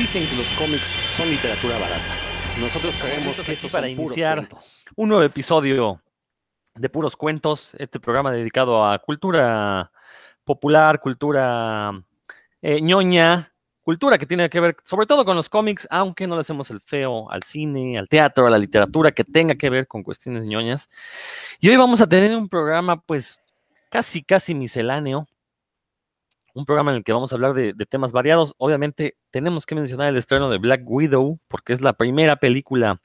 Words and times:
Dicen 0.00 0.26
que 0.26 0.34
los 0.34 0.50
cómics 0.52 0.96
son 1.14 1.28
literatura 1.28 1.76
barata. 1.76 2.14
Nosotros 2.58 2.96
creemos 2.96 3.38
que 3.38 3.52
eso 3.52 3.68
para 3.68 3.86
son 3.86 3.96
puros 3.96 4.12
iniciar 4.12 4.36
cuentos. 4.36 4.82
un 4.96 5.10
nuevo 5.10 5.22
episodio 5.22 6.00
de 6.74 6.88
Puros 6.88 7.16
Cuentos, 7.16 7.74
este 7.78 8.00
programa 8.00 8.32
dedicado 8.32 8.82
a 8.82 8.98
cultura 8.98 9.92
popular, 10.42 11.00
cultura 11.00 12.02
eh, 12.62 12.80
ñoña, 12.80 13.52
cultura 13.82 14.16
que 14.16 14.24
tiene 14.24 14.48
que 14.48 14.60
ver 14.60 14.76
sobre 14.84 15.04
todo 15.04 15.22
con 15.26 15.36
los 15.36 15.50
cómics, 15.50 15.86
aunque 15.90 16.26
no 16.26 16.34
le 16.34 16.40
hacemos 16.40 16.70
el 16.70 16.80
feo 16.80 17.30
al 17.30 17.42
cine, 17.42 17.98
al 17.98 18.08
teatro, 18.08 18.46
a 18.46 18.50
la 18.50 18.56
literatura 18.56 19.12
que 19.12 19.24
tenga 19.24 19.54
que 19.54 19.68
ver 19.68 19.86
con 19.86 20.02
cuestiones 20.02 20.46
ñoñas. 20.46 20.88
Y 21.60 21.68
hoy 21.68 21.76
vamos 21.76 22.00
a 22.00 22.08
tener 22.08 22.34
un 22.34 22.48
programa 22.48 23.02
pues 23.02 23.42
casi, 23.90 24.22
casi 24.22 24.54
misceláneo, 24.54 25.28
un 26.54 26.64
programa 26.64 26.90
en 26.90 26.98
el 26.98 27.04
que 27.04 27.12
vamos 27.12 27.32
a 27.32 27.36
hablar 27.36 27.54
de, 27.54 27.74
temas 27.86 28.12
variados. 28.12 28.54
Obviamente 28.58 29.16
tenemos 29.30 29.66
que 29.66 29.74
mencionar 29.74 30.08
el 30.08 30.16
estreno 30.16 30.50
de 30.50 30.58
Black 30.58 30.82
Widow, 30.84 31.38
porque 31.48 31.72
es 31.72 31.80
la 31.80 31.92
primera 31.92 32.36
película 32.36 33.00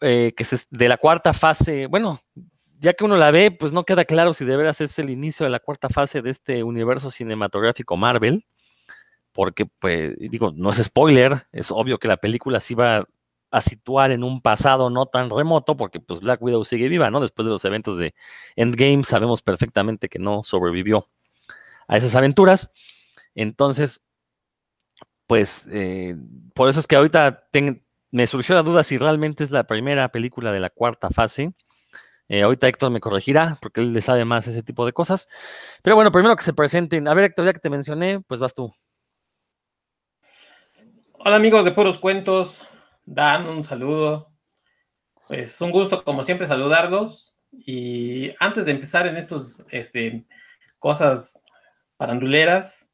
eh, 0.00 0.32
que 0.36 0.42
es 0.42 0.66
de 0.70 0.88
la 0.88 0.96
cuarta 0.96 1.32
fase, 1.34 1.86
bueno, 1.86 2.22
ya 2.78 2.94
que 2.94 3.04
uno 3.04 3.16
la 3.16 3.30
ve, 3.30 3.50
pues 3.50 3.72
no 3.72 3.84
queda 3.84 4.06
claro 4.06 4.32
si 4.32 4.46
de 4.46 4.56
veras 4.56 4.80
es 4.80 4.98
el 4.98 5.10
inicio 5.10 5.44
de 5.44 5.50
la 5.50 5.60
cuarta 5.60 5.90
fase 5.90 6.22
de 6.22 6.30
este 6.30 6.62
universo 6.62 7.10
cinematográfico 7.10 7.96
Marvel, 7.98 8.44
porque, 9.32 9.66
pues, 9.66 10.16
digo, 10.18 10.52
no 10.56 10.70
es 10.70 10.82
spoiler, 10.82 11.46
es 11.52 11.70
obvio 11.70 11.98
que 11.98 12.08
la 12.08 12.16
película 12.16 12.60
se 12.60 12.72
iba 12.72 13.06
a 13.50 13.60
situar 13.60 14.10
en 14.12 14.24
un 14.24 14.40
pasado 14.40 14.90
no 14.90 15.06
tan 15.06 15.30
remoto, 15.30 15.76
porque 15.76 16.00
pues 16.00 16.20
Black 16.20 16.40
Widow 16.42 16.64
sigue 16.64 16.88
viva, 16.88 17.10
¿no? 17.10 17.20
Después 17.20 17.46
de 17.46 17.52
los 17.52 17.64
eventos 17.64 17.98
de 17.98 18.14
Endgame 18.56 19.04
sabemos 19.04 19.42
perfectamente 19.42 20.08
que 20.08 20.18
no 20.18 20.42
sobrevivió 20.42 21.08
a 21.90 21.96
esas 21.96 22.14
aventuras. 22.14 22.72
Entonces, 23.34 24.06
pues, 25.26 25.66
eh, 25.72 26.16
por 26.54 26.68
eso 26.68 26.78
es 26.78 26.86
que 26.86 26.96
ahorita 26.96 27.48
me 28.12 28.26
surgió 28.28 28.54
la 28.54 28.62
duda 28.62 28.84
si 28.84 28.96
realmente 28.96 29.42
es 29.42 29.50
la 29.50 29.64
primera 29.64 30.08
película 30.10 30.52
de 30.52 30.60
la 30.60 30.70
cuarta 30.70 31.10
fase. 31.10 31.52
Eh, 32.28 32.42
ahorita 32.42 32.68
Héctor 32.68 32.92
me 32.92 33.00
corregirá 33.00 33.58
porque 33.60 33.80
él 33.80 33.92
le 33.92 34.02
sabe 34.02 34.24
más 34.24 34.46
ese 34.46 34.62
tipo 34.62 34.86
de 34.86 34.92
cosas. 34.92 35.28
Pero 35.82 35.96
bueno, 35.96 36.12
primero 36.12 36.36
que 36.36 36.44
se 36.44 36.52
presenten. 36.52 37.08
A 37.08 37.14
ver, 37.14 37.24
Héctor, 37.24 37.46
ya 37.46 37.52
que 37.52 37.58
te 37.58 37.70
mencioné, 37.70 38.20
pues 38.20 38.38
vas 38.38 38.54
tú. 38.54 38.72
Hola 41.14 41.36
amigos 41.36 41.64
de 41.64 41.72
Puros 41.72 41.98
Cuentos, 41.98 42.62
Dan, 43.04 43.48
un 43.48 43.64
saludo. 43.64 44.30
Pues 45.26 45.60
un 45.60 45.72
gusto 45.72 46.04
como 46.04 46.22
siempre 46.22 46.46
saludarlos. 46.46 47.34
Y 47.50 48.32
antes 48.38 48.64
de 48.64 48.70
empezar 48.70 49.08
en 49.08 49.16
estos 49.16 49.64
este, 49.70 50.24
cosas 50.78 51.39
paranduleras, 52.00 52.88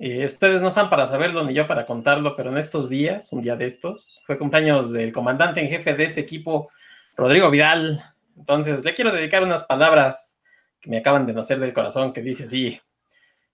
eh, 0.00 0.26
ustedes 0.26 0.60
no 0.60 0.66
están 0.66 0.90
para 0.90 1.06
saberlo 1.06 1.44
ni 1.44 1.54
yo 1.54 1.68
para 1.68 1.86
contarlo, 1.86 2.34
pero 2.34 2.50
en 2.50 2.58
estos 2.58 2.88
días, 2.88 3.32
un 3.32 3.40
día 3.40 3.54
de 3.54 3.66
estos, 3.66 4.20
fue 4.26 4.36
cumpleaños 4.36 4.92
del 4.92 5.12
comandante 5.12 5.60
en 5.60 5.68
jefe 5.68 5.94
de 5.94 6.02
este 6.02 6.22
equipo, 6.22 6.68
Rodrigo 7.14 7.52
Vidal. 7.52 8.02
Entonces 8.36 8.84
le 8.84 8.94
quiero 8.94 9.12
dedicar 9.12 9.44
unas 9.44 9.62
palabras 9.62 10.40
que 10.80 10.90
me 10.90 10.98
acaban 10.98 11.24
de 11.24 11.34
nacer 11.34 11.60
del 11.60 11.72
corazón, 11.72 12.12
que 12.12 12.20
dice 12.20 12.44
así, 12.46 12.80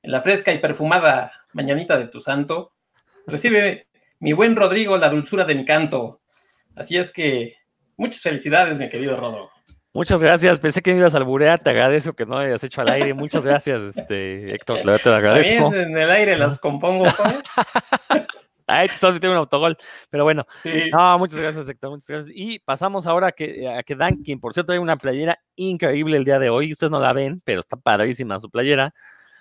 en 0.02 0.10
la 0.10 0.22
fresca 0.22 0.54
y 0.54 0.58
perfumada 0.58 1.30
mañanita 1.52 1.98
de 1.98 2.08
tu 2.08 2.20
santo, 2.20 2.72
Recibe 3.26 3.86
mi 4.18 4.32
buen 4.32 4.56
Rodrigo 4.56 4.96
la 4.96 5.08
dulzura 5.08 5.44
de 5.44 5.54
mi 5.54 5.64
canto. 5.64 6.22
Así 6.74 6.96
es 6.96 7.12
que 7.12 7.54
muchas 7.96 8.20
felicidades, 8.22 8.80
mi 8.80 8.88
querido 8.88 9.16
Rodro. 9.16 9.51
Muchas 9.94 10.22
gracias. 10.22 10.58
Pensé 10.58 10.80
que 10.80 10.92
me 10.94 11.00
ibas 11.00 11.14
a 11.14 11.18
alburear. 11.18 11.58
Te 11.58 11.70
agradezco 11.70 12.14
que 12.14 12.24
no 12.24 12.38
hayas 12.38 12.64
hecho 12.64 12.80
al 12.80 12.88
aire. 12.88 13.12
Muchas 13.12 13.44
gracias, 13.44 13.96
este, 13.96 14.54
Héctor. 14.54 14.78
La 14.78 14.92
verdad 14.92 15.00
te 15.02 15.08
lo 15.10 15.14
agradezco. 15.16 15.64
También 15.64 15.90
en 15.90 15.98
el 15.98 16.10
aire 16.10 16.38
las 16.38 16.58
compongo, 16.58 17.10
¿sabes? 17.10 17.42
Ay, 18.66 18.86
te 18.86 18.94
estás 18.94 19.12
metiendo 19.12 19.32
un 19.32 19.38
autogol. 19.40 19.76
Pero 20.08 20.24
bueno, 20.24 20.46
Sí. 20.62 20.88
No, 20.90 21.18
muchas 21.18 21.38
gracias, 21.40 21.68
Héctor, 21.68 21.90
muchas 21.90 22.06
gracias. 22.06 22.32
Y 22.34 22.58
pasamos 22.60 23.06
ahora 23.06 23.26
a 23.28 23.32
que, 23.32 23.68
a 23.68 23.82
que 23.82 23.94
Dan, 23.94 24.22
quien 24.22 24.40
por 24.40 24.54
cierto 24.54 24.68
trae 24.68 24.78
una 24.78 24.96
playera 24.96 25.38
increíble 25.56 26.16
el 26.16 26.24
día 26.24 26.38
de 26.38 26.48
hoy. 26.48 26.72
Ustedes 26.72 26.90
no 26.90 26.98
la 27.00 27.12
ven, 27.12 27.42
pero 27.44 27.60
está 27.60 27.76
padrísima 27.76 28.40
su 28.40 28.48
playera. 28.48 28.94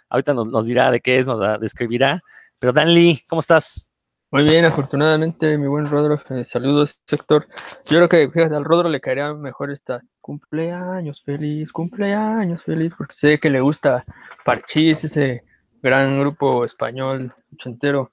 Ahorita 0.09 0.33
nos, 0.33 0.49
nos 0.49 0.65
dirá 0.65 0.91
de 0.91 0.99
qué 0.99 1.19
es, 1.19 1.25
nos 1.27 1.39
la 1.39 1.57
describirá. 1.59 2.21
Pero 2.59 2.73
Dan 2.73 2.93
Lee, 2.93 3.21
¿cómo 3.29 3.39
estás? 3.39 3.91
Muy 4.31 4.43
bien, 4.43 4.65
afortunadamente, 4.65 5.57
mi 5.57 5.67
buen 5.67 5.87
Rodro. 5.89 6.19
eh, 6.29 6.43
saludos, 6.43 6.99
sector. 7.05 7.47
Yo 7.85 7.97
creo 7.97 8.09
que 8.09 8.29
fíjate, 8.29 8.55
al 8.55 8.65
Rodro 8.65 8.89
le 8.89 8.99
caería 8.99 9.33
mejor 9.33 9.71
esta 9.71 10.01
cumpleaños 10.21 11.21
feliz, 11.21 11.71
cumpleaños 11.71 12.63
feliz, 12.63 12.93
porque 12.97 13.13
sé 13.13 13.39
que 13.39 13.49
le 13.49 13.59
gusta 13.59 14.05
Parchís, 14.45 15.03
ese 15.03 15.43
gran 15.81 16.19
grupo 16.19 16.63
español 16.63 17.33
ochentero. 17.53 18.11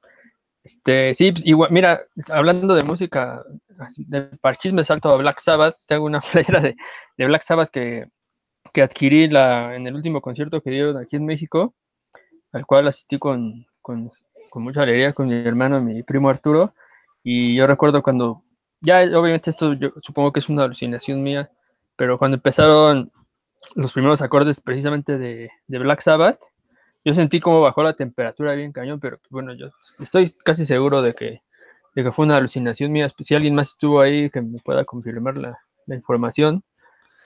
Este, 0.64 1.14
sí, 1.14 1.32
pues, 1.32 1.46
igual, 1.46 1.70
mira, 1.70 2.00
hablando 2.30 2.74
de 2.74 2.82
música, 2.82 3.44
de 3.98 4.22
Parchís 4.40 4.72
me 4.72 4.84
salto 4.84 5.10
a 5.10 5.16
Black 5.16 5.38
Sabbath. 5.38 5.76
Tengo 5.86 6.04
una 6.06 6.20
playera 6.32 6.60
de, 6.60 6.76
de 7.16 7.26
Black 7.26 7.42
Sabbath 7.42 7.70
que, 7.70 8.08
que 8.72 8.82
adquirí 8.82 9.28
la, 9.28 9.76
en 9.76 9.86
el 9.86 9.94
último 9.94 10.20
concierto 10.20 10.60
que 10.62 10.70
dieron 10.70 10.96
aquí 10.96 11.16
en 11.16 11.26
México, 11.26 11.74
al 12.52 12.66
cual 12.66 12.88
asistí 12.88 13.18
con, 13.18 13.66
con, 13.82 14.10
con 14.50 14.62
mucha 14.62 14.82
alegría 14.82 15.12
con 15.12 15.28
mi 15.28 15.34
hermano, 15.34 15.80
mi 15.80 16.02
primo 16.02 16.28
Arturo. 16.28 16.74
Y 17.22 17.54
yo 17.54 17.66
recuerdo 17.66 18.02
cuando, 18.02 18.44
ya 18.80 19.02
obviamente 19.18 19.50
esto 19.50 19.74
yo 19.74 19.92
supongo 20.02 20.32
que 20.32 20.40
es 20.40 20.48
una 20.48 20.64
alucinación 20.64 21.22
mía, 21.22 21.50
pero 21.98 22.16
cuando 22.16 22.36
empezaron 22.36 23.10
los 23.74 23.92
primeros 23.92 24.22
acordes 24.22 24.60
precisamente 24.60 25.18
de, 25.18 25.50
Black 25.66 26.00
Sabbath, 26.00 26.38
yo 27.04 27.12
sentí 27.12 27.40
como 27.40 27.60
bajó 27.60 27.82
la 27.82 27.94
temperatura 27.94 28.54
bien 28.54 28.70
cañón, 28.70 29.00
pero 29.00 29.18
pues, 29.18 29.30
bueno, 29.30 29.52
yo 29.52 29.70
estoy 29.98 30.32
casi 30.44 30.64
seguro 30.64 31.02
de 31.02 31.14
que, 31.14 31.42
de 31.96 32.04
que 32.04 32.12
fue 32.12 32.24
una 32.24 32.36
alucinación 32.36 32.92
mía. 32.92 33.08
Si 33.18 33.34
alguien 33.34 33.56
más 33.56 33.70
estuvo 33.70 34.00
ahí 34.00 34.30
que 34.30 34.40
me 34.40 34.60
pueda 34.60 34.84
confirmar 34.84 35.38
la, 35.38 35.58
la 35.86 35.94
información, 35.96 36.62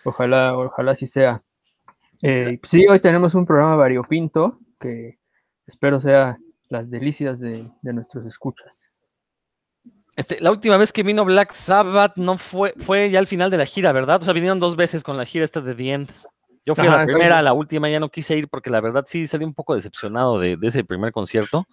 ojalá, 0.04 0.56
ojalá 0.56 0.92
así 0.92 1.06
sea. 1.06 1.42
Eh, 2.22 2.58
sí, 2.62 2.86
hoy 2.88 2.98
tenemos 2.98 3.34
un 3.34 3.44
programa 3.44 3.76
variopinto 3.76 4.58
que 4.80 5.18
espero 5.66 6.00
sea 6.00 6.38
las 6.70 6.90
delicias 6.90 7.40
de, 7.40 7.62
de 7.82 7.92
nuestros 7.92 8.24
escuchas. 8.24 8.90
Este, 10.14 10.40
la 10.40 10.50
última 10.50 10.76
vez 10.76 10.92
que 10.92 11.02
vino 11.02 11.24
Black 11.24 11.52
Sabbath 11.54 12.16
no 12.16 12.36
fue, 12.36 12.74
fue 12.78 13.10
ya 13.10 13.18
al 13.18 13.26
final 13.26 13.50
de 13.50 13.56
la 13.56 13.66
gira, 13.66 13.92
¿verdad? 13.92 14.20
O 14.20 14.24
sea, 14.24 14.34
vinieron 14.34 14.60
dos 14.60 14.76
veces 14.76 15.02
con 15.02 15.16
la 15.16 15.24
gira 15.24 15.44
esta 15.44 15.60
de 15.60 15.74
The 15.74 15.92
End. 15.92 16.10
Yo 16.64 16.74
fui 16.74 16.86
a 16.86 16.90
la 16.90 17.04
primera, 17.06 17.38
a 17.38 17.42
la 17.42 17.52
última 17.54 17.88
ya 17.88 17.98
no 17.98 18.08
quise 18.08 18.36
ir 18.36 18.48
porque 18.48 18.70
la 18.70 18.80
verdad 18.80 19.04
sí 19.06 19.26
salí 19.26 19.44
un 19.44 19.54
poco 19.54 19.74
decepcionado 19.74 20.38
de, 20.38 20.56
de 20.56 20.68
ese 20.68 20.84
primer 20.84 21.10
concierto. 21.12 21.66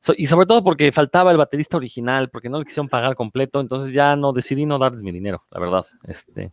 So- 0.00 0.14
y 0.16 0.26
sobre 0.26 0.46
todo 0.46 0.64
porque 0.64 0.90
faltaba 0.90 1.30
el 1.30 1.36
baterista 1.36 1.76
original, 1.76 2.28
porque 2.28 2.48
no 2.48 2.58
le 2.58 2.64
quisieron 2.64 2.88
pagar 2.88 3.14
completo, 3.14 3.60
entonces 3.60 3.92
ya 3.94 4.16
no 4.16 4.32
decidí 4.32 4.66
no 4.66 4.78
darles 4.78 5.02
mi 5.02 5.12
dinero, 5.12 5.44
la 5.50 5.60
verdad. 5.60 5.86
Este, 6.04 6.50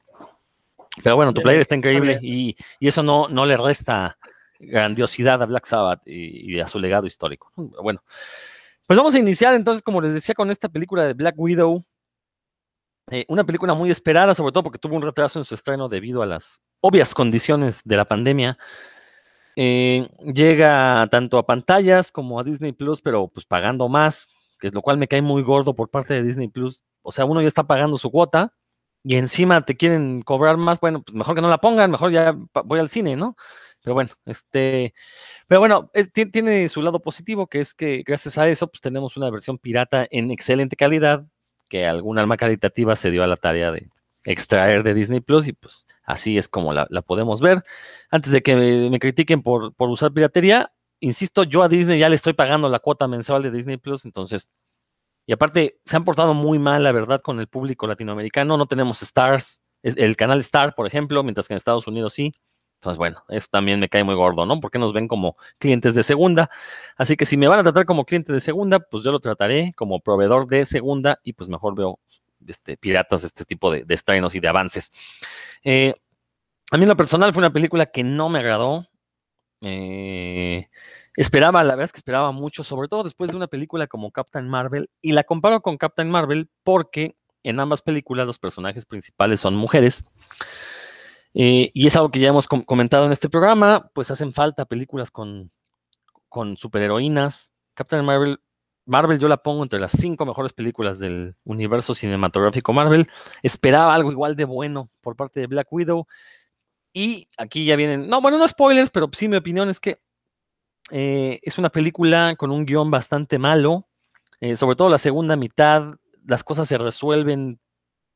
pero 1.04 1.16
bueno, 1.16 1.34
tu 1.34 1.42
player 1.42 1.62
está 1.62 1.76
increíble 1.76 2.20
y, 2.22 2.56
y 2.80 2.88
eso 2.88 3.02
no, 3.02 3.28
no 3.30 3.46
le 3.48 3.58
resta 3.58 4.18
grandiosidad 4.60 5.42
a 5.42 5.46
Black 5.46 5.66
Sabbath 5.66 6.02
y, 6.06 6.54
y 6.56 6.60
a 6.60 6.68
su 6.68 6.78
legado 6.78 7.08
histórico. 7.08 7.52
Bueno, 7.56 8.04
pues 8.90 8.98
vamos 8.98 9.14
a 9.14 9.20
iniciar 9.20 9.54
entonces, 9.54 9.84
como 9.84 10.02
les 10.02 10.16
decía, 10.16 10.34
con 10.34 10.50
esta 10.50 10.68
película 10.68 11.04
de 11.04 11.14
Black 11.14 11.36
Widow. 11.38 11.84
Eh, 13.12 13.24
una 13.28 13.44
película 13.44 13.76
muy 13.76 13.92
esperada, 13.92 14.34
sobre 14.34 14.52
todo 14.52 14.64
porque 14.64 14.80
tuvo 14.80 14.96
un 14.96 15.04
retraso 15.04 15.38
en 15.38 15.46
su 15.46 15.54
estreno 15.54 15.88
debido 15.90 16.24
a 16.24 16.26
las 16.26 16.64
obvias 16.82 17.14
condiciones 17.14 17.82
de 17.86 17.98
la 17.98 18.06
pandemia. 18.06 18.58
Eh, 19.56 20.10
llega 20.34 21.08
tanto 21.12 21.38
a 21.38 21.46
pantallas 21.46 22.12
como 22.12 22.40
a 22.40 22.44
Disney 22.44 22.72
Plus, 22.72 23.00
pero 23.00 23.28
pues 23.28 23.46
pagando 23.46 23.90
más, 23.90 24.28
que 24.60 24.66
es 24.66 24.74
lo 24.74 24.82
cual 24.82 24.98
me 24.98 25.08
cae 25.08 25.22
muy 25.22 25.44
gordo 25.44 25.76
por 25.76 25.92
parte 25.92 26.16
de 26.16 26.24
Disney 26.24 26.48
Plus. 26.48 26.82
O 27.04 27.12
sea, 27.12 27.26
uno 27.26 27.44
ya 27.44 27.48
está 27.48 27.68
pagando 27.68 27.96
su 28.00 28.10
cuota 28.10 28.56
y 29.04 29.18
encima 29.18 29.64
te 29.66 29.78
quieren 29.78 30.24
cobrar 30.24 30.58
más. 30.58 30.80
Bueno, 30.80 31.04
pues 31.04 31.14
mejor 31.14 31.36
que 31.36 31.42
no 31.42 31.50
la 31.50 31.60
pongan, 31.60 31.92
mejor 31.92 32.10
ya 32.12 32.36
voy 32.66 32.80
al 32.80 32.90
cine, 32.90 33.16
¿no? 33.16 33.36
Pero 33.90 33.96
bueno, 33.96 34.12
este, 34.28 34.94
pero 35.48 35.62
bueno, 35.62 35.90
ti- 36.14 36.28
tiene 36.28 36.70
su 36.70 36.84
lado 36.84 37.00
positivo, 37.02 37.48
que 37.48 37.60
es 37.60 37.74
que 37.74 38.04
gracias 38.06 38.38
a 38.38 38.48
eso, 38.48 38.68
pues 38.68 38.82
tenemos 38.82 39.18
una 39.18 39.32
versión 39.32 39.58
pirata 39.58 40.08
en 40.12 40.30
excelente 40.30 40.76
calidad, 40.76 41.26
que 41.70 41.88
algún 41.88 42.20
alma 42.20 42.38
caritativa 42.38 42.96
se 42.96 43.10
dio 43.10 43.24
a 43.24 43.28
la 43.28 43.36
tarea 43.38 43.72
de 43.72 43.90
extraer 44.26 44.84
de 44.84 44.94
Disney 44.94 45.22
Plus 45.22 45.48
y 45.48 45.54
pues 45.54 45.88
así 46.04 46.38
es 46.38 46.48
como 46.48 46.72
la, 46.72 46.86
podemos 47.02 47.42
ver. 47.42 47.64
Antes 48.12 48.32
de 48.32 48.44
que 48.44 48.56
me, 48.56 48.92
me 48.92 49.00
critiquen 49.00 49.42
por, 49.42 49.74
por 49.74 49.90
usar 49.90 50.14
piratería, 50.14 50.72
insisto, 51.00 51.44
yo 51.44 51.64
a 51.64 51.68
Disney 51.70 51.98
ya 51.98 52.10
le 52.10 52.16
estoy 52.16 52.34
pagando 52.34 52.70
la 52.70 52.78
cuota 52.80 53.08
mensual 53.08 53.42
de 53.42 53.50
Disney 53.50 53.78
Plus, 53.78 54.06
entonces, 54.06 54.50
y 55.26 55.34
aparte 55.34 55.80
se 55.86 55.96
han 55.96 56.06
portado 56.06 56.36
muy 56.36 56.60
mal, 56.60 56.84
la 56.84 56.92
verdad, 56.92 57.22
con 57.22 57.40
el 57.40 57.48
público 57.48 57.88
latinoamericano, 57.88 58.58
no 58.58 58.68
tenemos 58.68 59.02
Stars, 59.02 59.62
el 59.84 60.16
canal 60.18 60.40
Star, 60.42 60.76
por 60.76 60.86
ejemplo, 60.88 61.24
mientras 61.24 61.48
que 61.48 61.56
en 61.56 61.58
Estados 61.58 61.88
Unidos 61.88 62.14
sí. 62.14 62.34
Entonces, 62.80 62.98
bueno, 62.98 63.24
eso 63.28 63.48
también 63.52 63.80
me 63.82 63.90
cae 63.90 64.06
muy 64.06 64.16
gordo, 64.16 64.46
¿no? 64.46 64.62
Porque 64.62 64.80
nos 64.80 64.94
ven 64.94 65.10
como 65.10 65.36
clientes 65.58 65.96
de 65.96 66.04
segunda. 66.04 66.50
Así 66.96 67.18
que 67.18 67.26
si 67.26 67.36
me 67.36 67.50
van 67.50 67.60
a 67.60 67.64
tratar 67.64 67.86
como 67.86 68.06
cliente 68.06 68.32
de 68.32 68.40
segunda, 68.40 68.80
pues 68.80 69.04
yo 69.04 69.12
lo 69.12 69.20
trataré 69.20 69.74
como 69.76 70.00
proveedor 70.00 70.48
de 70.48 70.66
segunda 70.66 71.20
y 71.24 71.34
pues 71.34 71.50
mejor 71.50 71.76
veo 71.76 72.00
este, 72.48 72.78
piratas, 72.78 73.26
este 73.26 73.44
tipo 73.44 73.70
de, 73.70 73.84
de 73.84 73.94
estrenos 73.94 74.34
y 74.34 74.40
de 74.40 74.48
avances. 74.48 74.94
Eh, 75.62 75.94
a 76.72 76.78
mí 76.78 76.84
en 76.84 76.90
lo 76.90 76.96
personal 76.96 77.34
fue 77.34 77.42
una 77.42 77.52
película 77.52 77.88
que 77.88 78.04
no 78.04 78.30
me 78.30 78.40
agradó. 78.40 78.88
Eh, 79.60 80.70
esperaba, 81.18 81.64
la 81.66 81.72
verdad 81.72 81.86
es 81.86 81.92
que 81.92 82.00
esperaba 82.00 82.32
mucho, 82.32 82.64
sobre 82.64 82.88
todo 82.88 83.04
después 83.04 83.32
de 83.32 83.36
una 83.36 83.48
película 83.48 83.88
como 83.88 84.12
Captain 84.12 84.48
Marvel, 84.48 84.90
y 85.02 85.12
la 85.12 85.26
comparo 85.26 85.62
con 85.62 85.78
Captain 85.78 86.10
Marvel 86.10 86.50
porque 86.64 87.18
en 87.44 87.60
ambas 87.60 87.82
películas 87.82 88.26
los 88.26 88.40
personajes 88.40 88.86
principales 88.86 89.42
son 89.42 89.56
mujeres. 89.56 90.06
Eh, 91.34 91.72
y 91.74 91.88
es 91.88 91.96
algo 91.96 92.10
que 92.10 92.20
ya 92.20 92.30
hemos 92.30 92.48
comentado 92.48 93.06
en 93.06 93.12
este 93.12 93.30
programa, 93.30 93.90
pues 93.94 94.12
hacen 94.12 94.34
falta 94.34 94.66
películas 94.66 95.12
con, 95.12 95.52
con 96.28 96.58
superheroínas. 96.58 97.54
Captain 97.76 98.04
Marvel, 98.04 98.40
Marvel 98.86 99.20
yo 99.20 99.28
la 99.28 99.38
pongo 99.38 99.64
entre 99.64 99.80
las 99.80 99.92
cinco 99.92 100.26
mejores 100.26 100.54
películas 100.54 101.00
del 101.00 101.36
universo 101.44 101.94
cinematográfico 101.94 102.74
Marvel. 102.74 103.08
Esperaba 103.44 103.94
algo 103.94 104.12
igual 104.12 104.36
de 104.36 104.46
bueno 104.46 104.90
por 105.02 105.16
parte 105.16 105.40
de 105.40 105.48
Black 105.48 105.68
Widow. 105.72 106.08
Y 106.92 107.28
aquí 107.38 107.66
ya 107.66 107.76
vienen, 107.76 108.10
no, 108.10 108.20
bueno, 108.20 108.38
no 108.38 108.48
spoilers, 108.48 108.90
pero 108.90 109.10
sí 109.14 109.28
mi 109.28 109.38
opinión 109.38 109.70
es 109.70 109.80
que 109.80 110.02
eh, 110.90 111.40
es 111.44 111.60
una 111.60 111.70
película 111.70 112.36
con 112.36 112.52
un 112.52 112.66
guion 112.66 112.90
bastante 112.90 113.38
malo. 113.38 113.88
Eh, 114.42 114.56
sobre 114.56 114.76
todo 114.76 114.90
la 114.90 114.98
segunda 114.98 115.36
mitad, 115.36 115.84
las 116.26 116.44
cosas 116.44 116.68
se 116.68 116.78
resuelven 116.78 117.60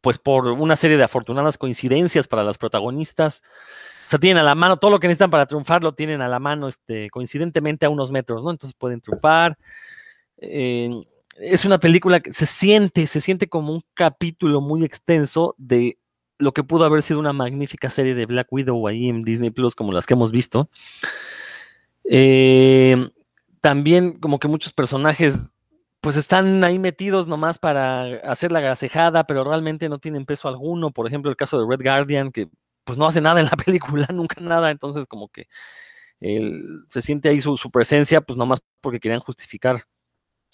pues 0.04 0.18
por 0.18 0.50
una 0.50 0.76
serie 0.76 0.98
de 0.98 1.06
afortunadas 1.06 1.58
coincidencias 1.58 2.28
para 2.28 2.44
las 2.44 2.58
protagonistas. 2.58 3.42
O 4.06 4.10
sea, 4.10 4.20
tienen 4.20 4.40
a 4.40 4.44
la 4.44 4.54
mano 4.54 4.76
todo 4.76 4.92
lo 4.92 5.00
que 5.00 5.08
necesitan 5.08 5.32
para 5.32 5.46
triunfar, 5.46 5.82
lo 5.82 5.94
tienen 5.94 6.22
a 6.22 6.28
la 6.28 6.40
mano 6.40 6.68
este, 6.68 7.10
coincidentemente 7.10 7.86
a 7.86 7.90
unos 7.90 8.12
metros, 8.12 8.44
¿no? 8.44 8.52
Entonces 8.52 8.76
pueden 8.78 9.00
triunfar. 9.00 9.58
Eh, 10.40 10.90
es 11.38 11.64
una 11.64 11.80
película 11.80 12.20
que 12.20 12.34
se 12.34 12.46
siente, 12.46 13.08
se 13.08 13.22
siente 13.22 13.48
como 13.48 13.72
un 13.72 13.82
capítulo 13.94 14.60
muy 14.60 14.84
extenso 14.84 15.56
de 15.58 15.98
lo 16.38 16.52
que 16.52 16.66
pudo 16.66 16.84
haber 16.84 17.02
sido 17.02 17.22
una 17.22 17.32
magnífica 17.32 17.90
serie 17.90 18.14
de 18.14 18.26
Black 18.26 18.52
Widow 18.52 18.86
ahí 18.90 19.08
en 19.08 19.24
Disney 19.24 19.52
Plus, 19.52 19.74
como 19.74 19.94
las 19.94 20.06
que 20.06 20.16
hemos 20.16 20.34
visto. 20.34 20.70
Eh, 22.04 23.10
también 23.62 24.20
como 24.20 24.38
que 24.38 24.50
muchos 24.50 24.74
personajes 24.74 25.53
pues 26.04 26.18
están 26.18 26.62
ahí 26.66 26.80
metidos 26.80 27.28
nomás 27.28 27.60
para 27.60 28.18
hacer 28.30 28.52
la 28.52 28.60
grasejada, 28.60 29.24
pero 29.26 29.46
realmente 29.46 29.88
no 29.88 30.00
tienen 30.00 30.26
peso 30.26 30.50
alguno. 30.50 30.92
Por 30.92 31.08
ejemplo, 31.08 31.32
el 31.32 31.38
caso 31.38 31.58
de 31.58 31.66
Red 31.66 31.82
Guardian, 31.82 32.34
que 32.34 32.50
pues 32.84 32.98
no 32.98 33.08
hace 33.08 33.22
nada 33.22 33.40
en 33.40 33.46
la 33.46 33.52
película, 33.66 34.06
nunca 34.12 34.42
nada, 34.42 34.70
entonces 34.70 35.08
como 35.08 35.30
que 35.30 35.48
se 36.90 37.02
siente 37.02 37.30
ahí 37.30 37.40
su, 37.40 37.58
presencia, 37.72 38.20
pues 38.20 38.36
nomás 38.36 38.62
porque 38.82 39.00
querían 39.00 39.22
justificar 39.22 39.78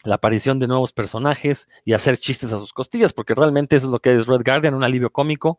la 0.03 0.15
aparición 0.15 0.59
de 0.59 0.67
nuevos 0.67 0.93
personajes 0.93 1.67
y 1.83 1.93
hacer 1.93 2.17
chistes 2.17 2.53
a 2.53 2.59
sus 2.59 2.71
costillas, 2.71 3.11
porque 3.11 3.33
realmente 3.33 3.75
eso 3.75 3.87
es 3.87 3.91
lo 3.91 3.99
que 3.99 4.15
es 4.15 4.27
Red 4.27 4.41
Guardian, 4.45 4.75
un 4.75 4.83
alivio 4.83 5.09
cómico. 5.09 5.57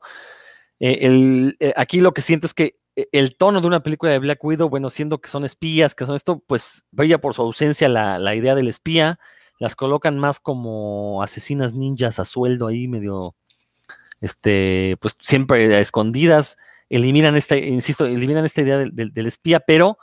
Eh, 0.78 1.52
eh, 1.58 1.72
aquí 1.76 1.98
lo 1.98 2.14
que 2.14 2.22
siento 2.22 2.46
es 2.46 2.54
que 2.54 2.78
eh, 2.94 3.08
el 3.10 3.36
tono 3.36 3.60
de 3.60 3.66
una 3.66 3.82
película 3.82 4.12
de 4.12 4.20
Black 4.20 4.44
Widow, 4.44 4.68
bueno, 4.68 4.88
siendo 4.88 5.20
que 5.20 5.28
son 5.28 5.44
espías, 5.44 5.96
que 5.96 6.06
son 6.06 6.14
esto, 6.14 6.44
pues 6.46 6.86
brilla 6.92 7.20
por 7.20 7.34
su 7.34 7.42
ausencia 7.42 7.88
la, 7.88 8.20
la 8.20 8.36
idea 8.36 8.54
del 8.54 8.68
espía, 8.68 9.18
las 9.60 9.76
colocan 9.76 10.18
más 10.18 10.40
como 10.40 11.22
asesinas 11.22 11.74
ninjas 11.74 12.18
a 12.18 12.24
sueldo 12.24 12.66
ahí, 12.66 12.88
medio, 12.88 13.36
este, 14.20 14.96
pues 15.00 15.16
siempre 15.20 15.76
a 15.76 15.80
escondidas, 15.80 16.56
eliminan 16.88 17.36
esta, 17.36 17.56
insisto, 17.56 18.06
eliminan 18.06 18.44
esta 18.44 18.62
idea 18.62 18.78
del, 18.78 19.12
espía, 19.14 19.60
pero 19.60 19.98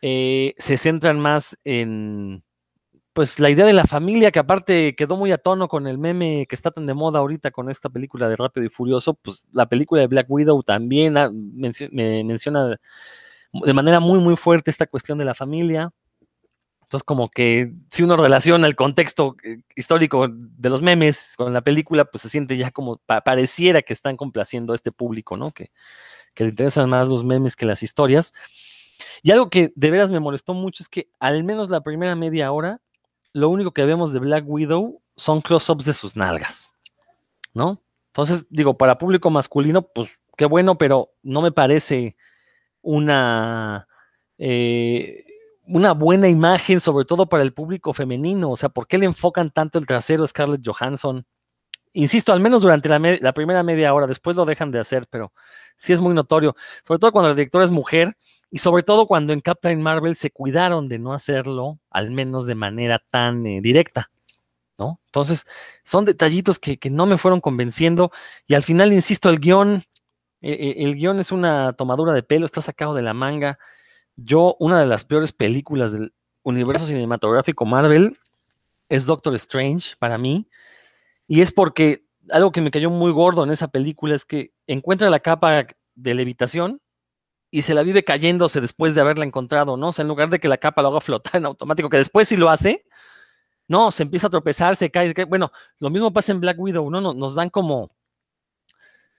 eh, 0.00 0.54
se 0.58 0.78
centran 0.78 1.18
más 1.18 1.58
en, 1.64 2.44
pues 3.12 3.40
la 3.40 3.50
idea 3.50 3.66
de 3.66 3.72
la 3.72 3.84
familia, 3.84 4.30
que 4.30 4.38
aparte 4.38 4.94
quedó 4.94 5.16
muy 5.16 5.32
a 5.32 5.38
tono 5.38 5.66
con 5.66 5.88
el 5.88 5.98
meme 5.98 6.46
que 6.48 6.54
está 6.54 6.70
tan 6.70 6.86
de 6.86 6.94
moda 6.94 7.18
ahorita 7.18 7.50
con 7.50 7.68
esta 7.68 7.90
película 7.90 8.28
de 8.28 8.36
Rápido 8.36 8.64
y 8.64 8.70
Furioso, 8.70 9.14
pues 9.14 9.48
la 9.52 9.68
película 9.68 10.02
de 10.02 10.06
Black 10.06 10.26
Widow 10.30 10.62
también 10.62 11.14
me 11.14 12.24
menciona 12.24 12.78
de 13.52 13.74
manera 13.74 13.98
muy, 13.98 14.20
muy 14.20 14.36
fuerte 14.36 14.70
esta 14.70 14.86
cuestión 14.86 15.18
de 15.18 15.24
la 15.24 15.34
familia. 15.34 15.90
Entonces, 16.88 17.04
como 17.04 17.28
que 17.28 17.70
si 17.90 18.02
uno 18.02 18.16
relaciona 18.16 18.66
el 18.66 18.74
contexto 18.74 19.36
eh, 19.44 19.58
histórico 19.76 20.26
de 20.30 20.70
los 20.70 20.80
memes 20.80 21.34
con 21.36 21.52
la 21.52 21.60
película, 21.60 22.06
pues 22.06 22.22
se 22.22 22.30
siente 22.30 22.56
ya 22.56 22.70
como 22.70 22.96
pareciera 22.96 23.82
que 23.82 23.92
están 23.92 24.16
complaciendo 24.16 24.72
a 24.72 24.76
este 24.76 24.90
público, 24.90 25.36
¿no? 25.36 25.50
Que, 25.50 25.70
que 26.32 26.44
le 26.44 26.50
interesan 26.50 26.88
más 26.88 27.06
los 27.06 27.24
memes 27.24 27.56
que 27.56 27.66
las 27.66 27.82
historias. 27.82 28.32
Y 29.22 29.32
algo 29.32 29.50
que 29.50 29.70
de 29.76 29.90
veras 29.90 30.10
me 30.10 30.18
molestó 30.18 30.54
mucho 30.54 30.82
es 30.82 30.88
que 30.88 31.10
al 31.18 31.44
menos 31.44 31.68
la 31.68 31.82
primera 31.82 32.16
media 32.16 32.50
hora, 32.52 32.80
lo 33.34 33.50
único 33.50 33.72
que 33.72 33.84
vemos 33.84 34.14
de 34.14 34.20
Black 34.20 34.44
Widow 34.46 35.02
son 35.14 35.42
close-ups 35.42 35.84
de 35.84 35.92
sus 35.92 36.16
nalgas, 36.16 36.72
¿no? 37.52 37.82
Entonces, 38.06 38.46
digo, 38.48 38.78
para 38.78 38.96
público 38.96 39.28
masculino, 39.28 39.82
pues 39.82 40.08
qué 40.38 40.46
bueno, 40.46 40.78
pero 40.78 41.10
no 41.22 41.42
me 41.42 41.52
parece 41.52 42.16
una... 42.80 43.86
Eh, 44.38 45.27
una 45.68 45.92
buena 45.92 46.28
imagen, 46.28 46.80
sobre 46.80 47.04
todo 47.04 47.28
para 47.28 47.42
el 47.42 47.52
público 47.52 47.92
femenino. 47.92 48.50
O 48.50 48.56
sea, 48.56 48.68
¿por 48.70 48.86
qué 48.86 48.98
le 48.98 49.06
enfocan 49.06 49.50
tanto 49.50 49.78
el 49.78 49.86
trasero 49.86 50.24
a 50.24 50.26
Scarlett 50.26 50.66
Johansson? 50.66 51.26
Insisto, 51.92 52.32
al 52.32 52.40
menos 52.40 52.62
durante 52.62 52.88
la, 52.88 53.32
primera 53.32 53.62
media 53.62 53.92
hora, 53.92 54.06
después 54.06 54.36
lo 54.36 54.44
dejan 54.44 54.70
de 54.70 54.78
hacer, 54.78 55.06
pero 55.10 55.32
sí 55.76 55.92
es 55.92 56.00
muy 56.00 56.14
notorio, 56.14 56.54
sobre 56.86 56.98
todo 56.98 57.12
cuando 57.12 57.28
la 57.30 57.34
directora 57.34 57.64
es 57.64 57.70
mujer 57.70 58.16
y 58.50 58.58
sobre 58.58 58.82
todo 58.82 59.06
cuando 59.06 59.32
en 59.32 59.40
Captain 59.40 59.80
Marvel 59.80 60.14
se 60.14 60.30
cuidaron 60.30 60.88
de 60.88 60.98
no 60.98 61.12
hacerlo, 61.12 61.78
al 61.90 62.10
menos 62.10 62.46
de 62.46 62.54
manera 62.54 63.02
tan 63.10 63.46
eh, 63.46 63.60
directa. 63.60 64.10
¿no? 64.78 65.00
Entonces, 65.06 65.46
son 65.82 66.04
detallitos 66.04 66.58
que, 66.58 66.78
no 66.90 67.06
me 67.06 67.18
fueron 67.18 67.40
convenciendo 67.40 68.12
y 68.46 68.54
al 68.54 68.62
final, 68.62 68.92
insisto, 68.92 69.28
el 69.28 69.40
guion, 69.40 69.82
e, 70.40 70.52
e, 70.52 70.84
el 70.84 70.94
guion 70.94 71.18
es 71.18 71.32
una 71.32 71.72
tomadura 71.72 72.12
de 72.12 72.22
pelo, 72.22 72.46
está 72.46 72.60
sacado 72.62 72.94
de 72.94 73.02
la 73.02 73.14
manga 73.14 73.58
yo, 74.18 74.56
una 74.58 74.80
de 74.80 74.86
las 74.86 75.04
peores 75.04 75.32
películas 75.32 75.92
del 75.92 76.12
universo 76.42 76.86
cinematográfico 76.86 77.64
Marvel 77.64 78.18
es 78.88 79.06
Doctor 79.06 79.34
Strange 79.36 79.94
para 79.98 80.18
mí. 80.18 80.48
Y 81.28 81.40
es 81.40 81.52
porque 81.52 82.04
algo 82.30 82.50
que 82.50 82.60
me 82.60 82.72
cayó 82.72 82.90
muy 82.90 83.12
gordo 83.12 83.44
en 83.44 83.50
esa 83.50 83.68
película 83.68 84.16
es 84.16 84.24
que 84.24 84.52
encuentra 84.66 85.08
la 85.08 85.20
capa 85.20 85.66
de 85.94 86.14
levitación 86.14 86.80
y 87.50 87.62
se 87.62 87.74
la 87.74 87.82
vive 87.82 88.02
cayéndose 88.04 88.60
después 88.60 88.94
de 88.94 89.02
haberla 89.02 89.24
encontrado, 89.24 89.76
¿no? 89.76 89.90
O 89.90 89.92
sea, 89.92 90.02
en 90.02 90.08
lugar 90.08 90.30
de 90.30 90.40
que 90.40 90.48
la 90.48 90.58
capa 90.58 90.82
lo 90.82 90.88
haga 90.88 91.00
flotar 91.00 91.36
en 91.36 91.46
automático, 91.46 91.88
que 91.88 91.98
después 91.98 92.28
sí 92.28 92.36
lo 92.36 92.50
hace, 92.50 92.84
no, 93.68 93.92
se 93.92 94.02
empieza 94.02 94.26
a 94.26 94.30
tropezar, 94.30 94.74
se 94.74 94.90
cae, 94.90 95.14
Bueno, 95.26 95.52
lo 95.78 95.90
mismo 95.90 96.12
pasa 96.12 96.32
en 96.32 96.40
Black 96.40 96.58
Widow, 96.58 96.90
¿no? 96.90 97.00
Nos, 97.14 97.34
dan 97.36 97.50
como 97.50 97.92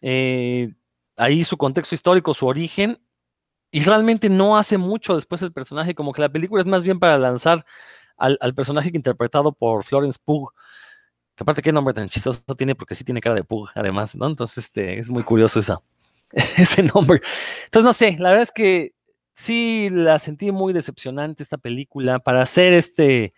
eh, 0.02 0.74
ahí 1.16 1.44
su 1.46 1.56
contexto 1.58 1.96
histórico, 1.96 2.34
su 2.34 2.48
origen, 2.48 3.00
y 3.72 3.82
realmente 3.82 4.30
no 4.30 4.58
hace 4.58 4.78
mucho 4.78 5.16
después 5.16 5.42
el 5.42 5.52
personaje, 5.52 5.96
como 5.96 6.14
que 6.14 6.22
la 6.22 6.30
película 6.30 6.62
es 6.62 6.68
más 6.68 6.84
bien 6.84 7.00
para 7.00 7.18
lanzar 7.18 7.66
al, 8.18 8.54
personaje 8.54 8.92
interpretado 8.94 9.52
por 9.54 9.84
Florence 9.84 10.20
Pugh, 10.24 10.52
que 11.36 11.44
aparte 11.44 11.62
qué 11.62 11.72
nombre 11.72 11.94
tan 11.94 12.10
chistoso 12.10 12.42
tiene, 12.58 12.76
porque 12.76 12.96
sí 12.96 13.04
tiene 13.04 13.22
cara 13.22 13.36
de 13.36 13.44
Pugh, 13.44 13.70
además, 13.76 14.16
¿no? 14.16 14.28
Entonces, 14.28 14.66
este, 14.66 15.00
es 15.00 15.10
muy 15.10 15.24
curioso 15.24 15.60
esa, 15.60 15.82
ese 16.58 16.84
nombre. 16.84 17.22
Entonces, 17.66 17.86
no 17.86 17.94
sé, 17.94 18.18
la 18.20 18.30
verdad 18.30 18.44
es 18.44 18.52
que 18.52 18.94
sí 19.34 19.88
la 19.90 20.20
sentí 20.20 20.52
muy 20.52 20.74
decepcionante 20.74 21.44
esta 21.44 21.58
película. 21.58 22.20
Para 22.20 22.42
hacer 22.42 22.74
este, 22.74 23.34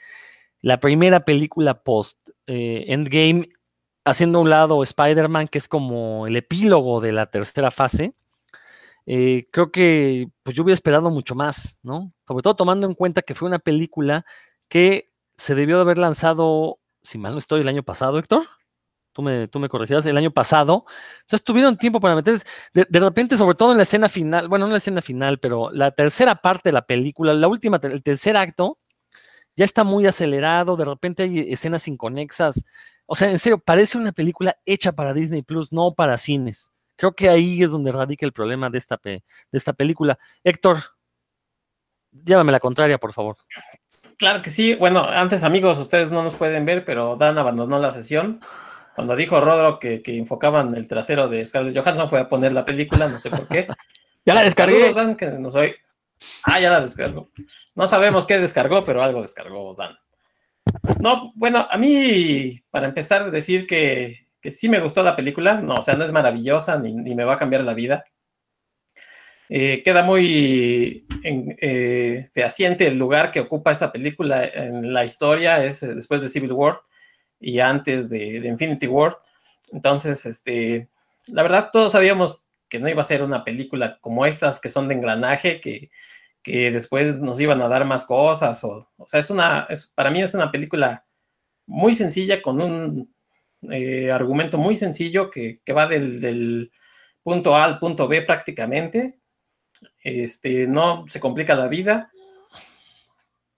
la 0.62 0.80
primera 0.80 1.26
película 1.26 1.84
post 1.84 2.18
eh, 2.48 2.86
Endgame, 2.88 3.50
haciendo 4.04 4.40
a 4.40 4.42
un 4.42 4.50
lado 4.50 4.82
Spider-Man, 4.82 5.48
que 5.48 5.60
es 5.60 5.68
como 5.68 6.26
el 6.26 6.36
epílogo 6.38 7.02
de 7.02 7.12
la 7.12 7.28
tercera 7.28 7.70
fase, 7.70 8.16
eh, 9.06 9.48
creo 9.52 9.72
que 9.72 10.28
pues 10.44 10.56
yo 10.56 10.64
hubiera 10.64 10.76
esperado 10.76 11.10
mucho 11.10 11.36
más, 11.36 11.78
¿no? 11.84 12.14
Sobre 12.28 12.44
todo 12.44 12.56
tomando 12.56 12.88
en 12.88 12.94
cuenta 12.94 13.22
que 13.22 13.36
fue 13.36 13.48
una 13.48 13.60
película 13.60 14.26
que 14.68 15.12
se 15.36 15.56
debió 15.56 15.78
de 15.78 15.82
haber 15.84 15.98
lanzado, 15.98 16.80
si 17.04 17.18
mal 17.18 17.34
no 17.34 17.40
estoy, 17.40 17.62
el 17.62 17.68
año 17.68 17.84
pasado, 17.84 18.20
Héctor. 18.20 18.48
Tú 19.14 19.22
me, 19.24 19.48
tú 19.50 19.60
me 19.60 19.68
corregirás, 19.70 20.06
el 20.06 20.18
año 20.18 20.32
pasado. 20.32 20.86
Entonces 21.22 21.44
tuvieron 21.44 21.78
tiempo 21.78 22.00
para 22.00 22.16
meterse. 22.16 22.46
De, 22.74 22.86
de, 22.90 23.00
repente, 23.00 23.36
sobre 23.38 23.56
todo 23.56 23.72
en 23.72 23.78
la 23.78 23.84
escena 23.84 24.08
final, 24.08 24.48
bueno, 24.48 24.66
no 24.66 24.70
en 24.70 24.74
la 24.74 24.78
escena 24.78 25.02
final, 25.02 25.40
pero 25.40 25.70
la 25.72 25.92
tercera 25.92 26.36
parte 26.36 26.70
de 26.70 26.74
la 26.74 26.86
película, 26.86 27.34
la 27.34 27.48
última, 27.48 27.80
el 27.84 28.04
tercer 28.04 28.38
acto, 28.38 28.80
ya 29.56 29.66
está 29.66 29.84
muy 29.84 30.08
acelerado. 30.08 30.78
De 30.78 30.86
repente 30.86 31.24
hay 31.24 31.52
escenas 31.52 31.88
inconexas. 31.88 32.66
O 33.06 33.16
sea, 33.16 33.30
en 33.32 33.40
serio, 33.40 33.60
parece 33.60 33.98
una 33.98 34.14
película 34.14 34.58
hecha 34.66 34.94
para 34.94 35.14
Disney 35.14 35.42
Plus, 35.42 35.72
no 35.74 35.94
para 35.94 36.18
cines. 36.18 36.71
Creo 37.02 37.14
que 37.14 37.30
ahí 37.30 37.64
es 37.64 37.72
donde 37.72 37.92
radica 37.92 38.28
el 38.28 38.32
problema 38.32 38.70
de 38.70 38.78
esta, 38.78 39.00
de 39.04 39.24
esta 39.52 39.74
película. 39.74 40.20
Héctor, 40.44 40.78
llévame 42.12 42.52
la 42.52 42.60
contraria, 42.60 43.00
por 43.00 43.12
favor. 43.12 43.38
Claro 44.20 44.44
que 44.44 44.52
sí. 44.52 44.76
Bueno, 44.76 45.04
antes, 45.04 45.44
amigos, 45.44 45.80
ustedes 45.80 46.12
no 46.12 46.22
nos 46.22 46.36
pueden 46.36 46.64
ver, 46.64 46.86
pero 46.86 47.16
Dan 47.16 47.40
abandonó 47.40 47.80
la 47.80 47.92
sesión. 47.92 48.40
Cuando 48.94 49.16
dijo 49.16 49.42
Rodro 49.42 49.80
que, 49.80 50.04
que 50.04 50.16
enfocaban 50.16 50.76
el 50.76 50.88
trasero 50.88 51.28
de 51.28 51.44
Scarlett 51.44 51.76
Johansson, 51.76 52.08
fue 52.08 52.20
a 52.20 52.30
poner 52.30 52.54
la 52.54 52.66
película, 52.66 53.08
no 53.08 53.18
sé 53.18 53.32
por 53.32 53.48
qué. 53.48 53.68
ya 54.24 54.36
la 54.36 54.44
descargué. 54.44 54.94
Dan, 54.94 55.16
que 55.16 55.26
no 55.26 55.50
soy... 55.50 55.74
Ah, 56.44 56.60
ya 56.60 56.70
la 56.70 56.82
descargó. 56.82 57.32
No 57.74 57.88
sabemos 57.88 58.28
qué 58.28 58.38
descargó, 58.38 58.86
pero 58.86 59.02
algo 59.02 59.24
descargó 59.24 59.74
Dan. 59.74 59.98
No, 61.00 61.34
bueno, 61.34 61.68
a 61.68 61.80
mí, 61.80 62.64
para 62.70 62.86
empezar, 62.86 63.32
decir 63.32 63.66
que 63.66 64.28
que 64.42 64.52
sí 64.52 64.70
me 64.70 64.80
gustó 64.80 65.04
la 65.04 65.16
película, 65.16 65.62
no, 65.62 65.76
o 65.76 65.82
sea, 65.82 65.96
no 65.96 66.04
es 66.04 66.12
maravillosa 66.12 66.80
ni, 66.80 66.94
me 66.94 67.24
va 67.24 67.36
a 67.36 67.38
cambiar 67.38 67.64
la 67.64 67.74
vida. 67.74 68.04
eh, 69.50 69.84
queda 69.84 70.04
muy 70.04 71.06
en, 71.24 71.56
eh, 71.62 72.30
fehaciente 72.34 72.88
el 72.88 72.98
lugar 72.98 73.32
que 73.32 73.42
ocupa 73.42 73.72
esta 73.72 73.92
película 73.92 74.46
en 74.48 74.94
la 74.94 75.04
historia, 75.06 75.64
es 75.64 75.84
eh, 75.84 75.94
después 75.94 76.22
de 76.22 76.30
Civil 76.30 76.54
War 76.54 76.82
y 77.40 77.60
antes 77.60 78.10
de, 78.10 78.40
de, 78.40 78.48
Infinity 78.48 78.88
War. 78.88 79.18
Entonces, 79.74 80.26
este, 80.26 80.90
la 81.28 81.44
verdad, 81.44 81.70
todos 81.74 81.92
sabíamos 81.94 82.44
que 82.70 82.80
no 82.80 82.90
iba 82.90 83.02
a 83.02 83.04
ser 83.06 83.24
una 83.24 83.44
película 83.44 84.00
como 84.02 84.26
estas 84.26 84.62
que 84.62 84.70
son 84.70 84.88
de 84.88 84.96
engranaje, 84.96 85.60
que, 85.60 85.92
que 86.42 86.72
después 86.72 87.18
nos 87.20 87.40
iban 87.42 87.62
a 87.62 87.68
dar 87.68 87.86
más 87.86 88.06
cosas. 88.06 88.64
O, 88.64 88.90
o 88.98 89.08
sea, 89.08 89.20
es 89.20 89.30
una, 89.30 89.68
es, 89.70 89.88
para 89.88 90.12
mí 90.12 90.22
es 90.22 90.34
una 90.34 90.52
película 90.52 91.06
muy 91.68 91.96
sencilla, 91.96 92.42
con 92.42 92.62
un 92.62 93.14
eh, 93.70 94.12
argumento 94.12 94.58
muy 94.58 94.76
sencillo 94.76 95.30
que, 95.30 95.60
que 95.64 95.74
va 95.74 95.88
del, 95.88 96.22
del, 96.22 96.72
punto 97.24 97.56
A 97.56 97.64
al 97.64 97.80
punto 97.80 98.08
B 98.08 98.22
prácticamente. 98.24 99.20
Este, 100.04 100.68
no 100.68 101.06
se 101.08 101.20
complica 101.20 101.56
la 101.56 101.68
vida. 101.68 102.12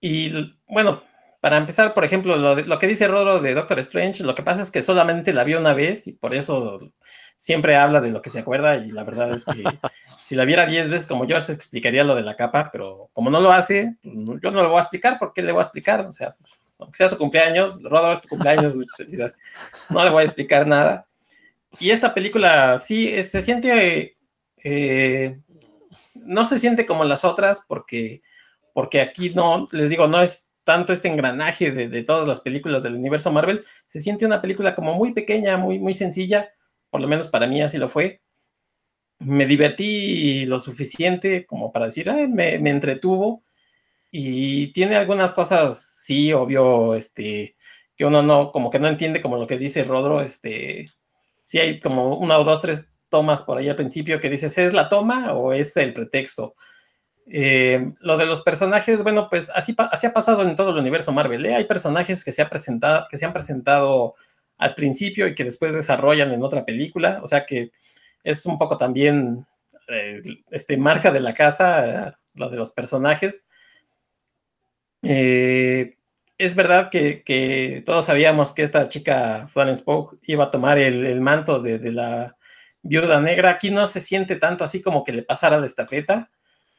Y 0.00 0.54
bueno, 0.66 1.02
para 1.40 1.56
empezar, 1.56 1.94
por 1.94 2.04
ejemplo, 2.04 2.36
lo, 2.36 2.56
de, 2.56 2.64
lo, 2.64 2.78
que 2.78 2.86
dice 2.86 3.08
Roro 3.08 3.40
de 3.40 3.54
Doctor 3.54 3.78
Strange, 3.80 4.24
lo 4.24 4.34
que 4.34 4.42
pasa 4.42 4.62
es 4.62 4.70
que 4.70 4.82
solamente 4.82 5.32
la 5.32 5.44
vio 5.44 5.58
una 5.58 5.74
vez 5.74 6.06
y 6.06 6.12
por 6.12 6.34
eso 6.34 6.78
siempre 7.36 7.76
habla 7.76 8.00
de 8.00 8.10
lo 8.10 8.22
que 8.22 8.30
se 8.30 8.40
acuerda 8.40 8.76
y 8.76 8.90
la 8.90 9.04
verdad 9.04 9.34
es 9.34 9.44
que 9.44 9.62
si 10.20 10.36
la 10.36 10.44
viera 10.44 10.66
10 10.66 10.88
veces 10.88 11.06
como 11.06 11.26
yo, 11.26 11.40
se 11.40 11.52
explicaría 11.52 12.04
lo 12.04 12.14
de 12.14 12.22
la 12.22 12.36
capa, 12.36 12.70
pero 12.70 13.10
como 13.12 13.30
no 13.30 13.40
lo 13.40 13.52
hace, 13.52 13.96
pues, 14.02 14.40
yo 14.42 14.50
no 14.50 14.62
lo 14.62 14.68
voy 14.68 14.78
a 14.78 14.82
explicar, 14.82 15.18
¿por 15.18 15.32
qué 15.32 15.42
le 15.42 15.52
voy 15.52 15.60
a 15.60 15.64
explicar? 15.64 16.00
O 16.06 16.12
sea, 16.12 16.36
aunque 16.78 16.96
sea 16.96 17.08
su 17.08 17.16
cumpleaños, 17.16 17.82
Rodolfo 17.82 18.12
es 18.12 18.20
tu 18.22 18.28
cumpleaños, 18.28 18.76
muchas 18.76 18.96
felicidades. 18.96 19.36
No 19.88 20.04
le 20.04 20.10
voy 20.10 20.22
a 20.22 20.24
explicar 20.24 20.66
nada. 20.66 21.06
Y 21.78 21.90
esta 21.90 22.14
película 22.14 22.78
sí 22.78 23.22
se 23.22 23.40
siente, 23.40 24.16
eh, 24.62 25.40
no 26.14 26.44
se 26.44 26.58
siente 26.58 26.86
como 26.86 27.04
las 27.04 27.24
otras 27.24 27.62
porque, 27.66 28.22
porque 28.72 29.00
aquí 29.00 29.30
no, 29.30 29.66
les 29.72 29.90
digo, 29.90 30.06
no 30.06 30.22
es 30.22 30.48
tanto 30.62 30.92
este 30.92 31.08
engranaje 31.08 31.70
de, 31.70 31.88
de, 31.88 32.02
todas 32.02 32.26
las 32.26 32.40
películas 32.40 32.82
del 32.82 32.94
universo 32.94 33.30
Marvel, 33.30 33.64
se 33.86 34.00
siente 34.00 34.24
una 34.24 34.40
película 34.40 34.74
como 34.74 34.94
muy 34.94 35.12
pequeña, 35.12 35.56
muy, 35.56 35.78
muy 35.78 35.94
sencilla, 35.94 36.50
por 36.90 37.00
lo 37.00 37.08
menos 37.08 37.28
para 37.28 37.46
mí 37.46 37.60
así 37.60 37.76
lo 37.76 37.88
fue. 37.88 38.22
Me 39.18 39.46
divertí 39.46 40.46
lo 40.46 40.58
suficiente 40.58 41.44
como 41.46 41.72
para 41.72 41.86
decir, 41.86 42.10
me, 42.28 42.58
me 42.58 42.70
entretuvo 42.70 43.44
y 44.16 44.68
tiene 44.68 44.94
algunas 44.94 45.32
cosas 45.32 45.84
sí, 46.04 46.32
obvio, 46.32 46.94
este, 46.94 47.56
que 47.96 48.04
uno 48.04 48.22
no, 48.22 48.52
como 48.52 48.70
que 48.70 48.78
no 48.78 48.86
entiende 48.86 49.20
como 49.20 49.36
lo 49.36 49.48
que 49.48 49.58
dice 49.58 49.82
Rodro, 49.82 50.20
este, 50.20 50.88
sí 51.42 51.58
hay 51.58 51.80
como 51.80 52.16
una 52.16 52.38
o 52.38 52.44
dos, 52.44 52.60
tres 52.60 52.92
tomas 53.08 53.42
por 53.42 53.58
ahí 53.58 53.68
al 53.68 53.74
principio 53.74 54.20
que 54.20 54.30
dices, 54.30 54.56
¿es 54.56 54.72
la 54.72 54.88
toma 54.88 55.32
o 55.32 55.52
es 55.52 55.76
el 55.76 55.92
pretexto? 55.92 56.54
Eh, 57.26 57.92
lo 57.98 58.16
de 58.16 58.26
los 58.26 58.42
personajes, 58.42 59.02
bueno, 59.02 59.28
pues 59.28 59.50
así, 59.52 59.74
así 59.76 60.06
ha 60.06 60.12
pasado 60.12 60.42
en 60.42 60.54
todo 60.54 60.70
el 60.70 60.78
universo 60.78 61.10
Marvel. 61.10 61.44
¿eh? 61.46 61.56
Hay 61.56 61.64
personajes 61.64 62.22
que 62.22 62.30
se, 62.30 62.42
ha 62.42 62.48
presentado, 62.48 63.08
que 63.10 63.18
se 63.18 63.24
han 63.24 63.32
presentado 63.32 64.14
al 64.58 64.76
principio 64.76 65.26
y 65.26 65.34
que 65.34 65.42
después 65.42 65.74
desarrollan 65.74 66.30
en 66.30 66.44
otra 66.44 66.64
película, 66.64 67.18
o 67.20 67.26
sea 67.26 67.44
que 67.44 67.72
es 68.22 68.46
un 68.46 68.58
poco 68.58 68.76
también 68.76 69.44
eh, 69.88 70.22
este, 70.52 70.76
marca 70.76 71.10
de 71.10 71.18
la 71.18 71.34
casa, 71.34 72.16
lo 72.34 72.48
de 72.48 72.56
los 72.56 72.70
personajes. 72.70 73.48
Eh, 75.04 75.96
es 76.38 76.54
verdad 76.54 76.90
que, 76.90 77.82
todos 77.86 78.06
sabíamos 78.06 78.52
que 78.52 78.62
esta 78.62 78.88
chica 78.88 79.46
Florence 79.48 79.84
Pugh 79.84 80.18
iba 80.22 80.44
a 80.44 80.48
tomar 80.50 80.78
el, 80.78 81.20
manto 81.20 81.60
de, 81.60 81.78
de, 81.78 81.92
la 81.92 82.36
viuda 82.82 83.20
negra. 83.20 83.50
Aquí 83.50 83.70
no 83.70 83.86
se 83.86 84.00
siente 84.00 84.36
tanto 84.36 84.64
así 84.64 84.82
como 84.82 85.04
que 85.04 85.12
le 85.12 85.22
pasara 85.22 85.58
la 85.58 85.66
estafeta. 85.66 86.30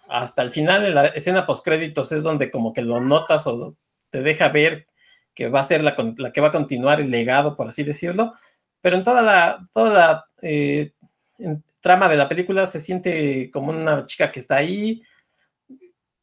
Hasta 0.08 0.41
el 0.41 0.50
final, 0.50 0.86
en 0.86 0.96
la 0.96 1.08
escena 1.08 1.46
postcréditos, 1.46 2.12
es 2.12 2.24
donde 2.24 2.51
como 2.51 2.74
que 2.74 2.82
lo 2.82 3.00
notas 3.00 3.48
o 3.48 3.75
te 4.10 4.22
deja 4.22 4.50
ver 4.50 4.88
que 5.34 5.50
va 5.50 5.60
a 5.60 5.65
ser 5.65 5.84
la, 5.84 5.96
que 5.96 6.41
va 6.41 6.48
a 6.48 6.51
continuar 6.51 7.01
el 7.01 7.12
legado, 7.12 7.55
por 7.55 7.67
así 7.67 7.84
decirlo. 7.84 8.34
Pero 8.82 8.96
en 8.98 9.03
toda 9.03 9.22
la, 9.22 9.67
toda 9.74 9.94
la 9.94 10.25
eh, 10.41 10.94
trama 11.82 12.08
de 12.08 12.15
la 12.15 12.29
película 12.29 12.65
se 12.67 12.79
siente 12.79 13.51
como 13.51 13.72
una 13.72 14.05
chica 14.05 14.32
que 14.32 14.39
está 14.39 14.55
ahí, 14.55 15.03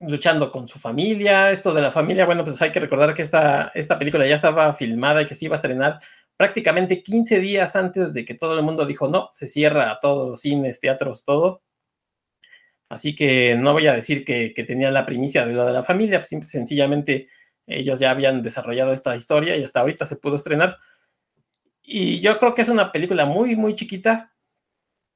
luchando 0.02 0.50
con 0.50 0.68
su 0.68 0.78
familia. 0.78 1.50
Esto 1.50 1.73
de 1.73 1.82
la 1.82 1.90
familia, 1.90 2.26
bueno, 2.26 2.44
pues 2.44 2.61
hay 2.62 2.73
que 2.73 2.80
recordar 2.80 3.14
que 3.14 3.23
esta, 3.23 3.71
esta 3.75 3.99
película 3.99 4.26
ya 4.26 4.37
estaba 4.37 4.73
filmada 4.75 5.23
y 5.23 5.26
que 5.26 5.35
se 5.35 5.47
iba 5.47 5.54
a 5.54 5.56
estrenar 5.56 6.00
prácticamente 6.37 7.02
15 7.02 7.40
días 7.40 7.76
antes 7.76 8.12
de 8.12 8.25
que 8.25 8.35
todo 8.35 8.59
el 8.59 8.64
mundo 8.64 8.87
dijo 8.87 9.09
no, 9.09 9.30
se 9.32 9.47
cierra 9.47 9.90
a 9.90 10.00
todos 10.00 10.40
cines, 10.40 10.80
teatros, 10.80 11.25
todo. 11.25 11.62
Así 12.88 13.14
que 13.14 13.56
no 13.56 13.73
voy 13.73 13.87
a 13.87 13.94
decir 13.94 14.25
que, 14.25 14.52
que 14.54 14.64
tenía 14.64 14.90
la 14.90 15.06
primicia 15.06 15.47
de 15.47 15.54
lo 15.54 15.64
de 15.64 15.73
la 15.73 15.82
familia, 15.82 16.21
pues 16.21 16.50
sencillamente 16.50 17.28
ellos 17.66 17.99
ya 17.99 18.11
habían 18.11 18.42
desarrollado 18.42 18.92
esta 18.92 19.16
historia 19.16 19.56
y 19.56 19.62
hasta 19.62 19.80
ahorita 19.80 20.04
se 20.04 20.16
pudo 20.16 20.37
estrenar. 20.37 20.78
Y 21.82 22.21
yo 22.21 22.38
creo 22.38 22.54
que 22.54 22.62
es 22.62 22.68
una 22.68 22.92
película 22.92 23.25
muy, 23.25 23.56
muy 23.56 23.75
chiquita, 23.75 24.32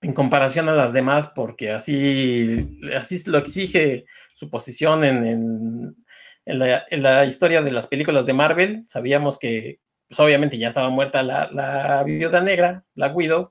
en 0.07 0.13
comparación 0.13 0.69
a 0.69 0.75
las 0.75 0.93
demás, 0.93 1.33
porque 1.35 1.73
así, 1.73 2.79
así 2.97 3.21
lo 3.27 3.39
exige 3.39 4.05
su 4.35 4.49
posición 4.51 5.03
en, 5.03 5.27
en, 5.27 5.97
en, 6.45 7.03
la, 7.03 7.25
historia 7.25 7.61
de 7.61 7.73
las 7.73 7.89
películas 7.89 8.25
de 8.25 8.33
Marvel. 8.33 8.85
Sabíamos 8.85 9.37
que, 9.37 9.81
pues 10.09 10.21
obviamente 10.21 10.59
ya 10.59 10.69
estaba 10.69 10.91
muerta 10.91 11.25
la, 11.25 11.51
la 11.51 12.05
viuda 12.05 12.41
negra, 12.41 12.85
la 12.95 13.09
Widow. 13.09 13.51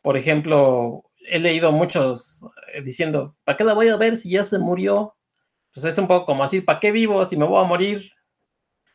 Por 0.00 0.16
ejemplo, 0.16 1.04
he 1.28 1.40
leído 1.40 1.72
muchos 1.72 2.46
eh, 2.72 2.80
diciendo, 2.80 3.36
¿para 3.44 3.58
qué 3.58 3.64
la 3.64 3.74
voy 3.74 3.88
a 3.88 3.98
ver 3.98 4.16
si 4.16 4.30
ya 4.30 4.44
se 4.44 4.58
murió? 4.58 5.14
Pues 5.74 5.84
es 5.84 5.98
un 5.98 6.08
poco 6.08 6.24
como 6.24 6.42
así, 6.42 6.62
¿para 6.62 6.80
qué 6.80 6.90
vivo 6.90 7.22
si 7.26 7.36
me 7.36 7.44
voy 7.44 7.62
a 7.62 7.68
morir? 7.68 8.12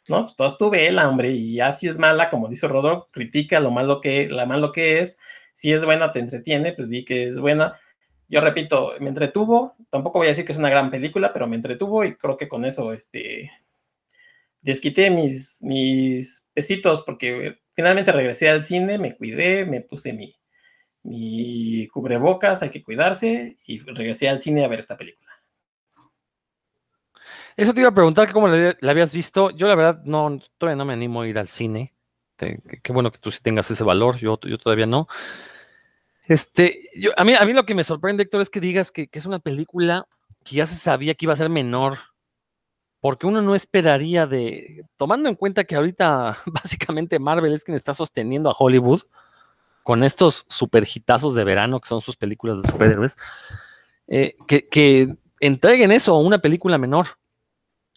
No, 0.07 0.23
pues 0.23 0.35
todos 0.35 0.57
tuve 0.57 0.87
el 0.87 0.97
hombre, 0.97 1.29
y 1.29 1.59
así 1.59 1.87
es 1.87 1.99
mala, 1.99 2.31
como 2.31 2.47
dice 2.47 2.67
Rodolfo, 2.67 3.07
critica 3.11 3.59
lo 3.59 3.69
malo 3.69 4.01
que, 4.01 4.27
la 4.29 4.47
malo 4.47 4.71
que 4.71 4.97
es, 4.99 5.19
si 5.61 5.71
es 5.71 5.85
buena, 5.85 6.11
te 6.11 6.17
entretiene, 6.17 6.73
pues 6.73 6.89
di 6.89 7.05
que 7.05 7.27
es 7.27 7.39
buena. 7.39 7.75
Yo 8.27 8.41
repito, 8.41 8.93
me 8.99 9.09
entretuvo, 9.09 9.75
tampoco 9.91 10.17
voy 10.17 10.25
a 10.25 10.29
decir 10.29 10.43
que 10.43 10.53
es 10.53 10.57
una 10.57 10.71
gran 10.71 10.89
película, 10.89 11.31
pero 11.31 11.45
me 11.45 11.55
entretuvo 11.55 12.03
y 12.03 12.15
creo 12.15 12.35
que 12.35 12.47
con 12.47 12.65
eso 12.65 12.91
este, 12.91 13.51
desquité 14.63 15.11
mis, 15.11 15.61
mis 15.61 16.47
pesitos 16.51 17.03
porque 17.03 17.59
finalmente 17.73 18.11
regresé 18.11 18.49
al 18.49 18.65
cine, 18.65 18.97
me 18.97 19.15
cuidé, 19.15 19.67
me 19.67 19.81
puse 19.81 20.13
mi, 20.13 20.35
mi 21.03 21.87
cubrebocas, 21.89 22.63
hay 22.63 22.71
que 22.71 22.81
cuidarse 22.81 23.55
y 23.67 23.77
regresé 23.81 24.29
al 24.29 24.41
cine 24.41 24.65
a 24.65 24.67
ver 24.67 24.79
esta 24.79 24.97
película. 24.97 25.29
Eso 27.55 27.71
te 27.71 27.81
iba 27.81 27.89
a 27.89 27.93
preguntar 27.93 28.33
cómo 28.33 28.47
la, 28.47 28.75
habías 28.89 29.13
visto. 29.13 29.51
Yo 29.51 29.67
la 29.67 29.75
verdad 29.75 30.01
no, 30.05 30.39
todavía 30.57 30.77
no 30.77 30.85
me 30.85 30.93
animo 30.93 31.21
a 31.21 31.27
ir 31.27 31.37
al 31.37 31.49
cine. 31.49 31.93
Qué 32.35 32.91
bueno 32.91 33.11
que 33.11 33.19
tú 33.19 33.29
sí 33.29 33.39
tengas 33.43 33.69
ese 33.69 33.83
valor, 33.83 34.17
yo, 34.17 34.39
yo 34.41 34.57
todavía 34.57 34.87
no. 34.87 35.07
Este, 36.27 36.89
yo, 36.95 37.11
a, 37.17 37.23
mí, 37.23 37.33
a 37.33 37.45
mí 37.45 37.53
lo 37.53 37.65
que 37.65 37.75
me 37.75 37.83
sorprende, 37.83 38.23
Héctor, 38.23 38.41
es 38.41 38.49
que 38.49 38.59
digas 38.59 38.91
que, 38.91 39.09
es 39.11 39.25
una 39.25 39.39
película 39.39 40.07
que 40.43 40.57
ya 40.57 40.65
se 40.65 40.75
sabía 40.75 41.13
que 41.13 41.25
iba 41.25 41.33
a 41.33 41.37
ser 41.37 41.49
menor, 41.49 41.97
porque 42.99 43.27
uno 43.27 43.41
no 43.41 43.55
esperaría 43.55 44.27
de, 44.27 44.85
tomando 44.97 45.29
en 45.29 45.35
cuenta 45.35 45.63
que 45.63 45.75
ahorita 45.75 46.37
básicamente 46.45 47.19
Marvel 47.19 47.53
es 47.53 47.63
quien 47.63 47.75
está 47.75 47.93
sosteniendo 47.93 48.49
a 48.49 48.55
Hollywood 48.57 49.01
con 49.83 50.03
estos 50.03 50.45
superhitazos 50.47 51.33
de 51.33 51.43
verano 51.43 51.79
que 51.81 51.89
son 51.89 52.01
sus 52.01 52.15
películas 52.15 52.61
de 52.61 52.69
superhéroes, 52.69 53.15
eh, 54.07 54.35
que, 54.47 54.67
que 54.67 55.15
entreguen 55.39 55.91
eso 55.91 56.13
a 56.13 56.19
una 56.19 56.39
película 56.39 56.77
menor. 56.77 57.07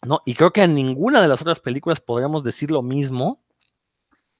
¿no? 0.02 0.20
Y 0.24 0.34
creo 0.34 0.52
que 0.52 0.62
a 0.62 0.66
ninguna 0.66 1.20
de 1.20 1.28
las 1.28 1.42
otras 1.42 1.60
películas 1.60 2.00
podríamos 2.00 2.42
decir 2.42 2.70
lo 2.70 2.82
mismo 2.82 3.44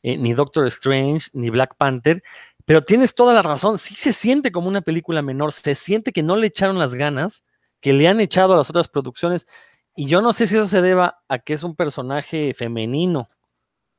eh, 0.05 0.19
ni 0.19 0.35
Doctor 0.35 0.67
Strange, 0.67 1.31
ni 1.33 1.49
Black 1.49 1.77
Panther, 1.77 2.23
pero 2.65 2.83
tienes 2.83 3.15
toda 3.15 3.35
la 3.35 3.43
razón, 3.43 3.79
sí 3.79 3.95
se 3.95 4.13
siente 4.13 4.53
como 4.53 4.69
una 4.69 4.81
película 4.81 5.23
menor, 5.23 5.53
se 5.53 5.75
siente 5.75 6.13
que 6.13 6.23
no 6.23 6.37
le 6.37 6.47
echaron 6.47 6.79
las 6.79 6.95
ganas 6.95 7.45
que 7.81 7.93
le 7.93 8.09
han 8.09 8.21
echado 8.21 8.55
a 8.55 8.57
las 8.57 8.71
otras 8.71 8.89
producciones, 8.89 9.47
y 9.95 10.07
yo 10.07 10.23
no 10.23 10.33
sé 10.33 10.47
si 10.47 10.57
eso 10.57 10.67
se 10.67 10.83
deba 10.83 11.23
a 11.29 11.39
que 11.39 11.53
es 11.53 11.63
un 11.63 11.77
personaje 11.77 12.55
femenino. 12.55 13.29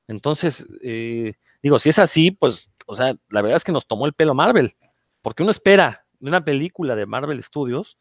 Entonces, 0.08 0.68
eh, 0.82 1.36
digo, 1.64 1.80
si 1.80 1.90
es 1.90 2.00
así, 2.00 2.32
pues, 2.32 2.72
o 2.86 2.96
sea, 2.96 3.16
la 3.30 3.42
verdad 3.42 3.58
es 3.58 3.64
que 3.64 3.72
nos 3.72 3.88
tomó 3.88 4.06
el 4.06 4.14
pelo 4.14 4.34
Marvel, 4.34 4.76
porque 5.22 5.44
uno 5.44 5.52
espera 5.52 6.06
de 6.20 6.30
una 6.30 6.44
película 6.44 6.96
de 6.96 7.06
Marvel 7.06 7.42
Studios, 7.42 7.98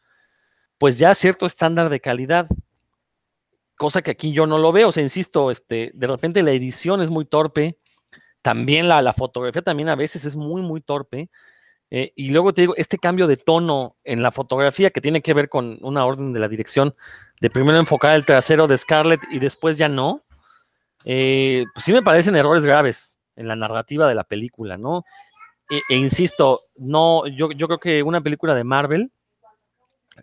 pues 0.79 0.99
ya 0.99 1.15
cierto 1.15 1.47
estándar 1.47 1.89
de 1.89 2.01
calidad, 2.01 2.49
cosa 3.77 4.03
que 4.03 4.11
aquí 4.11 4.33
yo 4.33 4.47
no 4.47 4.59
lo 4.59 4.73
veo, 4.73 4.89
o 4.89 4.93
sea, 4.93 5.03
insisto, 5.03 5.51
este, 5.51 5.91
de 5.95 6.07
repente 6.07 6.43
la 6.43 6.53
edición 6.53 7.03
es 7.03 7.11
muy 7.11 7.25
torpe, 7.25 7.79
también 8.45 8.89
la, 8.89 9.13
fotografía 9.15 9.63
también 9.63 9.89
a 9.89 9.95
veces 9.95 10.27
es 10.27 10.37
muy, 10.37 10.61
muy 10.61 10.83
torpe. 10.83 11.31
Eh, 11.91 12.13
y 12.15 12.29
luego 12.29 12.53
te 12.53 12.61
digo, 12.61 12.75
este 12.77 12.99
cambio 12.99 13.27
de 13.27 13.39
tono 13.39 13.97
en 14.05 14.23
la 14.23 14.33
fotografía 14.33 14.91
que 14.91 15.01
tiene 15.01 15.23
que 15.23 15.33
ver 15.33 15.49
con 15.49 15.79
una 15.81 16.05
orden 16.05 16.35
de 16.35 16.41
la 16.41 16.49
dirección, 16.49 16.95
de 17.41 17.49
primero 17.49 17.79
enfocar 17.79 18.15
el 18.15 18.27
trasero 18.27 18.67
de 18.67 18.77
Scarlett 18.77 19.23
y 19.31 19.39
después 19.39 19.79
ya 19.79 19.89
no, 19.89 20.21
eh, 21.07 21.65
pues 21.73 21.87
sí 21.87 21.93
me 21.95 22.03
parecen 22.03 22.37
errores 22.37 22.67
graves 22.67 23.19
en 23.35 23.49
la 23.49 23.57
narrativa 23.57 24.07
de 24.07 24.15
la 24.15 24.25
película, 24.25 24.77
¿no? 24.77 25.07
E, 25.71 25.81
e 25.89 25.97
insisto, 25.97 26.61
no, 26.77 27.27
yo, 27.27 27.51
yo 27.51 27.67
creo 27.67 27.81
que 27.81 28.03
una 28.03 28.21
película 28.21 28.55
de 28.55 28.65
Marvel 28.65 29.11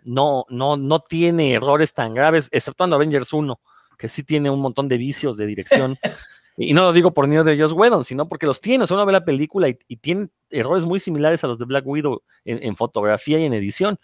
no, 0.04 0.44
no, 0.48 0.76
no 0.76 1.00
tiene 1.00 1.54
errores 1.54 1.92
tan 1.92 2.14
graves, 2.14 2.48
exceptuando 2.52 2.94
Avengers 2.94 3.32
1, 3.32 3.58
que 3.98 4.06
sí 4.06 4.22
tiene 4.22 4.48
un 4.48 4.60
montón 4.60 4.86
de 4.86 4.96
vicios 4.96 5.36
de 5.38 5.46
dirección. 5.46 5.98
y 6.56 6.74
no 6.74 6.82
lo 6.82 6.92
digo 6.92 7.12
por 7.12 7.26
miedo 7.26 7.44
de 7.44 7.58
Joss 7.58 7.72
Whedon, 7.72 8.04
sino 8.04 8.28
porque 8.28 8.46
los 8.46 8.60
tiene. 8.60 8.84
O 8.84 8.86
sea, 8.86 8.96
uno 8.96 9.06
ve 9.06 9.12
la 9.12 9.24
película 9.24 9.68
y, 9.68 9.96
tiene 9.96 10.28
errores 10.50 10.84
muy 10.84 10.98
similares 10.98 11.42
a 11.44 11.46
los 11.46 11.58
de 11.58 11.64
Black 11.64 11.86
Widow 11.86 12.22
en, 12.44 12.62
en, 12.62 12.76
fotografía 12.76 13.38
y 13.38 13.44
en 13.44 13.54
edición. 13.54 13.98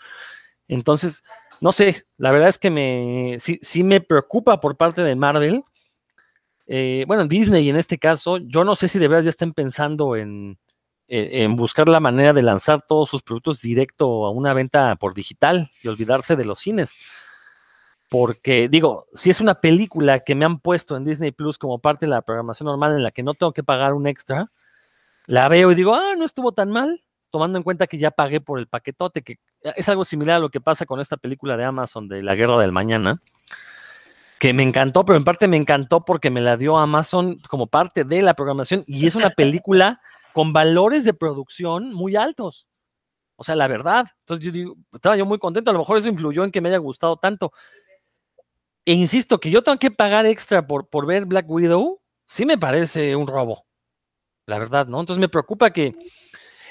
Entonces, 0.67 1.23
no 1.61 1.73
sé, 1.73 2.07
la 2.17 2.31
verdad 2.31 2.49
es 2.49 2.59
que 2.59 2.71
me, 2.71 3.37
sí, 3.41 3.59
sí 3.63 3.83
me 3.83 4.01
preocupa 4.01 4.61
por 4.61 4.77
parte 4.77 5.03
de 5.03 5.17
Marvel. 5.17 5.63
Eh, 6.67 7.05
bueno, 7.07 7.27
Disney 7.27 7.69
en 7.69 7.77
este 7.77 7.99
caso, 7.99 8.39
yo 8.39 8.65
no 8.65 8.75
sé 8.75 8.89
si 8.89 8.99
de 8.99 9.09
verdad 9.09 9.25
ya 9.25 9.31
estén 9.31 9.53
pensando 9.53 10.17
en, 10.17 10.59
en 11.09 11.57
buscar 11.57 11.89
la 11.89 12.01
manera 12.01 12.35
de 12.35 12.43
lanzar 12.43 12.83
todos 12.83 13.09
sus 13.09 13.23
productos 13.23 13.63
directo 13.63 14.27
a 14.27 14.31
una 14.31 14.53
venta 14.53 14.95
por 14.97 15.15
digital 15.15 15.71
y 15.83 15.89
olvidarse 15.89 16.37
de 16.37 16.45
los 16.45 16.61
cines. 16.61 16.95
Porque 18.09 18.69
digo, 18.69 19.07
si 19.13 19.31
es 19.31 19.41
una 19.41 19.61
película 19.61 20.21
que 20.21 20.35
me 20.35 20.45
han 20.45 20.61
puesto 20.61 20.97
en 20.97 21.05
Disney 21.05 21.31
Plus 21.31 21.59
como 21.59 21.79
parte 21.79 22.07
de 22.07 22.11
la 22.11 22.23
programación 22.23 22.67
normal 22.67 22.93
en 22.93 23.03
la 23.03 23.11
que 23.11 23.23
no 23.23 23.35
tengo 23.35 23.53
que 23.53 23.63
pagar 23.63 23.93
un 23.93 24.07
extra, 24.07 24.51
la 25.27 25.49
veo 25.49 25.71
y 25.71 25.75
digo, 25.75 25.95
ah, 25.95 26.15
no 26.17 26.25
estuvo 26.25 26.53
tan 26.53 26.71
mal, 26.71 27.05
tomando 27.31 27.59
en 27.59 27.65
cuenta 27.65 27.87
que 27.87 27.99
ya 27.99 28.11
pagué 28.11 28.41
por 28.41 28.59
el 28.59 28.67
paquetote, 28.67 29.23
que 29.23 29.39
es 29.77 29.89
algo 29.91 30.05
similar 30.05 30.37
a 30.37 30.41
lo 30.41 30.49
que 30.49 30.61
pasa 30.61 30.87
con 30.87 31.01
esta 31.01 31.19
película 31.19 31.57
de 31.59 31.65
Amazon 31.65 32.09
de 32.09 32.23
La 32.23 32.35
Guerra 32.35 32.57
del 32.57 32.73
Mañana, 32.73 33.21
que 34.39 34.55
me 34.55 34.63
encantó, 34.63 35.05
pero 35.05 35.19
en 35.19 35.25
parte 35.25 35.49
me 35.49 35.57
encantó 35.59 36.05
porque 36.05 36.31
me 36.31 36.41
la 36.41 36.57
dio 36.57 36.79
Amazon 36.79 37.39
como 37.49 37.67
parte 37.67 38.05
de 38.05 38.23
la 38.23 38.35
programación 38.35 38.85
y 38.87 39.07
es 39.07 39.17
una 39.17 39.31
película 39.31 39.99
con 40.33 40.53
valores 40.53 41.05
de 41.05 41.13
producción 41.13 41.93
muy 41.93 42.17
altos. 42.17 42.67
O 43.37 43.45
sea, 43.45 43.55
la 43.55 43.69
verdad. 43.69 44.07
Entonces 44.21 44.47
yo 44.47 44.53
digo, 44.53 44.77
estaba 44.93 45.17
yo 45.17 45.25
muy 45.25 45.39
contento. 45.39 45.71
A 45.71 45.73
lo 45.73 45.81
mejor 45.81 45.99
eso 45.99 46.09
influyó 46.09 46.43
en 46.43 46.51
que 46.51 46.61
me 46.61 46.69
haya 46.69 46.79
gustado 46.79 47.17
tanto. 47.17 47.53
E 48.89 48.95
insisto, 48.95 49.39
que 49.39 49.51
yo 49.51 49.63
tengo 49.63 49.79
que 49.79 49.91
pagar 49.91 50.25
extra 50.25 50.67
por, 50.67 50.89
por 50.89 51.05
ver 51.05 51.27
Black 51.27 51.45
Widow, 51.51 52.01
sí 52.27 52.47
me 52.47 52.57
parece 52.57 53.17
un 53.17 53.27
robo. 53.27 53.67
La 54.47 54.59
verdad, 54.59 54.87
¿no? 54.87 55.01
Entonces 55.01 55.21
me 55.21 55.29
preocupa 55.29 55.73
que, 55.73 55.95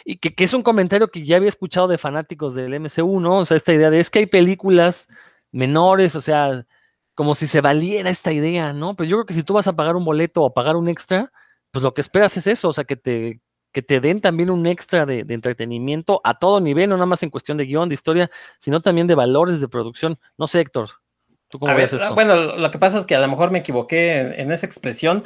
y 0.03 0.17
que, 0.17 0.43
es 0.43 0.53
un 0.53 0.63
comentario 0.63 1.09
que 1.09 1.23
ya 1.23 1.35
había 1.37 1.49
escuchado 1.49 1.87
de 1.87 1.99
fanáticos 1.99 2.55
del 2.55 2.73
MCU, 2.73 3.19
¿no? 3.19 3.37
O 3.39 3.45
sea, 3.45 3.55
esta 3.55 3.71
idea 3.71 3.91
de 3.91 3.99
es 3.99 4.09
que 4.09 4.17
hay 4.19 4.25
películas 4.25 5.07
menores, 5.51 6.15
o 6.15 6.21
sea, 6.21 6.65
como 7.13 7.35
si 7.35 7.45
se 7.45 7.61
valiera 7.61 8.09
esta 8.09 8.31
idea, 8.33 8.73
¿no? 8.73 8.95
Pero 8.95 9.07
yo 9.09 9.17
creo 9.17 9.25
que 9.27 9.35
si 9.35 9.43
tú 9.43 9.53
vas 9.53 9.67
a 9.67 9.75
pagar 9.75 9.95
un 9.95 10.05
boleto 10.05 10.41
o 10.41 10.53
pagar 10.55 10.75
un 10.75 10.89
extra, 10.89 11.31
pues 11.71 11.83
lo 11.83 11.93
que 11.93 12.01
esperas 12.01 12.35
es 12.37 12.47
eso, 12.47 12.69
o 12.69 12.73
sea, 12.73 12.85
que 12.85 12.95
te, 12.95 13.41
que 13.71 13.83
te 13.83 13.99
den 13.99 14.21
también 14.21 14.49
un 14.49 14.65
extra 14.65 15.05
de, 15.05 15.23
de, 15.23 15.35
entretenimiento 15.35 16.19
a 16.23 16.39
todo 16.39 16.59
nivel, 16.61 16.89
no 16.89 16.95
nada 16.95 17.05
más 17.05 17.21
en 17.21 17.29
cuestión 17.29 17.57
de 17.57 17.65
guion, 17.65 17.89
de 17.89 17.95
historia, 17.95 18.31
sino 18.59 18.81
también 18.81 19.05
de 19.05 19.13
valores 19.13 19.61
de 19.61 19.67
producción. 19.67 20.17
No 20.35 20.47
sé, 20.47 20.61
Héctor, 20.61 20.89
¿tú 21.49 21.59
cómo 21.59 21.71
a 21.71 21.75
ves 21.75 21.91
ver, 21.91 22.01
esto? 22.01 22.15
Bueno, 22.15 22.57
lo 22.57 22.71
que 22.71 22.79
pasa 22.79 22.97
es 22.97 23.05
que 23.05 23.15
a 23.15 23.19
lo 23.19 23.27
mejor 23.27 23.51
me 23.51 23.59
equivoqué 23.59 24.19
en, 24.19 24.39
en 24.39 24.51
esa 24.51 24.65
expresión. 24.65 25.23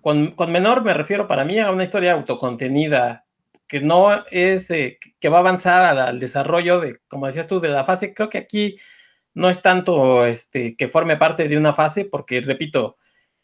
Con, 0.00 0.32
con, 0.32 0.50
menor 0.50 0.82
me 0.84 0.92
refiero 0.92 1.28
para 1.28 1.44
mí 1.44 1.58
a 1.58 1.70
una 1.70 1.84
historia 1.84 2.12
autocontenida, 2.14 3.26
que 3.68 3.80
no 3.80 4.24
es, 4.30 4.70
eh, 4.70 4.98
que 5.20 5.28
va 5.28 5.38
a 5.38 5.40
avanzar 5.40 5.82
al, 5.82 5.98
al, 5.98 6.20
desarrollo 6.20 6.80
de, 6.80 6.98
como 7.08 7.26
decías 7.26 7.46
tú, 7.46 7.60
de 7.60 7.68
la 7.68 7.84
fase. 7.84 8.12
Creo 8.12 8.28
que 8.28 8.38
aquí 8.38 8.76
no 9.34 9.48
es 9.48 9.62
tanto 9.62 10.26
este, 10.26 10.76
que 10.76 10.88
forme 10.88 11.16
parte 11.16 11.48
de 11.48 11.56
una 11.56 11.72
fase, 11.72 12.04
porque 12.04 12.40
repito, 12.40 12.96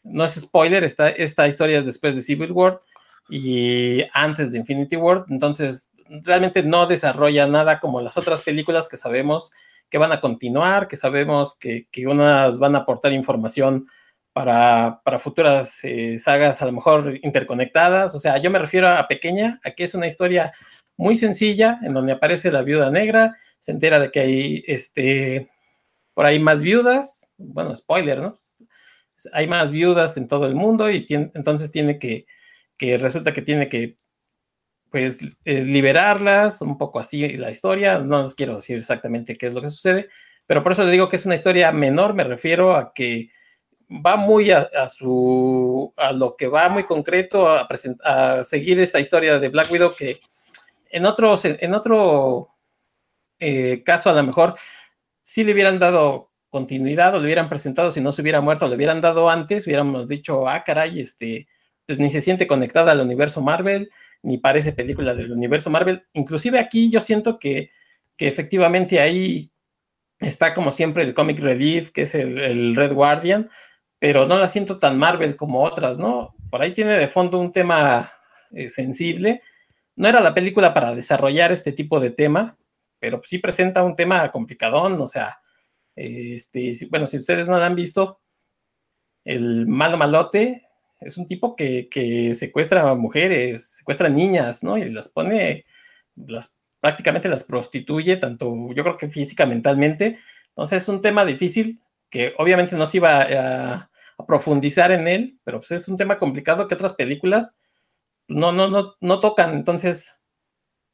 no 0.03 0.23
es 0.23 0.35
spoiler, 0.35 0.83
esta, 0.83 1.09
esta 1.09 1.47
historia 1.47 1.79
es 1.79 1.85
después 1.85 2.15
de 2.15 2.21
Civil 2.21 2.51
War 2.51 2.81
y 3.29 4.03
antes 4.13 4.51
de 4.51 4.59
Infinity 4.59 4.95
War, 4.95 5.25
entonces 5.29 5.89
realmente 6.23 6.63
no 6.63 6.87
desarrolla 6.87 7.47
nada 7.47 7.79
como 7.79 8.01
las 8.01 8.17
otras 8.17 8.41
películas 8.41 8.89
que 8.89 8.97
sabemos 8.97 9.51
que 9.89 9.97
van 9.97 10.11
a 10.11 10.19
continuar, 10.19 10.87
que 10.87 10.95
sabemos 10.95 11.55
que, 11.55 11.87
que 11.91 12.07
unas 12.07 12.57
van 12.59 12.75
a 12.75 12.79
aportar 12.79 13.13
información 13.13 13.87
para, 14.33 15.01
para 15.03 15.19
futuras 15.19 15.83
eh, 15.83 16.17
sagas 16.17 16.61
a 16.61 16.65
lo 16.65 16.71
mejor 16.71 17.19
interconectadas, 17.23 18.13
o 18.15 18.19
sea, 18.19 18.37
yo 18.37 18.51
me 18.51 18.59
refiero 18.59 18.87
a 18.87 19.07
pequeña, 19.07 19.59
a 19.63 19.71
que 19.71 19.83
es 19.83 19.95
una 19.95 20.07
historia 20.07 20.53
muy 20.97 21.15
sencilla, 21.15 21.79
en 21.83 21.93
donde 21.93 22.13
aparece 22.13 22.51
la 22.51 22.61
viuda 22.61 22.91
negra, 22.91 23.37
se 23.57 23.71
entera 23.71 23.99
de 23.99 24.11
que 24.11 24.19
hay 24.19 24.63
este, 24.67 25.49
por 26.13 26.25
ahí 26.25 26.39
más 26.39 26.61
viudas, 26.61 27.35
bueno, 27.37 27.75
spoiler, 27.75 28.21
¿no? 28.21 28.37
Hay 29.33 29.47
más 29.47 29.71
viudas 29.71 30.17
en 30.17 30.27
todo 30.27 30.45
el 30.45 30.55
mundo 30.55 30.89
y 30.89 31.05
tiene, 31.05 31.31
entonces 31.33 31.71
tiene 31.71 31.99
que, 31.99 32.25
que 32.77 32.97
resulta 32.97 33.33
que 33.33 33.41
tiene 33.41 33.69
que 33.69 33.97
pues 34.91 35.19
eh, 35.45 35.61
liberarlas, 35.63 36.61
un 36.61 36.77
poco 36.77 36.99
así 36.99 37.37
la 37.37 37.51
historia, 37.51 37.99
no 37.99 38.21
les 38.21 38.35
quiero 38.35 38.55
decir 38.55 38.77
exactamente 38.77 39.35
qué 39.35 39.47
es 39.47 39.53
lo 39.53 39.61
que 39.61 39.69
sucede, 39.69 40.09
pero 40.47 40.63
por 40.63 40.71
eso 40.71 40.83
le 40.83 40.91
digo 40.91 41.09
que 41.09 41.15
es 41.15 41.25
una 41.25 41.35
historia 41.35 41.71
menor, 41.71 42.13
me 42.13 42.23
refiero 42.23 42.75
a 42.75 42.93
que 42.93 43.29
va 43.89 44.15
muy 44.15 44.51
a, 44.51 44.69
su, 44.87 45.93
a 45.97 46.11
lo 46.11 46.35
que 46.35 46.47
va 46.47 46.69
muy 46.69 46.83
concreto, 46.83 47.47
a, 47.47 47.67
a, 48.03 48.43
seguir 48.43 48.79
esta 48.79 48.99
historia 48.99 49.39
de 49.39 49.49
Black 49.49 49.71
Widow 49.71 49.95
que 49.95 50.19
en, 50.91 51.05
otros, 51.05 51.45
en 51.45 51.73
otro 51.73 52.49
eh, 53.39 53.83
caso 53.83 54.09
a 54.09 54.13
lo 54.13 54.23
mejor 54.23 54.55
sí 55.21 55.43
le 55.43 55.53
hubieran 55.53 55.79
dado 55.79 56.31
continuidad 56.49 57.15
o 57.15 57.19
le 57.19 57.25
hubieran 57.25 57.49
presentado 57.49 57.91
si 57.91 58.01
no 58.01 58.11
se 58.11 58.21
hubiera 58.21 58.41
muerto, 58.41 58.67
le 58.67 58.75
hubieran 58.75 59.01
dado 59.01 59.29
antes, 59.29 59.65
hubiéramos 59.65 60.07
dicho, 60.07 60.47
ah, 60.47 60.63
caray, 60.63 60.99
este, 60.99 61.47
pues 61.85 61.99
ni 61.99 62.09
se 62.09 62.21
siente 62.21 62.47
conectada 62.47 62.91
al 62.91 63.01
universo 63.01 63.41
Marvel, 63.41 63.89
ni 64.21 64.37
parece 64.37 64.73
película 64.73 65.15
del 65.15 65.31
universo 65.31 65.69
Marvel. 65.69 66.05
Inclusive 66.13 66.59
aquí 66.59 66.91
yo 66.91 66.99
siento 66.99 67.39
que, 67.39 67.71
que 68.17 68.27
efectivamente 68.27 68.99
ahí 68.99 69.51
está 70.19 70.53
como 70.53 70.71
siempre 70.71 71.03
el 71.03 71.13
comic 71.13 71.39
relief, 71.39 71.91
que 71.91 72.03
es 72.03 72.15
el, 72.15 72.75
Red 72.75 72.93
Guardian, 72.93 73.49
pero 73.99 74.25
no 74.25 74.37
la 74.37 74.47
siento 74.47 74.79
tan 74.79 74.97
Marvel 74.97 75.35
como 75.35 75.63
otras, 75.63 75.97
¿no? 75.99 76.35
Por 76.49 76.61
ahí 76.61 76.73
tiene 76.73 76.93
de 76.93 77.07
fondo 77.07 77.39
un 77.39 77.51
tema 77.51 78.09
eh, 78.51 78.69
sensible. 78.69 79.41
No 79.95 80.07
era 80.07 80.21
la 80.21 80.33
película 80.33 80.73
para 80.73 80.95
desarrollar 80.95 81.51
este 81.51 81.71
tipo 81.71 81.99
de 81.99 82.11
tema, 82.11 82.57
pero 82.99 83.21
sí 83.23 83.39
presenta 83.39 83.83
un 83.83 83.95
tema 83.95 84.29
complicadón, 84.31 84.99
o 85.01 85.07
sea, 85.07 85.41
este, 85.95 86.73
bueno, 86.89 87.07
si 87.07 87.17
ustedes 87.17 87.47
no 87.47 87.57
la 87.57 87.65
han 87.65 87.75
visto, 87.75 88.21
el 89.25 89.67
malo 89.67 89.97
malote 89.97 90.68
es 90.99 91.17
un 91.17 91.27
tipo 91.27 91.55
que, 91.55 91.87
que, 91.89 92.33
secuestra 92.33 92.89
a 92.89 92.95
mujeres, 92.95 93.77
secuestra 93.77 94.07
a 94.07 94.11
niñas, 94.11 94.63
¿no? 94.63 94.77
Y 94.77 94.89
las 94.89 95.07
pone, 95.09 95.65
las, 96.15 96.57
prácticamente 96.79 97.29
las 97.29 97.43
prostituye, 97.43 98.17
tanto 98.17 98.53
yo 98.73 98.83
creo 98.83 98.97
que 98.97 99.09
física, 99.09 99.45
mentalmente. 99.45 100.19
Entonces 100.49 100.83
es 100.83 100.89
un 100.89 101.01
tema 101.01 101.25
difícil 101.25 101.81
que 102.09 102.33
obviamente 102.37 102.75
no 102.75 102.85
se 102.85 102.97
iba 102.97 103.21
a, 103.21 103.89
a 104.17 104.25
profundizar 104.25 104.91
en 104.91 105.07
él, 105.07 105.39
pero 105.43 105.59
pues 105.59 105.71
es 105.71 105.87
un 105.87 105.97
tema 105.97 106.17
complicado 106.17 106.67
que 106.67 106.75
otras 106.75 106.93
películas 106.93 107.55
no, 108.29 108.51
no, 108.51 108.69
no, 108.69 108.95
no 109.01 109.19
tocan. 109.19 109.53
Entonces, 109.53 110.19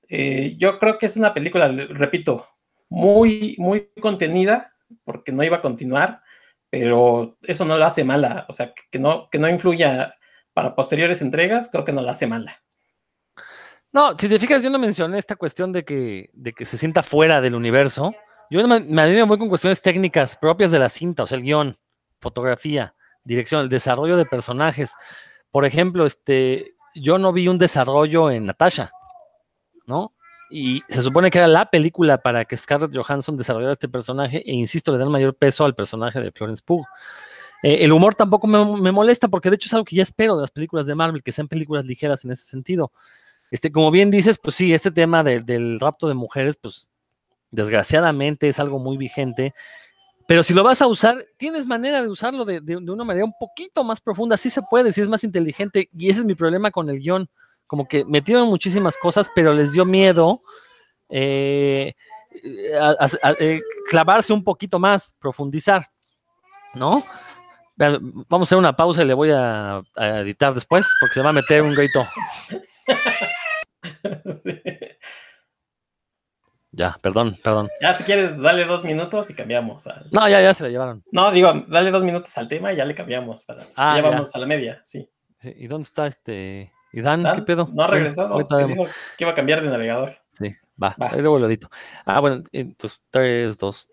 eh, 0.08 0.56
yo 0.58 0.80
creo 0.80 0.98
que 0.98 1.06
es 1.06 1.18
una 1.18 1.34
película, 1.34 1.68
repito, 1.68 2.48
muy, 2.90 3.56
muy 3.60 3.90
contenida, 4.02 4.74
porque 5.04 5.32
no 5.32 5.44
iba 5.44 5.58
a 5.58 5.62
continuar, 5.62 6.22
pero 6.70 7.38
eso 7.44 7.66
no 7.66 7.78
la 7.78 7.88
hace 7.88 8.04
mala, 8.04 8.46
o 8.50 8.54
sea, 8.54 8.74
que 8.92 9.00
no, 9.00 9.30
que 9.30 9.40
no 9.40 9.50
influya 9.50 10.16
para 10.54 10.76
posteriores 10.76 11.22
entregas, 11.22 11.70
creo 11.72 11.84
que 11.84 11.94
no 11.94 12.02
la 12.02 12.12
hace 12.12 12.28
mala. 12.28 12.64
No, 13.92 14.18
si 14.18 14.28
te 14.28 14.40
fijas, 14.40 14.62
yo 14.62 14.70
no 14.70 14.80
mencioné 14.80 15.18
esta 15.18 15.36
cuestión 15.36 15.72
de 15.72 15.86
que, 15.86 16.30
de 16.34 16.54
que 16.54 16.66
se 16.66 16.78
sienta 16.78 17.02
fuera 17.02 17.40
del 17.40 17.56
universo. 17.56 18.14
Yo 18.50 18.68
me, 18.68 18.80
me 18.80 19.24
voy 19.24 19.38
con 19.38 19.50
cuestiones 19.50 19.82
técnicas 19.82 20.36
propias 20.36 20.72
de 20.72 20.80
la 20.80 20.90
cinta, 20.90 21.24
o 21.24 21.28
sea, 21.28 21.38
el 21.38 21.44
guion, 21.44 21.78
fotografía, 22.20 22.96
dirección, 23.24 23.62
el 23.62 23.70
desarrollo 23.70 24.18
de 24.18 24.26
personajes. 24.26 24.96
Por 25.52 25.66
ejemplo, 25.66 26.06
este, 26.06 26.76
yo 26.96 27.18
no 27.18 27.34
vi 27.34 27.48
un 27.48 27.58
desarrollo 27.58 28.32
en 28.32 28.46
Natasha, 28.46 28.92
¿no? 29.86 30.15
Y 30.50 30.84
se 30.88 31.02
supone 31.02 31.32
que 31.32 31.40
era 31.40 31.48
la 31.48 31.70
película 31.70 32.20
para 32.20 32.46
que 32.46 32.56
Scarlett 32.56 32.96
Johansson 32.96 33.38
desarrollara 33.38 33.74
este 33.74 33.90
personaje, 33.90 34.44
e 34.46 34.54
insisto, 34.54 34.92
le 34.92 35.00
dan 35.00 35.10
mayor 35.10 35.36
peso 35.36 35.66
al 35.66 35.76
personaje 35.76 36.20
de 36.20 36.32
Florence 36.32 36.64
Pugh. 36.64 36.86
Eh, 37.64 37.84
el 37.84 37.92
humor 37.92 38.14
tampoco 38.14 38.46
me, 38.48 38.92
molesta, 38.92 39.28
porque 39.28 39.50
de 39.50 39.56
hecho 39.56 39.68
es 39.68 39.74
algo 39.74 39.86
que 39.86 39.96
ya 39.96 40.04
espero 40.04 40.36
de 40.36 40.42
las 40.42 40.52
películas 40.52 40.86
de 40.86 40.96
Marvel, 40.96 41.24
que 41.24 41.32
sean 41.32 41.48
películas 41.48 41.86
ligeras 41.86 42.24
en 42.24 42.32
ese 42.32 42.46
sentido. 42.46 42.92
Este, 43.50 43.72
como 43.72 43.90
bien 43.92 44.12
dices, 44.12 44.38
pues 44.38 44.56
sí, 44.56 44.74
este 44.74 44.92
tema 44.92 45.24
de, 45.24 45.40
del 45.40 45.80
rapto 45.80 46.08
de 46.08 46.14
mujeres, 46.14 46.58
pues 46.58 46.90
desgraciadamente 47.52 48.48
es 48.48 48.60
algo 48.60 48.78
muy 48.78 48.98
vigente. 48.98 49.54
Pero 50.28 50.44
si 50.44 50.54
lo 50.54 50.64
vas 50.64 50.82
a 50.82 50.88
usar, 50.88 51.26
tienes 51.38 51.66
manera 51.66 52.02
de 52.02 52.08
usarlo 52.08 52.46
de, 52.46 52.60
de, 52.62 52.78
de, 52.82 52.92
una 52.92 53.04
manera 53.04 53.26
un 53.26 53.34
poquito 53.40 53.84
más 53.84 54.02
profunda. 54.02 54.38
Sí 54.38 54.50
se 54.50 54.62
puede, 54.62 54.92
sí 54.92 55.02
es 55.02 55.10
más 55.10 55.24
inteligente. 55.24 55.90
Y 55.96 56.10
ese 56.10 56.20
es 56.20 56.26
mi 56.26 56.36
problema 56.36 56.72
con 56.72 56.90
el 56.90 57.00
guion. 57.00 57.30
Como 57.68 57.88
que 57.88 58.06
metieron 58.06 58.48
muchísimas 58.48 58.98
cosas, 58.98 59.30
pero 59.34 59.54
les 59.54 59.72
dio 59.72 59.86
miedo 59.86 60.40
eh, 61.10 61.94
a, 62.80 62.90
a, 63.00 63.30
a, 63.30 63.32
eh, 63.40 63.62
clavarse 63.90 64.34
un 64.34 64.44
poquito 64.44 64.80
más, 64.80 65.14
profundizar. 65.20 65.86
¿No? 66.74 67.04
Vamos 67.78 68.48
a 68.48 68.50
hacer 68.50 68.58
una 68.58 68.76
pausa 68.76 69.02
y 69.02 69.06
le 69.06 69.14
voy 69.14 69.32
a, 69.34 69.82
editar 69.96 70.54
después, 70.54 70.88
porque 71.00 71.16
se 71.16 71.22
va 71.22 71.30
a 71.30 71.34
meter 71.34 71.62
un 71.62 71.74
grito. 71.74 72.08
Sí. 74.44 74.62
Ya, 76.78 77.00
perdón, 77.02 77.38
perdón. 77.42 77.70
Ya, 77.80 77.94
si 77.94 78.04
quieres, 78.04 78.38
dale 78.38 78.66
dos 78.66 78.84
minutos 78.84 79.30
y 79.30 79.34
cambiamos. 79.34 79.88
al- 79.88 80.10
No, 80.12 80.28
ya, 80.28 80.42
ya 80.42 80.54
se 80.54 80.64
la 80.64 80.70
llevaron. 80.70 81.02
No, 81.10 81.32
digo, 81.32 81.54
dale 81.70 81.90
dos 81.90 82.04
minutos 82.04 82.38
al 82.38 82.50
tema 82.50 82.74
y 82.74 82.76
ya 82.76 82.84
le 82.84 82.94
cambiamos. 82.94 83.46
Para... 83.46 83.64
Ah, 83.78 83.96
ya 83.96 84.04
ya. 84.04 84.10
vamos 84.10 84.36
a 84.36 84.40
la 84.40 84.46
media. 84.46 84.82
Sí, 84.84 85.10
¿Y 85.42 85.68
dónde 85.68 85.88
está 85.88 86.08
este? 86.08 86.74
¿Y 86.96 87.02
Dan? 87.02 87.24
Dan, 87.24 87.36
¿Qué 87.36 87.42
pedo? 87.42 87.66
No 87.66 87.84
ha 87.84 87.88
Bueno, 87.88 87.92
regresado. 87.92 88.34
ahorita 88.34 88.56
te 88.68 88.74
que 88.76 89.24
iba 89.26 89.32
a 89.32 89.36
cambiar 89.36 89.62
de 89.62 89.70
navegador. 89.70 90.18
Sí, 90.34 90.56
va, 90.82 90.96
Va. 91.02 91.10
ahí 91.12 91.20
luego 91.22 91.40
lo 91.40 91.48
edito. 91.48 91.70
Ah, 92.06 92.22
bueno, 92.22 92.44
entonces, 92.54 93.02
tres, 93.10 93.58
dos. 93.58 93.90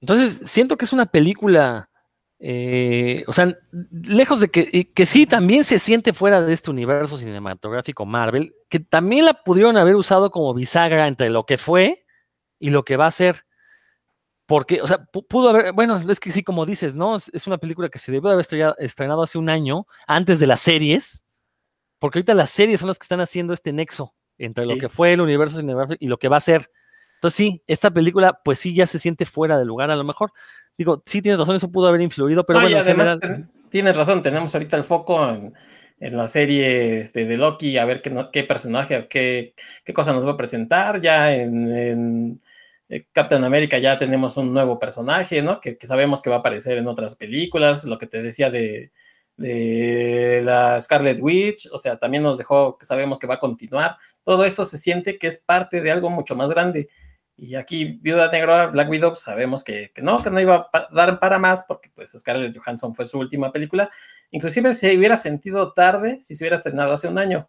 Entonces, 0.00 0.40
siento 0.50 0.76
que 0.76 0.84
es 0.84 0.92
una 0.92 1.06
película, 1.06 1.90
eh, 2.38 3.24
o 3.26 3.32
sea, 3.32 3.56
lejos 3.90 4.40
de 4.40 4.48
que, 4.48 4.92
que 4.92 5.06
sí, 5.06 5.26
también 5.26 5.64
se 5.64 5.78
siente 5.78 6.12
fuera 6.12 6.40
de 6.40 6.52
este 6.52 6.70
universo 6.70 7.16
cinematográfico 7.16 8.04
Marvel, 8.06 8.54
que 8.68 8.80
también 8.80 9.24
la 9.24 9.34
pudieron 9.42 9.76
haber 9.76 9.96
usado 9.96 10.30
como 10.30 10.54
bisagra 10.54 11.06
entre 11.08 11.30
lo 11.30 11.44
que 11.46 11.58
fue 11.58 12.04
y 12.60 12.70
lo 12.70 12.84
que 12.84 12.96
va 12.96 13.06
a 13.06 13.10
ser. 13.12 13.44
Porque, 14.46 14.80
o 14.80 14.86
sea, 14.86 14.98
pu- 15.12 15.26
pudo 15.28 15.50
haber, 15.50 15.72
bueno, 15.72 15.98
es 16.08 16.20
que 16.20 16.30
sí, 16.30 16.42
como 16.42 16.64
dices, 16.64 16.94
¿no? 16.94 17.16
Es, 17.16 17.46
una 17.46 17.58
película 17.58 17.88
que 17.90 17.98
se 17.98 18.10
debió 18.12 18.28
de 18.30 18.34
haber 18.34 18.74
estrenado 18.78 19.22
hace 19.22 19.36
un 19.36 19.50
año, 19.50 19.86
antes 20.06 20.38
de 20.38 20.46
las 20.46 20.60
series, 20.60 21.26
porque 21.98 22.18
ahorita 22.18 22.34
las 22.34 22.50
series 22.50 22.80
son 22.80 22.88
las 22.88 22.98
que 22.98 23.04
están 23.04 23.20
haciendo 23.20 23.52
este 23.52 23.72
nexo 23.72 24.14
entre 24.38 24.66
lo 24.66 24.74
Sí. 24.74 24.80
que 24.80 24.88
fue 24.88 25.12
el 25.12 25.20
universo 25.20 25.56
cinematográfico 25.58 26.04
y 26.04 26.08
lo 26.08 26.18
que 26.18 26.28
va 26.28 26.36
a 26.36 26.40
ser. 26.40 26.70
Entonces, 27.14 27.36
sí, 27.36 27.62
esta 27.66 27.90
película, 27.90 28.40
pues 28.44 28.58
sí, 28.60 28.74
ya 28.74 28.86
se 28.86 28.98
siente 29.00 29.24
fuera 29.24 29.58
de 29.58 29.64
lugar, 29.64 29.90
a 29.90 29.96
lo 29.96 30.04
mejor. 30.04 30.32
Digo, 30.76 31.02
sí 31.04 31.20
tienes 31.20 31.40
razón, 31.40 31.56
eso 31.56 31.70
pudo 31.72 31.88
haber 31.88 32.00
influido, 32.00 32.44
pero 32.46 32.60
No, 32.60 32.64
bueno, 32.66 32.76
en 32.78 32.82
además 32.84 33.18
general, 33.20 33.48
tienes 33.70 33.96
razón, 33.96 34.22
tenemos 34.22 34.54
ahorita 34.54 34.76
el 34.76 34.84
foco 34.84 35.28
en, 35.28 35.52
en 35.98 36.16
la 36.16 36.28
serie 36.28 37.00
este, 37.00 37.24
de 37.26 37.36
Loki, 37.36 37.76
a 37.78 37.84
ver 37.84 38.00
qué, 38.00 38.10
no- 38.10 38.30
qué 38.30 38.44
personaje, 38.44 39.08
qué, 39.08 39.54
qué 39.84 39.92
cosa 39.92 40.12
nos 40.12 40.24
va 40.24 40.32
a 40.32 40.36
presentar. 40.36 41.00
Ya 41.00 41.34
en, 41.34 41.72
en, 41.76 42.40
eh, 42.88 43.04
Captain 43.12 43.42
America 43.42 43.76
ya 43.78 43.98
tenemos 43.98 44.36
un 44.36 44.52
nuevo 44.54 44.78
personaje, 44.78 45.42
¿no? 45.42 45.60
Que, 45.60 45.76
que 45.76 45.86
sabemos 45.88 46.22
que 46.22 46.30
va 46.30 46.36
a 46.36 46.38
aparecer 46.38 46.78
en 46.78 46.86
otras 46.86 47.16
películas, 47.16 47.82
lo 47.82 47.98
que 47.98 48.06
te 48.06 48.22
decía 48.22 48.48
de, 48.50 48.92
de 49.38 50.42
la 50.44 50.78
Scarlet 50.80 51.18
Witch, 51.22 51.68
o 51.72 51.78
sea, 51.78 51.96
también 51.96 52.24
nos 52.24 52.36
dejó 52.36 52.76
que 52.76 52.84
sabemos 52.84 53.18
que 53.18 53.26
va 53.26 53.34
a 53.34 53.38
continuar. 53.38 53.96
Todo 54.24 54.44
esto 54.44 54.64
se 54.64 54.76
siente 54.78 55.16
que 55.16 55.28
es 55.28 55.38
parte 55.38 55.80
de 55.80 55.90
algo 55.90 56.10
mucho 56.10 56.36
más 56.36 56.50
grande. 56.50 56.90
Y 57.36 57.54
aquí 57.54 58.00
Viuda 58.02 58.30
Negra, 58.32 58.66
Black 58.66 58.90
Widow, 58.90 59.10
pues, 59.12 59.22
sabemos 59.22 59.62
que, 59.62 59.92
que 59.94 60.02
no, 60.02 60.20
que 60.20 60.30
no 60.30 60.40
iba 60.40 60.68
a 60.72 60.88
dar 60.92 61.20
para 61.20 61.38
más 61.38 61.64
porque 61.68 61.88
pues 61.94 62.10
Scarlett 62.18 62.58
Johansson 62.58 62.94
fue 62.96 63.06
su 63.06 63.16
última 63.16 63.52
película. 63.52 63.88
Inclusive 64.32 64.74
se 64.74 64.98
hubiera 64.98 65.16
sentido 65.16 65.72
tarde 65.72 66.18
si 66.20 66.34
se 66.34 66.42
hubiera 66.42 66.56
estrenado 66.56 66.92
hace 66.92 67.06
un 67.06 67.16
año. 67.16 67.48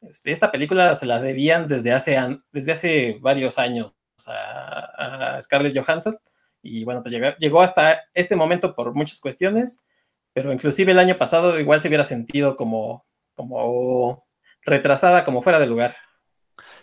Este, 0.00 0.30
esta 0.30 0.50
película 0.50 0.94
se 0.94 1.04
la 1.04 1.20
debían 1.20 1.68
desde 1.68 1.92
hace, 1.92 2.16
desde 2.52 2.72
hace 2.72 3.18
varios 3.20 3.58
años 3.58 3.92
a, 4.26 5.34
a 5.36 5.42
Scarlett 5.42 5.78
Johansson. 5.78 6.18
Y 6.62 6.84
bueno, 6.84 7.02
pues 7.02 7.12
llegó, 7.12 7.36
llegó 7.38 7.60
hasta 7.60 8.00
este 8.14 8.34
momento 8.34 8.74
por 8.74 8.94
muchas 8.94 9.20
cuestiones, 9.20 9.80
pero 10.32 10.52
inclusive 10.52 10.92
el 10.92 10.98
año 10.98 11.18
pasado 11.18 11.58
igual 11.60 11.80
se 11.80 11.88
hubiera 11.88 12.04
sentido 12.04 12.56
como, 12.56 13.06
como 13.34 14.26
retrasada, 14.64 15.24
como 15.24 15.42
fuera 15.42 15.60
de 15.60 15.66
lugar. 15.66 15.96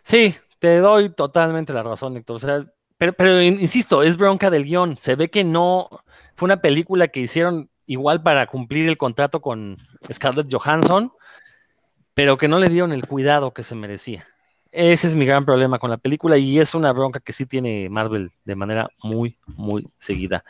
sí, 0.03 0.36
te 0.60 0.77
doy 0.79 1.10
totalmente 1.13 1.73
la 1.73 1.84
razón, 1.84 2.17
Héctor. 2.17 2.36
O 2.38 2.39
sea, 2.39 2.65
pero, 2.97 3.13
pero 3.13 3.41
in- 3.41 3.60
insisto, 3.60 4.03
es 4.03 4.17
bronca 4.17 4.49
del 4.49 4.65
guion. 4.65 4.97
Se 4.97 5.15
ve 5.15 5.29
que 5.29 5.43
no 5.43 5.89
fue 6.36 6.47
una 6.47 6.62
película 6.62 7.08
que 7.08 7.21
hicieron 7.21 7.69
igual 7.86 8.23
para 8.23 8.47
cumplir 8.47 8.89
el 8.89 8.97
contrato 8.97 9.41
con 9.41 9.77
Scarlett 10.12 10.51
Johansson, 10.51 11.12
pero 12.13 12.38
que 12.38 12.47
no 12.47 12.60
le 12.60 12.69
dieron 12.69 12.91
el 12.93 13.05
cuidado 13.08 13.53
que 13.53 13.63
se 13.63 13.75
merecía. 13.75 14.27
Ese 14.71 15.08
es 15.08 15.15
mi 15.15 15.25
gran 15.25 15.45
problema 15.45 15.79
con 15.79 15.89
la 15.89 15.97
película 15.97 16.38
y 16.38 16.60
es 16.60 16.75
una 16.75 16.91
bronca 16.91 17.19
que 17.21 17.31
sí 17.34 17.45
tiene 17.45 17.89
Marvel 17.89 18.31
de 18.43 18.55
manera 18.55 18.89
muy, 19.03 19.38
muy 19.47 19.88
seguida. 19.97 20.43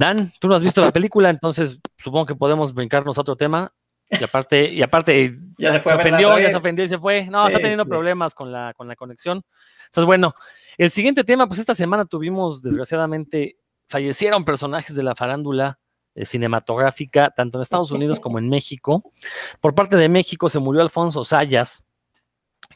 Dan, 0.00 0.32
tú 0.40 0.48
no 0.48 0.54
has 0.54 0.62
visto 0.62 0.80
la 0.80 0.92
película, 0.92 1.28
entonces 1.28 1.78
supongo 1.98 2.24
que 2.24 2.34
podemos 2.34 2.72
brincarnos 2.72 3.18
a 3.18 3.20
otro 3.20 3.36
tema. 3.36 3.70
Y 4.08 4.24
aparte, 4.24 4.72
y 4.72 4.80
aparte 4.80 5.36
Ya 5.58 5.72
se 5.72 5.80
fue 5.80 5.92
ofendió, 5.92 6.38
ya 6.38 6.48
se 6.48 6.56
ofendió 6.56 6.86
y 6.86 6.88
se 6.88 6.98
fue. 6.98 7.26
No, 7.26 7.46
está 7.46 7.58
teniendo 7.58 7.84
sí. 7.84 7.90
problemas 7.90 8.34
con 8.34 8.50
la, 8.50 8.72
con 8.72 8.88
la 8.88 8.96
conexión. 8.96 9.42
Entonces, 9.88 10.06
bueno, 10.06 10.34
el 10.78 10.90
siguiente 10.90 11.22
tema, 11.22 11.46
pues 11.46 11.60
esta 11.60 11.74
semana 11.74 12.06
tuvimos, 12.06 12.62
desgraciadamente, 12.62 13.58
fallecieron 13.88 14.42
personajes 14.42 14.96
de 14.96 15.02
la 15.02 15.14
farándula 15.14 15.78
eh, 16.14 16.24
cinematográfica, 16.24 17.28
tanto 17.36 17.58
en 17.58 17.62
Estados 17.62 17.92
Unidos 17.92 18.20
como 18.20 18.38
en 18.38 18.48
México. 18.48 19.12
Por 19.60 19.74
parte 19.74 19.96
de 19.96 20.08
México 20.08 20.48
se 20.48 20.60
murió 20.60 20.80
Alfonso 20.80 21.24
Sayas, 21.24 21.84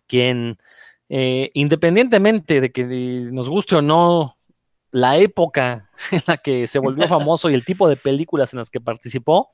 quien, 0.07 0.59
eh, 1.09 1.51
independientemente 1.55 2.61
de 2.61 2.71
que 2.71 2.85
nos 2.85 3.49
guste 3.49 3.77
o 3.77 3.81
no 3.81 4.37
la 4.94 5.16
época 5.16 5.90
en 6.12 6.22
la 6.28 6.37
que 6.37 6.68
se 6.68 6.78
volvió 6.78 7.09
famoso 7.09 7.50
y 7.50 7.54
el 7.54 7.64
tipo 7.64 7.88
de 7.88 7.96
películas 7.96 8.52
en 8.52 8.61
las 8.61 8.70
que 8.70 8.80
participó, 8.80 9.50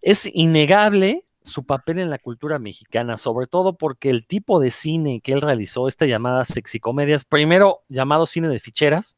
es 0.00 0.26
innegable 0.32 1.24
su 1.42 1.66
papel 1.66 1.98
en 1.98 2.08
la 2.08 2.18
cultura 2.18 2.58
mexicana, 2.58 3.18
sobre 3.18 3.46
todo 3.46 3.76
porque 3.76 4.08
el 4.08 4.26
tipo 4.26 4.58
de 4.58 4.70
cine 4.70 5.20
que 5.20 5.32
él 5.32 5.42
realizó, 5.42 5.88
esta 5.88 6.06
llamada 6.06 6.44
sexicomedias, 6.46 7.26
primero 7.26 7.82
llamado 7.90 8.24
cine 8.24 8.48
de 8.48 8.58
ficheras, 8.58 9.16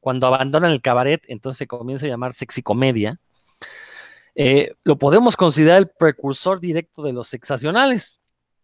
cuando 0.00 0.26
abandonan 0.26 0.72
el 0.72 0.82
cabaret, 0.82 1.22
entonces 1.28 1.58
se 1.58 1.68
comienza 1.68 2.06
a 2.06 2.08
llamar 2.08 2.32
sexicomedia, 2.32 3.20
eh, 4.34 4.72
lo 4.82 4.98
podemos 4.98 5.36
considerar 5.36 5.78
el 5.78 5.90
precursor 5.90 6.58
directo 6.58 7.04
de 7.04 7.12
los 7.12 7.28
sexacionales. 7.28 8.18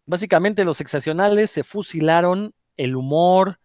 Básicamente 0.05 0.65
los 0.65 0.75
sexacionales 0.75 1.49
se 1.49 1.63
fusilaron 1.63 2.53
el 2.75 2.97
humor, 2.97 3.59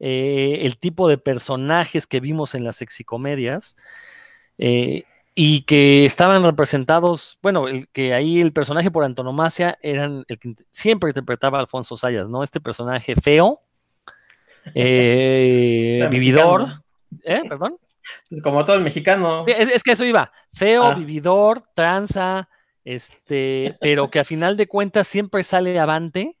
eh, 0.00 0.60
el 0.62 0.78
tipo 0.78 1.08
de 1.08 1.18
personajes 1.18 2.06
que 2.06 2.20
vimos 2.20 2.54
en 2.54 2.64
las 2.64 2.76
sexicomedias, 2.76 3.76
eh, 4.58 5.04
y 5.34 5.62
que 5.62 6.04
estaban 6.04 6.42
representados, 6.42 7.38
bueno, 7.42 7.68
el 7.68 7.86
que 7.88 8.12
ahí 8.12 8.40
el 8.40 8.52
personaje 8.52 8.90
por 8.90 9.04
antonomasia 9.04 9.78
eran 9.82 10.24
el 10.26 10.38
que 10.40 10.54
siempre 10.72 11.10
interpretaba 11.10 11.58
a 11.58 11.60
Alfonso 11.60 11.96
Sayas, 11.96 12.28
¿no? 12.28 12.42
Este 12.42 12.60
personaje 12.60 13.14
feo, 13.14 13.60
eh, 14.74 15.92
O 15.94 15.98
sea, 15.98 16.08
vividor, 16.08 16.60
mexicano. 16.62 16.82
¿eh? 17.22 17.42
Perdón. 17.48 17.78
Pues 18.28 18.42
como 18.42 18.64
todo 18.64 18.76
el 18.76 18.82
mexicano. 18.82 19.44
Es 19.46 19.82
que 19.82 19.92
eso 19.92 20.04
iba, 20.04 20.32
feo, 20.54 20.84
Ah. 20.84 20.94
vividor, 20.94 21.62
tranza, 21.74 22.48
este, 22.84 23.76
pero 23.80 24.10
que 24.10 24.18
a 24.18 24.24
final 24.24 24.56
de 24.56 24.66
cuentas 24.66 25.06
siempre 25.06 25.42
sale 25.42 25.78
avante, 25.78 26.36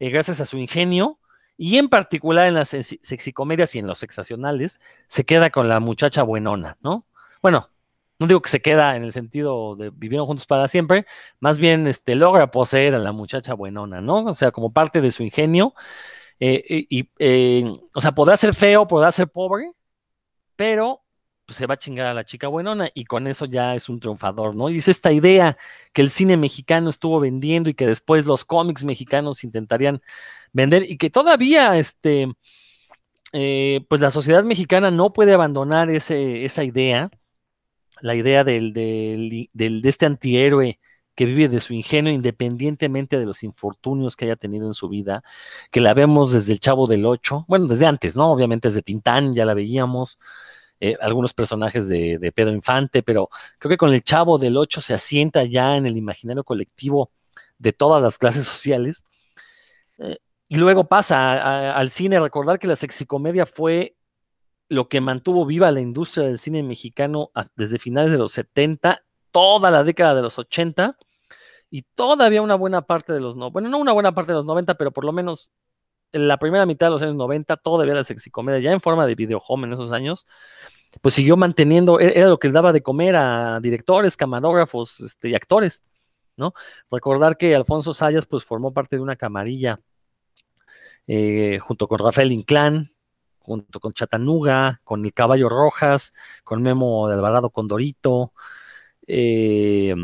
eh, 0.00 0.10
gracias 0.10 0.40
a 0.40 0.46
su 0.46 0.56
ingenio, 0.58 1.18
y 1.56 1.78
en 1.78 1.88
particular 1.88 2.46
en 2.46 2.54
las 2.54 2.74
sexi- 2.74 2.98
sexicomedias 3.02 3.74
y 3.74 3.78
en 3.78 3.86
los 3.86 3.98
sexacionales, 3.98 4.80
se 5.06 5.24
queda 5.24 5.50
con 5.50 5.68
la 5.68 5.80
muchacha 5.80 6.22
buenona, 6.22 6.76
¿no? 6.82 7.06
Bueno, 7.42 7.70
no 8.18 8.26
digo 8.26 8.40
que 8.42 8.50
se 8.50 8.62
queda 8.62 8.96
en 8.96 9.04
el 9.04 9.12
sentido 9.12 9.76
de 9.76 9.90
vivieron 9.90 10.26
juntos 10.26 10.46
para 10.46 10.68
siempre, 10.68 11.06
más 11.40 11.58
bien 11.58 11.86
este, 11.86 12.14
logra 12.14 12.50
poseer 12.50 12.94
a 12.94 12.98
la 12.98 13.12
muchacha 13.12 13.54
buenona, 13.54 14.00
¿no? 14.00 14.24
O 14.24 14.34
sea, 14.34 14.50
como 14.52 14.72
parte 14.72 15.00
de 15.00 15.10
su 15.10 15.22
ingenio, 15.22 15.74
eh, 16.40 16.86
y, 16.90 17.10
eh, 17.18 17.72
o 17.94 18.00
sea, 18.00 18.12
podrá 18.12 18.36
ser 18.36 18.54
feo, 18.54 18.86
podrá 18.86 19.12
ser 19.12 19.28
pobre, 19.28 19.72
pero 20.56 21.02
pues, 21.46 21.58
se 21.58 21.66
va 21.66 21.74
a 21.74 21.76
chingar 21.78 22.06
a 22.06 22.14
la 22.14 22.24
chica 22.24 22.48
buenona 22.48 22.88
y 22.94 23.04
con 23.04 23.26
eso 23.26 23.44
ya 23.46 23.74
es 23.74 23.88
un 23.88 24.00
triunfador, 24.00 24.54
¿no? 24.56 24.70
Y 24.70 24.78
es 24.78 24.88
esta 24.88 25.12
idea 25.12 25.58
que 25.92 26.02
el 26.02 26.10
cine 26.10 26.36
mexicano 26.36 26.90
estuvo 26.90 27.20
vendiendo 27.20 27.70
y 27.70 27.74
que 27.74 27.86
después 27.86 28.26
los 28.26 28.44
cómics 28.44 28.84
mexicanos 28.84 29.44
intentarían 29.44 30.02
vender 30.54 30.84
y 30.90 30.96
que 30.98 31.10
todavía, 31.10 31.78
este, 31.78 32.28
eh, 33.32 33.84
pues 33.88 34.00
la 34.00 34.10
sociedad 34.10 34.44
mexicana 34.44 34.90
no 34.90 35.12
puede 35.12 35.32
abandonar 35.34 35.90
ese, 35.90 36.44
esa 36.44 36.64
idea, 36.64 37.10
la 38.00 38.14
idea 38.16 38.44
del, 38.44 38.72
del- 38.74 39.50
de 39.82 39.88
este 39.88 40.06
antihéroe 40.06 40.80
que 41.14 41.26
vive 41.26 41.48
de 41.48 41.60
su 41.60 41.74
ingenio 41.74 42.12
independientemente 42.12 43.18
de 43.18 43.26
los 43.26 43.42
infortunios 43.44 44.16
que 44.16 44.26
haya 44.26 44.36
tenido 44.36 44.66
en 44.66 44.74
su 44.74 44.88
vida, 44.88 45.22
que 45.70 45.80
la 45.80 45.94
vemos 45.94 46.32
desde 46.32 46.52
el 46.54 46.60
Chavo 46.60 46.86
del 46.88 47.06
Ocho, 47.06 47.44
bueno, 47.48 47.66
desde 47.68 47.86
antes, 47.86 48.16
¿no? 48.16 48.32
Obviamente 48.32 48.68
desde 48.68 48.82
Tintán 48.82 49.32
ya 49.34 49.44
la 49.44 49.54
veíamos, 49.54 50.18
eh, 50.80 50.96
algunos 51.00 51.34
personajes 51.34 51.88
de, 51.88 52.18
de 52.18 52.32
Pedro 52.32 52.52
Infante, 52.54 53.02
pero 53.02 53.30
creo 53.58 53.70
que 53.70 53.76
con 53.78 53.94
el 53.94 54.02
Chavo 54.04 54.38
del 54.38 54.56
Ocho 54.56 54.80
se 54.80 54.94
asienta 54.94 55.44
ya 55.44 55.76
en 55.76 55.86
el 55.86 55.96
imaginario 55.96 56.44
colectivo 56.44 57.10
de 57.58 57.72
todas 57.72 58.02
las 58.02 58.18
clases 58.18 58.44
sociales. 58.44 59.04
Eh, 59.98 60.18
y 60.54 60.56
luego 60.56 60.84
pasa 60.84 61.72
al 61.72 61.90
cine, 61.90 62.20
recordar 62.20 62.60
que 62.60 62.68
la 62.68 62.76
sexicomedia 62.76 63.44
fue 63.44 63.96
lo 64.68 64.88
que 64.88 65.00
mantuvo 65.00 65.44
viva 65.44 65.72
la 65.72 65.80
industria 65.80 66.28
del 66.28 66.38
cine 66.38 66.62
mexicano 66.62 67.32
desde 67.56 67.80
finales 67.80 68.12
de 68.12 68.18
los 68.18 68.30
70, 68.34 69.04
toda 69.32 69.72
la 69.72 69.82
década 69.82 70.14
de 70.14 70.22
los 70.22 70.38
80 70.38 70.96
y 71.70 71.82
todavía 71.96 72.40
una 72.40 72.54
buena 72.54 72.82
parte 72.82 73.12
de 73.12 73.18
los 73.18 73.34
no, 73.34 73.50
bueno, 73.50 73.68
no 73.68 73.78
una 73.78 73.90
buena 73.90 74.14
parte 74.14 74.30
de 74.30 74.36
los 74.36 74.44
90, 74.44 74.74
pero 74.74 74.92
por 74.92 75.04
lo 75.04 75.12
menos 75.12 75.50
en 76.12 76.28
la 76.28 76.36
primera 76.36 76.66
mitad 76.66 76.86
de 76.86 76.90
los 76.90 77.02
años 77.02 77.16
90, 77.16 77.56
todavía 77.56 77.94
la 77.94 78.04
sexicomedia, 78.04 78.60
ya 78.60 78.70
en 78.70 78.80
forma 78.80 79.08
de 79.08 79.16
videohome 79.16 79.66
en 79.66 79.72
esos 79.72 79.90
años, 79.90 80.24
pues 81.02 81.16
siguió 81.16 81.36
manteniendo, 81.36 81.98
e- 81.98 82.16
era 82.16 82.28
lo 82.28 82.38
que 82.38 82.52
daba 82.52 82.72
de 82.72 82.80
comer 82.80 83.16
a 83.16 83.58
directores, 83.58 84.16
camarógrafos 84.16 85.00
este, 85.00 85.30
y 85.30 85.34
actores, 85.34 85.82
¿no? 86.36 86.52
Recordar 86.92 87.36
que 87.36 87.56
Alfonso 87.56 87.92
Sayas 87.92 88.26
pues 88.26 88.44
formó 88.44 88.72
parte 88.72 88.94
de 88.94 89.02
una 89.02 89.16
camarilla 89.16 89.80
eh, 91.06 91.58
junto 91.60 91.88
con 91.88 91.98
Rafael 91.98 92.32
Inclán, 92.32 92.92
junto 93.38 93.80
con 93.80 93.92
Chatanuga, 93.92 94.80
con 94.84 95.04
el 95.04 95.12
Caballo 95.12 95.48
Rojas, 95.48 96.14
con 96.44 96.62
Memo 96.62 97.08
de 97.08 97.14
Alvarado 97.14 97.50
Condorito, 97.50 98.32
eh, 99.06 99.94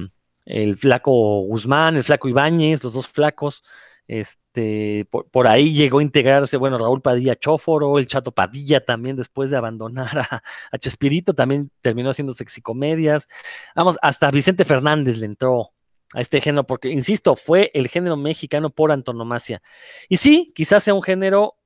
el 0.45 0.77
Flaco 0.77 1.41
Guzmán, 1.43 1.97
el 1.97 2.05
Flaco 2.05 2.29
Ibáñez, 2.29 2.85
los 2.85 2.93
dos 2.93 3.09
flacos. 3.09 3.63
Este, 4.09 5.07
por, 5.09 5.47
ahí 5.47 5.73
llegó 5.73 6.01
a 6.01 6.03
integrarse, 6.03 6.57
bueno, 6.57 6.79
Raúl 6.79 7.01
Padilla 7.01 7.37
Chóforo, 7.37 7.99
el 7.99 8.09
Chato 8.09 8.33
Padilla 8.33 8.85
también, 8.85 9.17
después 9.17 9.51
de 9.51 9.57
abandonar 9.57 10.19
a, 10.19 10.43
a 10.73 10.79
Chespirito, 10.79 11.35
también 11.35 11.71
terminó 11.81 12.11
haciendo 12.11 12.35
sexicomedias. 12.35 13.29
Vamos, 13.77 13.99
hasta 14.03 14.31
Vicente 14.33 14.65
Fernández 14.65 15.19
le 15.19 15.27
entró 15.27 15.73
a 16.15 16.21
este 16.21 16.41
género, 16.41 16.67
porque, 16.67 16.89
insisto, 16.91 17.37
fue 17.37 17.71
el 17.75 17.89
género 17.89 18.17
mexicano 18.17 18.71
por 18.71 18.93
antonomasia. 18.93 19.63
Y 20.09 20.17
sí, 20.17 20.53
quizás 20.55 20.85
sea 20.85 20.95
un 20.95 21.03
género 21.03 21.57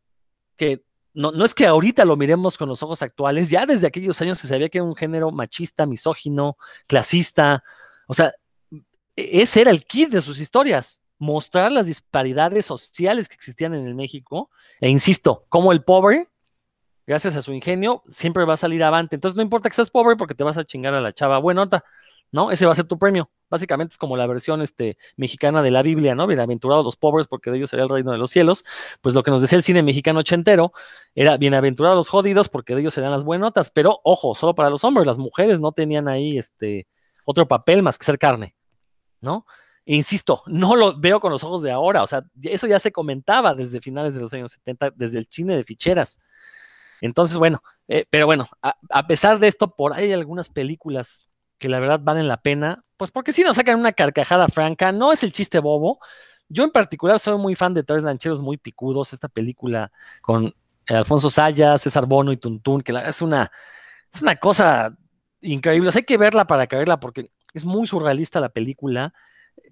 que 0.57 0.85
no, 1.15 1.33
no 1.33 1.45
es 1.45 1.55
que 1.55 1.67
ahorita 1.67 2.05
lo 2.05 2.17
miremos 2.17 2.59
con 2.59 2.69
los 2.69 2.83
ojos 2.83 3.03
actuales, 3.03 3.49
ya 3.49 3.67
desde 3.67 3.87
aquellos 3.87 4.21
años 4.21 4.39
se 4.39 4.49
sabía 4.49 4.69
que 4.69 4.79
era 4.79 4.85
un 4.85 4.97
género 4.97 5.31
machista, 5.31 5.87
misógino, 5.87 6.57
clasista, 6.87 7.63
o 8.09 8.15
sea, 8.15 8.33
e-, 9.17 9.43
ese 9.43 9.61
era 9.63 9.71
el 9.71 9.85
kit 9.85 10.11
de 10.11 10.21
sus 10.21 10.41
historias 10.41 11.05
mostrar 11.19 11.73
las 11.73 11.87
disparidades 11.87 12.67
sociales 12.67 13.29
que 13.29 13.35
existían 13.35 13.75
en 13.75 13.87
el 13.87 13.95
México. 13.95 14.51
E 14.81 14.89
insisto, 14.89 15.47
como 15.49 15.73
el 15.73 15.83
pobre, 15.83 16.29
gracias 17.07 17.37
a 17.37 17.43
su 17.43 17.53
ingenio, 17.53 18.03
siempre 18.09 18.45
va 18.45 18.55
a 18.55 18.59
salir 18.59 18.83
avante. 18.83 19.17
Entonces 19.17 19.37
no 19.37 19.43
importa 19.43 19.69
que 19.69 19.77
seas 19.77 19.91
pobre 19.91 20.17
porque 20.17 20.35
te 20.35 20.45
vas 20.45 20.59
a 20.59 20.65
chingar 20.65 20.95
a 20.95 21.01
la 21.01 21.13
chava 21.13 21.39
buenota, 21.39 21.85
¿no? 22.31 22.51
Ese 22.51 22.67
va 22.67 22.73
a 22.73 22.77
ser 22.77 22.87
tu 22.87 22.99
premio. 22.99 23.31
Básicamente 23.55 23.93
es 23.93 23.99
como 23.99 24.17
la 24.17 24.27
versión 24.27 24.63
este, 24.63 24.99
mexicana 25.17 25.63
de 25.63 25.71
la 25.71 25.83
Biblia, 25.83 26.17
¿no? 26.17 26.27
Bienaventurados 26.27 26.85
los 26.85 26.97
pobres 26.97 27.29
porque 27.29 27.53
de 27.53 27.59
ellos 27.59 27.71
sería 27.71 27.85
el 27.85 27.89
reino 27.89 28.11
de 28.11 28.19
los 28.19 28.33
cielos. 28.33 28.65
Pues 29.01 29.15
lo 29.15 29.23
que 29.23 29.31
nos 29.31 29.41
decía 29.41 29.57
el 29.57 29.63
cine 29.63 29.85
mexicano 29.85 30.19
ochentero 30.19 30.73
era 31.15 31.37
bienaventurados 31.37 31.97
los 31.97 32.09
jodidos 32.09 32.49
porque 32.49 32.75
de 32.75 32.81
ellos 32.81 32.95
serían 32.95 33.13
las 33.13 33.23
buenotas. 33.23 33.71
Pero 33.71 34.01
ojo, 34.03 34.35
solo 34.35 34.57
para 34.57 34.71
los 34.71 34.83
hombres, 34.83 35.07
las 35.07 35.19
mujeres 35.19 35.61
no 35.61 35.71
tenían 35.71 36.09
ahí 36.09 36.37
este, 36.37 36.89
otro 37.25 37.47
papel 37.47 37.85
más 37.85 37.97
que 37.97 38.05
ser 38.05 38.19
carne, 38.19 38.57
¿no? 39.21 39.47
insisto, 39.87 40.43
no 40.47 40.77
lo 40.77 40.99
veo 40.99 41.21
con 41.21 41.31
los 41.31 41.45
ojos 41.45 41.63
de 41.63 41.71
ahora, 41.71 42.03
o 42.03 42.07
sea, 42.07 42.25
eso 42.43 42.67
ya 42.67 42.79
se 42.79 42.91
comentaba 42.91 43.55
desde 43.55 43.83
finales 43.83 44.15
de 44.15 44.21
los 44.23 44.33
años 44.33 44.53
70, 44.53 44.93
desde 44.97 45.19
el 45.19 45.27
cine 45.27 45.57
de 45.57 45.63
ficheras. 45.63 46.21
Entonces, 47.03 47.37
bueno, 47.37 47.63
eh, 47.87 48.07
pero 48.09 48.25
bueno, 48.25 48.49
a, 48.63 49.07
pesar 49.07 49.39
de 49.39 49.49
esto, 49.49 49.75
por 49.77 49.93
ahí 49.93 50.05
hay 50.05 50.13
algunas 50.15 50.49
películas 50.49 51.23
que 51.65 51.71
la 51.71 51.81
verdad 51.81 52.01
valen 52.03 52.29
la 52.29 52.37
pena, 52.37 52.85
pues 52.97 53.11
porque 53.11 53.33
si 53.33 53.43
nos 53.43 53.57
sacan 53.57 53.81
una 53.81 53.93
carcajada 53.93 54.49
franca, 54.49 54.93
no 54.93 55.13
es 55.13 55.23
el 55.23 55.33
chiste 55.33 55.61
bobo. 55.61 55.99
Yo 56.49 56.65
en 56.65 56.71
particular 56.71 57.19
soy 57.19 57.39
muy 57.39 57.55
fan 57.55 57.73
de 57.73 57.83
Tres 57.83 58.03
Lancheros 58.03 58.43
Muy 58.43 58.59
Picudos, 58.59 59.15
esta 59.15 59.29
película 59.29 59.91
con 60.21 60.55
Alfonso 60.87 61.31
Sayas, 61.31 61.81
César 61.81 62.07
Bono 62.07 62.33
y 62.33 62.37
Tuntún, 62.37 62.83
que 62.83 62.93
es 63.07 63.23
una, 63.23 63.51
es 64.13 64.21
una 64.21 64.37
cosa 64.37 64.95
increíble. 65.41 65.89
O 65.89 65.93
sea, 65.93 66.01
hay 66.01 66.05
que 66.05 66.19
verla 66.19 66.47
para 66.47 66.67
caerla 66.67 67.01
porque 67.01 67.31
es 67.55 67.65
muy 67.65 67.87
surrealista 67.87 68.41
la 68.41 68.51
película 68.51 69.15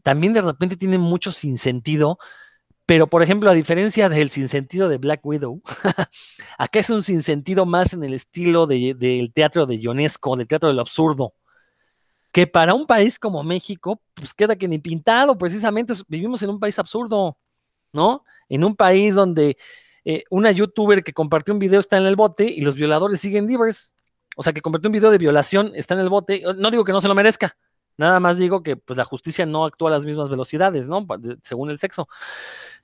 también 0.03 0.33
de 0.33 0.41
repente 0.41 0.77
tiene 0.77 0.99
mucho 0.99 1.33
sinsentido, 1.33 2.19
pero 2.87 3.07
por 3.07 3.23
ejemplo, 3.23 3.51
a 3.51 3.55
diferencia 3.55 4.09
del 4.09 4.31
sinsentido 4.31 4.89
de 4.89 4.99
Black 4.99 5.25
Widow, 5.25 5.63
acá 6.59 6.81
es 6.81 6.91
un 6.91 7.03
sinsentido 7.03 7.67
más 7.67 7.93
en 7.93 8.05
el 8.05 8.15
estilo 8.15 8.67
del 8.67 9.33
teatro 9.35 9.67
de 9.67 9.77
Ionesco, 9.79 10.37
del 10.37 10.49
teatro 10.49 10.69
del 10.69 10.81
absurdo, 10.81 11.35
que 12.33 12.47
para 12.47 12.75
un 12.75 12.87
país 12.87 13.19
como 13.19 13.43
México, 13.43 14.01
pues 14.15 14.35
queda 14.35 14.57
que 14.57 14.69
ni 14.69 14.79
pintado, 14.79 15.37
precisamente 15.39 15.95
vivimos 16.09 16.43
en 16.43 16.51
un 16.51 16.59
país 16.61 16.79
absurdo, 16.79 17.37
¿no? 17.93 18.25
En 18.49 18.65
un 18.65 18.75
país 18.75 19.15
donde 19.15 19.57
eh, 20.05 20.25
una 20.31 20.51
youtuber 20.51 21.05
que 21.05 21.13
compartió 21.13 21.55
un 21.55 21.61
video 21.61 21.81
está 21.81 21.99
en 21.99 22.07
el 22.07 22.17
bote 22.17 22.45
y 22.45 22.63
los 22.63 22.75
violadores 22.75 23.21
siguen 23.21 23.47
libres. 23.47 23.95
O 24.37 24.43
sea, 24.43 24.53
que 24.53 24.63
compartió 24.63 24.89
un 24.89 24.93
video 24.95 25.11
de 25.11 25.19
violación, 25.19 25.73
está 25.75 25.95
en 25.95 26.01
el 26.01 26.09
bote. 26.09 26.43
No 26.57 26.71
digo 26.71 26.85
que 26.85 26.93
no 26.93 27.03
se 27.03 27.09
lo 27.09 27.15
merezca, 27.15 27.57
Nada 27.97 28.21
más 28.21 28.39
digo 28.39 28.63
que 28.63 28.77
pues, 28.77 28.97
la 28.97 29.05
justicia 29.05 29.47
no 29.47 29.65
actúa 29.65 29.91
a 29.91 29.93
las 29.93 30.07
mismas 30.07 30.31
velocidades, 30.31 30.89
¿no? 30.89 31.07
Según 31.43 31.71
el 31.71 31.79
sexo. 31.79 32.09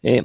Eh, 0.02 0.24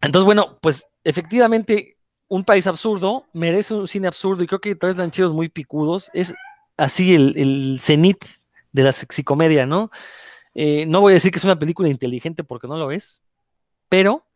entonces, 0.00 0.24
bueno, 0.24 0.58
pues 0.60 0.88
efectivamente, 1.04 1.96
un 2.28 2.44
país 2.44 2.66
absurdo 2.66 3.24
merece 3.32 3.74
un 3.74 3.88
cine 3.88 4.08
absurdo 4.08 4.42
y 4.42 4.46
creo 4.46 4.60
que 4.60 4.74
Tres 4.74 4.96
Lancheros 4.96 5.32
muy 5.32 5.48
picudos 5.48 6.10
es 6.12 6.34
así 6.76 7.14
el, 7.14 7.34
el 7.36 7.78
cenit 7.80 8.24
de 8.72 8.82
la 8.82 8.92
sexicomedia, 8.92 9.66
¿no? 9.66 9.90
Eh, 10.54 10.86
no 10.86 11.00
voy 11.00 11.12
a 11.12 11.14
decir 11.14 11.30
que 11.30 11.38
es 11.38 11.44
una 11.44 11.58
película 11.58 11.88
inteligente 11.88 12.44
porque 12.44 12.68
no 12.68 12.76
lo 12.76 12.90
es, 12.90 13.22
pero 13.88 14.26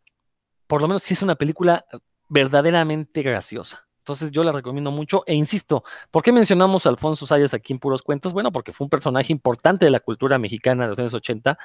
por 0.67 0.81
lo 0.81 0.89
menos 0.89 1.03
sí 1.03 1.15
es 1.15 1.23
una 1.23 1.37
película 1.37 1.85
verdaderamente 2.29 3.23
graciosa. 3.23 3.87
Entonces 3.99 4.31
yo 4.31 4.45
la 4.45 4.53
recomiendo 4.53 4.91
mucho 4.91 5.25
e 5.27 5.35
insisto, 5.35 5.83
¿por 6.11 6.23
qué 6.23 6.31
mencionamos 6.31 6.85
a 6.85 6.91
Alfonso 6.91 7.27
Sayas 7.27 7.55
aquí 7.55 7.73
en 7.73 7.79
Puros 7.79 8.03
Cuentos? 8.03 8.35
Bueno, 8.35 8.53
porque 8.53 8.73
fue 8.75 8.85
un 8.85 8.91
personaje 8.91 9.33
importante 9.33 9.87
de 9.87 9.91
la 9.91 10.01
cultura 10.01 10.39
mexicana 10.39 10.85
de 10.85 10.91
los 10.91 10.99
años 10.99 11.15
80 11.15 11.59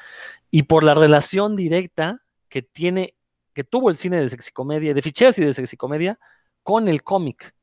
y 0.49 0.63
por 0.63 0.85
la 0.85 0.93
relación 0.93 1.57
directa 1.57 2.21
que 2.47 2.61
tiene, 2.61 3.15
que 3.53 3.65
tuvo 3.65 3.89
el 3.89 3.97
cine 3.97 4.21
de 4.21 4.29
sexicomedia, 4.29 4.93
de 4.93 5.01
ficheras 5.01 5.37
y 5.37 5.43
de 5.43 5.53
sexicomedia 5.53 6.17
con 6.63 6.87
el 6.87 7.03
cómic. 7.03 7.53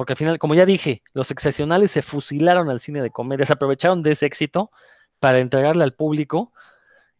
Porque 0.00 0.14
al 0.14 0.16
final, 0.16 0.38
como 0.38 0.54
ya 0.54 0.64
dije, 0.64 1.02
los 1.12 1.30
excepcionales 1.30 1.90
se 1.90 2.00
fusilaron 2.00 2.70
al 2.70 2.80
cine 2.80 3.02
de 3.02 3.10
comedia, 3.10 3.44
se 3.44 3.52
aprovecharon 3.52 4.02
de 4.02 4.12
ese 4.12 4.24
éxito 4.24 4.70
para 5.18 5.40
entregarle 5.40 5.84
al 5.84 5.92
público 5.92 6.54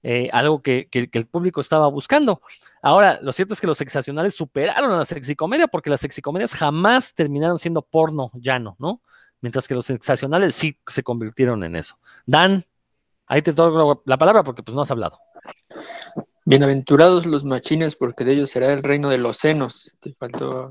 eh, 0.02 0.30
algo 0.32 0.62
que, 0.62 0.88
el 0.90 1.26
público 1.26 1.60
estaba 1.60 1.88
buscando. 1.88 2.40
Ahora, 2.80 3.18
lo 3.20 3.32
cierto 3.32 3.52
es 3.52 3.60
que 3.60 3.66
los 3.66 3.76
sexacionales 3.76 4.34
superaron 4.34 4.90
a 4.92 4.96
la 4.96 5.04
sexicomedia 5.04 5.66
porque 5.66 5.90
las 5.90 6.00
sexicomedias 6.00 6.54
jamás 6.54 7.12
terminaron 7.12 7.58
siendo 7.58 7.82
porno 7.82 8.30
llano, 8.32 8.76
¿no? 8.78 9.02
Mientras 9.42 9.68
que 9.68 9.74
los 9.74 9.84
sexacionales 9.84 10.54
sí 10.54 10.78
se 10.86 11.02
convirtieron 11.02 11.62
en 11.64 11.76
eso. 11.76 11.98
Dan, 12.24 12.64
ahí 13.26 13.42
te 13.42 13.52
doy 13.52 13.98
la 14.06 14.16
palabra 14.16 14.42
porque 14.42 14.62
pues 14.62 14.74
no 14.74 14.80
has 14.80 14.90
hablado. 14.90 15.18
Bienaventurados 16.46 17.26
los 17.26 17.44
machines, 17.44 17.94
porque 17.94 18.24
de 18.24 18.32
ellos 18.32 18.50
será 18.50 18.72
el 18.72 18.82
reino 18.82 19.10
de 19.10 19.18
los 19.18 19.36
senos. 19.36 19.98
Te 20.00 20.10
faltó 20.10 20.70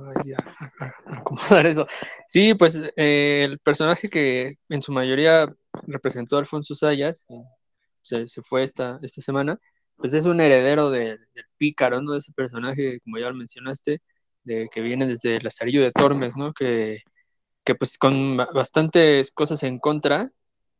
acomodar 1.06 1.68
eso. 1.68 1.86
Sí, 2.28 2.56
pues 2.56 2.82
eh, 2.96 3.44
el 3.46 3.60
personaje 3.60 4.10
que 4.10 4.52
en 4.70 4.82
su 4.82 4.92
mayoría 4.92 5.46
representó 5.86 6.38
Alfonso 6.38 6.74
Sayas, 6.74 7.28
se, 8.02 8.26
fue 8.42 8.64
esta, 8.64 8.98
esta 9.04 9.22
semana, 9.22 9.60
pues 9.96 10.14
es 10.16 10.26
un 10.26 10.42
heredero 10.42 10.90
del 10.90 11.20
pícaro, 11.58 12.02
¿no? 12.02 12.14
De 12.14 12.20
ese 12.20 12.32
personaje, 12.34 13.00
como 13.02 13.20
ya 13.20 13.30
lo 13.30 13.36
mencionaste, 13.36 14.02
de, 14.44 14.70
que 14.74 14.82
viene 14.82 15.06
desde 15.06 15.38
el 15.38 15.44
Lazarillo 15.44 15.84
de 15.84 15.92
Tormes, 15.92 16.36
¿no? 16.36 16.52
Que, 16.52 17.04
que 17.64 17.76
pues 17.76 17.98
con 18.00 18.38
bastantes 18.38 19.32
cosas 19.32 19.62
en 19.64 19.78
contra, 19.78 20.32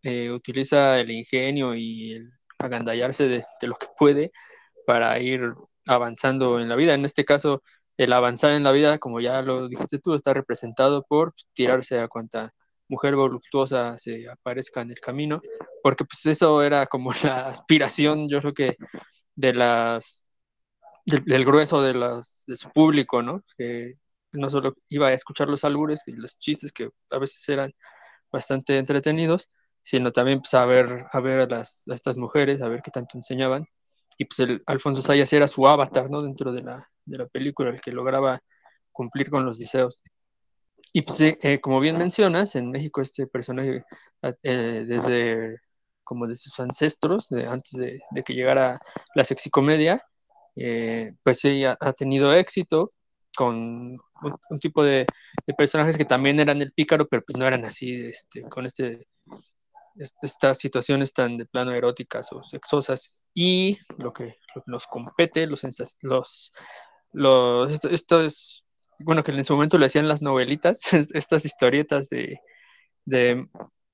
eh, 0.02 0.32
utiliza 0.32 1.00
el 1.00 1.12
ingenio 1.12 1.76
y 1.76 2.14
el 2.14 2.32
agandallarse 2.58 3.28
de, 3.28 3.44
de, 3.62 3.68
lo 3.68 3.76
que 3.76 3.88
puede 3.98 4.32
para 4.90 5.20
ir 5.20 5.54
avanzando 5.86 6.60
en 6.60 6.68
la 6.68 6.76
vida. 6.76 6.96
En 6.96 7.06
este 7.06 7.24
caso, 7.24 7.62
el 7.96 8.12
avanzar 8.12 8.54
en 8.54 8.64
la 8.64 8.72
vida, 8.72 8.98
como 8.98 9.20
ya 9.20 9.44
lo 9.44 9.68
dijiste 9.68 10.00
tú, 10.00 10.16
está 10.16 10.34
representado 10.34 11.04
por 11.08 11.36
tirarse 11.54 12.00
a 12.00 12.08
cuanta 12.08 12.54
mujer 12.88 13.16
voluptuosa 13.16 14.00
se 14.00 14.28
aparezca 14.28 14.82
en 14.82 14.90
el 14.90 15.00
camino, 15.00 15.42
porque 15.84 16.06
pues 16.06 16.26
eso 16.26 16.64
era 16.64 16.88
como 16.88 17.12
la 17.24 17.50
aspiración, 17.50 18.28
yo 18.28 18.40
creo 18.40 18.54
que 18.56 18.78
de 19.36 19.54
las 19.54 20.24
del, 21.06 21.46
grueso 21.46 21.84
de, 21.84 21.94
los, 21.94 22.46
de 22.48 22.56
su 22.56 22.72
público, 22.72 23.22
¿no? 23.22 23.44
Que 23.60 23.94
no 24.32 24.50
solo 24.50 24.74
iba 24.90 25.10
a 25.10 25.14
escuchar 25.14 25.50
los 25.50 25.64
albures 25.66 26.02
y 26.08 26.14
los 26.14 26.36
chistes 26.40 26.72
que 26.74 26.90
a 27.12 27.20
veces 27.20 27.48
eran 27.50 27.72
bastante 28.32 28.80
entretenidos, 28.80 29.52
sino 29.84 30.12
también 30.12 30.40
pues, 30.40 30.56
a 30.56 30.66
ver, 30.66 31.06
a, 31.12 31.20
ver 31.20 31.42
a, 31.42 31.46
las, 31.46 31.88
a 31.90 31.94
estas 31.94 32.18
mujeres, 32.18 32.62
a 32.64 32.70
ver 32.70 32.82
qué 32.82 32.90
tanto 32.92 33.20
enseñaban. 33.20 33.68
Y 34.20 34.26
pues 34.26 34.40
el 34.42 34.62
Alfonso 34.68 35.02
Sayas 35.02 35.32
era 35.34 35.48
su 35.48 35.66
avatar, 35.66 36.12
¿no? 36.12 36.22
Dentro 36.22 36.52
de 36.52 36.62
la, 36.62 36.88
de 37.06 37.18
la 37.18 37.26
película, 37.26 37.70
el 37.70 37.82
que 37.82 37.94
lograba 37.94 38.40
cumplir 38.92 39.30
con 39.30 39.46
los 39.46 39.58
deseos. 39.58 40.04
Y 40.92 41.04
pues, 41.04 41.22
eh, 41.22 41.60
como 41.62 41.80
bien 41.80 41.98
mencionas, 41.98 42.56
en 42.56 42.70
México 42.70 43.02
este 43.02 43.28
personaje, 43.28 43.86
eh, 44.44 44.86
desde 44.86 45.58
como 46.04 46.28
de 46.28 46.36
sus 46.36 46.60
ancestros, 46.60 47.32
antes 47.32 47.72
de, 47.74 48.02
que 48.26 48.34
llegara 48.34 48.80
la 49.16 49.24
sexicomedia, 49.24 50.04
eh, 50.56 51.14
pues 51.24 51.40
sí 51.40 51.64
ha, 51.64 51.78
tenido 51.94 52.34
éxito 52.34 52.92
con 53.36 53.56
un, 54.22 54.60
tipo 54.60 54.84
de, 54.84 55.06
personajes 55.58 55.98
que 55.98 56.06
también 56.06 56.42
eran 56.42 56.62
el 56.62 56.74
pícaro, 56.74 57.08
pero 57.08 57.24
pues 57.26 57.38
no 57.38 57.48
eran 57.48 57.64
así, 57.64 58.08
este, 58.08 58.42
con 58.44 58.66
este, 58.66 59.08
estas 60.00 60.58
situaciones 60.58 61.14
tan 61.14 61.38
de 61.38 61.46
plano 61.46 61.72
eróticas 61.72 62.32
o 62.32 62.44
sexosas. 62.44 63.22
Y 63.34 63.78
lo 63.98 64.14
que, 64.14 64.38
nos 64.66 64.88
compete, 64.88 65.46
los, 65.48 65.64
los, 67.12 67.86
esto, 67.86 68.22
es 68.24 68.66
bueno, 69.00 69.24
que 69.24 69.32
en 69.32 69.46
su 69.46 69.54
momento 69.54 69.78
le 69.78 69.86
hacían 69.86 70.08
las 70.08 70.22
novelitas, 70.22 70.82
estas 71.14 71.46
historietas 71.46 72.10
de, 72.10 72.40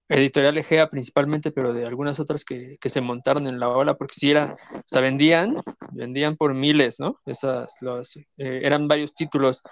Editorial 0.08 0.58
Egea 0.58 0.90
principalmente, 0.90 1.52
pero 1.52 1.74
de 1.74 1.86
algunas 1.86 2.20
otras 2.20 2.46
que, 2.46 2.78
se 2.80 3.02
montaron 3.02 3.48
en 3.48 3.60
la 3.60 3.70
ola, 3.70 3.96
porque 3.96 4.14
si 4.14 4.30
eran, 4.30 4.52
o 4.52 4.84
sea, 4.86 5.02
vendían, 5.02 5.56
vendían 5.94 6.36
por 6.36 6.54
miles, 6.54 7.00
¿no? 7.00 7.16
Esas, 7.26 7.76
los, 7.82 8.16
eh, 8.16 8.26
eran 8.38 8.88
varios 8.88 9.16
títulos. 9.16 9.64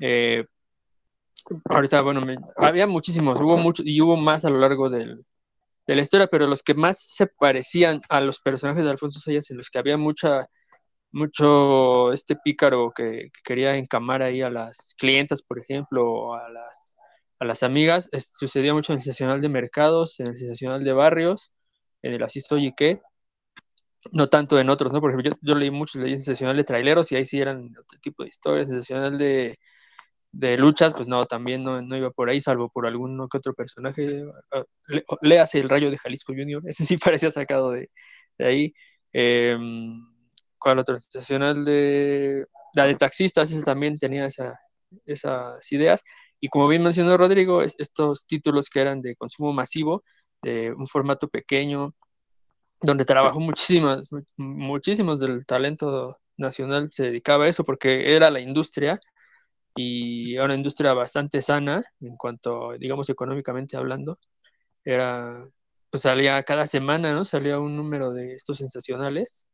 Eh, 0.00 0.44
ahorita, 1.66 2.02
bueno, 2.02 2.22
había 2.56 2.88
muchísimos, 2.88 3.40
hubo 3.40 3.56
muchos 3.58 3.86
y 3.86 4.00
hubo 4.00 4.16
más 4.16 4.44
a 4.44 4.50
lo 4.50 4.58
largo 4.58 4.90
del, 4.90 5.24
de 5.86 5.96
la 5.96 6.02
historia, 6.02 6.26
pero 6.28 6.46
los 6.46 6.62
que 6.62 6.74
más 6.74 6.98
se 7.00 7.26
parecían 7.26 8.02
a 8.08 8.20
los 8.20 8.40
personajes 8.40 8.84
de 8.84 8.90
Alfonso 8.90 9.20
Sayas, 9.20 9.50
en 9.50 9.58
los 9.58 9.70
que 9.70 9.78
había 9.78 9.96
mucha, 9.96 10.48
mucho 11.12 12.12
este 12.12 12.36
pícaro 12.36 12.92
que, 12.94 13.30
que 13.32 13.40
quería 13.44 13.76
encamar 13.76 14.22
ahí 14.22 14.42
a 14.42 14.50
las 14.50 14.94
clientas, 14.98 15.42
por 15.42 15.58
ejemplo, 15.60 16.10
o 16.10 16.34
a 16.34 16.48
las, 16.50 16.96
a 17.40 17.44
las 17.44 17.62
amigas, 17.62 18.08
es, 18.12 18.32
sucedía 18.36 18.74
mucho 18.74 18.92
en 18.92 18.98
el 18.98 19.02
sensacional 19.02 19.40
de 19.40 19.48
mercados, 19.48 20.20
en 20.20 20.28
el 20.28 20.38
sensacional 20.38 20.84
de 20.84 20.92
barrios, 20.92 21.52
en 22.02 22.14
el 22.14 22.22
así 22.22 22.40
soy 22.40 22.68
y 22.68 22.74
qué, 22.74 23.00
no 24.12 24.28
tanto 24.28 24.58
en 24.58 24.70
otros, 24.70 24.92
¿no? 24.92 25.00
Por 25.00 25.10
ejemplo, 25.10 25.30
yo, 25.30 25.38
yo 25.42 25.58
leí 25.58 25.70
muchos, 25.70 26.02
leí 26.02 26.14
sensacional 26.14 26.56
de 26.56 26.64
traileros 26.64 27.10
y 27.12 27.16
ahí 27.16 27.24
sí 27.24 27.40
eran 27.40 27.70
otro 27.78 27.98
tipo 28.00 28.22
de 28.22 28.30
historias, 28.30 28.68
sensacional 28.68 29.18
de 29.18 29.58
de 30.38 30.58
luchas, 30.58 30.92
pues 30.94 31.08
no, 31.08 31.24
también 31.24 31.64
no, 31.64 31.80
no, 31.80 31.96
iba 31.96 32.10
por 32.10 32.28
ahí, 32.28 32.40
salvo 32.40 32.68
por 32.68 32.86
alguno 32.86 33.26
que 33.28 33.38
otro 33.38 33.54
personaje. 33.54 34.22
Ah, 34.52 34.64
le, 34.88 35.04
léase 35.22 35.58
el 35.60 35.68
Rayo 35.70 35.90
de 35.90 35.96
Jalisco 35.96 36.34
Junior, 36.34 36.62
ese 36.66 36.84
sí 36.84 36.96
parecía 36.98 37.30
sacado 37.30 37.70
de, 37.72 37.90
de 38.38 38.46
ahí. 38.46 38.74
Eh, 39.12 39.56
¿Cuál 40.58 40.78
otro? 40.78 40.98
Sensacional 41.00 41.64
de. 41.64 42.46
La 42.74 42.86
de 42.86 42.94
taxistas, 42.96 43.50
ese 43.50 43.62
también 43.62 43.94
tenía 43.94 44.26
esa, 44.26 44.60
esas 45.06 45.72
ideas. 45.72 46.02
Y 46.38 46.48
como 46.48 46.68
bien 46.68 46.82
mencionó 46.82 47.16
Rodrigo, 47.16 47.62
es, 47.62 47.74
estos 47.78 48.26
títulos 48.26 48.68
que 48.68 48.80
eran 48.80 49.00
de 49.00 49.16
consumo 49.16 49.54
masivo, 49.54 50.04
de 50.42 50.72
un 50.72 50.86
formato 50.86 51.28
pequeño, 51.28 51.94
donde 52.82 53.06
trabajó 53.06 53.40
muchísimas, 53.40 54.10
muchísimos 54.36 55.20
del 55.20 55.46
talento 55.46 56.18
nacional 56.36 56.90
se 56.92 57.04
dedicaba 57.04 57.46
a 57.46 57.48
eso, 57.48 57.64
porque 57.64 58.14
era 58.14 58.30
la 58.30 58.40
industria 58.40 59.00
y 59.76 60.34
era 60.34 60.46
una 60.46 60.54
industria 60.54 60.94
bastante 60.94 61.42
sana 61.42 61.84
en 62.00 62.16
cuanto, 62.16 62.72
digamos, 62.78 63.08
económicamente 63.10 63.76
hablando. 63.76 64.18
Era, 64.84 65.46
pues 65.90 66.02
salía 66.02 66.42
cada 66.42 66.66
semana, 66.66 67.12
¿no? 67.14 67.24
Salía 67.24 67.60
un 67.60 67.76
número 67.76 68.12
de 68.12 68.34
estos 68.34 68.58
sensacionales 68.58 69.46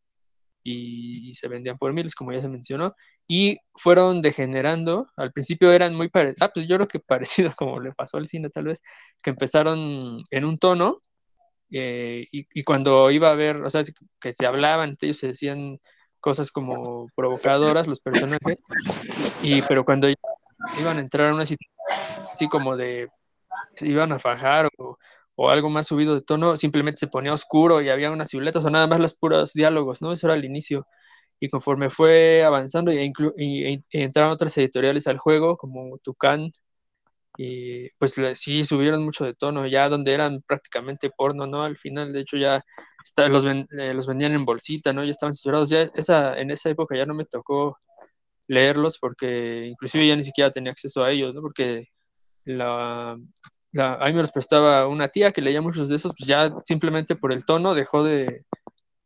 y, 0.62 1.34
se 1.34 1.48
vendían 1.48 1.76
por 1.78 1.92
miles, 1.92 2.14
como 2.14 2.32
ya 2.32 2.40
se 2.40 2.48
mencionó, 2.48 2.94
y 3.28 3.58
fueron 3.74 4.22
degenerando. 4.22 5.08
Al 5.16 5.32
principio 5.32 5.72
eran 5.72 5.94
muy 5.94 6.08
parecidos, 6.08 6.42
ah, 6.42 6.52
pues 6.54 6.68
yo 6.68 6.76
creo 6.76 6.88
que 6.88 7.00
parecidos 7.54 7.56
como 7.56 7.80
le 7.80 7.92
pasó 7.92 8.18
al 8.18 8.26
cine 8.28 8.50
tal 8.50 8.64
vez, 8.66 8.80
que 9.22 9.30
empezaron 9.30 10.22
en 10.30 10.44
un 10.44 10.56
tono 10.58 10.98
eh, 11.70 12.26
y, 12.32 12.46
y, 12.52 12.64
cuando 12.64 13.10
iba 13.10 13.30
a 13.30 13.34
ver, 13.34 13.56
o 13.62 13.70
sea, 13.70 13.82
que 14.20 14.32
se 14.32 14.46
hablaban, 14.46 14.92
ellos 15.00 15.16
se 15.18 15.28
decían 15.28 15.80
cosas 16.22 16.50
como 16.50 17.08
provocadoras 17.14 17.86
los 17.86 18.00
personajes, 18.00 18.56
y 19.42 19.60
pero 19.62 19.84
cuando 19.84 20.08
iban 20.08 20.96
a 20.96 21.00
entrar 21.00 21.30
a 21.30 21.34
una 21.34 21.44
situación 21.44 21.72
así 22.32 22.48
como 22.48 22.76
de 22.76 23.08
se 23.76 23.88
iban 23.88 24.12
a 24.12 24.18
fajar 24.18 24.68
o, 24.78 24.96
o, 25.34 25.50
algo 25.50 25.68
más 25.70 25.86
subido 25.88 26.14
de 26.14 26.22
tono, 26.22 26.56
simplemente 26.56 27.00
se 27.00 27.08
ponía 27.08 27.32
oscuro 27.32 27.82
y 27.82 27.90
había 27.90 28.10
unas 28.10 28.28
siluetas 28.28 28.64
o 28.64 28.70
nada 28.70 28.86
más 28.86 29.00
los 29.00 29.14
puros 29.14 29.52
diálogos, 29.54 30.02
¿no? 30.02 30.12
Eso 30.12 30.26
era 30.26 30.36
el 30.36 30.44
inicio. 30.44 30.86
Y 31.40 31.48
conforme 31.48 31.90
fue 31.90 32.44
avanzando 32.44 32.92
y 32.92 33.10
entraron 33.90 34.32
otras 34.32 34.56
editoriales 34.58 35.06
al 35.08 35.18
juego, 35.18 35.56
como 35.56 35.98
Tucán, 35.98 36.52
y 37.36 37.88
pues 37.98 38.20
sí 38.34 38.64
subieron 38.64 39.04
mucho 39.04 39.24
de 39.24 39.34
tono, 39.34 39.66
ya 39.66 39.88
donde 39.88 40.12
eran 40.12 40.40
prácticamente 40.46 41.10
porno, 41.10 41.46
¿no? 41.46 41.62
Al 41.62 41.76
final, 41.78 42.12
de 42.12 42.20
hecho, 42.20 42.36
ya 42.36 42.62
los, 43.28 43.44
eh, 43.44 43.94
los 43.94 44.06
vendían 44.06 44.32
en 44.32 44.44
bolsita, 44.44 44.92
¿no? 44.92 45.04
Ya 45.04 45.12
estaban 45.12 45.34
censurados, 45.34 45.70
ya 45.70 45.82
esa, 45.94 46.38
en 46.38 46.50
esa 46.50 46.70
época 46.70 46.96
ya 46.96 47.06
no 47.06 47.14
me 47.14 47.24
tocó 47.24 47.78
leerlos 48.48 48.98
porque 48.98 49.66
inclusive 49.66 50.06
ya 50.06 50.16
ni 50.16 50.24
siquiera 50.24 50.50
tenía 50.50 50.72
acceso 50.72 51.02
a 51.02 51.10
ellos, 51.10 51.34
¿no? 51.34 51.40
Porque 51.40 51.86
la, 52.44 53.16
la, 53.72 53.94
a 53.94 54.06
mí 54.06 54.12
me 54.12 54.20
los 54.20 54.32
prestaba 54.32 54.86
una 54.88 55.08
tía 55.08 55.32
que 55.32 55.42
leía 55.42 55.62
muchos 55.62 55.88
de 55.88 55.96
esos, 55.96 56.12
pues 56.18 56.28
ya 56.28 56.50
simplemente 56.64 57.16
por 57.16 57.32
el 57.32 57.44
tono 57.44 57.74
dejó 57.74 58.04
de, 58.04 58.44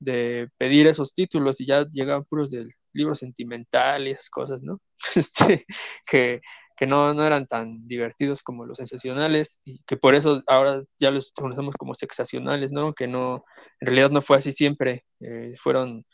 de 0.01 0.49
pedir 0.59 0.87
esos 0.87 1.15
títulos 1.15 1.61
y 1.61 1.67
ya 1.67 1.87
llegaban 1.91 2.25
puros 2.25 2.51
de 2.51 2.69
libros 2.93 3.19
sentimentales, 3.19 4.29
cosas, 4.31 4.62
¿no? 4.62 4.81
Este, 5.15 5.65
que 6.11 6.41
que 6.77 6.87
no, 6.87 7.15
no, 7.15 7.25
eran 7.25 7.47
tan 7.47 7.87
divertidos 7.89 8.43
como 8.43 8.67
los 8.67 8.77
sensacionales 8.79 9.61
y 9.65 9.81
que 9.87 9.97
por 9.97 10.15
eso 10.15 10.43
ahora 10.47 10.83
ya 10.99 11.11
los 11.11 11.33
conocemos 11.33 11.75
como 11.77 11.95
sexacionales, 11.95 12.73
¿no? 12.73 12.91
Que 12.93 13.09
no, 13.09 13.45
en 13.81 13.87
realidad 13.87 14.11
no 14.11 14.23
fue 14.23 14.37
así 14.37 14.53
siempre, 14.53 15.05
eh, 15.21 15.55
fueron, 15.59 16.05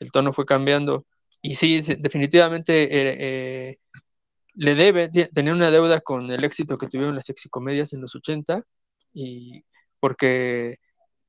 el 0.00 0.10
tono 0.12 0.32
fue 0.32 0.46
cambiando 0.46 1.06
y 1.42 1.54
sí, 1.56 1.80
definitivamente 1.98 2.84
eh, 2.84 3.16
eh, 3.70 3.78
le 4.54 4.74
debe, 4.74 5.10
tenía 5.10 5.52
una 5.52 5.70
deuda 5.70 6.00
con 6.00 6.30
el 6.30 6.44
éxito 6.44 6.78
que 6.78 6.88
tuvieron 6.88 7.14
las 7.14 7.26
sexicomedias 7.26 7.92
en 7.92 8.00
los 8.00 8.14
80 8.14 8.62
y 9.14 9.64
porque 10.00 10.78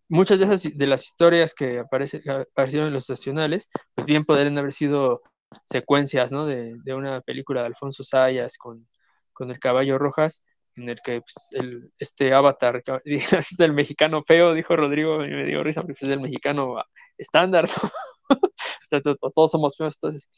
muchas 0.10 0.40
de, 0.40 0.46
esas, 0.46 0.78
de 0.78 0.88
las 0.88 1.06
historias 1.06 1.54
que 1.54 1.80
aparece, 1.80 2.22
aparecieron 2.30 2.88
en 2.88 2.94
los 2.94 3.10
estacionales, 3.10 3.70
pues 3.96 4.08
bien 4.08 4.24
podrían 4.24 4.58
haber 4.58 4.72
sido 4.72 5.22
secuencias, 5.66 6.32
¿no? 6.32 6.46
De, 6.46 6.76
de, 6.84 6.94
una 6.94 7.22
película 7.22 7.62
de 7.62 7.68
Alfonso 7.68 8.04
Sayas 8.04 8.58
con, 8.58 8.88
con 9.34 9.50
el 9.50 9.60
caballo 9.60 9.98
Rojas, 9.98 10.44
en 10.76 10.90
el 10.90 11.00
que 11.02 11.22
pues, 11.22 11.50
el, 11.54 11.92
este 11.98 12.34
avatar 12.34 12.84
es 13.06 13.58
del 13.58 13.74
mexicano 13.74 14.22
feo, 14.22 14.54
dijo 14.54 14.76
Rodrigo, 14.76 15.26
y 15.26 15.30
me 15.30 15.46
dio 15.46 15.64
risa 15.64 15.82
porque 15.82 15.94
es 16.02 16.10
del 16.10 16.22
mexicano 16.22 16.84
estándar, 17.18 17.70
todos 19.36 19.52
somos 19.52 19.76
feos, 19.78 19.96
entonces. 19.96 20.30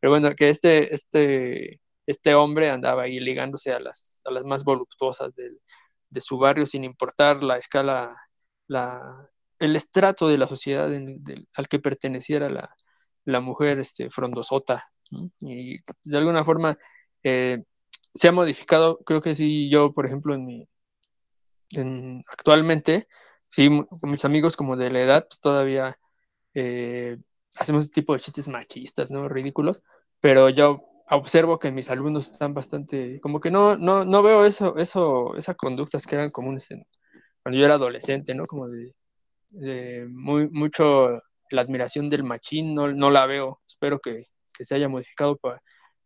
Pero 0.00 0.12
bueno, 0.12 0.34
que 0.34 0.48
este, 0.50 0.92
este, 0.94 1.80
este 2.06 2.34
hombre 2.34 2.70
andaba 2.70 3.02
ahí 3.02 3.20
ligándose 3.20 3.72
a 3.72 3.80
las, 3.80 4.22
a 4.24 4.30
las 4.30 4.44
más 4.44 4.64
voluptuosas 4.64 5.34
del, 5.34 5.60
de 6.10 6.20
su 6.20 6.38
barrio 6.38 6.66
sin 6.66 6.84
importar 6.84 7.42
la 7.42 7.56
escala, 7.56 8.16
la, 8.68 9.28
el 9.58 9.76
estrato 9.76 10.28
de 10.28 10.38
la 10.38 10.46
sociedad 10.46 10.90
al 11.54 11.68
que 11.68 11.78
perteneciera 11.78 12.48
la, 12.50 12.74
la 13.26 13.40
mujer 13.40 13.78
este, 13.78 14.10
frondosota. 14.10 14.90
Y 15.40 15.78
de 16.04 16.18
alguna 16.18 16.42
forma 16.44 16.78
eh, 17.22 17.62
se 18.14 18.28
ha 18.28 18.32
modificado, 18.32 18.98
creo 19.04 19.20
que 19.20 19.34
sí, 19.34 19.68
yo, 19.70 19.92
por 19.92 20.06
ejemplo, 20.06 20.34
en 20.34 20.46
mi, 20.46 20.68
en, 21.72 22.24
actualmente, 22.30 23.08
sí, 23.48 23.68
con 24.00 24.10
mis 24.10 24.24
amigos 24.24 24.56
como 24.56 24.76
de 24.76 24.90
la 24.90 25.00
edad, 25.00 25.26
pues 25.28 25.40
todavía 25.40 25.98
eh, 26.54 27.18
hacemos 27.56 27.84
este 27.84 28.00
tipo 28.00 28.14
de 28.14 28.20
chistes 28.20 28.48
machistas, 28.48 29.10
¿no? 29.10 29.28
Ridículos, 29.28 29.82
pero 30.20 30.48
yo 30.50 30.82
observo 31.10 31.58
que 31.58 31.70
mis 31.72 31.90
alumnos 31.90 32.30
están 32.30 32.52
bastante, 32.52 33.20
como 33.20 33.40
que 33.40 33.50
no, 33.50 33.76
no, 33.76 34.04
no 34.04 34.22
veo 34.22 34.44
eso, 34.44 34.76
eso, 34.76 35.36
esas 35.36 35.56
conductas 35.56 36.06
que 36.06 36.16
eran 36.16 36.30
comunes 36.30 36.68
cuando 37.42 37.58
yo 37.58 37.64
era 37.64 37.74
adolescente, 37.74 38.34
¿no? 38.34 38.44
Como 38.46 38.68
de, 38.68 38.94
de 39.50 40.06
muy, 40.10 40.48
mucho 40.50 41.22
la 41.50 41.62
admiración 41.62 42.08
del 42.08 42.24
machín 42.24 42.74
no, 42.74 42.88
no 42.92 43.10
la 43.10 43.26
veo. 43.26 43.60
Espero 43.66 44.00
que, 44.00 44.26
que 44.56 44.64
se 44.64 44.74
haya 44.74 44.88
modificado 44.88 45.36
para, 45.36 45.62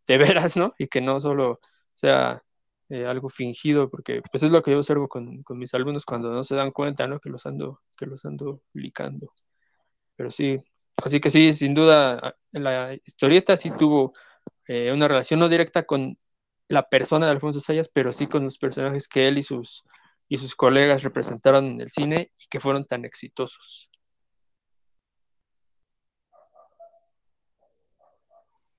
de 0.07 0.17
veras, 0.17 0.57
¿no? 0.57 0.73
Y 0.77 0.87
que 0.87 1.01
no 1.01 1.19
solo 1.19 1.59
sea 1.93 2.43
eh, 2.89 3.05
algo 3.05 3.29
fingido, 3.29 3.89
porque 3.89 4.21
pues 4.31 4.43
es 4.43 4.51
lo 4.51 4.61
que 4.61 4.71
yo 4.71 4.79
observo 4.79 5.07
con, 5.07 5.41
con, 5.43 5.57
mis 5.57 5.73
alumnos 5.73 6.05
cuando 6.05 6.31
no 6.31 6.43
se 6.43 6.55
dan 6.55 6.71
cuenta, 6.71 7.07
¿no? 7.07 7.19
Que 7.19 7.29
los 7.29 7.45
ando, 7.45 7.81
que 7.97 8.05
los 8.05 8.25
ando 8.25 8.61
licando. 8.73 9.33
Pero 10.15 10.31
sí, 10.31 10.57
así 11.03 11.19
que 11.19 11.29
sí, 11.29 11.53
sin 11.53 11.73
duda, 11.73 12.35
la 12.51 12.93
historieta 13.05 13.57
sí 13.57 13.71
tuvo 13.77 14.13
eh, 14.67 14.91
una 14.91 15.07
relación 15.07 15.39
no 15.39 15.49
directa 15.49 15.83
con 15.85 16.17
la 16.67 16.87
persona 16.89 17.25
de 17.25 17.33
Alfonso 17.33 17.59
Sayas, 17.59 17.89
pero 17.93 18.11
sí 18.11 18.27
con 18.27 18.43
los 18.45 18.57
personajes 18.57 19.07
que 19.07 19.27
él 19.27 19.37
y 19.37 19.43
sus, 19.43 19.83
y 20.29 20.37
sus 20.37 20.55
colegas 20.55 21.03
representaron 21.03 21.65
en 21.65 21.81
el 21.81 21.91
cine 21.91 22.31
y 22.37 22.47
que 22.49 22.59
fueron 22.59 22.83
tan 22.85 23.05
exitosos. 23.05 23.90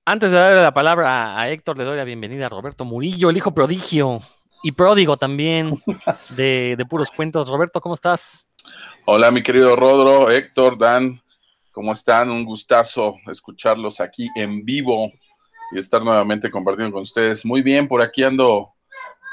Antes 0.05 0.31
de 0.31 0.37
darle 0.37 0.61
la 0.61 0.73
palabra 0.73 1.39
a 1.39 1.49
Héctor, 1.49 1.77
le 1.77 1.85
doy 1.85 1.95
la 1.95 2.03
bienvenida 2.03 2.47
a 2.47 2.49
Roberto 2.49 2.83
Murillo, 2.83 3.29
el 3.29 3.37
hijo 3.37 3.53
prodigio 3.53 4.19
y 4.61 4.73
pródigo 4.73 5.15
también 5.15 5.81
de, 6.35 6.75
de, 6.77 6.85
puros 6.85 7.09
cuentos. 7.09 7.47
Roberto, 7.47 7.79
¿cómo 7.79 7.95
estás? 7.95 8.49
Hola, 9.05 9.31
mi 9.31 9.41
querido 9.41 9.77
Rodro, 9.77 10.29
Héctor, 10.29 10.77
Dan, 10.77 11.21
¿cómo 11.71 11.93
están? 11.93 12.29
Un 12.29 12.43
gustazo 12.43 13.15
escucharlos 13.31 14.01
aquí 14.01 14.27
en 14.35 14.65
vivo 14.65 15.09
y 15.71 15.79
estar 15.79 16.03
nuevamente 16.03 16.51
compartiendo 16.51 16.91
con 16.91 17.03
ustedes. 17.03 17.45
Muy 17.45 17.61
bien, 17.61 17.87
por 17.87 18.01
aquí 18.01 18.23
ando 18.23 18.73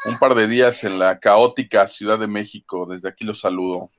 un 0.07 0.20
par 0.20 0.36
de 0.36 0.47
días 0.47 0.84
en 0.84 1.01
la 1.01 1.18
caótica 1.18 1.88
Ciudad 1.88 2.16
de 2.16 2.28
México. 2.28 2.86
Desde 2.86 3.09
aquí 3.09 3.24
los 3.24 3.40
saludo. 3.40 3.90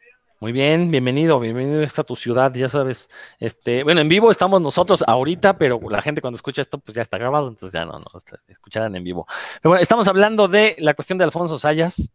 Muy 0.42 0.54
bien, 0.54 0.90
bienvenido, 0.90 1.40
bienvenido 1.40 1.84
a 1.84 2.04
tu 2.04 2.16
ciudad, 2.16 2.52
ya 2.56 2.68
sabes. 2.68 3.10
Este, 3.40 3.84
bueno, 3.84 4.02
en 4.02 4.10
vivo 4.10 4.32
estamos 4.32 4.60
nosotros 4.60 5.04
ahorita, 5.08 5.56
pero 5.60 5.80
la 5.88 6.02
gente 6.02 6.20
cuando 6.20 6.36
escucha 6.38 6.64
esto, 6.64 6.80
pues 6.80 6.96
ya 6.96 7.04
está 7.04 7.20
grabado, 7.20 7.48
entonces 7.48 7.74
ya 7.80 7.86
no, 7.86 8.00
no, 8.00 8.08
escucharán 8.48 8.96
en 8.96 9.04
vivo. 9.04 9.28
Pero 9.62 9.70
bueno, 9.70 9.84
estamos 9.84 10.08
hablando 10.08 10.48
de 10.48 10.76
la 10.80 10.96
cuestión 10.96 11.20
de 11.20 11.26
Alfonso 11.26 11.60
Sayas, 11.60 12.12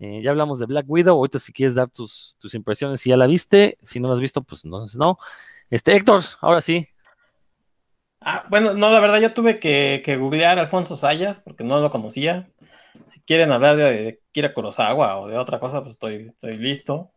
Eh, 0.00 0.22
ya 0.22 0.30
hablamos 0.32 0.58
de 0.60 0.66
Black 0.66 0.86
Widow, 0.88 1.16
ahorita 1.16 1.38
si 1.40 1.52
quieres 1.54 1.76
dar 1.76 1.88
tus, 1.90 2.36
tus 2.40 2.54
impresiones, 2.54 3.00
si 3.02 3.10
ya 3.10 3.16
la 3.18 3.26
viste, 3.28 3.78
si 3.82 4.00
no 4.00 4.08
la 4.08 4.14
has 4.16 4.20
visto, 4.20 4.42
pues 4.42 4.64
entonces 4.64 4.98
no. 4.98 5.18
Este, 5.70 5.96
Héctor, 5.96 6.22
ahora 6.42 6.62
sí. 6.62 6.88
Ah, 8.20 8.46
bueno, 8.50 8.74
no, 8.74 8.90
la 8.90 9.00
verdad 9.00 9.20
yo 9.20 9.34
tuve 9.34 9.58
que, 9.58 10.02
que 10.04 10.16
googlear 10.16 10.58
a 10.58 10.62
Alfonso 10.62 10.96
Sayas 10.96 11.40
porque 11.40 11.64
no 11.64 11.80
lo 11.80 11.90
conocía. 11.90 12.48
Si 13.06 13.20
quieren 13.22 13.52
hablar 13.52 13.76
de, 13.76 13.84
de 13.84 14.22
Kira 14.32 14.54
Kurosawa 14.54 15.18
o 15.18 15.28
de 15.28 15.38
otra 15.38 15.60
cosa, 15.60 15.82
pues 15.82 15.94
estoy, 15.94 16.28
estoy 16.28 16.56
listo. 16.58 17.12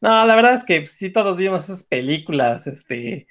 No, 0.00 0.24
la 0.26 0.34
verdad 0.36 0.54
es 0.54 0.64
que 0.64 0.86
sí 0.86 1.10
todos 1.10 1.36
vimos 1.36 1.64
esas 1.64 1.84
películas, 1.84 2.66
este, 2.66 3.28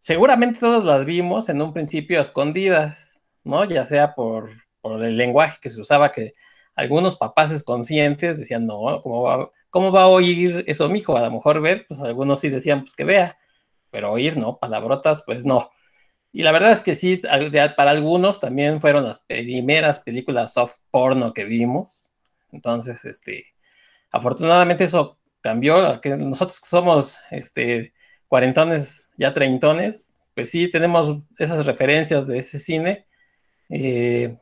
seguramente 0.00 0.60
todos 0.60 0.84
las 0.84 1.04
vimos 1.04 1.48
en 1.48 1.62
un 1.62 1.72
principio 1.72 2.20
escondidas, 2.20 3.20
¿no? 3.44 3.64
Ya 3.64 3.84
sea 3.86 4.14
por, 4.14 4.50
por 4.80 5.04
el 5.04 5.16
lenguaje 5.16 5.58
que 5.62 5.68
se 5.68 5.80
usaba, 5.80 6.10
que 6.12 6.32
algunos 6.74 7.16
papás 7.16 7.62
conscientes 7.64 8.38
decían, 8.38 8.66
no, 8.66 9.00
¿cómo 9.02 9.22
va, 9.22 9.50
¿cómo 9.70 9.92
va 9.92 10.02
a 10.04 10.08
oír 10.08 10.64
eso 10.66 10.88
mi? 10.88 11.02
A 11.08 11.20
lo 11.22 11.30
mejor 11.30 11.60
ver, 11.60 11.86
pues 11.88 12.00
algunos 12.00 12.40
sí 12.40 12.48
decían, 12.48 12.80
pues 12.82 12.96
que 12.96 13.04
vea, 13.04 13.38
pero 13.90 14.12
oír, 14.12 14.36
¿no? 14.36 14.58
Palabrotas, 14.58 15.22
pues 15.26 15.44
no. 15.44 15.70
Y 16.32 16.42
la 16.42 16.52
verdad 16.52 16.72
es 16.72 16.82
que 16.82 16.94
sí, 16.94 17.18
para 17.76 17.90
algunos 17.90 18.38
también 18.40 18.80
fueron 18.80 19.04
las 19.04 19.20
primeras 19.20 20.00
películas 20.00 20.52
soft 20.54 20.78
porno 20.90 21.32
que 21.34 21.44
vimos. 21.44 22.10
Entonces, 22.52 23.04
este, 23.04 23.46
afortunadamente 24.10 24.84
eso 24.84 25.19
cambió, 25.40 26.00
que 26.00 26.16
nosotros 26.16 26.60
que 26.60 26.66
somos 26.66 27.18
este, 27.30 27.92
cuarentones, 28.28 29.10
ya 29.16 29.32
treintones, 29.32 30.12
pues 30.34 30.50
sí 30.50 30.70
tenemos 30.70 31.18
esas 31.38 31.66
referencias 31.66 32.26
de 32.26 32.38
ese 32.38 32.58
cine. 32.58 33.06
Eh, 33.68 34.36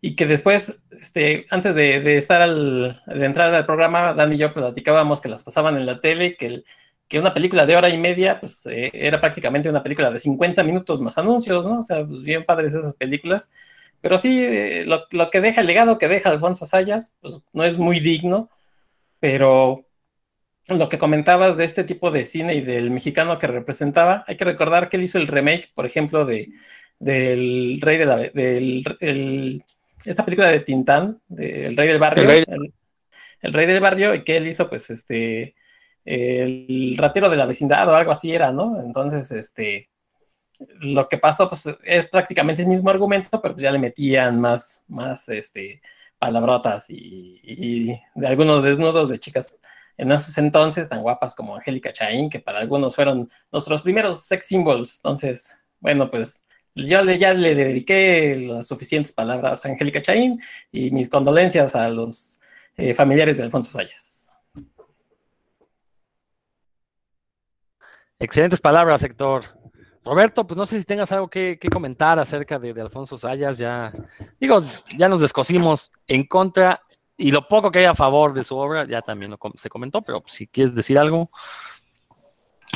y 0.00 0.14
que 0.14 0.26
después, 0.26 0.78
este, 1.00 1.46
antes 1.50 1.74
de, 1.74 2.16
estar 2.16 2.42
al, 2.42 3.02
de 3.06 3.24
entrar 3.24 3.52
al 3.54 3.66
programa, 3.66 4.14
Dan 4.14 4.32
y 4.32 4.36
yo 4.36 4.52
platicábamos 4.54 5.20
que 5.20 5.28
las 5.28 5.42
pasaban 5.42 5.76
en 5.76 5.86
la 5.86 6.00
tele, 6.00 6.36
que, 6.36 6.62
que 7.08 7.18
una 7.18 7.34
película 7.34 7.66
de 7.66 7.76
hora 7.76 7.88
y 7.88 7.98
media, 7.98 8.38
pues 8.38 8.66
eh, 8.66 8.90
era 8.94 9.20
prácticamente 9.20 9.70
una 9.70 9.82
película 9.82 10.10
de 10.10 10.20
50 10.20 10.62
minutos 10.62 11.00
más 11.00 11.18
anuncios, 11.18 11.64
¿no? 11.64 11.80
O 11.80 11.82
sea, 11.82 12.06
pues 12.06 12.22
bien 12.22 12.44
padres 12.44 12.74
esas 12.74 12.94
películas. 12.94 13.50
Pero 14.00 14.18
sí, 14.18 14.44
eh, 14.44 14.84
lo, 14.86 15.06
lo, 15.10 15.30
que 15.30 15.40
deja, 15.40 15.62
el 15.62 15.66
legado 15.66 15.98
que 15.98 16.08
deja 16.08 16.30
Alfonso 16.30 16.66
Sayas, 16.66 17.14
pues 17.20 17.40
no 17.52 17.64
es 17.64 17.78
muy 17.78 17.98
digno, 18.00 18.50
pero 19.18 19.85
lo 20.68 20.88
que 20.88 20.98
comentabas 20.98 21.56
de 21.56 21.64
este 21.64 21.84
tipo 21.84 22.10
de 22.10 22.24
cine 22.24 22.54
y 22.54 22.60
del 22.60 22.90
mexicano 22.90 23.38
que 23.38 23.46
representaba, 23.46 24.24
hay 24.26 24.36
que 24.36 24.44
recordar 24.44 24.88
que 24.88 24.96
él 24.96 25.04
hizo 25.04 25.18
el 25.18 25.28
remake, 25.28 25.70
por 25.74 25.86
ejemplo, 25.86 26.24
de 26.24 26.48
del 26.98 27.78
Rey 27.82 27.98
de 27.98 28.06
la 28.06 28.16
del 28.16 29.62
esta 30.04 30.24
película 30.24 30.48
de 30.48 30.60
Tintán, 30.60 31.20
del 31.28 31.76
Rey 31.76 31.88
del 31.88 31.98
Barrio, 31.98 32.22
el 33.42 33.52
rey. 33.52 33.66
del 33.66 33.80
Barrio, 33.80 34.14
y 34.14 34.24
que 34.24 34.36
él 34.36 34.46
hizo, 34.46 34.68
pues, 34.68 34.88
este, 34.90 35.56
el 36.04 36.94
ratero 36.96 37.28
de 37.28 37.36
la 37.36 37.46
vecindad 37.46 37.88
o 37.88 37.94
algo 37.94 38.12
así 38.12 38.32
era, 38.32 38.52
¿no? 38.52 38.80
Entonces, 38.80 39.30
este, 39.32 39.90
lo 40.80 41.08
que 41.08 41.18
pasó, 41.18 41.48
pues, 41.48 41.68
es 41.84 42.06
prácticamente 42.06 42.62
el 42.62 42.68
mismo 42.68 42.90
argumento, 42.90 43.42
pero 43.42 43.54
pues 43.54 43.62
ya 43.62 43.72
le 43.72 43.78
metían 43.80 44.40
más, 44.40 44.84
más, 44.88 45.28
este, 45.28 45.80
palabrotas 46.18 46.88
y, 46.88 47.40
y 47.42 48.00
de 48.14 48.26
algunos 48.26 48.62
desnudos 48.62 49.08
de 49.08 49.18
chicas 49.18 49.58
en 49.96 50.12
esos 50.12 50.36
entonces 50.38 50.88
tan 50.88 51.02
guapas 51.02 51.34
como 51.34 51.56
Angélica 51.56 51.92
Chaín, 51.92 52.28
que 52.28 52.40
para 52.40 52.58
algunos 52.58 52.94
fueron 52.94 53.30
nuestros 53.50 53.82
primeros 53.82 54.22
sex 54.24 54.46
symbols. 54.46 54.96
Entonces, 54.96 55.60
bueno, 55.80 56.10
pues 56.10 56.42
yo 56.74 57.02
le, 57.02 57.18
ya 57.18 57.32
le 57.32 57.54
dediqué 57.54 58.36
las 58.36 58.66
suficientes 58.66 59.12
palabras 59.12 59.64
a 59.64 59.68
Angélica 59.70 60.02
Chaín 60.02 60.40
y 60.70 60.90
mis 60.90 61.08
condolencias 61.08 61.74
a 61.74 61.88
los 61.88 62.40
eh, 62.76 62.92
familiares 62.92 63.38
de 63.38 63.44
Alfonso 63.44 63.72
Sayas. 63.72 64.28
Excelentes 68.18 68.60
palabras, 68.60 69.02
Héctor. 69.02 69.44
Roberto, 70.04 70.46
pues 70.46 70.56
no 70.56 70.66
sé 70.66 70.78
si 70.78 70.84
tengas 70.84 71.10
algo 71.12 71.28
que, 71.28 71.58
comentar 71.72 72.18
acerca 72.18 72.58
de, 72.58 72.72
de, 72.72 72.80
Alfonso 72.80 73.18
Sayas. 73.18 73.58
Ya, 73.58 73.92
digo, 74.38 74.62
ya 74.96 75.08
nos 75.08 75.20
descosimos 75.20 75.92
en 76.06 76.26
contra 76.26 76.82
y 77.16 77.30
lo 77.30 77.48
poco 77.48 77.70
que 77.70 77.80
hay 77.80 77.84
a 77.86 77.94
favor 77.94 78.34
de 78.34 78.44
su 78.44 78.56
obra, 78.56 78.86
ya 78.86 79.00
también 79.00 79.30
lo, 79.30 79.38
se 79.56 79.68
comentó, 79.68 80.02
pero 80.02 80.22
si 80.26 80.46
quieres 80.46 80.74
decir 80.74 80.98
algo. 80.98 81.30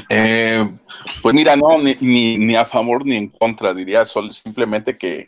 Eh, 0.08 0.78
pues 1.22 1.34
mira, 1.34 1.56
no, 1.56 1.78
ni, 1.78 2.38
ni, 2.38 2.56
a 2.56 2.64
favor 2.64 3.04
ni 3.04 3.16
en 3.16 3.28
contra, 3.28 3.74
diría, 3.74 4.04
solo, 4.04 4.32
simplemente 4.32 4.96
que, 4.96 5.26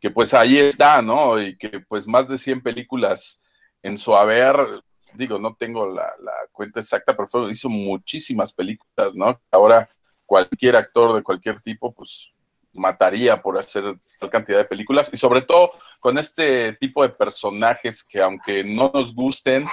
que, 0.00 0.10
pues 0.10 0.34
ahí 0.34 0.58
está, 0.58 1.02
¿no? 1.02 1.40
Y 1.40 1.56
que 1.56 1.80
pues 1.80 2.06
más 2.06 2.28
de 2.28 2.38
100 2.38 2.62
películas 2.62 3.40
en 3.82 3.98
su 3.98 4.14
haber, 4.14 4.56
digo, 5.14 5.38
no 5.38 5.54
tengo 5.54 5.86
la, 5.86 6.10
cuenta 6.52 6.80
exacta, 6.80 7.16
pero 7.16 7.50
hizo 7.50 7.68
muchísimas 7.68 8.52
películas, 8.52 9.14
¿no? 9.14 9.40
Ahora 9.50 9.88
cualquier 10.26 10.76
actor 10.76 11.14
de 11.14 11.22
cualquier 11.22 11.60
tipo, 11.60 11.92
pues 11.92 12.32
mataría 12.74 13.40
por 13.40 13.58
hacer 13.58 13.84
tal 14.18 14.30
cantidad 14.30 14.58
de 14.58 14.64
películas. 14.64 15.10
Y 15.12 15.16
sobre 15.16 15.42
todo 15.42 15.70
con 16.00 16.18
este 16.18 16.74
tipo 16.74 17.02
de 17.02 17.08
personajes 17.08 18.04
que 18.04 18.20
aunque 18.20 18.62
no 18.62 18.90
nos 18.92 19.14
gusten 19.14 19.66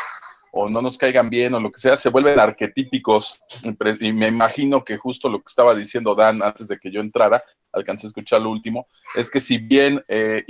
o 0.52 0.70
no 0.70 0.82
nos 0.82 0.98
caigan 0.98 1.30
bien 1.30 1.54
o 1.54 1.60
lo 1.60 1.72
que 1.72 1.80
sea, 1.80 1.96
se 1.96 2.10
vuelven 2.10 2.40
arquetípicos. 2.40 3.42
Y 4.00 4.12
me 4.14 4.28
imagino 4.28 4.84
que 4.84 4.98
justo 4.98 5.30
lo 5.30 5.40
que 5.40 5.48
estaba 5.48 5.74
diciendo 5.74 6.16
Dan 6.16 6.44
antes 6.44 6.68
de 6.68 6.78
que 6.78 6.92
yo 6.92 7.02
entrara, 7.02 7.42
alcancé 7.72 8.08
a 8.08 8.10
escuchar 8.10 8.42
lo 8.42 8.50
último, 8.50 8.88
es 9.16 9.32
que 9.32 9.40
si 9.40 9.58
bien 9.58 10.04
eh, 10.08 10.44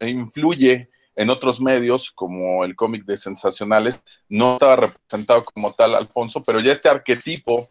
influye 0.00 0.90
en 1.16 1.30
otros 1.30 1.60
medios 1.60 2.10
como 2.10 2.64
el 2.64 2.76
cómic 2.76 3.04
de 3.04 3.16
Sensacionales, 3.16 3.98
no 4.28 4.54
estaba 4.54 4.76
representado 4.76 5.42
como 5.44 5.72
tal 5.72 5.94
Alfonso, 5.94 6.42
pero 6.44 6.60
ya 6.60 6.72
este 6.72 6.90
arquetipo 6.90 7.68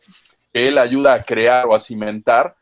que 0.52 0.68
él 0.68 0.80
ayuda 0.80 1.14
a 1.14 1.24
crear 1.24 1.66
o 1.68 1.76
a 1.76 1.80
cimentar, 1.80 2.56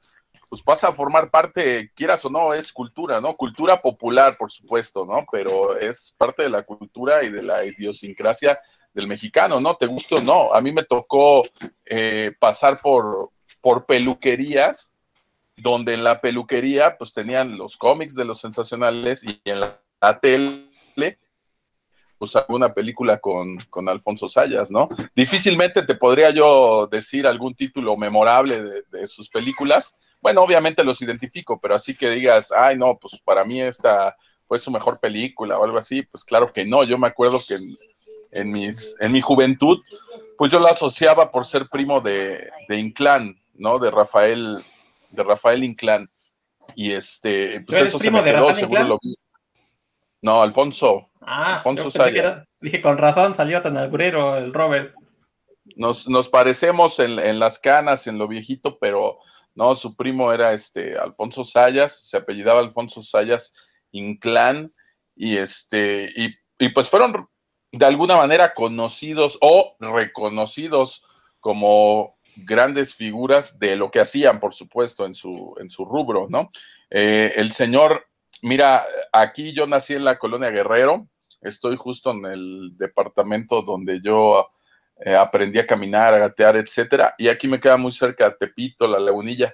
pues 0.53 0.61
pasa 0.61 0.89
a 0.89 0.93
formar 0.93 1.31
parte, 1.31 1.91
quieras 1.95 2.23
o 2.25 2.29
no, 2.29 2.53
es 2.53 2.71
cultura, 2.71 3.19
¿no? 3.19 3.35
Cultura 3.35 3.81
popular, 3.81 4.37
por 4.37 4.51
supuesto, 4.51 5.03
¿no? 5.03 5.25
Pero 5.31 5.75
es 5.79 6.13
parte 6.15 6.43
de 6.43 6.49
la 6.49 6.61
cultura 6.61 7.23
y 7.23 7.31
de 7.31 7.41
la 7.41 7.65
idiosincrasia 7.65 8.59
del 8.93 9.07
mexicano, 9.07 9.59
¿no? 9.59 9.75
¿Te 9.77 9.87
gusta 9.87 10.13
o 10.17 10.21
no? 10.21 10.53
A 10.53 10.61
mí 10.61 10.71
me 10.71 10.83
tocó 10.83 11.41
eh, 11.87 12.33
pasar 12.37 12.79
por, 12.79 13.31
por 13.61 13.87
peluquerías, 13.87 14.93
donde 15.57 15.95
en 15.95 16.03
la 16.03 16.21
peluquería, 16.21 16.99
pues 16.99 17.13
tenían 17.13 17.57
los 17.57 17.75
cómics 17.75 18.13
de 18.13 18.25
los 18.25 18.39
sensacionales 18.39 19.23
y 19.23 19.41
en 19.45 19.59
la, 19.59 19.79
tele 20.21 20.69
pues 22.19 22.35
alguna 22.35 22.75
película 22.75 23.17
con, 23.17 23.57
con, 23.71 23.89
Alfonso 23.89 24.29
Sayas, 24.29 24.69
¿no? 24.69 24.87
Difícilmente 25.15 25.81
te 25.81 25.95
podría 25.95 26.29
yo 26.29 26.85
decir 26.85 27.25
algún 27.25 27.55
título 27.55 27.97
memorable 27.97 28.61
de, 28.91 29.07
sus 29.07 29.29
películas, 29.29 29.97
bueno, 30.23 30.41
obviamente 30.41 30.85
los 30.85 31.01
identifico, 31.01 31.59
pero 31.59 31.75
así 31.75 31.93
que 31.93 32.09
digas, 32.09 32.49
ay, 32.53 32.77
no, 32.77 32.97
pues 32.97 33.19
para 33.25 33.43
mí 33.43 33.61
esta 33.61 34.15
fue 34.45 34.57
su 34.57 34.71
mejor 34.71 35.01
película 35.01 35.59
o 35.59 35.65
algo 35.65 35.77
así, 35.77 36.01
pues 36.01 36.23
claro 36.23 36.51
que 36.51 36.65
no. 36.65 36.85
Yo 36.85 36.97
me 36.97 37.07
acuerdo 37.07 37.41
que 37.45 37.59
en, 38.31 38.49
mis, 38.49 38.95
en 39.01 39.11
mi 39.11 39.19
juventud, 39.19 39.81
pues 40.37 40.49
yo 40.49 40.59
la 40.59 40.69
asociaba 40.69 41.29
por 41.29 41.45
ser 41.45 41.67
primo 41.67 41.99
de, 41.99 42.49
de 42.69 42.79
Inclán, 42.79 43.37
¿no? 43.53 43.79
De 43.79 43.91
Rafael, 43.91 44.59
de 45.09 45.23
Rafael 45.23 45.61
Inclán. 45.61 46.09
Y 46.73 46.91
este, 46.93 47.59
pues 47.67 47.81
eso 47.81 47.99
se 47.99 48.09
me 48.09 48.23
quedó, 48.23 48.53
seguro 48.53 48.83
lo 48.85 48.99
vi. 49.01 49.13
No, 50.21 50.41
Alfonso. 50.41 51.09
Ah, 51.19 51.55
Alfonso 51.55 51.89
dije, 52.61 52.81
con 52.81 52.97
razón 52.97 53.35
salió 53.35 53.61
tan 53.61 53.75
alburero 53.75 54.37
el 54.37 54.53
Robert. 54.53 54.95
Nos, 55.75 56.07
nos 56.07 56.29
parecemos 56.29 56.97
en, 56.99 57.19
en, 57.19 57.39
las 57.39 57.59
canas, 57.59 58.07
en 58.07 58.17
lo 58.17 58.29
viejito, 58.29 58.77
pero 58.79 59.19
no, 59.55 59.75
su 59.75 59.95
primo 59.95 60.33
era 60.33 60.53
este 60.53 60.97
Alfonso 60.97 61.43
Sayas, 61.43 62.07
se 62.09 62.17
apellidaba 62.17 62.59
Alfonso 62.59 63.01
Sayas 63.01 63.53
Inclán, 63.91 64.73
y 65.15 65.37
este, 65.37 66.11
y, 66.15 66.69
pues 66.69 66.89
fueron 66.89 67.27
de 67.71 67.85
alguna 67.85 68.15
manera 68.15 68.53
conocidos 68.53 69.37
o 69.41 69.75
reconocidos 69.79 71.03
como 71.39 72.17
grandes 72.35 72.95
figuras 72.95 73.59
de 73.59 73.75
lo 73.75 73.91
que 73.91 73.99
hacían, 73.99 74.39
por 74.39 74.53
supuesto, 74.53 75.05
en 75.05 75.13
su, 75.13 75.55
en 75.59 75.69
su 75.69 75.85
rubro, 75.85 76.27
¿no? 76.29 76.49
Eh, 76.89 77.33
el 77.35 77.51
señor, 77.51 78.07
mira, 78.41 78.85
aquí 79.11 79.53
yo 79.53 79.67
nací 79.67 79.93
en 79.93 80.05
la 80.05 80.17
colonia 80.17 80.49
Guerrero, 80.49 81.07
estoy 81.41 81.75
justo 81.75 82.11
en 82.11 82.25
el 82.25 82.77
departamento 82.77 83.61
donde 83.61 84.01
yo 84.01 84.49
eh, 84.97 85.15
aprendí 85.15 85.59
a 85.59 85.67
caminar, 85.67 86.13
a 86.13 86.19
gatear, 86.19 86.57
etcétera. 86.57 87.15
Y 87.17 87.27
aquí 87.27 87.47
me 87.47 87.59
queda 87.59 87.77
muy 87.77 87.91
cerca 87.91 88.35
Tepito, 88.35 88.87
la 88.87 88.99
lagunilla. 88.99 89.53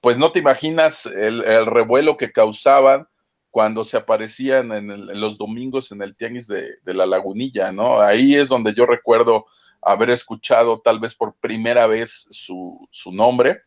Pues 0.00 0.18
no 0.18 0.32
te 0.32 0.40
imaginas 0.40 1.06
el, 1.06 1.66
revuelo 1.66 2.16
que 2.16 2.32
causaban 2.32 3.06
cuando 3.50 3.84
se 3.84 3.96
aparecían 3.96 4.72
en, 4.72 5.20
los 5.20 5.36
domingos 5.36 5.92
en 5.92 6.02
el 6.02 6.16
tianguis 6.16 6.46
de, 6.46 6.78
la 6.84 7.06
lagunilla, 7.06 7.72
¿no? 7.72 8.00
Ahí 8.00 8.34
es 8.34 8.48
donde 8.48 8.74
yo 8.74 8.86
recuerdo 8.86 9.46
haber 9.82 10.10
escuchado 10.10 10.80
tal 10.80 11.00
vez 11.00 11.14
por 11.14 11.34
primera 11.34 11.86
vez 11.86 12.26
su, 12.30 12.88
su 12.90 13.12
nombre, 13.12 13.62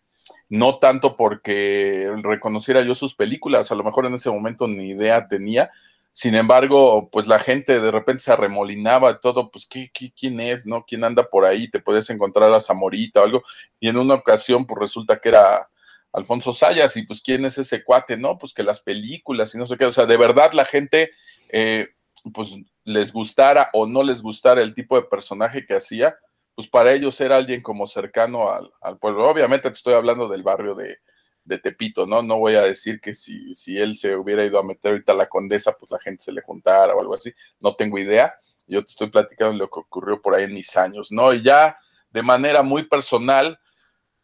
no 0.50 0.80
tanto 0.80 1.18
porque 1.18 2.12
reconociera 2.22 2.82
yo 2.82 2.96
sus 2.96 3.16
películas, 3.16 3.72
a 3.72 3.76
lo 3.76 3.84
mejor 3.84 4.06
en 4.06 4.14
ese 4.14 4.30
momento 4.30 4.68
ni 4.68 4.90
idea 4.90 5.28
tenía, 5.28 5.72
Sin 6.16 6.36
embargo, 6.36 7.10
pues 7.12 7.26
la 7.26 7.40
gente 7.40 7.82
de 7.82 7.90
repente 7.90 8.22
se 8.22 8.32
arremolinaba 8.32 9.20
todo, 9.20 9.50
pues 9.50 9.66
¿qué, 9.68 9.92
quién 9.92 10.40
es, 10.40 10.68
no? 10.68 10.86
¿Quién 10.86 11.04
anda 11.04 11.28
por 11.28 11.44
ahí? 11.44 11.68
Te 11.68 11.80
puedes 11.80 12.08
encontrar 12.12 12.54
a 12.54 12.60
Zamorita 12.60 13.22
o 13.22 13.24
algo. 13.24 13.44
Y 13.80 13.90
en 13.90 13.98
una 13.98 14.14
ocasión, 14.14 14.68
pues 14.68 14.80
resulta 14.80 15.20
que 15.20 15.30
era 15.30 15.68
Alfonso 16.12 16.54
Sayas 16.54 16.96
y 16.98 17.04
pues 17.04 17.20
¿quién 17.20 17.46
es 17.46 17.58
ese 17.58 17.84
cuate? 17.84 18.16
No, 18.16 18.38
pues 18.38 18.54
que 18.54 18.62
las 18.62 18.80
películas 18.80 19.56
y 19.56 19.58
no 19.58 19.66
sé 19.66 19.76
qué. 19.76 19.86
O 19.86 19.92
sea, 19.92 20.06
de 20.06 20.18
verdad 20.18 20.54
la 20.54 20.66
gente, 20.66 21.10
eh, 21.50 21.88
pues 22.32 22.58
les 22.84 23.12
gustara 23.12 23.72
o 23.74 23.88
no 23.88 24.04
les 24.04 24.22
gustara 24.22 24.62
el 24.62 24.76
tipo 24.76 24.96
de 24.96 25.08
personaje 25.08 25.66
que 25.66 25.76
hacía, 25.76 26.16
pues 26.54 26.68
para 26.68 26.94
ellos 26.94 27.20
era 27.22 27.38
alguien 27.38 27.64
como 27.64 27.88
cercano 27.88 28.52
al, 28.52 28.72
al 28.82 29.00
pueblo. 29.00 29.28
Obviamente 29.28 29.68
te 29.68 29.74
estoy 29.74 29.96
hablando 29.96 30.28
del 30.28 30.44
barrio 30.44 30.76
de, 30.76 31.00
de 31.46 31.60
Tepito, 31.60 32.06
¿no? 32.06 32.22
No 32.22 32.38
voy 32.38 32.56
a 32.56 32.62
decir 32.62 33.00
que 33.02 33.14
si, 33.14 33.54
si 33.54 33.78
él 33.78 33.98
se 33.98 34.16
hubiera 34.16 34.46
ido 34.46 34.60
a 34.60 34.64
meter 34.64 34.92
ahorita 34.92 35.12
a 35.14 35.16
la 35.16 35.30
condesa, 35.30 35.76
pues 35.78 35.92
la 35.92 36.00
gente 36.00 36.24
se 36.24 36.32
le 36.32 36.42
juntara 36.42 36.96
o 36.96 37.02
algo 37.02 37.14
así. 37.14 37.34
No 37.60 37.76
tengo 37.76 37.98
idea. 38.00 38.34
Yo 38.68 38.84
te 38.84 38.92
estoy 38.92 39.10
platicando 39.10 39.58
lo 39.58 39.70
que 39.70 39.80
ocurrió 39.80 40.22
por 40.22 40.36
ahí 40.36 40.46
en 40.46 40.54
mis 40.54 40.76
años, 40.78 41.12
¿no? 41.12 41.34
Y 41.34 41.44
ya 41.44 41.78
de 42.12 42.22
manera 42.22 42.64
muy 42.64 42.84
personal, 42.88 43.60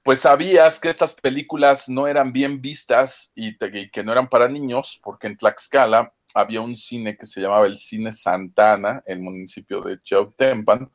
pues 0.03 0.21
sabías 0.21 0.79
que 0.79 0.89
estas 0.89 1.13
películas 1.13 1.89
no 1.89 2.07
eran 2.07 2.31
bien 2.31 2.61
vistas 2.61 3.31
y, 3.35 3.57
que 3.57 4.03
no 4.03 4.11
eran 4.11 4.29
para 4.29 4.47
niños, 4.47 4.99
porque 5.03 5.27
en 5.27 5.37
Tlaxcala 5.37 6.13
había 6.33 6.61
un 6.61 6.75
cine 6.75 7.17
que 7.17 7.25
se 7.25 7.41
llamaba 7.41 7.65
el 7.65 7.77
Cine 7.77 8.13
Santana, 8.13 9.01
el 9.05 9.19
municipio 9.19 9.81
de 9.81 10.01
Chautempan, 10.01 10.89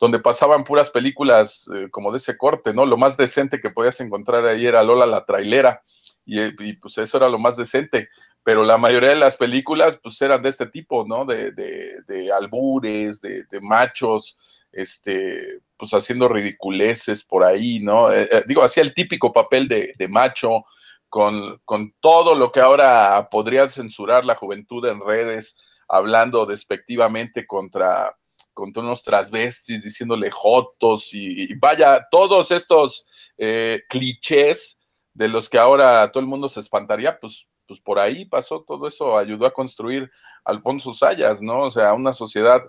donde 0.00 0.18
pasaban 0.18 0.64
puras 0.64 0.90
películas 0.90 1.70
eh, 1.74 1.88
como 1.90 2.10
de 2.10 2.16
ese 2.16 2.38
corte, 2.38 2.72
¿no? 2.72 2.86
Lo 2.86 2.96
más 2.96 3.18
decente 3.18 3.60
que 3.60 3.70
podías 3.70 4.00
encontrar 4.00 4.46
ahí 4.46 4.66
era 4.66 4.82
Lola 4.82 5.04
la 5.04 5.26
trailera, 5.26 5.82
y, 6.24 6.40
eh, 6.40 6.54
pues 6.80 6.96
eso 6.96 7.18
era 7.18 7.28
lo 7.28 7.38
más 7.38 7.56
decente, 7.58 8.08
pero 8.42 8.64
la 8.64 8.78
mayoría 8.78 9.10
de 9.10 9.16
las 9.16 9.36
películas 9.36 10.00
pues 10.02 10.20
eran 10.22 10.42
de 10.42 10.48
este 10.48 10.66
tipo, 10.66 11.04
¿no? 11.06 11.26
De, 11.26 11.52
de, 11.52 12.32
albures, 12.32 13.20
de, 13.20 13.44
machos, 13.60 14.38
este, 14.72 15.60
pues 15.76 15.92
haciendo 15.92 16.28
ridiculeces 16.28 17.22
por 17.22 17.44
ahí, 17.44 17.80
¿no? 17.80 18.10
Eh, 18.10 18.44
digo, 18.46 18.62
hacía 18.62 18.82
el 18.82 18.94
típico 18.94 19.32
papel 19.34 19.68
de, 19.68 20.08
macho, 20.08 20.64
con, 21.10 21.58
con 21.66 21.92
todo 22.00 22.34
lo 22.34 22.50
que 22.52 22.60
ahora 22.60 23.28
podría 23.30 23.68
censurar 23.68 24.24
la 24.24 24.36
juventud 24.36 24.86
en 24.86 25.00
redes, 25.00 25.56
hablando 25.88 26.46
despectivamente 26.46 27.46
contra 27.46 28.16
con 28.54 28.72
unos 28.76 29.02
transvestis 29.02 29.82
diciéndole 29.82 30.30
jotos 30.30 31.12
y, 31.12 31.54
vaya, 31.54 32.06
todos 32.10 32.50
estos 32.50 33.06
eh, 33.38 33.82
clichés 33.88 34.80
de 35.14 35.28
los 35.28 35.48
que 35.48 35.58
ahora 35.58 36.10
todo 36.12 36.20
el 36.20 36.28
mundo 36.28 36.48
se 36.48 36.60
espantaría, 36.60 37.18
pues, 37.18 37.48
pues 37.66 37.80
por 37.80 37.98
ahí 37.98 38.24
pasó 38.24 38.62
todo 38.62 38.86
eso, 38.88 39.16
ayudó 39.16 39.46
a 39.46 39.52
construir 39.52 40.10
Alfonso 40.44 40.92
Sayas, 40.92 41.42
¿no? 41.42 41.62
O 41.62 41.70
sea, 41.70 41.92
una 41.94 42.12
sociedad 42.12 42.62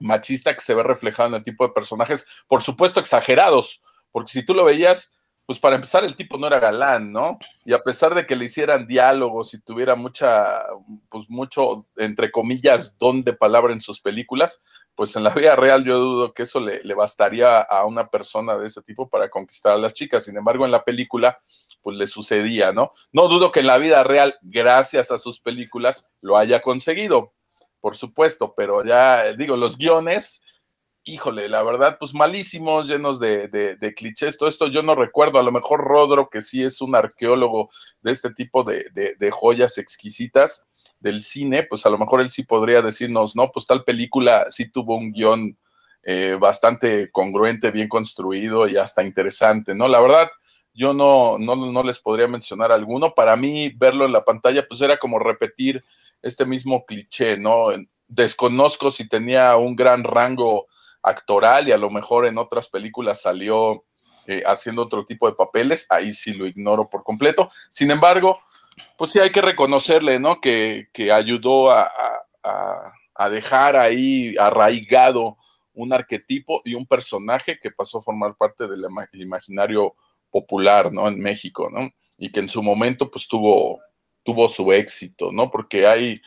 machista 0.00 0.54
que 0.54 0.60
se 0.60 0.74
ve 0.74 0.82
reflejada 0.82 1.28
en 1.28 1.34
el 1.36 1.44
tipo 1.44 1.66
de 1.66 1.72
personajes, 1.72 2.26
por 2.46 2.62
supuesto 2.62 3.00
exagerados, 3.00 3.82
porque 4.12 4.32
si 4.32 4.44
tú 4.44 4.54
lo 4.54 4.64
veías, 4.64 5.12
pues 5.48 5.58
para 5.58 5.76
empezar 5.76 6.04
el 6.04 6.14
tipo 6.14 6.36
no 6.36 6.46
era 6.46 6.60
galán, 6.60 7.10
¿no? 7.10 7.38
Y 7.64 7.72
a 7.72 7.82
pesar 7.82 8.14
de 8.14 8.26
que 8.26 8.36
le 8.36 8.44
hicieran 8.44 8.86
diálogos 8.86 9.54
y 9.54 9.58
tuviera 9.62 9.94
mucha, 9.94 10.62
pues 11.08 11.30
mucho, 11.30 11.86
entre 11.96 12.30
comillas, 12.30 12.98
don 12.98 13.24
de 13.24 13.32
palabra 13.32 13.72
en 13.72 13.80
sus 13.80 13.98
películas, 13.98 14.62
pues 14.94 15.16
en 15.16 15.24
la 15.24 15.30
vida 15.30 15.56
real 15.56 15.86
yo 15.86 15.98
dudo 15.98 16.34
que 16.34 16.42
eso 16.42 16.60
le, 16.60 16.92
bastaría 16.92 17.62
a 17.62 17.86
una 17.86 18.10
persona 18.10 18.58
de 18.58 18.66
ese 18.66 18.82
tipo 18.82 19.08
para 19.08 19.30
conquistar 19.30 19.72
a 19.72 19.78
las 19.78 19.94
chicas. 19.94 20.26
Sin 20.26 20.36
embargo, 20.36 20.66
en 20.66 20.70
la 20.70 20.84
película, 20.84 21.38
pues 21.80 21.96
le 21.96 22.06
sucedía, 22.06 22.72
¿no? 22.72 22.90
No 23.10 23.26
dudo 23.28 23.50
que 23.50 23.60
en 23.60 23.68
la 23.68 23.78
vida 23.78 24.04
real, 24.04 24.36
gracias 24.42 25.10
a 25.10 25.16
sus 25.16 25.40
películas, 25.40 26.10
lo 26.20 26.36
haya 26.36 26.60
conseguido, 26.60 27.32
por 27.80 27.96
supuesto, 27.96 28.52
pero 28.54 28.84
ya 28.84 29.32
digo, 29.32 29.56
los 29.56 29.78
guiones 29.78 30.42
híjole, 31.08 31.48
la 31.48 31.62
verdad, 31.62 31.96
pues 31.98 32.12
malísimos, 32.12 32.86
llenos 32.86 33.18
de, 33.18 33.94
clichés. 33.96 34.36
Todo 34.36 34.48
esto 34.48 34.68
yo 34.68 34.82
no 34.82 34.94
recuerdo. 34.94 35.38
A 35.38 35.42
lo 35.42 35.50
mejor 35.50 35.80
Rodro, 35.80 36.28
que 36.28 36.42
sí 36.42 36.62
es 36.62 36.80
un 36.82 36.94
arqueólogo 36.94 37.70
de 38.02 38.12
este 38.12 38.30
tipo 38.32 38.62
de, 38.62 39.30
joyas 39.32 39.78
exquisitas 39.78 40.66
del 41.00 41.22
cine, 41.22 41.62
pues 41.62 41.86
a 41.86 41.90
lo 41.90 41.98
mejor 41.98 42.20
él 42.20 42.30
sí 42.30 42.42
podría 42.42 42.82
decirnos, 42.82 43.36
no, 43.36 43.50
pues 43.52 43.66
tal 43.66 43.84
película 43.84 44.46
sí 44.50 44.70
tuvo 44.70 44.96
un 44.96 45.12
guion 45.12 45.56
eh, 46.02 46.36
bastante 46.38 47.10
congruente, 47.12 47.70
bien 47.70 47.88
construido 47.88 48.66
y 48.66 48.76
hasta 48.76 49.04
interesante, 49.04 49.74
¿no? 49.74 49.86
La 49.86 50.00
verdad, 50.00 50.28
yo 50.74 50.94
no, 50.94 51.38
no, 51.38 51.54
no 51.56 51.82
les 51.82 52.00
podría 52.00 52.28
mencionar 52.28 52.72
alguno. 52.72 53.14
Para 53.14 53.36
mí, 53.36 53.70
verlo 53.76 54.06
en 54.06 54.12
la 54.12 54.24
pantalla, 54.24 54.66
pues 54.66 54.80
era 54.80 54.98
como 54.98 55.18
repetir 55.18 55.84
este 56.20 56.44
mismo 56.44 56.84
cliché, 56.84 57.38
¿no? 57.38 57.68
Desconozco 58.08 58.90
si 58.90 59.08
tenía 59.08 59.56
un 59.56 59.76
gran 59.76 60.04
rango 60.04 60.66
actoral 61.08 61.68
y 61.68 61.72
a 61.72 61.78
lo 61.78 61.90
mejor 61.90 62.26
en 62.26 62.38
otras 62.38 62.68
películas 62.68 63.22
salió 63.22 63.84
eh, 64.26 64.42
haciendo 64.44 64.82
otro 64.82 65.06
tipo 65.06 65.26
de 65.26 65.34
papeles, 65.34 65.86
ahí 65.88 66.12
sí 66.12 66.34
lo 66.34 66.46
ignoro 66.46 66.90
por 66.90 67.02
completo. 67.02 67.48
Sin 67.70 67.90
embargo, 67.90 68.38
pues 68.98 69.12
sí 69.12 69.18
hay 69.20 69.30
que 69.30 69.40
reconocerle, 69.40 70.20
¿no? 70.20 70.40
Que, 70.40 70.88
ayudó 71.12 71.70
a, 71.70 71.90
dejar 73.30 73.76
ahí 73.76 74.36
arraigado 74.38 75.38
un 75.72 75.92
arquetipo 75.92 76.60
y 76.64 76.74
un 76.74 76.86
personaje 76.86 77.58
que 77.60 77.70
pasó 77.70 77.98
a 77.98 78.02
formar 78.02 78.36
parte 78.36 78.68
del 78.68 78.84
imaginario 79.14 79.94
popular, 80.30 80.92
¿no? 80.92 81.08
En 81.08 81.20
México, 81.20 81.70
¿no? 81.72 81.90
Y 82.18 82.30
que 82.30 82.40
en 82.40 82.48
su 82.48 82.62
momento, 82.62 83.10
pues 83.10 83.26
tuvo, 83.28 83.80
tuvo 84.22 84.46
su 84.48 84.72
éxito, 84.72 85.32
¿no? 85.32 85.50
Porque 85.50 85.86
hay, 85.86 86.20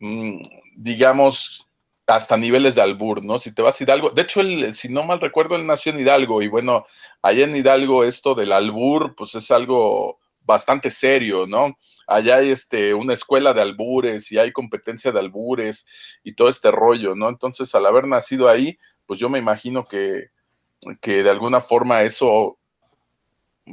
mm, 0.00 0.40
digamos, 0.76 1.68
hasta 2.06 2.36
niveles 2.36 2.74
de 2.74 2.82
albur, 2.82 3.24
¿no? 3.24 3.38
Si 3.38 3.52
te 3.54 3.62
vas 3.62 3.80
a 3.80 3.84
Hidalgo, 3.84 4.10
de 4.10 4.22
hecho, 4.22 4.40
si 4.74 4.88
no 4.88 5.04
mal 5.04 5.20
recuerdo, 5.20 5.56
él 5.56 5.66
nació 5.66 5.92
en 5.92 6.00
Hidalgo 6.00 6.42
y 6.42 6.48
bueno, 6.48 6.86
allá 7.22 7.44
en 7.44 7.56
Hidalgo 7.56 8.04
esto 8.04 8.34
del 8.34 8.52
albur, 8.52 9.14
pues 9.16 9.34
es 9.34 9.50
algo 9.50 10.18
bastante 10.42 10.90
serio, 10.90 11.46
¿no? 11.46 11.78
Allá 12.06 12.36
hay 12.36 12.50
este, 12.50 12.92
una 12.92 13.14
escuela 13.14 13.54
de 13.54 13.62
albures 13.62 14.30
y 14.30 14.38
hay 14.38 14.52
competencia 14.52 15.10
de 15.10 15.20
albures 15.20 15.86
y 16.22 16.34
todo 16.34 16.48
este 16.48 16.70
rollo, 16.70 17.14
¿no? 17.14 17.28
Entonces, 17.30 17.74
al 17.74 17.86
haber 17.86 18.06
nacido 18.06 18.48
ahí, 18.48 18.78
pues 19.06 19.18
yo 19.18 19.30
me 19.30 19.38
imagino 19.38 19.86
que, 19.86 20.28
que 21.00 21.22
de 21.22 21.30
alguna 21.30 21.62
forma 21.62 22.02
eso, 22.02 22.58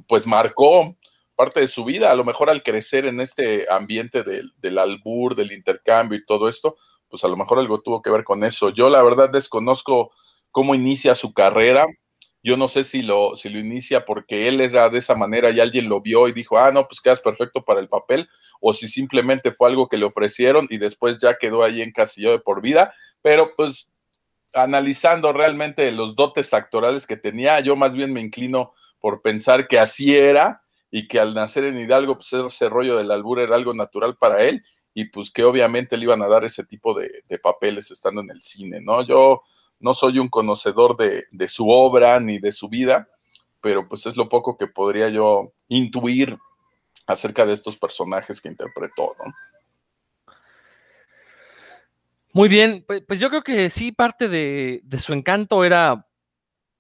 pues 0.07 0.25
marcó 0.25 0.95
parte 1.35 1.59
de 1.59 1.67
su 1.67 1.83
vida, 1.83 2.11
a 2.11 2.15
lo 2.15 2.23
mejor 2.23 2.49
al 2.49 2.63
crecer 2.63 3.05
en 3.05 3.19
este 3.19 3.65
ambiente 3.69 4.23
del, 4.23 4.53
del 4.61 4.77
albur, 4.77 5.35
del 5.35 5.51
intercambio 5.51 6.17
y 6.17 6.23
todo 6.23 6.47
esto, 6.47 6.77
pues 7.11 7.23
a 7.23 7.27
lo 7.27 7.37
mejor 7.37 7.59
algo 7.59 7.81
tuvo 7.81 8.01
que 8.01 8.09
ver 8.09 8.23
con 8.23 8.43
eso. 8.43 8.69
Yo 8.69 8.89
la 8.89 9.03
verdad 9.03 9.29
desconozco 9.29 10.11
cómo 10.49 10.73
inicia 10.73 11.13
su 11.13 11.33
carrera. 11.33 11.85
Yo 12.41 12.57
no 12.57 12.67
sé 12.67 12.83
si 12.83 13.03
lo, 13.03 13.35
si 13.35 13.49
lo 13.49 13.59
inicia 13.59 14.05
porque 14.05 14.47
él 14.47 14.61
era 14.61 14.89
de 14.89 14.97
esa 14.97 15.13
manera 15.13 15.51
y 15.51 15.59
alguien 15.59 15.89
lo 15.89 16.01
vio 16.01 16.27
y 16.27 16.31
dijo, 16.31 16.57
ah, 16.57 16.71
no, 16.71 16.87
pues 16.87 17.01
quedas 17.01 17.19
perfecto 17.19 17.63
para 17.63 17.79
el 17.79 17.87
papel, 17.87 18.27
o 18.59 18.73
si 18.73 18.87
simplemente 18.87 19.51
fue 19.51 19.69
algo 19.69 19.87
que 19.87 19.97
le 19.97 20.05
ofrecieron 20.05 20.65
y 20.71 20.77
después 20.77 21.19
ya 21.19 21.37
quedó 21.37 21.61
ahí 21.61 21.83
encasillado 21.83 22.35
de 22.35 22.41
por 22.41 22.61
vida. 22.61 22.93
Pero 23.21 23.51
pues 23.55 23.95
analizando 24.53 25.31
realmente 25.33 25.91
los 25.91 26.15
dotes 26.15 26.53
actorales 26.53 27.05
que 27.05 27.17
tenía, 27.17 27.59
yo 27.59 27.75
más 27.75 27.93
bien 27.93 28.11
me 28.11 28.21
inclino 28.21 28.73
por 28.99 29.21
pensar 29.21 29.67
que 29.67 29.77
así 29.77 30.17
era 30.17 30.63
y 30.89 31.07
que 31.07 31.19
al 31.19 31.33
nacer 31.33 31.65
en 31.65 31.77
Hidalgo, 31.77 32.15
pues 32.15 32.33
ese 32.33 32.69
rollo 32.69 32.97
del 32.97 33.11
albur 33.11 33.39
era 33.39 33.55
algo 33.55 33.73
natural 33.73 34.17
para 34.17 34.43
él 34.43 34.63
y 34.93 35.05
pues 35.05 35.31
que 35.31 35.43
obviamente 35.43 35.97
le 35.97 36.03
iban 36.03 36.21
a 36.21 36.27
dar 36.27 36.43
ese 36.43 36.63
tipo 36.63 36.93
de, 36.93 37.23
papeles 37.41 37.91
estando 37.91 38.21
en 38.21 38.29
el 38.29 38.41
cine, 38.41 38.81
¿no? 38.81 39.05
Yo 39.05 39.41
no 39.79 39.93
soy 39.93 40.19
un 40.19 40.29
conocedor 40.29 40.97
de, 40.97 41.47
su 41.47 41.69
obra 41.69 42.19
ni 42.19 42.39
de 42.39 42.51
su 42.51 42.69
vida, 42.69 43.09
pero 43.61 43.87
pues 43.87 44.05
es 44.05 44.17
lo 44.17 44.27
poco 44.29 44.57
que 44.57 44.67
podría 44.67 45.09
yo 45.09 45.53
intuir 45.67 46.37
acerca 47.07 47.45
de 47.45 47.53
estos 47.53 47.77
personajes 47.77 48.41
que 48.41 48.49
interpretó, 48.49 49.15
¿no? 49.23 49.33
Muy 52.33 52.47
bien, 52.47 52.85
pues, 52.87 53.03
pues 53.05 53.19
yo 53.19 53.29
creo 53.29 53.43
que 53.43 53.69
sí, 53.69 53.91
parte 53.91 54.29
de, 54.29 54.81
su 54.97 55.13
encanto 55.13 55.65
era 55.65 56.07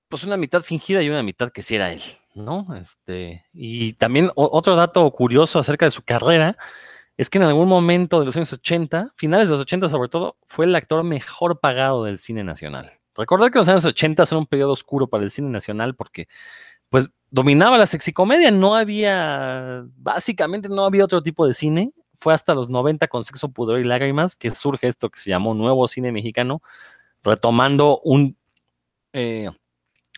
pues 0.07 0.23
una 0.23 0.37
mitad 0.37 0.61
fingida 0.61 1.01
y 1.01 1.09
una 1.09 1.23
mitad 1.23 1.51
que 1.51 1.61
sí 1.61 1.75
era 1.75 1.91
él, 1.91 2.01
¿no? 2.35 2.67
Este, 2.75 3.45
y 3.53 3.93
también 3.93 4.29
otro 4.35 4.75
dato 4.75 5.09
curioso 5.11 5.59
acerca 5.59 5.85
de 5.85 5.91
su 5.91 6.03
carrera 6.03 6.57
es 7.21 7.29
que 7.29 7.37
en 7.37 7.43
algún 7.43 7.69
momento 7.69 8.19
de 8.19 8.25
los 8.25 8.35
años 8.35 8.51
80, 8.51 9.13
finales 9.15 9.47
de 9.47 9.51
los 9.51 9.61
80 9.61 9.89
sobre 9.89 10.09
todo, 10.09 10.37
fue 10.47 10.65
el 10.65 10.73
actor 10.73 11.03
mejor 11.03 11.59
pagado 11.59 12.03
del 12.03 12.17
cine 12.17 12.43
nacional. 12.43 12.93
Recordar 13.15 13.51
que 13.51 13.59
los 13.59 13.67
años 13.67 13.85
80 13.85 14.25
son 14.25 14.39
un 14.39 14.47
periodo 14.47 14.71
oscuro 14.71 15.05
para 15.05 15.23
el 15.23 15.29
cine 15.29 15.51
nacional 15.51 15.93
porque 15.93 16.27
pues 16.89 17.11
dominaba 17.29 17.77
la 17.77 17.85
sexicomedia, 17.85 18.49
no 18.49 18.75
había, 18.75 19.85
básicamente 19.97 20.67
no 20.67 20.83
había 20.83 21.05
otro 21.05 21.21
tipo 21.21 21.45
de 21.45 21.53
cine. 21.53 21.93
Fue 22.17 22.33
hasta 22.33 22.55
los 22.55 22.71
90 22.71 23.07
con 23.07 23.23
Sexo, 23.23 23.49
Pudor 23.49 23.79
y 23.79 23.83
Lágrimas 23.83 24.35
que 24.35 24.49
surge 24.55 24.87
esto 24.87 25.11
que 25.11 25.19
se 25.19 25.29
llamó 25.29 25.53
Nuevo 25.53 25.87
Cine 25.87 26.11
Mexicano, 26.11 26.63
retomando 27.23 27.99
un 27.99 28.35
eh, 29.13 29.51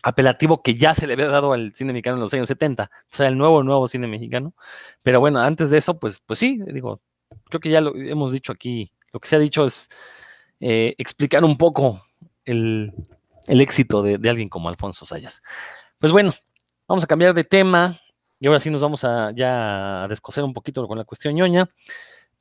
apelativo 0.04 0.62
que 0.62 0.76
ya 0.76 0.94
se 0.94 1.06
le 1.06 1.14
había 1.14 1.28
dado 1.28 1.52
al 1.52 1.72
cine 1.74 1.92
mexicano 1.92 2.16
en 2.16 2.22
los 2.22 2.34
años 2.34 2.46
70, 2.48 2.84
o 2.84 3.16
sea, 3.16 3.26
el 3.26 3.38
nuevo, 3.38 3.62
nuevo 3.64 3.88
cine 3.88 4.06
mexicano. 4.06 4.54
Pero 5.02 5.18
bueno, 5.18 5.40
antes 5.40 5.70
de 5.70 5.78
eso, 5.78 5.98
pues, 5.98 6.20
pues 6.24 6.38
sí, 6.38 6.60
digo, 6.72 7.00
creo 7.46 7.60
que 7.60 7.70
ya 7.70 7.80
lo 7.80 7.94
hemos 7.96 8.32
dicho 8.32 8.52
aquí 8.52 8.92
lo 9.14 9.20
que 9.20 9.28
se 9.28 9.36
ha 9.36 9.38
dicho 9.38 9.64
es 9.64 9.88
eh, 10.58 10.96
explicar 10.98 11.44
un 11.44 11.56
poco 11.56 12.02
el, 12.44 12.92
el 13.46 13.60
éxito 13.60 14.02
de, 14.02 14.18
de, 14.18 14.28
alguien 14.28 14.48
como 14.48 14.68
Alfonso 14.68 15.06
Sayas. 15.06 15.40
Pues 16.00 16.10
bueno, 16.10 16.34
vamos 16.88 17.04
a 17.04 17.06
cambiar 17.06 17.32
de 17.32 17.44
tema 17.44 18.00
y 18.40 18.48
ahora 18.48 18.58
sí 18.58 18.70
nos 18.70 18.82
vamos 18.82 19.04
a 19.04 19.30
ya 19.30 20.02
a 20.02 20.08
descoser 20.08 20.42
un 20.42 20.52
poquito 20.52 20.86
con 20.88 20.98
la 20.98 21.04
cuestión 21.04 21.36
ñoña. 21.36 21.70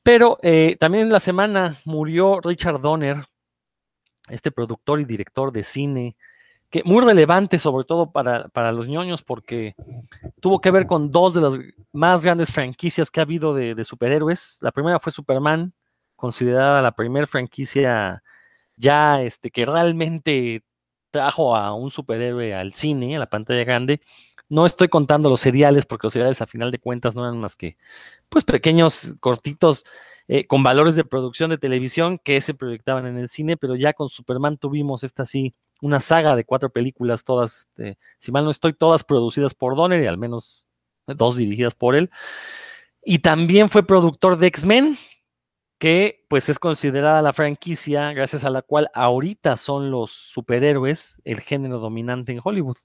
Pero 0.01 0.39
eh, 0.41 0.76
también 0.80 1.05
en 1.05 1.14
la 1.14 1.20
semana 1.20 1.80
murió 1.86 2.41
Richard 2.41 2.82
Donner, 2.82 3.24
este 4.28 4.51
productor 4.51 4.99
y 4.99 5.05
director 5.05 5.51
de 5.51 5.64
cine, 5.64 6.18
que 6.74 6.82
muy 6.86 7.06
relevante 7.06 7.60
sobre 7.60 7.86
todo 7.86 8.12
para, 8.12 8.48
para, 8.48 8.72
los 8.72 8.88
ñoños 8.88 9.22
porque 9.22 9.76
tuvo 10.40 10.60
que 10.60 10.72
ver 10.72 10.88
con 10.88 11.12
dos 11.12 11.36
de 11.36 11.42
las 11.42 11.54
más 11.92 12.26
grandes 12.26 12.52
franquicias 12.52 13.12
que 13.12 13.20
ha 13.20 13.24
habido 13.24 13.54
de, 13.54 13.86
superhéroes. 13.86 14.58
La 14.60 14.72
primera 14.72 15.00
fue 15.00 15.12
Superman, 15.12 15.72
considerada 16.16 16.82
la 16.82 16.96
primera 16.96 17.28
franquicia 17.28 18.24
ya 18.76 19.22
este, 19.22 19.52
que 19.52 19.68
realmente 19.68 20.64
trajo 21.12 21.56
a 21.56 21.76
un 21.76 21.92
superhéroe 21.92 22.56
al 22.56 22.74
cine, 22.74 23.18
a 23.18 23.20
la 23.20 23.30
pantalla 23.30 23.64
grande. 23.64 24.02
No 24.50 24.66
estoy 24.66 24.88
contando 24.88 25.30
los 25.30 25.42
seriales, 25.42 25.86
porque 25.86 26.08
los 26.08 26.14
seriales 26.14 26.42
a 26.42 26.48
final 26.48 26.72
de 26.72 26.80
cuentas 26.80 27.14
no 27.14 27.24
eran 27.24 27.40
más 27.40 27.56
que 27.56 27.78
pues 28.30 28.46
pequeños, 28.46 29.14
cortitos, 29.20 29.86
eh, 30.28 30.46
con 30.46 30.64
valores 30.64 30.96
de 30.96 31.06
producción 31.06 31.52
de 31.52 31.60
televisión 31.60 32.18
que 32.18 32.42
se 32.42 32.56
proyectaban 32.56 33.06
en 33.06 33.20
el 33.20 33.30
cine, 33.30 33.58
pero 33.58 33.76
ya 33.76 33.94
con 33.94 34.10
Superman 34.10 34.58
tuvimos 34.58 35.04
esta 35.04 35.28
sí, 35.28 35.54
una 35.84 36.00
saga 36.00 36.38
de 36.38 36.46
cuatro 36.46 36.70
películas, 36.70 37.26
todas, 37.26 37.58
este, 37.58 37.98
si 38.18 38.32
mal 38.32 38.46
no 38.46 38.52
estoy, 38.52 38.72
todas 38.72 39.04
producidas 39.04 39.54
por 39.54 39.76
Donner 39.76 40.02
y 40.02 40.08
al 40.08 40.18
menos 40.18 40.66
dos 41.08 41.36
dirigidas 41.36 41.76
por 41.76 41.96
él. 41.96 42.10
Y 43.04 43.20
también 43.20 43.70
fue 43.70 43.86
productor 43.86 44.38
de 44.38 44.48
X-Men, 44.48 44.98
que 45.80 46.26
pues 46.30 46.48
es 46.48 46.58
considerada 46.58 47.22
la 47.22 47.34
franquicia 47.34 48.14
gracias 48.14 48.46
a 48.46 48.50
la 48.50 48.62
cual 48.62 48.90
ahorita 48.94 49.58
son 49.58 49.92
los 49.92 50.12
superhéroes 50.12 51.22
el 51.26 51.42
género 51.42 51.80
dominante 51.80 52.32
en 52.32 52.40
Hollywood. 52.42 52.78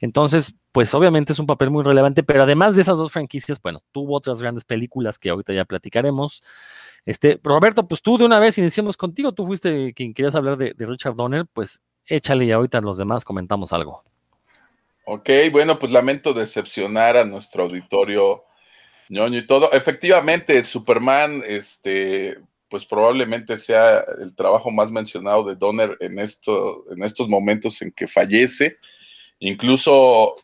Entonces, 0.00 0.60
pues 0.72 0.92
obviamente 0.94 1.32
es 1.32 1.38
un 1.38 1.46
papel 1.46 1.70
muy 1.70 1.84
relevante, 1.84 2.24
pero 2.24 2.42
además 2.42 2.74
de 2.74 2.82
esas 2.82 2.96
dos 2.96 3.12
franquicias, 3.12 3.62
bueno, 3.62 3.82
tuvo 3.92 4.16
otras 4.16 4.42
grandes 4.42 4.64
películas 4.64 5.16
que 5.20 5.30
ahorita 5.30 5.52
ya 5.52 5.64
platicaremos. 5.64 6.42
Este, 7.06 7.40
Roberto, 7.44 7.86
pues 7.86 8.02
tú 8.02 8.18
de 8.18 8.24
una 8.24 8.40
vez 8.40 8.58
iniciamos 8.58 8.96
contigo, 8.96 9.32
tú 9.32 9.46
fuiste 9.46 9.94
quien 9.94 10.12
querías 10.12 10.34
hablar 10.34 10.56
de, 10.58 10.74
de 10.76 10.86
Richard 10.86 11.14
Donner, 11.14 11.46
pues 11.52 11.82
échale 12.06 12.44
y 12.46 12.52
ahorita 12.52 12.80
los 12.80 12.98
demás 12.98 13.24
comentamos 13.24 13.72
algo. 13.72 14.04
Ok, 15.04 15.28
bueno, 15.50 15.78
pues 15.78 15.92
lamento 15.92 16.32
decepcionar 16.32 17.16
a 17.16 17.24
nuestro 17.24 17.64
auditorio 17.64 18.44
ñoño 19.08 19.38
y 19.38 19.46
todo. 19.46 19.72
Efectivamente, 19.72 20.62
Superman, 20.62 21.42
este, 21.46 22.38
pues 22.68 22.86
probablemente 22.86 23.56
sea 23.56 24.04
el 24.20 24.34
trabajo 24.34 24.70
más 24.70 24.90
mencionado 24.90 25.44
de 25.44 25.56
Donner 25.56 25.96
en, 26.00 26.18
esto, 26.18 26.84
en 26.90 27.02
estos 27.02 27.28
momentos 27.28 27.82
en 27.82 27.92
que 27.92 28.08
fallece. 28.08 28.78
Incluso 29.40 30.34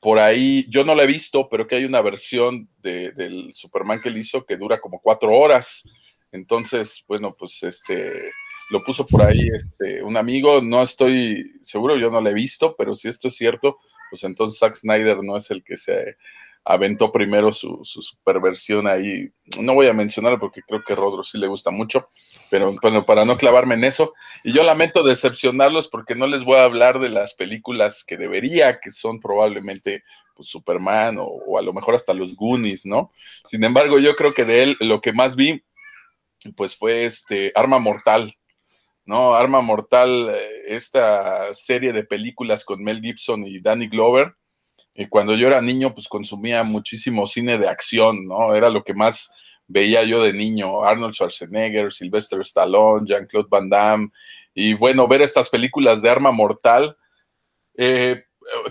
por 0.00 0.18
ahí, 0.18 0.64
yo 0.68 0.84
no 0.84 0.94
la 0.94 1.02
he 1.02 1.06
visto, 1.06 1.48
pero 1.48 1.66
que 1.66 1.76
hay 1.76 1.84
una 1.84 2.00
versión 2.00 2.68
de, 2.78 3.10
del 3.12 3.52
Superman 3.54 4.00
que 4.00 4.10
él 4.10 4.18
hizo 4.18 4.46
que 4.46 4.56
dura 4.56 4.80
como 4.80 5.00
cuatro 5.00 5.34
horas. 5.34 5.82
Entonces, 6.30 7.04
bueno, 7.08 7.34
pues 7.36 7.62
este 7.62 8.30
lo 8.70 8.82
puso 8.82 9.06
por 9.06 9.22
ahí 9.22 9.48
este, 9.54 10.02
un 10.02 10.16
amigo, 10.16 10.60
no 10.62 10.82
estoy 10.82 11.42
seguro, 11.62 11.96
yo 11.96 12.10
no 12.10 12.20
la 12.20 12.30
he 12.30 12.34
visto, 12.34 12.74
pero 12.76 12.94
si 12.94 13.08
esto 13.08 13.28
es 13.28 13.36
cierto, 13.36 13.78
pues 14.10 14.24
entonces 14.24 14.58
Zack 14.58 14.74
Snyder 14.74 15.22
no 15.22 15.36
es 15.36 15.50
el 15.50 15.62
que 15.62 15.76
se 15.76 16.16
aventó 16.64 17.12
primero 17.12 17.52
su, 17.52 17.80
su 17.84 18.00
superversión 18.00 18.86
ahí. 18.86 19.30
No 19.60 19.74
voy 19.74 19.86
a 19.86 19.92
mencionarlo 19.92 20.40
porque 20.40 20.62
creo 20.62 20.82
que 20.82 20.94
Rodro 20.94 21.22
sí 21.22 21.36
le 21.36 21.46
gusta 21.46 21.70
mucho, 21.70 22.08
pero 22.50 22.74
bueno, 22.80 23.04
para 23.04 23.24
no 23.24 23.36
clavarme 23.36 23.74
en 23.74 23.84
eso. 23.84 24.14
Y 24.42 24.52
yo 24.52 24.62
lamento 24.62 25.02
decepcionarlos 25.02 25.88
porque 25.88 26.14
no 26.14 26.26
les 26.26 26.42
voy 26.42 26.56
a 26.56 26.64
hablar 26.64 27.00
de 27.00 27.10
las 27.10 27.34
películas 27.34 28.02
que 28.02 28.16
debería, 28.16 28.80
que 28.80 28.90
son 28.90 29.20
probablemente 29.20 30.04
pues, 30.34 30.48
Superman 30.48 31.18
o, 31.18 31.24
o 31.24 31.58
a 31.58 31.62
lo 31.62 31.74
mejor 31.74 31.94
hasta 31.94 32.14
los 32.14 32.34
Goonies, 32.34 32.86
¿no? 32.86 33.12
Sin 33.46 33.62
embargo, 33.62 33.98
yo 33.98 34.14
creo 34.16 34.32
que 34.32 34.46
de 34.46 34.62
él 34.62 34.76
lo 34.80 35.02
que 35.02 35.12
más 35.12 35.36
vi, 35.36 35.62
pues 36.56 36.76
fue 36.76 37.04
este 37.04 37.52
Arma 37.54 37.78
Mortal. 37.78 38.34
¿No? 39.06 39.34
Arma 39.34 39.60
Mortal, 39.60 40.34
esta 40.66 41.52
serie 41.54 41.92
de 41.92 42.04
películas 42.04 42.64
con 42.64 42.82
Mel 42.82 43.00
Gibson 43.00 43.46
y 43.46 43.60
Danny 43.60 43.88
Glover, 43.88 44.34
y 44.94 45.06
cuando 45.06 45.34
yo 45.34 45.48
era 45.48 45.60
niño, 45.60 45.92
pues 45.92 46.08
consumía 46.08 46.62
muchísimo 46.62 47.26
cine 47.26 47.58
de 47.58 47.68
acción, 47.68 48.26
¿no? 48.26 48.54
Era 48.54 48.70
lo 48.70 48.84
que 48.84 48.94
más 48.94 49.32
veía 49.66 50.04
yo 50.04 50.22
de 50.22 50.32
niño, 50.32 50.84
Arnold 50.84 51.14
Schwarzenegger, 51.14 51.92
Sylvester 51.92 52.40
Stallone, 52.40 53.06
Jean-Claude 53.06 53.48
Van 53.50 53.68
Damme, 53.68 54.08
y 54.54 54.74
bueno, 54.74 55.08
ver 55.08 55.22
estas 55.22 55.48
películas 55.48 56.00
de 56.00 56.10
arma 56.10 56.30
mortal, 56.30 56.96
eh, 57.76 58.22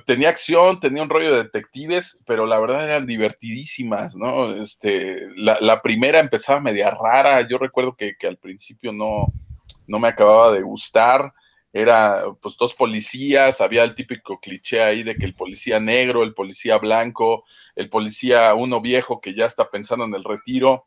tenía 0.05 0.29
acción, 0.29 0.79
tenía 0.79 1.03
un 1.03 1.09
rollo 1.09 1.31
de 1.35 1.43
detectives, 1.43 2.21
pero 2.25 2.45
la 2.45 2.59
verdad 2.59 2.85
eran 2.85 3.05
divertidísimas, 3.05 4.15
¿no? 4.15 4.53
Este, 4.53 5.27
la, 5.35 5.57
la 5.59 5.81
primera 5.81 6.19
empezaba 6.19 6.61
media 6.61 6.89
rara, 6.89 7.41
yo 7.47 7.57
recuerdo 7.57 7.97
que 7.97 8.15
al 8.25 8.37
principio 8.37 8.93
no, 8.93 9.33
no 9.87 9.99
me 9.99 10.07
acababa 10.07 10.51
de 10.51 10.61
gustar, 10.61 11.33
era 11.71 12.23
pues 12.39 12.55
dos 12.55 12.73
policías, 12.75 13.59
había 13.59 13.83
el 13.83 13.95
típico 13.95 14.39
cliché 14.39 14.83
ahí 14.83 15.01
de 15.01 15.15
que 15.15 15.25
el 15.25 15.33
policía 15.33 15.79
negro, 15.79 16.21
el 16.21 16.35
policía 16.35 16.77
blanco, 16.77 17.45
el 17.75 17.89
policía 17.89 18.53
uno 18.53 18.79
viejo 18.79 19.19
que 19.19 19.33
ya 19.33 19.47
está 19.47 19.69
pensando 19.69 20.05
en 20.05 20.13
el 20.13 20.23
retiro 20.23 20.85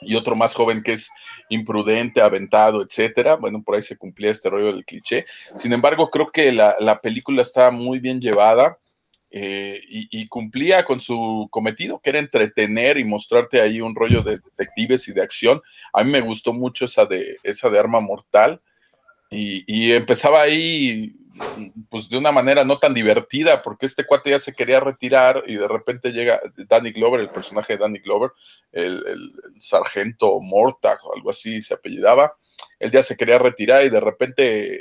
y 0.00 0.14
otro 0.14 0.36
más 0.36 0.54
joven 0.54 0.82
que 0.82 0.92
es 0.92 1.10
imprudente, 1.48 2.20
aventado, 2.20 2.82
etcétera. 2.82 3.36
Bueno, 3.36 3.62
por 3.62 3.74
ahí 3.74 3.82
se 3.82 3.96
cumplía 3.96 4.30
este 4.30 4.48
rollo 4.48 4.66
del 4.66 4.84
cliché. 4.84 5.26
Sin 5.56 5.72
embargo, 5.72 6.10
creo 6.10 6.28
que 6.28 6.52
la, 6.52 6.74
la 6.80 7.00
película 7.00 7.42
estaba 7.42 7.70
muy 7.70 7.98
bien 7.98 8.20
llevada 8.20 8.78
eh, 9.34 9.80
y, 9.88 10.26
cumplía 10.28 10.84
con 10.84 11.00
su 11.00 11.48
cometido, 11.50 12.00
que 12.00 12.10
era 12.10 12.18
entretener 12.18 12.98
y 12.98 13.04
mostrarte 13.04 13.62
ahí 13.62 13.80
un 13.80 13.94
rollo 13.94 14.22
de 14.22 14.38
detectives 14.38 15.08
y 15.08 15.14
de 15.14 15.22
acción. 15.22 15.62
A 15.94 16.04
mí 16.04 16.10
me 16.10 16.20
gustó 16.20 16.52
mucho 16.52 16.84
esa 16.84 17.06
de, 17.06 17.38
esa 17.42 17.70
de 17.70 17.78
arma 17.78 18.00
mortal. 18.00 18.60
Y, 19.30 19.92
empezaba 19.92 20.42
ahí, 20.42 21.14
pues 21.88 22.10
de 22.10 22.18
una 22.18 22.30
manera 22.30 22.62
no 22.62 22.78
tan 22.78 22.92
divertida, 22.92 23.62
porque 23.62 23.86
este 23.86 24.04
cuate 24.04 24.28
ya 24.28 24.38
se 24.38 24.52
quería 24.52 24.80
retirar 24.80 25.42
y 25.46 25.56
de 25.56 25.66
repente 25.66 26.12
llega 26.12 26.38
Danny 26.68 26.92
Glover, 26.92 27.20
el 27.20 27.30
personaje 27.30 27.72
de 27.72 27.78
Danny 27.78 28.00
Glover, 28.00 28.32
el 28.72 29.32
sargento 29.58 30.38
Mortag 30.42 30.98
o 31.06 31.14
algo 31.14 31.30
así 31.30 31.62
se 31.62 31.72
apellidaba, 31.72 32.36
él 32.78 32.90
ya 32.90 33.02
se 33.02 33.16
quería 33.16 33.38
retirar 33.38 33.82
y 33.84 33.88
de 33.88 34.00
repente 34.00 34.78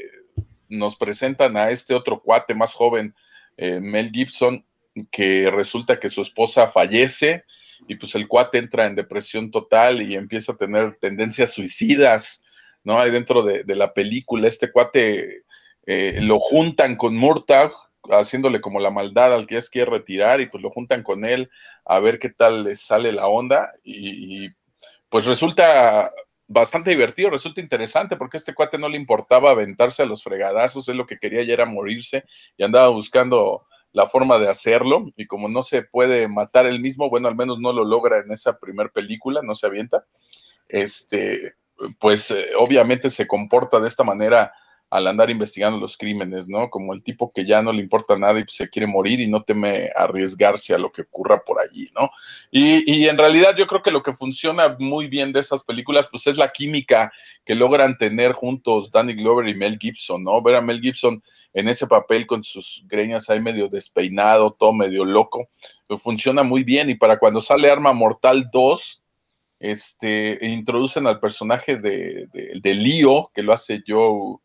nos 0.68 0.98
presentan 0.98 1.56
a 1.56 1.70
este 1.70 1.94
otro 1.94 2.22
cuate 2.22 2.54
más 2.54 2.74
joven, 2.74 3.16
eh, 3.58 3.80
Mel 3.80 4.12
Gibson, 4.12 4.66
que 5.10 5.50
resulta 5.50 6.00
que 6.00 6.10
su 6.10 6.22
esposa 6.22 6.68
fallece 6.68 7.44
y 7.88 7.96
pues 7.96 8.14
el 8.16 8.28
cuate 8.28 8.58
entra 8.58 8.86
en 8.86 8.96
depresión 8.96 9.50
total 9.52 10.02
y 10.02 10.16
empieza 10.16 10.52
a 10.52 10.58
tener 10.58 10.98
tendencias 11.00 11.54
suicidas 11.54 12.44
¿no? 12.84 13.00
Ahí 13.00 13.12
dentro 13.12 13.44
de, 13.44 13.64
la 13.76 13.94
película, 13.94 14.48
este 14.48 14.72
cuate 14.72 15.44
eh, 15.86 16.20
lo 16.22 16.40
juntan 16.40 16.96
con 16.96 17.16
Murtagh, 17.16 17.72
haciéndole 18.10 18.62
como 18.62 18.80
la 18.80 18.90
maldad 18.90 19.34
al 19.34 19.46
que 19.46 19.56
ya 19.56 19.62
se 19.62 19.70
quiere 19.70 19.92
retirar, 19.92 20.42
y 20.42 20.48
pues 20.48 20.64
lo 20.64 20.72
juntan 20.72 21.04
con 21.04 21.26
él 21.26 21.50
a 21.86 22.00
ver 22.00 22.20
qué 22.20 22.30
tal 22.30 22.64
les 22.64 22.82
sale 22.82 23.12
la 23.12 23.28
onda, 23.28 23.72
y 23.84 24.50
pues 25.10 25.26
resulta 25.26 26.12
bastante 26.52 26.90
divertido, 26.90 27.30
resulta 27.30 27.62
interesante, 27.62 28.18
porque 28.18 28.38
este 28.38 28.54
cuate 28.54 28.78
no 28.78 28.90
le 28.90 28.98
importaba 28.98 29.52
aventarse 29.52 30.04
a 30.04 30.06
los 30.06 30.24
fregadazos, 30.24 30.90
él 30.90 30.98
lo 30.98 31.06
que 31.06 31.18
quería 31.18 31.44
ya 31.44 31.54
era 31.54 31.66
morirse, 31.66 32.26
y 32.58 32.64
andaba 32.64 32.90
buscando 32.90 33.66
la 33.94 34.08
forma 34.08 34.38
de 34.38 34.50
hacerlo, 34.50 35.12
y 35.16 35.28
como 35.28 35.48
no 35.48 35.64
se 35.64 35.84
puede 35.84 36.28
matar 36.28 36.66
él 36.66 36.82
mismo, 36.82 37.10
bueno, 37.10 37.30
al 37.30 37.36
menos 37.36 37.60
no 37.60 37.72
lo 37.72 37.86
logra 37.86 38.20
en 38.20 38.32
esa 38.32 38.60
primer 38.60 38.92
película, 38.92 39.42
no 39.44 39.56
se 39.56 39.68
avienta, 39.68 40.06
este, 40.68 41.56
pues 42.00 42.32
eh, 42.32 42.48
obviamente 42.58 43.10
se 43.10 43.28
comporta 43.28 43.80
de 43.80 43.88
esta 43.88 44.04
manera 44.04 44.54
al 44.92 45.08
andar 45.08 45.30
investigando 45.30 45.80
los 45.80 45.96
crímenes, 45.96 46.50
¿no? 46.50 46.70
Como 46.70 46.94
el 46.94 47.02
tipo 47.02 47.32
que 47.32 47.46
ya 47.46 47.62
no 47.62 47.72
le 47.72 47.82
importa 47.82 48.18
nada 48.18 48.40
y 48.42 48.44
se 48.50 48.70
quiere 48.70 48.88
morir 48.88 49.22
y 49.22 49.28
no 49.28 49.42
teme 49.42 49.90
arriesgarse 49.96 50.74
a 50.74 50.78
lo 50.78 50.92
que 50.92 51.04
ocurra 51.04 51.42
por 51.46 51.62
allí, 51.62 51.90
¿no? 51.96 52.12
Y, 52.52 52.84
y, 52.92 53.08
en 53.08 53.18
realidad 53.18 53.56
yo 53.58 53.66
creo 53.68 53.82
que 53.82 53.90
lo 53.90 54.04
que 54.04 54.12
funciona 54.12 54.76
muy 54.78 55.08
bien 55.08 55.32
de 55.32 55.40
esas 55.40 55.64
películas, 55.64 56.10
pues 56.12 56.28
es 56.28 56.38
la 56.38 56.52
química 56.52 57.10
que 57.46 57.56
logran 57.56 57.98
tener 57.98 58.34
juntos 58.34 58.92
Danny 58.92 59.14
Glover 59.14 59.48
y 59.48 59.56
Mel 59.56 59.80
Gibson, 59.80 60.26
¿no? 60.26 60.42
Ver 60.42 60.58
a 60.58 60.62
Mel 60.62 60.82
Gibson 60.82 61.24
en 61.54 61.70
ese 61.70 61.88
papel 61.88 62.28
con 62.28 62.44
sus 62.44 62.84
greñas 62.86 63.30
ahí 63.30 63.40
medio 63.40 63.70
despeinado, 63.70 64.52
todo 64.52 64.74
medio 64.74 65.06
loco, 65.06 65.48
pues 65.88 66.02
funciona 66.02 66.44
muy 66.44 66.64
bien 66.64 66.90
y 66.90 66.96
para 66.96 67.18
cuando 67.18 67.40
sale 67.40 67.72
Arma 67.72 67.94
Mortal 67.94 68.50
2, 68.52 69.04
este, 69.62 70.40
introducen 70.42 71.06
al 71.06 71.20
personaje 71.20 71.78
de, 71.78 72.28
de, 72.34 72.74
Leo, 72.74 73.32
que 73.34 73.44
lo 73.44 73.54
hace 73.54 73.84
Joe, 73.88 74.38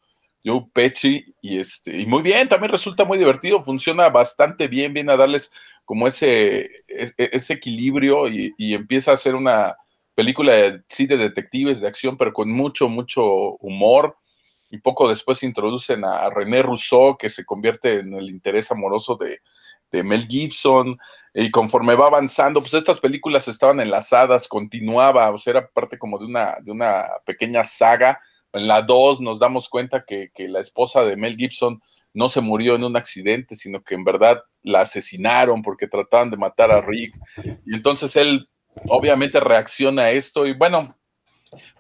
Joe 0.46 0.66
Pesci, 0.72 1.34
y, 1.42 1.58
este, 1.58 1.98
y 1.98 2.06
muy 2.06 2.22
bien, 2.22 2.48
también 2.48 2.70
resulta 2.70 3.04
muy 3.04 3.18
divertido, 3.18 3.60
funciona 3.60 4.08
bastante 4.08 4.68
bien, 4.68 4.94
viene 4.94 5.12
a 5.12 5.16
darles 5.16 5.50
como 5.84 6.06
ese, 6.06 6.70
ese, 6.86 7.14
ese 7.16 7.54
equilibrio 7.54 8.28
y, 8.28 8.54
y, 8.56 8.74
empieza 8.74 9.12
a 9.12 9.16
ser 9.16 9.34
una, 9.34 9.76
película 10.16 10.54
de, 10.54 10.82
sí 10.88 11.06
de 11.06 11.18
detectives, 11.18 11.80
de 11.80 11.86
acción, 11.86 12.16
pero 12.16 12.32
con 12.32 12.50
mucho, 12.50 12.88
mucho 12.88 13.22
humor. 13.58 14.16
Y 14.70 14.78
poco 14.78 15.08
después 15.08 15.44
introducen 15.44 16.04
a 16.04 16.28
René 16.30 16.62
Rousseau, 16.62 17.16
que 17.16 17.28
se 17.28 17.44
convierte 17.44 18.00
en 18.00 18.14
el 18.14 18.28
interés 18.30 18.72
amoroso 18.72 19.16
de, 19.16 19.40
de 19.92 20.02
Mel 20.02 20.26
Gibson, 20.26 20.98
y 21.32 21.50
conforme 21.50 21.94
va 21.94 22.06
avanzando, 22.08 22.60
pues 22.60 22.74
estas 22.74 22.98
películas 22.98 23.46
estaban 23.46 23.78
enlazadas, 23.78 24.48
continuaba, 24.48 25.30
o 25.30 25.38
sea, 25.38 25.52
era 25.52 25.68
parte 25.68 25.98
como 25.98 26.18
de 26.18 26.24
una, 26.24 26.56
de 26.62 26.72
una 26.72 27.04
pequeña 27.24 27.62
saga. 27.62 28.18
En 28.56 28.66
la 28.66 28.82
2 28.82 29.20
nos 29.20 29.38
damos 29.38 29.68
cuenta 29.68 30.04
que, 30.04 30.30
que, 30.34 30.48
la 30.48 30.60
esposa 30.60 31.04
de 31.04 31.16
Mel 31.16 31.36
Gibson 31.36 31.80
no 32.14 32.28
se 32.28 32.40
murió 32.40 32.74
en 32.74 32.84
un 32.84 32.96
accidente, 32.96 33.56
sino 33.56 33.82
que 33.82 33.94
en 33.94 34.04
verdad 34.04 34.42
la 34.62 34.80
asesinaron 34.80 35.62
porque 35.62 35.86
trataban 35.86 36.30
de 36.30 36.36
matar 36.36 36.70
a 36.70 36.80
Riggs. 36.80 37.20
Y 37.66 37.74
entonces 37.74 38.16
él 38.16 38.48
obviamente 38.88 39.40
reacciona 39.40 40.02
a 40.02 40.10
esto 40.10 40.46
y 40.46 40.54
bueno, 40.54 40.96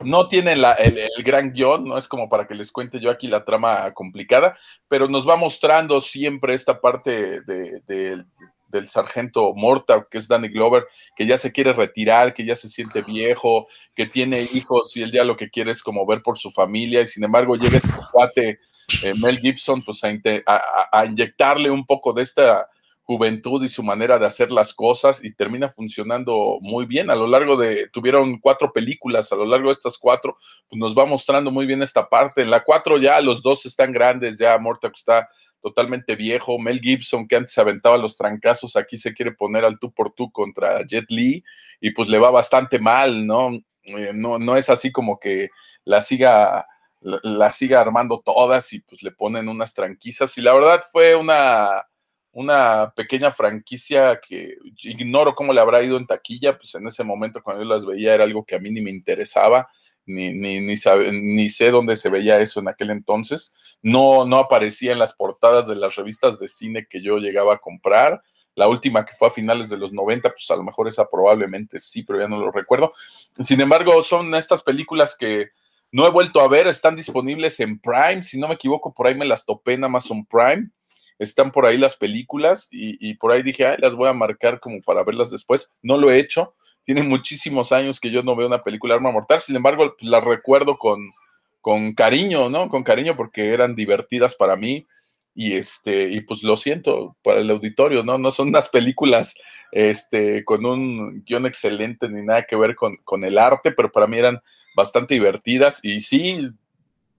no 0.00 0.28
tiene 0.28 0.52
el, 0.52 0.64
el, 0.64 1.24
gran 1.24 1.52
guion, 1.52 1.84
no 1.84 1.98
es 1.98 2.08
como 2.08 2.28
para 2.28 2.46
que 2.46 2.54
les 2.54 2.70
cuente 2.70 3.00
yo 3.00 3.10
aquí 3.10 3.26
la 3.26 3.44
trama 3.44 3.92
complicada, 3.92 4.56
pero 4.88 5.08
nos 5.08 5.28
va 5.28 5.36
mostrando 5.36 6.00
siempre 6.00 6.54
esta 6.54 6.80
parte 6.80 7.40
de, 7.42 7.80
de, 7.86 8.24
del 8.68 8.88
sargento 8.88 9.54
Morta, 9.54 10.06
que 10.10 10.18
es 10.18 10.28
Danny 10.28 10.48
Glover, 10.48 10.86
que 11.16 11.26
ya 11.26 11.38
se 11.38 11.52
quiere 11.52 11.72
retirar, 11.72 12.34
que 12.34 12.44
ya 12.44 12.56
se 12.56 12.68
siente 12.68 13.02
viejo, 13.02 13.68
que 13.94 14.06
tiene 14.06 14.42
hijos 14.52 14.96
y 14.96 15.02
él 15.02 15.12
ya 15.12 15.24
lo 15.24 15.36
que 15.36 15.50
quiere 15.50 15.70
es 15.70 15.82
como 15.82 16.06
ver 16.06 16.22
por 16.22 16.38
su 16.38 16.50
familia 16.50 17.00
y 17.00 17.06
sin 17.06 17.24
embargo 17.24 17.56
llega 17.56 17.76
este 17.76 17.88
cuate 18.12 18.60
eh, 19.02 19.14
Mel 19.14 19.38
Gibson 19.38 19.82
pues 19.84 20.02
a, 20.04 20.08
a, 20.46 21.00
a 21.00 21.06
inyectarle 21.06 21.70
un 21.70 21.84
poco 21.84 22.12
de 22.12 22.22
esta 22.22 22.68
juventud 23.06 23.62
y 23.62 23.68
su 23.68 23.84
manera 23.84 24.18
de 24.18 24.26
hacer 24.26 24.50
las 24.50 24.74
cosas 24.74 25.24
y 25.24 25.32
termina 25.32 25.68
funcionando 25.68 26.58
muy 26.60 26.86
bien. 26.86 27.08
A 27.08 27.14
lo 27.14 27.28
largo 27.28 27.56
de, 27.56 27.88
tuvieron 27.88 28.40
cuatro 28.40 28.72
películas, 28.72 29.30
a 29.30 29.36
lo 29.36 29.46
largo 29.46 29.68
de 29.68 29.74
estas 29.74 29.96
cuatro, 29.96 30.36
pues 30.68 30.78
nos 30.78 30.98
va 30.98 31.06
mostrando 31.06 31.52
muy 31.52 31.66
bien 31.66 31.82
esta 31.82 32.08
parte. 32.08 32.42
En 32.42 32.50
la 32.50 32.64
cuatro 32.64 32.98
ya 32.98 33.20
los 33.20 33.42
dos 33.42 33.64
están 33.64 33.92
grandes, 33.92 34.38
ya 34.38 34.58
Morta 34.58 34.90
está 34.92 35.28
totalmente 35.66 36.14
viejo. 36.14 36.60
Mel 36.60 36.80
Gibson, 36.80 37.26
que 37.26 37.34
antes 37.34 37.58
aventaba 37.58 37.98
los 37.98 38.16
trancazos, 38.16 38.76
aquí 38.76 38.96
se 38.96 39.12
quiere 39.12 39.32
poner 39.32 39.64
al 39.64 39.80
tú 39.80 39.92
por 39.92 40.12
tú 40.12 40.30
contra 40.30 40.86
Jet 40.86 41.10
Li 41.10 41.42
y 41.80 41.90
pues 41.90 42.08
le 42.08 42.20
va 42.20 42.30
bastante 42.30 42.78
mal, 42.78 43.26
¿no? 43.26 43.50
Eh, 43.82 44.12
no, 44.14 44.38
no 44.38 44.56
es 44.56 44.70
así 44.70 44.92
como 44.92 45.18
que 45.18 45.50
la 45.84 46.02
siga 46.02 46.66
la, 47.00 47.52
siga 47.52 47.80
armando 47.80 48.22
todas 48.24 48.72
y 48.72 48.80
pues 48.80 49.02
le 49.02 49.10
ponen 49.10 49.48
unas 49.48 49.74
tranquizas 49.74 50.38
y 50.38 50.40
la 50.40 50.54
verdad 50.54 50.82
fue 50.92 51.16
una 51.16 51.84
una 52.30 52.92
pequeña 52.94 53.32
franquicia 53.32 54.20
que 54.20 54.56
ignoro 54.82 55.34
cómo 55.34 55.52
le 55.52 55.60
habrá 55.60 55.82
ido 55.82 55.96
en 55.96 56.06
taquilla, 56.06 56.56
pues 56.56 56.74
en 56.76 56.86
ese 56.86 57.02
momento 57.02 57.42
cuando 57.42 57.64
yo 57.64 57.68
las 57.68 57.86
veía 57.86 58.14
era 58.14 58.24
algo 58.24 58.44
que 58.44 58.54
a 58.54 58.58
mí 58.60 58.70
ni 58.70 58.82
me 58.82 58.90
interesaba, 58.90 59.68
ni, 60.06 60.32
ni, 60.32 60.60
ni, 60.60 60.76
sabe, 60.76 61.12
ni 61.12 61.48
sé 61.48 61.70
dónde 61.70 61.96
se 61.96 62.08
veía 62.08 62.40
eso 62.40 62.60
en 62.60 62.68
aquel 62.68 62.90
entonces. 62.90 63.54
No, 63.82 64.24
no 64.24 64.38
aparecía 64.38 64.92
en 64.92 64.98
las 64.98 65.14
portadas 65.14 65.66
de 65.66 65.76
las 65.76 65.96
revistas 65.96 66.38
de 66.38 66.48
cine 66.48 66.86
que 66.88 67.02
yo 67.02 67.18
llegaba 67.18 67.54
a 67.54 67.58
comprar. 67.58 68.22
La 68.54 68.68
última 68.68 69.04
que 69.04 69.14
fue 69.14 69.28
a 69.28 69.32
finales 69.32 69.68
de 69.68 69.76
los 69.76 69.92
90, 69.92 70.30
pues 70.30 70.50
a 70.50 70.56
lo 70.56 70.62
mejor 70.62 70.88
esa 70.88 71.08
probablemente 71.10 71.78
sí, 71.78 72.02
pero 72.02 72.18
ya 72.18 72.28
no 72.28 72.38
lo 72.38 72.50
recuerdo. 72.50 72.92
Sin 73.32 73.60
embargo, 73.60 74.00
son 74.00 74.34
estas 74.34 74.62
películas 74.62 75.16
que 75.18 75.50
no 75.92 76.06
he 76.06 76.10
vuelto 76.10 76.40
a 76.40 76.48
ver, 76.48 76.66
están 76.66 76.96
disponibles 76.96 77.60
en 77.60 77.78
Prime, 77.78 78.24
si 78.24 78.38
no 78.38 78.48
me 78.48 78.54
equivoco, 78.54 78.94
por 78.94 79.06
ahí 79.06 79.14
me 79.14 79.26
las 79.26 79.44
topé 79.44 79.74
en 79.74 79.84
Amazon 79.84 80.24
Prime 80.26 80.70
están 81.18 81.50
por 81.50 81.66
ahí 81.66 81.78
las 81.78 81.96
películas 81.96 82.68
y, 82.70 83.14
por 83.14 83.32
ahí 83.32 83.42
dije, 83.42 83.76
las 83.78 83.94
voy 83.94 84.08
a 84.08 84.12
marcar 84.12 84.60
como 84.60 84.80
para 84.82 85.02
verlas 85.02 85.30
después. 85.30 85.72
No 85.82 85.96
lo 85.96 86.10
he 86.10 86.18
hecho. 86.18 86.54
Tiene 86.86 87.02
muchísimos 87.02 87.72
años 87.72 88.00
que 88.00 88.12
yo 88.12 88.22
no 88.22 88.36
veo 88.36 88.46
una 88.46 88.62
película 88.62 88.94
Arma 88.94 89.10
Mortal, 89.10 89.40
sin 89.40 89.56
embargo, 89.56 89.96
pues, 89.98 90.08
las 90.08 90.24
recuerdo 90.24 90.78
con, 90.78 91.12
con 91.60 91.94
cariño, 91.94 92.48
¿no? 92.48 92.68
Con 92.68 92.84
cariño 92.84 93.16
porque 93.16 93.52
eran 93.52 93.74
divertidas 93.74 94.36
para 94.36 94.54
mí 94.54 94.86
y 95.34 95.54
este 95.54 96.08
y 96.10 96.20
pues 96.20 96.44
lo 96.44 96.56
siento 96.56 97.16
para 97.22 97.40
el 97.40 97.50
auditorio, 97.50 98.04
¿no? 98.04 98.18
No 98.18 98.30
son 98.30 98.48
unas 98.48 98.68
películas 98.68 99.34
este 99.72 100.44
con 100.44 100.64
un 100.64 101.24
guion 101.24 101.44
excelente 101.44 102.08
ni 102.08 102.22
nada 102.22 102.44
que 102.44 102.54
ver 102.54 102.76
con, 102.76 102.96
con 102.98 103.24
el 103.24 103.36
arte, 103.36 103.72
pero 103.72 103.90
para 103.90 104.06
mí 104.06 104.16
eran 104.16 104.40
bastante 104.76 105.14
divertidas 105.14 105.84
y 105.84 106.00
sí 106.00 106.50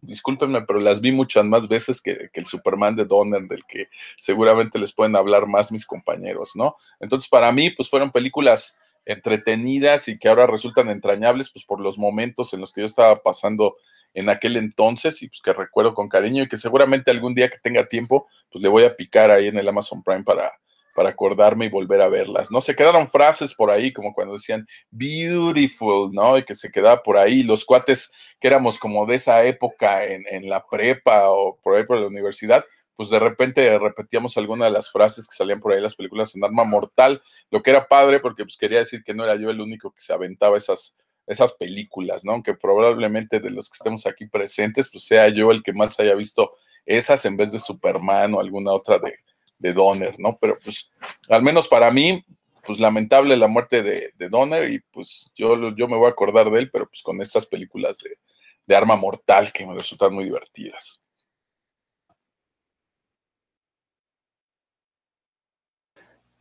discúlpenme, 0.01 0.61
pero 0.61 0.79
las 0.79 1.01
vi 1.01 1.11
muchas 1.11 1.43
más 1.43 1.67
veces 1.67 2.01
que, 2.01 2.29
que, 2.31 2.39
el 2.39 2.45
Superman 2.45 2.95
de 2.95 3.03
Donner, 3.03 3.43
del 3.43 3.65
que 3.65 3.89
seguramente 4.17 4.79
les 4.79 4.93
pueden 4.93 5.15
hablar 5.15 5.47
más 5.47 5.71
mis 5.71 5.85
compañeros, 5.85 6.51
¿no? 6.55 6.75
Entonces, 6.99 7.27
para 7.27 7.51
mí, 7.51 7.71
pues 7.71 7.89
fueron 7.89 8.11
películas 8.11 8.77
entretenidas 9.07 10.07
y 10.09 10.19
que 10.19 10.27
ahora 10.27 10.45
resultan 10.45 10.89
entrañables, 10.89 11.49
pues 11.49 11.65
por 11.65 11.79
los 11.79 11.97
momentos 11.97 12.53
en 12.53 12.59
los 12.59 12.73
que 12.73 12.81
yo 12.81 12.85
estaba 12.85 13.15
pasando 13.15 13.77
en 14.13 14.29
aquel 14.29 14.57
entonces 14.57 15.21
y 15.21 15.29
pues 15.29 15.41
que 15.41 15.53
recuerdo 15.53 15.93
con 15.93 16.09
cariño 16.09 16.43
y 16.43 16.47
que 16.47 16.57
seguramente 16.57 17.09
algún 17.09 17.33
día 17.33 17.49
que 17.49 17.59
tenga 17.59 17.87
tiempo, 17.87 18.27
pues 18.51 18.61
le 18.61 18.69
voy 18.69 18.83
a 18.83 18.95
picar 18.95 19.31
ahí 19.31 19.47
en 19.47 19.57
el 19.57 19.67
Amazon 19.67 20.03
Prime 20.03 20.23
para, 20.23 20.51
para 20.93 21.09
acordarme 21.09 21.65
y 21.65 21.69
volver 21.69 22.01
a 22.01 22.09
verlas, 22.09 22.51
¿no? 22.51 22.59
Se 22.59 22.75
quedaron 22.75 23.07
frases 23.07 23.53
por 23.53 23.71
ahí, 23.71 23.93
como 23.93 24.13
cuando 24.13 24.33
decían 24.33 24.67
beautiful, 24.91 26.11
¿no? 26.11 26.37
Y 26.37 26.43
que 26.43 26.55
se 26.55 26.69
quedaba 26.69 27.01
por 27.01 27.17
ahí, 27.17 27.43
los 27.43 27.63
cuates 27.63 28.11
que 28.39 28.47
éramos 28.47 28.77
como 28.77 29.05
de 29.05 29.15
esa 29.15 29.43
época 29.45 30.03
en, 30.03 30.25
en 30.29 30.49
la 30.49 30.65
prepa 30.69 31.29
o 31.29 31.57
por 31.61 31.75
ahí 31.75 31.85
por 31.85 31.99
la 31.99 32.07
universidad, 32.07 32.65
pues 32.97 33.09
de 33.09 33.19
repente 33.19 33.77
repetíamos 33.77 34.37
alguna 34.37 34.65
de 34.65 34.71
las 34.71 34.91
frases 34.91 35.27
que 35.27 35.35
salían 35.35 35.61
por 35.61 35.71
ahí 35.71 35.77
en 35.77 35.83
las 35.83 35.95
películas 35.95 36.35
en 36.35 36.43
Arma 36.43 36.63
Mortal, 36.63 37.21
lo 37.51 37.61
que 37.61 37.69
era 37.69 37.87
padre 37.87 38.19
porque 38.19 38.43
pues 38.43 38.57
quería 38.57 38.79
decir 38.79 39.03
que 39.03 39.13
no 39.13 39.23
era 39.23 39.35
yo 39.35 39.51
el 39.51 39.61
único 39.61 39.91
que 39.91 40.01
se 40.01 40.13
aventaba 40.13 40.57
esas, 40.57 40.95
esas 41.27 41.53
películas, 41.53 42.25
¿no? 42.25 42.31
Aunque 42.31 42.55
probablemente 42.55 43.39
de 43.39 43.51
los 43.51 43.69
que 43.69 43.75
estemos 43.75 44.07
aquí 44.07 44.25
presentes, 44.27 44.89
pues 44.89 45.03
sea 45.03 45.29
yo 45.29 45.51
el 45.51 45.61
que 45.61 45.73
más 45.73 45.99
haya 45.99 46.15
visto 46.15 46.55
esas 46.87 47.23
en 47.25 47.37
vez 47.37 47.51
de 47.51 47.59
Superman 47.59 48.33
o 48.33 48.39
alguna 48.39 48.71
otra 48.71 48.97
de, 48.97 49.19
de 49.59 49.73
Donner, 49.73 50.19
¿no? 50.19 50.37
Pero 50.41 50.57
pues 50.63 50.91
al 51.29 51.43
menos 51.43 51.67
para 51.67 51.91
mí, 51.91 52.25
pues 52.65 52.79
lamentable 52.79 53.37
la 53.37 53.47
muerte 53.47 53.83
de, 53.83 54.11
de 54.15 54.29
Donner 54.29 54.71
y 54.71 54.79
pues 54.79 55.29
yo, 55.35 55.75
yo 55.75 55.87
me 55.87 55.97
voy 55.97 56.07
a 56.07 56.11
acordar 56.11 56.49
de 56.49 56.59
él, 56.59 56.71
pero 56.71 56.87
pues 56.87 57.03
con 57.03 57.21
estas 57.21 57.45
películas 57.45 57.99
de, 57.99 58.17
de 58.65 58.75
Arma 58.75 58.95
Mortal 58.95 59.51
que 59.53 59.67
me 59.67 59.75
resultan 59.75 60.13
muy 60.15 60.23
divertidas. 60.23 60.99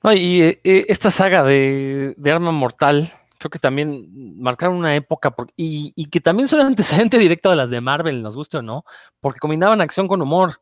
No, 0.07 0.13
y 0.13 0.41
eh, 0.41 0.61
esta 0.63 1.11
saga 1.11 1.43
de, 1.43 2.15
de, 2.17 2.31
Arma 2.31 2.53
Mortal, 2.53 3.13
creo 3.41 3.51
que 3.51 3.59
también 3.59 4.39
marcaron 4.41 4.77
una 4.77 4.95
época 4.95 5.33
por, 5.33 5.49
y, 5.57 5.93
y, 5.97 6.07
que 6.11 6.21
también 6.21 6.47
son 6.47 6.61
antecedente 6.61 7.19
directo 7.19 7.51
de 7.51 7.57
las 7.57 7.71
de 7.71 7.81
Marvel, 7.81 8.23
nos 8.23 8.37
guste 8.37 8.59
o 8.59 8.63
no, 8.63 8.85
porque 9.21 9.41
combinaban 9.41 9.81
acción 9.81 10.07
con 10.07 10.23
humor. 10.23 10.61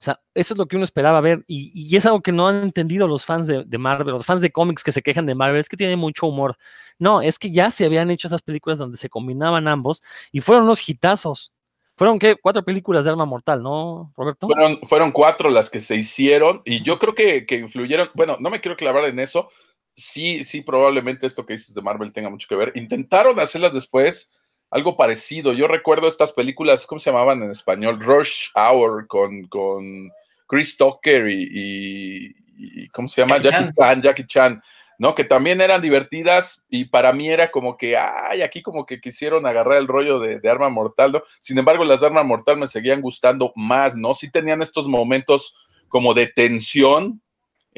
O 0.00 0.04
sea, 0.04 0.20
eso 0.34 0.54
es 0.54 0.58
lo 0.58 0.66
que 0.66 0.76
uno 0.76 0.84
esperaba 0.84 1.22
ver 1.22 1.42
y, 1.46 1.72
y 1.74 1.96
es 1.96 2.04
algo 2.04 2.20
que 2.20 2.32
no 2.32 2.48
han 2.48 2.62
entendido 2.64 3.08
los 3.08 3.24
fans 3.24 3.46
de, 3.46 3.64
de, 3.64 3.78
Marvel, 3.78 4.14
los 4.14 4.26
fans 4.26 4.42
de 4.42 4.52
cómics 4.52 4.84
que 4.84 4.92
se 4.92 5.02
quejan 5.02 5.24
de 5.24 5.34
Marvel, 5.34 5.60
es 5.60 5.70
que 5.70 5.78
tiene 5.78 5.96
mucho 5.96 6.26
humor. 6.26 6.58
No, 6.98 7.22
es 7.22 7.38
que 7.38 7.50
ya 7.50 7.70
se 7.70 7.86
habían 7.86 8.10
hecho 8.10 8.28
esas 8.28 8.42
películas 8.42 8.78
donde 8.78 8.98
se 8.98 9.08
combinaban 9.08 9.68
ambos 9.68 10.02
y 10.32 10.42
fueron 10.42 10.64
unos 10.64 10.86
hitazos. 10.86 11.52
Fueron, 11.96 12.18
¿qué? 12.18 12.36
Cuatro 12.36 12.62
películas 12.62 13.04
de 13.04 13.10
Arma 13.10 13.24
Mortal, 13.24 13.62
¿no, 13.62 14.12
Roberto? 14.16 14.46
Fueron, 14.48 14.78
fueron 14.82 15.12
cuatro 15.12 15.48
las 15.48 15.70
que 15.70 15.80
se 15.80 15.96
hicieron 15.96 16.60
y 16.64 16.82
yo 16.82 16.98
creo 16.98 17.14
que, 17.14 17.46
que 17.46 17.56
influyeron, 17.56 18.10
bueno, 18.14 18.36
no 18.38 18.50
me 18.50 18.60
quiero 18.60 18.76
clavar 18.76 19.06
en 19.06 19.18
eso, 19.18 19.48
sí, 19.94 20.44
sí, 20.44 20.60
probablemente 20.60 21.26
esto 21.26 21.46
que 21.46 21.54
dices 21.54 21.74
de 21.74 21.80
Marvel 21.80 22.12
tenga 22.12 22.28
mucho 22.28 22.46
que 22.48 22.54
ver. 22.54 22.72
Intentaron 22.74 23.40
hacerlas 23.40 23.72
después, 23.72 24.30
algo 24.70 24.96
parecido. 24.96 25.54
Yo 25.54 25.68
recuerdo 25.68 26.06
estas 26.06 26.32
películas, 26.32 26.86
¿cómo 26.86 26.98
se 26.98 27.10
llamaban 27.10 27.42
en 27.42 27.50
español? 27.50 27.98
Rush 28.00 28.48
Hour 28.54 29.06
con, 29.06 29.44
con 29.44 30.10
Chris 30.46 30.76
Tucker 30.76 31.28
y, 31.28 31.48
y, 31.50 32.34
y 32.58 32.88
¿cómo 32.88 33.08
se 33.08 33.22
llama? 33.22 33.38
Jackie. 33.38 33.70
Chan, 33.74 34.02
Jackie 34.02 34.26
Chan, 34.26 34.62
¿no? 34.98 35.14
Que 35.14 35.24
también 35.24 35.60
eran 35.60 35.80
divertidas 35.80 36.66
y 36.68 36.86
para 36.86 37.12
mí 37.12 37.28
era 37.28 37.50
como 37.50 37.76
que, 37.76 37.96
ay, 37.96 38.42
aquí 38.42 38.62
como 38.62 38.86
que 38.86 39.00
quisieron 39.00 39.46
agarrar 39.46 39.78
el 39.78 39.88
rollo 39.88 40.18
de, 40.18 40.40
de 40.40 40.50
Arma 40.50 40.68
Mortal, 40.68 41.12
¿no? 41.12 41.22
Sin 41.40 41.58
embargo, 41.58 41.84
las 41.84 42.00
de 42.00 42.06
Arma 42.06 42.22
Mortal 42.22 42.58
me 42.58 42.66
seguían 42.66 43.00
gustando 43.00 43.52
más, 43.56 43.96
¿no? 43.96 44.14
Sí 44.14 44.30
tenían 44.30 44.62
estos 44.62 44.88
momentos 44.88 45.56
como 45.88 46.14
de 46.14 46.26
tensión, 46.26 47.22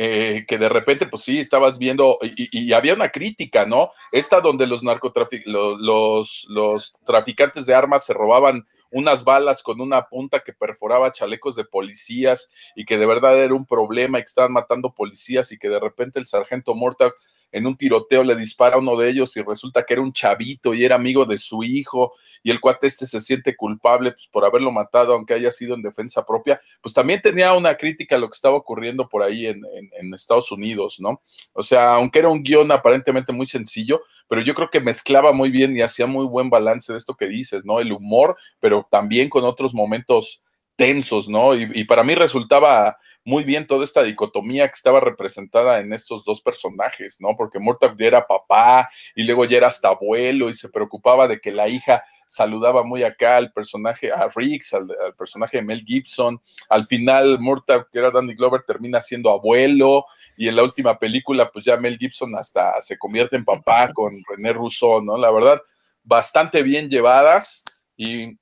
eh, 0.01 0.45
que 0.47 0.59
de 0.59 0.69
repente, 0.69 1.07
pues 1.07 1.25
sí, 1.25 1.41
estabas 1.41 1.77
viendo, 1.77 2.19
y, 2.23 2.49
y, 2.57 2.73
había 2.73 2.95
una 2.95 3.11
crítica, 3.11 3.67
¿no? 3.67 3.91
Esta 4.13 4.41
donde 4.41 4.65
los 4.65 4.85
narcotraficantes, 4.85 5.53
los, 5.53 5.81
los, 5.81 6.47
los, 6.49 6.93
traficantes 7.05 7.67
de 7.67 7.75
armas 7.75 8.07
se 8.07 8.15
robaban 8.15 8.65
unas 8.91 9.25
balas 9.25 9.63
con 9.63 9.81
una 9.81 10.09
punta 10.09 10.41
que 10.41 10.53
perforaba 10.53 11.13
chalecos 11.13 11.57
de 11.57 11.65
policías 11.65 12.51
y 12.75 12.85
que 12.85 12.99
de 12.99 13.07
verdad 13.07 13.39
era 13.39 13.55
un 13.55 13.67
problema 13.67 14.19
y 14.19 14.23
que 14.23 14.27
estaban 14.27 14.53
matando 14.53 14.95
policías 14.95 15.53
y 15.53 15.59
que 15.59 15.69
de 15.69 15.81
repente 15.81 16.19
el 16.19 16.27
sargento 16.27 16.75
Morta 16.75 17.13
en 17.53 17.67
un 17.67 17.77
tiroteo 17.77 18.23
le 18.23 18.37
dispara 18.37 18.77
a 18.77 18.79
uno 18.79 18.97
de 18.97 19.11
ellos 19.11 19.37
y 19.37 19.43
resulta 19.43 19.85
que 19.85 19.95
era 19.95 20.03
un 20.03 20.13
chavito 20.13 20.75
y 20.75 20.85
era 20.85 20.97
amigo 20.97 21.25
de 21.25 21.39
su 21.39 21.63
hijo 21.63 22.13
y 22.43 22.51
el 22.51 22.61
cuate 22.61 22.87
este 22.87 23.07
se 23.07 23.21
siente 23.21 23.57
culpable 23.57 24.13
pues, 24.13 24.27
por 24.29 24.45
haberlo 24.45 24.71
matado, 24.71 25.15
aunque 25.15 25.35
haya 25.35 25.51
sido 25.51 25.75
en 25.75 25.83
defensa 25.83 26.25
propia, 26.25 26.61
pues 26.81 26.95
también 26.95 27.21
tenía 27.21 27.53
una 27.55 27.77
crítica 27.77 28.17
a 28.17 28.19
lo 28.19 28.29
que 28.29 28.37
estaba 28.37 28.57
ocurriendo 28.57 29.09
por 29.09 29.23
ahí 29.23 29.47
en, 29.47 29.63
en 29.99 30.15
Estados 30.15 30.53
Unidos, 30.53 30.99
¿no? 31.01 31.23
O 31.53 31.63
sea, 31.63 31.95
aunque 31.95 32.21
era 32.21 32.29
un 32.29 32.43
guion 32.43 32.71
aparentemente 32.71 33.33
muy 33.33 33.47
sencillo, 33.47 34.03
pero 34.29 34.43
yo 34.43 34.55
creo 34.55 34.71
que 34.71 34.81
mezclaba 34.81 35.33
muy 35.33 35.51
bien 35.51 35.77
y 35.77 35.83
hacía 35.83 36.07
muy 36.07 36.27
buen 36.27 36.51
balance 36.51 36.93
de 36.93 36.99
esto 36.99 37.17
que 37.17 37.27
dices, 37.27 37.65
¿no? 37.65 37.81
El 37.81 37.93
humor, 37.93 38.37
pero 38.61 38.87
también 38.91 39.29
con 39.29 39.45
otros 39.45 39.75
momentos 39.75 40.43
tensos, 40.79 41.29
¿no? 41.29 41.57
Y, 41.57 41.85
para 41.85 42.05
mí 42.05 42.15
resultaba 42.15 42.97
muy 43.29 43.45
bien 43.45 43.67
toda 43.67 43.85
esta 43.85 44.03
dicotomía 44.03 44.67
que 44.69 44.75
estaba 44.75 45.01
representada 45.01 45.81
en 45.81 45.93
estos 45.93 46.25
dos 46.25 46.41
personajes, 46.41 47.19
¿no? 47.21 47.37
Porque 47.37 47.59
Murtaugh 47.59 47.95
ya 47.99 48.07
era 48.07 48.27
papá 48.27 48.89
y 49.15 49.25
luego 49.25 49.45
ya 49.45 49.59
era 49.59 49.67
hasta 49.67 49.89
abuelo 49.89 50.49
y 50.49 50.55
se 50.55 50.71
preocupaba 50.71 51.29
de 51.29 51.39
que 51.39 51.53
la 51.53 51.69
hija 51.69 52.03
saludaba 52.27 52.85
muy 52.85 53.03
acá 53.03 53.37
al 53.37 53.53
personaje, 53.53 54.11
a 54.11 54.29
Riggs, 54.35 54.73
al, 54.73 54.89
personaje 55.19 55.59
de 55.59 55.63
Mel 55.63 55.85
Gibson. 55.85 56.41
Al 56.71 56.87
final, 56.87 57.39
Murtaugh, 57.39 57.91
que 57.93 57.99
era 57.99 58.11
Danny 58.11 58.35
Glover, 58.35 58.63
termina 58.63 58.99
siendo 58.99 59.31
abuelo 59.31 60.07
y 60.35 60.49
en 60.49 60.57
la 60.57 60.63
última 60.63 60.99
película, 60.99 61.51
pues 61.51 61.67
ya 61.67 61.77
Mel 61.77 61.99
Gibson 61.99 62.35
hasta 62.35 62.81
se 62.81 62.97
convierte 62.97 63.37
en 63.37 63.45
papá 63.45 63.93
con 63.95 64.23
René 64.27 64.55
Rousseau, 64.55 65.03
¿no? 65.03 65.19
La 65.19 65.31
verdad, 65.31 65.61
bastante 66.03 66.63
bien 66.63 66.89
llevadas 66.89 67.63
y 67.95 68.39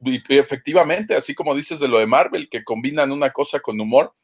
y 0.00 0.22
efectivamente, 0.28 1.14
así 1.14 1.34
como 1.34 1.54
dices 1.54 1.80
de 1.80 1.88
lo 1.88 1.98
de 1.98 2.06
Marvel, 2.06 2.48
que 2.48 2.64
combinan 2.64 3.12
una 3.12 3.30
cosa 3.30 3.60
con 3.60 3.80
humor, 3.80 4.14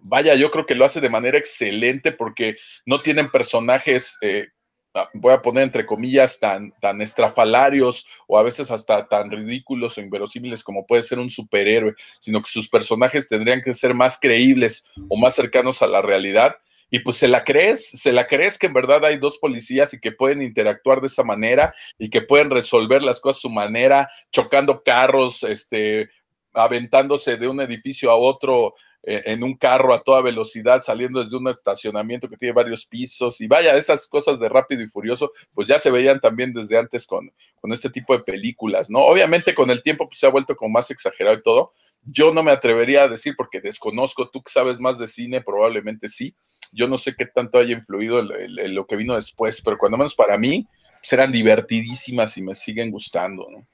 vaya, 0.00 0.34
yo 0.34 0.50
creo 0.50 0.66
que 0.66 0.74
lo 0.74 0.84
hace 0.84 1.00
de 1.00 1.10
manera 1.10 1.38
excelente 1.38 2.12
porque 2.12 2.56
no 2.86 3.02
tienen 3.02 3.30
personajes, 3.30 4.16
eh, 4.22 4.48
ah, 4.94 5.08
voy 5.14 5.32
a 5.32 5.42
poner 5.42 5.64
entre 5.64 5.86
comillas, 5.86 6.38
tan, 6.38 6.72
tan 6.80 7.02
estrafalarios 7.02 8.06
o 8.26 8.38
a 8.38 8.42
veces 8.42 8.70
hasta 8.70 9.06
tan 9.08 9.30
ridículos 9.30 9.98
o 9.98 10.00
inverosímiles 10.00 10.62
como 10.62 10.86
puede 10.86 11.02
ser 11.02 11.18
un 11.18 11.30
superhéroe, 11.30 11.94
sino 12.20 12.40
que 12.40 12.50
sus 12.50 12.68
personajes 12.68 13.28
tendrían 13.28 13.60
que 13.60 13.74
ser 13.74 13.94
más 13.94 14.18
creíbles 14.20 14.86
o 15.08 15.16
más 15.16 15.34
cercanos 15.34 15.82
a 15.82 15.86
la 15.86 16.02
realidad 16.02 16.56
y 16.94 16.98
pues 16.98 17.16
se 17.16 17.26
la 17.26 17.42
crees, 17.42 17.88
se 17.88 18.12
la 18.12 18.26
crees 18.26 18.58
que 18.58 18.66
en 18.66 18.74
verdad 18.74 19.02
hay 19.06 19.16
dos 19.16 19.38
policías 19.38 19.94
y 19.94 19.98
que 19.98 20.12
pueden 20.12 20.42
interactuar 20.42 21.00
de 21.00 21.06
esa 21.06 21.24
manera 21.24 21.74
y 21.98 22.10
que 22.10 22.20
pueden 22.20 22.50
resolver 22.50 23.02
las 23.02 23.18
cosas 23.18 23.38
a 23.38 23.40
su 23.40 23.50
manera, 23.50 24.10
chocando 24.30 24.82
carros, 24.82 25.42
este, 25.42 26.10
aventándose 26.52 27.38
de 27.38 27.48
un 27.48 27.62
edificio 27.62 28.10
a 28.10 28.16
otro 28.16 28.74
eh, 29.04 29.22
en 29.24 29.42
un 29.42 29.56
carro 29.56 29.94
a 29.94 30.02
toda 30.02 30.20
velocidad, 30.20 30.82
saliendo 30.82 31.20
desde 31.20 31.38
un 31.38 31.48
estacionamiento 31.48 32.28
que 32.28 32.36
tiene 32.36 32.52
varios 32.52 32.84
pisos 32.84 33.40
y 33.40 33.46
vaya, 33.46 33.74
esas 33.74 34.06
cosas 34.06 34.38
de 34.38 34.50
rápido 34.50 34.82
y 34.82 34.86
furioso, 34.86 35.32
pues 35.54 35.68
ya 35.68 35.78
se 35.78 35.90
veían 35.90 36.20
también 36.20 36.52
desde 36.52 36.76
antes 36.76 37.06
con, 37.06 37.32
con 37.58 37.72
este 37.72 37.88
tipo 37.88 38.14
de 38.14 38.22
películas, 38.22 38.90
¿no? 38.90 38.98
Obviamente 38.98 39.54
con 39.54 39.70
el 39.70 39.82
tiempo 39.82 40.08
pues, 40.08 40.18
se 40.18 40.26
ha 40.26 40.30
vuelto 40.30 40.54
como 40.54 40.74
más 40.74 40.90
exagerado 40.90 41.38
y 41.38 41.42
todo. 41.42 41.72
Yo 42.04 42.34
no 42.34 42.42
me 42.42 42.50
atrevería 42.50 43.04
a 43.04 43.08
decir 43.08 43.32
porque 43.34 43.62
desconozco, 43.62 44.28
tú 44.28 44.42
que 44.42 44.52
sabes 44.52 44.78
más 44.78 44.98
de 44.98 45.08
cine, 45.08 45.40
probablemente 45.40 46.10
sí, 46.10 46.36
yo 46.72 46.88
no 46.88 46.98
sé 46.98 47.14
qué 47.14 47.26
tanto 47.26 47.58
haya 47.58 47.74
influido 47.74 48.22
lo 48.22 48.86
que 48.86 48.96
vino 48.96 49.14
después, 49.14 49.60
pero 49.62 49.78
cuando 49.78 49.98
menos 49.98 50.14
para 50.14 50.36
mí, 50.38 50.66
pues 51.00 51.12
eran 51.12 51.30
divertidísimas 51.30 52.36
y 52.38 52.42
me 52.42 52.54
siguen 52.54 52.90
gustando, 52.90 53.46
¿no? 53.50 53.66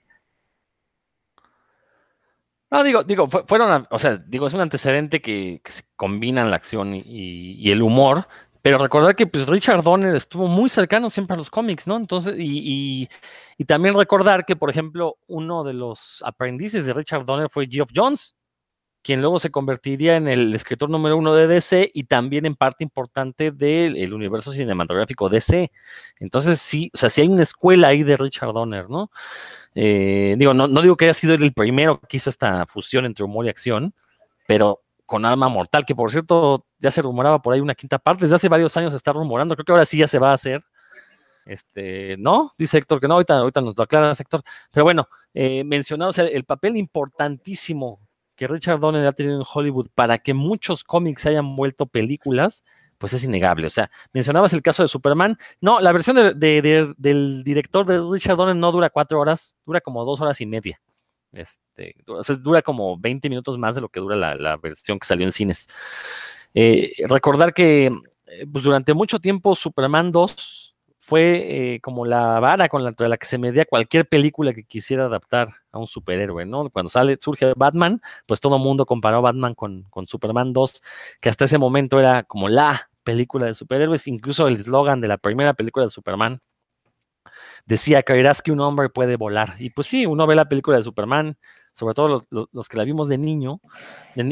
No, 2.70 2.84
digo, 2.84 3.02
digo, 3.02 3.28
fueron, 3.28 3.86
o 3.90 3.98
sea, 3.98 4.18
digo, 4.18 4.46
es 4.46 4.52
un 4.52 4.60
antecedente 4.60 5.22
que, 5.22 5.62
se 5.64 5.84
combinan 5.96 6.50
la 6.50 6.56
acción 6.56 6.94
y, 6.94 7.70
el 7.70 7.80
humor, 7.80 8.28
pero 8.60 8.76
recordar 8.76 9.16
que 9.16 9.26
pues 9.26 9.46
Richard 9.46 9.82
Donner 9.82 10.14
estuvo 10.14 10.48
muy 10.48 10.68
cercano 10.68 11.08
siempre 11.08 11.34
a 11.34 11.38
los 11.38 11.50
cómics, 11.50 11.86
¿no? 11.86 11.96
Entonces, 11.96 12.34
y, 12.36 13.08
y, 13.56 13.64
también 13.64 13.94
recordar 13.94 14.44
que, 14.44 14.54
por 14.54 14.68
ejemplo, 14.68 15.16
uno 15.28 15.64
de 15.64 15.72
los 15.72 16.22
aprendices 16.26 16.84
de 16.84 16.92
Richard 16.92 17.24
Donner 17.24 17.48
fue 17.50 17.66
Geoff 17.70 17.90
Jones, 17.94 18.36
quien 19.02 19.20
luego 19.20 19.38
se 19.38 19.50
convertiría 19.50 20.16
en 20.16 20.28
el 20.28 20.54
escritor 20.54 20.90
número 20.90 21.16
uno 21.16 21.34
de 21.34 21.46
DC 21.46 21.90
y 21.94 22.04
también 22.04 22.46
en 22.46 22.56
parte 22.56 22.84
importante 22.84 23.50
del 23.50 24.12
universo 24.12 24.52
cinematográfico 24.52 25.28
DC. 25.28 25.70
Entonces, 26.18 26.60
sí, 26.60 26.90
o 26.94 26.96
sea, 26.98 27.08
sí 27.10 27.22
hay 27.22 27.28
una 27.28 27.42
escuela 27.42 27.88
ahí 27.88 28.02
de 28.02 28.16
Richard 28.16 28.52
Donner, 28.52 28.90
¿no? 28.90 29.10
Eh, 29.74 30.34
digo, 30.38 30.54
no, 30.54 30.66
no 30.66 30.82
digo 30.82 30.96
que 30.96 31.06
haya 31.06 31.14
sido 31.14 31.34
el 31.34 31.52
primero 31.52 32.00
que 32.00 32.16
hizo 32.16 32.30
esta 32.30 32.66
fusión 32.66 33.04
entre 33.06 33.24
humor 33.24 33.46
y 33.46 33.48
acción, 33.48 33.94
pero 34.46 34.82
con 35.06 35.24
Arma 35.24 35.48
Mortal, 35.48 35.86
que 35.86 35.94
por 35.94 36.10
cierto 36.10 36.66
ya 36.78 36.90
se 36.90 37.00
rumoraba 37.00 37.40
por 37.40 37.54
ahí 37.54 37.60
una 37.60 37.74
quinta 37.74 37.98
parte, 37.98 38.24
desde 38.24 38.36
hace 38.36 38.48
varios 38.48 38.76
años 38.76 38.92
se 38.92 38.98
está 38.98 39.12
rumorando, 39.12 39.54
creo 39.54 39.64
que 39.64 39.72
ahora 39.72 39.86
sí 39.86 39.96
ya 39.96 40.08
se 40.08 40.18
va 40.18 40.32
a 40.32 40.34
hacer. 40.34 40.62
Este, 41.46 42.16
no, 42.18 42.52
dice 42.58 42.76
Héctor 42.76 43.00
que 43.00 43.08
no, 43.08 43.14
ahorita, 43.14 43.38
ahorita 43.38 43.62
nos 43.62 43.74
lo 43.74 43.82
aclara 43.82 44.12
Héctor, 44.12 44.42
pero 44.70 44.84
bueno, 44.84 45.08
eh, 45.32 45.64
o 46.00 46.12
sea, 46.12 46.26
el 46.26 46.44
papel 46.44 46.76
importantísimo 46.76 48.00
que 48.38 48.46
Richard 48.46 48.78
Donner 48.78 49.04
ha 49.04 49.12
tenido 49.12 49.36
en 49.36 49.46
Hollywood 49.52 49.88
para 49.94 50.18
que 50.18 50.32
muchos 50.32 50.84
cómics 50.84 51.26
hayan 51.26 51.56
vuelto 51.56 51.86
películas, 51.86 52.64
pues 52.96 53.12
es 53.12 53.24
innegable. 53.24 53.66
O 53.66 53.70
sea, 53.70 53.90
mencionabas 54.12 54.52
el 54.52 54.62
caso 54.62 54.82
de 54.82 54.88
Superman. 54.88 55.36
No, 55.60 55.80
la 55.80 55.90
versión 55.92 56.38
del 56.38 57.42
director 57.44 57.84
de 57.84 58.00
Richard 58.00 58.36
Donner 58.36 58.54
no 58.54 58.70
dura 58.70 58.90
cuatro 58.90 59.18
horas, 59.18 59.56
dura 59.66 59.80
como 59.80 60.04
dos 60.04 60.20
horas 60.20 60.40
y 60.40 60.46
media. 60.46 60.80
Este, 61.32 61.96
o 62.06 62.22
sea, 62.22 62.36
dura 62.36 62.62
como 62.62 62.96
20 62.96 63.28
minutos 63.28 63.58
más 63.58 63.74
de 63.74 63.80
lo 63.80 63.88
que 63.88 64.00
dura 64.00 64.16
la, 64.16 64.56
versión 64.56 65.00
que 65.00 65.06
salió 65.06 65.26
en 65.26 65.32
cines. 65.32 65.66
Eh, 66.54 66.92
recordar 67.08 67.52
que 67.52 67.86
eh, 67.86 68.46
pues 68.50 68.64
durante 68.64 68.94
mucho 68.94 69.18
tiempo 69.18 69.56
Superman 69.56 70.12
2 70.12 70.76
fue 71.08 71.74
eh, 71.74 71.80
como 71.80 72.04
la 72.04 72.38
vara 72.38 72.68
con 72.68 72.84
la, 72.84 72.92
la 72.98 73.16
que 73.16 73.26
se 73.26 73.38
medía 73.38 73.64
cualquier 73.64 74.06
película 74.06 74.52
que 74.52 74.64
quisiera 74.64 75.06
adaptar 75.06 75.48
a 75.72 75.78
un 75.78 75.86
superhéroe, 75.86 76.44
¿no? 76.44 76.68
Cuando 76.68 76.90
sale, 76.90 77.16
surge 77.18 77.54
Batman, 77.56 78.02
pues 78.26 78.42
todo 78.42 78.56
el 78.56 78.62
mundo 78.62 78.84
comparó 78.84 79.22
Batman 79.22 79.54
con, 79.54 79.84
con 79.84 80.06
Superman 80.06 80.52
2, 80.52 80.82
que 81.22 81.30
hasta 81.30 81.46
ese 81.46 81.56
momento 81.56 81.98
era 81.98 82.24
como 82.24 82.50
la 82.50 82.90
película 83.04 83.46
de 83.46 83.54
superhéroes, 83.54 84.06
incluso 84.06 84.48
el 84.48 84.56
eslogan 84.56 85.00
de 85.00 85.08
la 85.08 85.16
primera 85.16 85.54
película 85.54 85.86
de 85.86 85.90
Superman 85.90 86.42
decía, 87.64 88.02
creerás 88.02 88.42
que 88.42 88.52
un 88.52 88.60
hombre 88.60 88.90
puede 88.90 89.16
volar. 89.16 89.54
Y 89.58 89.70
pues 89.70 89.86
sí, 89.86 90.04
uno 90.04 90.26
ve 90.26 90.34
la 90.34 90.46
película 90.50 90.76
de 90.76 90.82
Superman, 90.82 91.38
sobre 91.72 91.94
todo 91.94 92.22
los, 92.30 92.68
que 92.68 92.76
la 92.76 92.84
vimos 92.84 93.08
de 93.08 93.16
niño, 93.16 93.62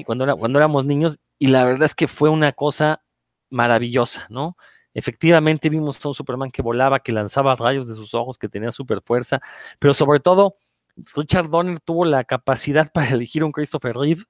cuando, 0.04 0.36
cuando 0.36 0.58
éramos 0.58 0.84
niños, 0.84 1.20
y 1.38 1.46
la 1.46 1.64
verdad 1.64 1.84
es 1.84 1.94
que 1.94 2.06
fue 2.06 2.28
una 2.28 2.52
cosa 2.52 3.02
maravillosa, 3.48 4.26
¿no? 4.28 4.58
Efectivamente 4.97 5.68
vimos 5.68 6.03
a 6.03 6.09
un 6.09 6.14
Superman 6.14 6.51
que 6.51 6.62
volaba, 6.62 7.01
que 7.01 7.12
lanzaba 7.12 7.55
rayos 7.55 7.86
de 7.86 7.94
sus 7.94 8.14
ojos, 8.14 8.38
que 8.38 8.49
tenía 8.49 8.72
super 8.72 9.03
fuerza, 9.03 9.40
pero 9.78 9.92
sobre 9.92 10.20
todo 10.20 10.57
Richard 11.14 11.51
Donner 11.51 11.80
tuvo 11.80 12.07
la 12.07 12.24
capacidad 12.24 12.90
para 12.94 13.11
elegir 13.11 13.44
un 13.44 13.53
Christopher 13.53 13.94
Reeve 13.94 14.24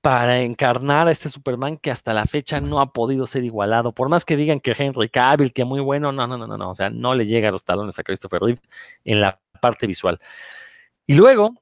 para 0.00 0.40
encarnar 0.40 1.06
a 1.06 1.12
este 1.12 1.30
Superman 1.30 1.78
que 1.78 1.92
hasta 1.92 2.12
la 2.12 2.26
fecha 2.26 2.60
no 2.60 2.80
ha 2.80 2.92
podido 2.92 3.28
ser 3.28 3.44
igualado. 3.44 3.92
Por 3.92 4.08
más 4.08 4.24
que 4.24 4.36
digan 4.36 4.58
que 4.58 4.74
Henry 4.76 5.08
Cavill, 5.08 5.52
que 5.52 5.64
muy 5.64 5.80
bueno, 5.80 6.10
no, 6.10 6.26
no, 6.26 6.36
no, 6.36 6.48
no, 6.48 6.58
no, 6.58 6.70
o 6.70 6.74
sea, 6.74 6.90
no 6.90 7.14
le 7.14 7.26
llega 7.26 7.50
a 7.50 7.52
los 7.52 7.64
talones 7.64 7.96
a 7.96 8.02
Christopher 8.02 8.42
Reeve 8.42 8.60
en 9.04 9.20
la 9.20 9.40
parte 9.60 9.86
visual. 9.86 10.18
Y 11.06 11.14
luego, 11.14 11.54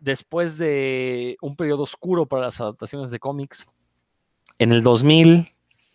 después 0.00 0.58
de 0.58 1.36
un 1.40 1.54
periodo 1.54 1.84
oscuro 1.84 2.26
para 2.26 2.46
las 2.46 2.60
adaptaciones 2.60 3.12
de 3.12 3.20
cómics, 3.20 3.68
en 4.58 4.72
el 4.72 4.82
2000 4.82 5.53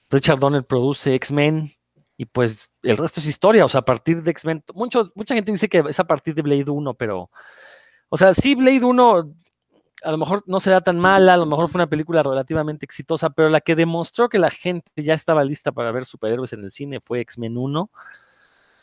Richard 0.09 0.39
Donner 0.39 0.63
produce 0.63 1.15
X-Men 1.15 1.71
y 2.17 2.25
pues 2.25 2.71
el 2.83 2.97
resto 2.97 3.19
es 3.19 3.27
historia, 3.27 3.65
o 3.65 3.69
sea, 3.69 3.79
a 3.79 3.85
partir 3.85 4.21
de 4.21 4.31
X-Men, 4.31 4.63
mucha 4.73 5.35
gente 5.35 5.51
dice 5.51 5.69
que 5.69 5.83
es 5.87 5.99
a 5.99 6.03
partir 6.07 6.35
de 6.35 6.41
Blade 6.41 6.69
1, 6.69 6.93
pero, 6.95 7.29
o 8.09 8.17
sea, 8.17 8.33
sí, 8.33 8.55
Blade 8.55 8.83
1 8.83 9.33
a 10.03 10.11
lo 10.11 10.17
mejor 10.17 10.43
no 10.47 10.59
será 10.59 10.81
tan 10.81 10.99
mala, 10.99 11.33
a 11.33 11.37
lo 11.37 11.45
mejor 11.45 11.69
fue 11.69 11.79
una 11.79 11.89
película 11.89 12.23
relativamente 12.23 12.85
exitosa, 12.85 13.29
pero 13.29 13.49
la 13.49 13.61
que 13.61 13.75
demostró 13.75 14.29
que 14.29 14.39
la 14.39 14.49
gente 14.49 14.89
ya 14.95 15.13
estaba 15.13 15.43
lista 15.43 15.71
para 15.71 15.91
ver 15.91 16.05
superhéroes 16.05 16.53
en 16.53 16.63
el 16.63 16.71
cine 16.71 16.99
fue 17.03 17.21
X-Men 17.21 17.57
1. 17.57 17.91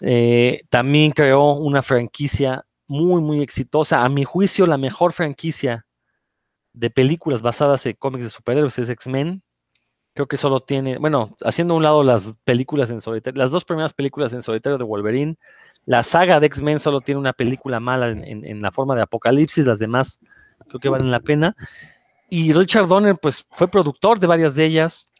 Eh, 0.01 0.63
también 0.69 1.13
creó 1.13 1.53
una 1.55 1.83
franquicia 1.83 2.67
muy, 2.87 3.23
muy 3.23 3.43
exitosa. 3.43 4.05
A 4.05 4.09
mi 4.09 4.25
juicio, 4.25 4.67
la 4.67 4.79
mejor 4.79 5.13
franquicia 5.13 5.87
de 6.73 6.91
películas 6.91 7.41
basadas 7.41 7.87
en 7.87 7.95
cómics 7.95 8.25
de 8.25 8.31
superhéroes 8.31 8.79
es 8.79 8.91
X-Men. 8.91 9.43
Creo 10.17 10.27
que 10.27 10.39
solo 10.39 10.61
tiene, 10.61 10.97
bueno, 10.97 11.37
haciendo 11.45 11.75
a 11.75 11.77
un 11.77 11.83
lado 11.83 12.03
las 12.03 12.33
películas 12.43 12.91
en 12.91 13.03
solitario, 13.03 13.39
las 13.39 13.51
dos 13.51 13.67
primeras 13.67 13.93
películas 13.93 14.33
en 14.33 14.41
solitario 14.41 14.79
de 14.79 14.85
Wolverine, 14.85 15.37
la 15.85 16.03
saga 16.03 16.41
de 16.41 16.47
X-Men 16.47 16.81
solo 16.81 17.03
tiene 17.03 17.21
una 17.21 17.35
película 17.35 17.81
mala 17.81 18.09
en, 18.09 18.63
la 18.63 18.73
forma 18.73 18.95
de 18.97 19.03
Apocalipsis, 19.03 19.67
las 19.67 19.79
demás 19.79 20.21
creo 20.69 20.81
que 20.81 20.89
valen 20.89 21.11
la 21.11 21.21
pena. 21.21 21.55
Y 22.31 22.55
Richard 22.55 22.89
Donner, 22.89 23.19
pues, 23.21 23.45
fue 23.51 23.69
productor 23.69 24.19
de 24.19 24.27
varias 24.27 24.55
de 24.55 24.65
ellas. 24.65 25.11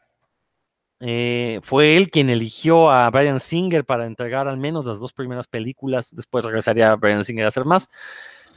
Eh, 1.01 1.61
fue 1.63 1.99
él 1.99 2.11
quien 2.11 2.31
eligió 2.31 2.91
a 2.91 3.11
Brian 3.11 3.39
Singer 3.39 3.85
para 3.85 4.07
entregar 4.07 4.49
al 4.49 4.57
menos 4.57 4.87
las 4.87 4.99
dos 4.99 5.13
primeras 5.13 5.47
películas. 5.47 6.17
Después 6.17 6.43
regresaría 6.47 6.93
a 6.93 6.97
Brian 6.97 7.23
Singer 7.23 7.45
a 7.45 7.49
hacer 7.49 7.67
más. 7.67 7.91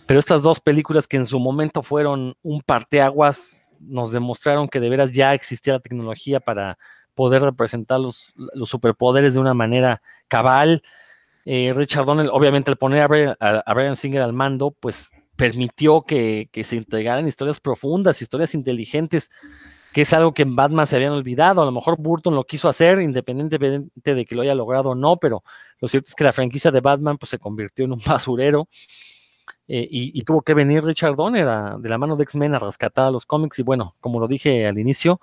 Pero 0.05 0.21
estas 0.21 0.41
dos 0.41 0.61
películas 0.61 1.05
que 1.05 1.17
en 1.17 1.25
su 1.25 1.37
momento 1.37 1.83
fueron 1.83 2.37
un 2.43 2.61
parteaguas 2.61 3.65
nos 3.79 4.11
demostraron 4.11 4.67
que 4.67 4.79
de 4.79 4.89
veras 4.89 5.11
ya 5.11 5.33
existía 5.33 5.73
la 5.73 5.79
tecnología 5.79 6.39
para 6.39 6.77
poder 7.13 7.41
representar 7.41 7.99
los, 7.99 8.33
superpoderes 8.63 9.33
de 9.33 9.39
una 9.39 9.53
manera 9.53 10.01
cabal. 10.27 10.81
Eh, 11.45 11.73
Richard 11.75 12.05
Donner, 12.05 12.29
obviamente, 12.31 12.71
al 12.71 12.77
poner 12.77 13.01
a 13.39 13.73
Brian, 13.73 13.95
Singer 13.95 14.21
al 14.21 14.33
mando, 14.33 14.71
pues 14.71 15.11
permitió 15.35 16.03
que, 16.03 16.49
que, 16.51 16.63
se 16.63 16.77
entregaran 16.77 17.27
historias 17.27 17.59
profundas, 17.59 18.21
historias 18.21 18.53
inteligentes, 18.53 19.29
que 19.93 20.01
es 20.01 20.13
algo 20.13 20.33
que 20.33 20.43
en 20.43 20.55
Batman 20.55 20.87
se 20.87 20.95
habían 20.95 21.13
olvidado. 21.13 21.61
A 21.61 21.65
lo 21.65 21.71
mejor 21.71 21.97
Burton 21.97 22.35
lo 22.35 22.45
quiso 22.45 22.69
hacer, 22.69 23.01
independientemente 23.01 24.15
de 24.15 24.25
que 24.25 24.35
lo 24.35 24.41
haya 24.41 24.55
logrado 24.55 24.91
o 24.91 24.95
no, 24.95 25.17
pero 25.17 25.43
lo 25.79 25.87
cierto 25.87 26.09
es 26.09 26.15
que 26.15 26.23
la 26.23 26.33
franquicia 26.33 26.71
de 26.71 26.81
Batman 26.81 27.17
pues, 27.17 27.31
se 27.31 27.39
convirtió 27.39 27.85
en 27.85 27.93
un 27.93 27.99
basurero. 28.05 28.67
Eh, 29.71 29.87
y, 29.87 30.19
y, 30.19 30.23
tuvo 30.23 30.41
que 30.41 30.55
venir 30.55 30.83
Richard 30.83 31.15
Donner 31.15 31.47
a, 31.47 31.77
de 31.77 31.89
la 31.89 31.99
mano 31.99 32.15
de 32.15 32.23
X-Men 32.23 32.55
a 32.55 32.59
rescatar 32.59 33.05
a 33.05 33.11
los 33.11 33.27
cómics. 33.27 33.59
Y 33.59 33.61
bueno, 33.61 33.95
como 33.99 34.19
lo 34.19 34.27
dije 34.27 34.65
al 34.65 34.79
inicio, 34.79 35.21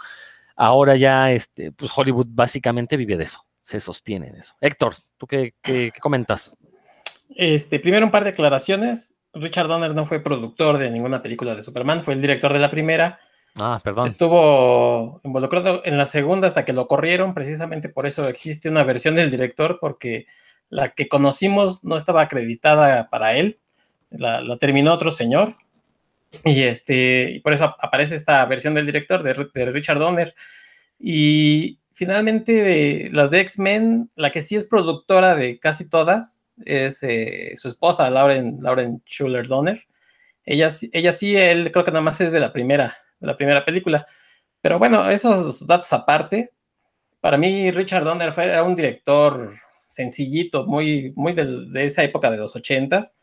ahora 0.54 0.94
ya 0.94 1.32
este, 1.32 1.72
pues 1.72 1.90
Hollywood 1.92 2.28
básicamente 2.30 2.96
vive 2.96 3.16
de 3.16 3.24
eso, 3.24 3.44
se 3.60 3.80
sostiene 3.80 4.28
en 4.28 4.36
eso. 4.36 4.54
Héctor, 4.60 4.94
¿tú 5.16 5.26
qué, 5.26 5.54
qué, 5.60 5.90
qué 5.92 6.00
comentas? 6.00 6.56
Este, 7.34 7.80
primero 7.80 8.06
un 8.06 8.12
par 8.12 8.22
de 8.22 8.30
aclaraciones. 8.30 9.12
Richard 9.34 9.66
Donner 9.66 9.96
no 9.96 10.06
fue 10.06 10.20
productor 10.20 10.78
de 10.78 10.92
ninguna 10.92 11.22
película 11.22 11.56
de 11.56 11.64
Superman, 11.64 12.00
fue 12.00 12.14
el 12.14 12.20
director 12.20 12.52
de 12.52 12.60
la 12.60 12.70
primera. 12.70 13.18
Ah, 13.58 13.80
perdón. 13.82 14.06
Estuvo 14.06 15.20
involucrado 15.24 15.82
en 15.84 15.98
la 15.98 16.04
segunda 16.04 16.46
hasta 16.46 16.64
que 16.64 16.72
lo 16.72 16.86
corrieron, 16.86 17.34
precisamente 17.34 17.88
por 17.88 18.06
eso 18.06 18.28
existe 18.28 18.68
una 18.68 18.84
versión 18.84 19.14
del 19.14 19.30
director, 19.30 19.78
porque 19.80 20.26
la 20.68 20.90
que 20.90 21.08
conocimos 21.08 21.84
no 21.84 21.96
estaba 21.96 22.22
acreditada 22.22 23.08
para 23.10 23.34
él, 23.34 23.58
la, 24.10 24.56
terminó 24.58 24.92
otro 24.92 25.10
señor, 25.10 25.56
y, 26.44 26.62
este, 26.62 27.40
por 27.42 27.52
eso 27.52 27.76
aparece 27.78 28.14
esta 28.14 28.44
versión 28.46 28.74
del 28.74 28.86
director 28.86 29.22
de, 29.22 29.64
Richard 29.66 29.98
Donner. 29.98 30.34
Y 30.98 31.78
finalmente, 31.92 32.52
de, 32.52 33.10
las 33.12 33.30
de 33.30 33.40
X-Men, 33.40 34.10
la 34.16 34.30
que 34.30 34.42
sí 34.42 34.56
es 34.56 34.66
productora 34.66 35.34
de 35.34 35.58
casi 35.58 35.88
todas, 35.88 36.44
es 36.64 37.02
eh, 37.02 37.54
su 37.56 37.68
esposa, 37.68 38.10
Lauren, 38.10 38.58
Lauren 38.60 39.02
Schuller 39.06 39.46
Donner. 39.46 39.86
Ella, 40.44 40.68
ella 40.92 41.12
sí, 41.12 41.36
él 41.36 41.72
creo 41.72 41.84
que 41.84 41.90
nada 41.90 42.02
más 42.02 42.20
es 42.20 42.32
de 42.32 42.40
la 42.40 42.52
primera, 42.52 42.96
de 43.20 43.26
la 43.26 43.36
primera 43.36 43.64
película. 43.64 44.06
Pero 44.60 44.78
bueno, 44.78 45.08
esos 45.10 45.66
datos 45.66 45.92
aparte, 45.92 46.52
para 47.20 47.36
mí 47.36 47.70
Richard 47.70 48.04
Donner 48.04 48.32
era 48.38 48.62
un 48.62 48.76
director 48.76 49.54
sencillito, 49.86 50.66
muy, 50.66 51.12
muy 51.16 51.32
de, 51.32 51.68
de 51.70 51.84
esa 51.84 52.04
época 52.04 52.30
de 52.30 52.38
los 52.38 52.56
ochentas, 52.56 53.18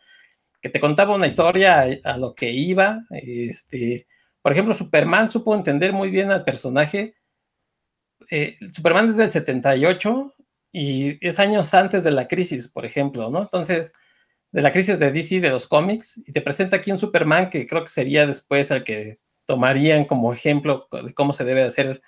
que 0.64 0.70
te 0.70 0.80
contaba 0.80 1.14
una 1.14 1.28
historia 1.28 1.86
a 2.06 2.18
lo 2.18 2.34
que 2.34 2.52
iba. 2.52 3.04
Este, 3.12 4.08
por 4.42 4.54
ejemplo, 4.54 4.74
Superman 4.74 5.30
supo 5.30 5.54
entender 5.54 5.92
muy 5.92 6.10
bien 6.10 6.32
al 6.32 6.46
personaje. 6.46 7.16
Eh, 8.32 8.56
Superman 8.72 9.08
desde 9.08 9.26
el 9.26 9.32
78 9.32 10.34
y 10.72 11.28
es 11.28 11.40
años 11.40 11.74
antes 11.74 12.06
de 12.06 12.12
la 12.12 12.30
crisis, 12.30 12.70
por 12.70 12.86
ejemplo, 12.86 13.30
¿no? 13.30 13.42
Entonces, 13.42 13.92
de 14.54 14.62
la 14.62 14.72
crisis 14.72 14.98
de 15.00 15.12
DC, 15.12 15.42
de 15.42 15.50
los 15.50 15.68
cómics, 15.68 16.22
y 16.26 16.32
te 16.32 16.40
presenta 16.40 16.78
aquí 16.78 16.92
un 16.94 16.98
Superman 16.98 17.50
que 17.50 17.68
creo 17.68 17.84
que 17.84 17.90
sería 17.90 18.26
después 18.26 18.72
el 18.72 18.86
que 18.86 19.20
tomarían 19.46 20.06
como 20.06 20.32
ejemplo 20.32 20.88
de 20.92 21.14
cómo 21.14 21.34
se 21.34 21.44
debe 21.44 21.64
hacer 21.64 22.02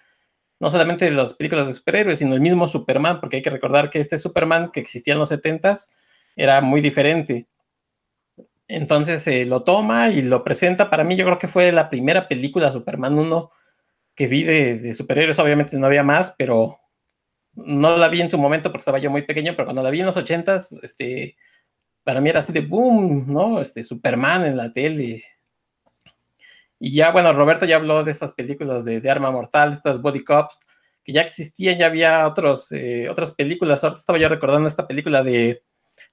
no 0.62 0.70
solamente 0.70 1.12
las 1.12 1.34
películas 1.34 1.68
de 1.68 1.74
superhéroes, 1.74 2.20
sino 2.20 2.36
el 2.36 2.40
mismo 2.40 2.70
Superman, 2.70 3.20
porque 3.20 3.36
hay 3.38 3.42
que 3.44 3.50
recordar 3.50 3.90
que 3.90 4.00
este 4.00 4.18
Superman 4.18 4.72
que 4.72 4.80
existía 4.80 5.14
en 5.14 5.20
los 5.20 5.30
70s 5.30 5.88
era 6.38 6.62
muy 6.62 6.80
diferente. 6.80 7.48
Entonces 8.68 9.28
eh, 9.28 9.46
lo 9.46 9.64
toma 9.64 10.10
y 10.10 10.22
lo 10.22 10.44
presenta. 10.44 10.90
Para 10.90 11.04
mí, 11.04 11.16
yo 11.16 11.26
creo 11.26 11.38
que 11.38 11.48
fue 11.48 11.72
la 11.72 11.90
primera 11.90 12.28
película 12.28 12.72
Superman 12.72 13.18
1 13.18 13.52
que 14.16 14.28
vi 14.28 14.44
de, 14.44 14.94
superhéroes. 14.94 15.40
Obviamente 15.40 15.78
no 15.78 15.88
había 15.88 16.04
más, 16.04 16.34
pero 16.38 16.80
no 17.54 17.98
la 17.98 18.08
vi 18.10 18.22
en 18.22 18.30
su 18.30 18.38
momento 18.38 18.72
porque 18.72 18.82
estaba 18.82 19.00
yo 19.00 19.12
muy 19.12 19.22
pequeño, 19.24 19.54
pero 19.56 19.66
cuando 19.66 19.84
la 19.84 19.90
vi 19.90 20.00
en 20.00 20.08
los 20.08 20.18
80s, 20.18 20.80
este, 20.84 21.38
para 22.04 22.22
mí 22.22 22.30
era 22.30 22.40
así 22.40 22.54
de 22.54 22.62
boom, 22.62 23.26
¿no? 23.32 23.62
Este, 23.62 23.84
Superman 23.84 24.46
en 24.46 24.58
la 24.58 24.74
tele. 24.74 25.24
Y 26.80 26.94
ya, 26.94 27.12
bueno, 27.12 27.32
Roberto 27.34 27.66
ya 27.66 27.78
habló 27.78 28.04
de 28.04 28.12
estas 28.12 28.34
películas 28.34 28.84
de, 28.84 29.00
de 29.00 29.10
Arma 29.10 29.32
Mortal, 29.32 29.74
estas 29.74 30.02
Body 30.02 30.24
Cops, 30.24 30.60
que 31.04 31.14
ya 31.14 31.22
existían, 31.22 31.78
ya 31.78 31.86
había 31.86 32.28
otros, 32.28 32.72
eh, 32.72 33.08
otras 33.10 33.32
películas. 33.32 33.84
Ahorita 33.84 34.00
estaba 34.00 34.18
yo 34.18 34.28
recordando 34.28 34.68
esta 34.68 34.88
película 34.88 35.24
de 35.24 35.64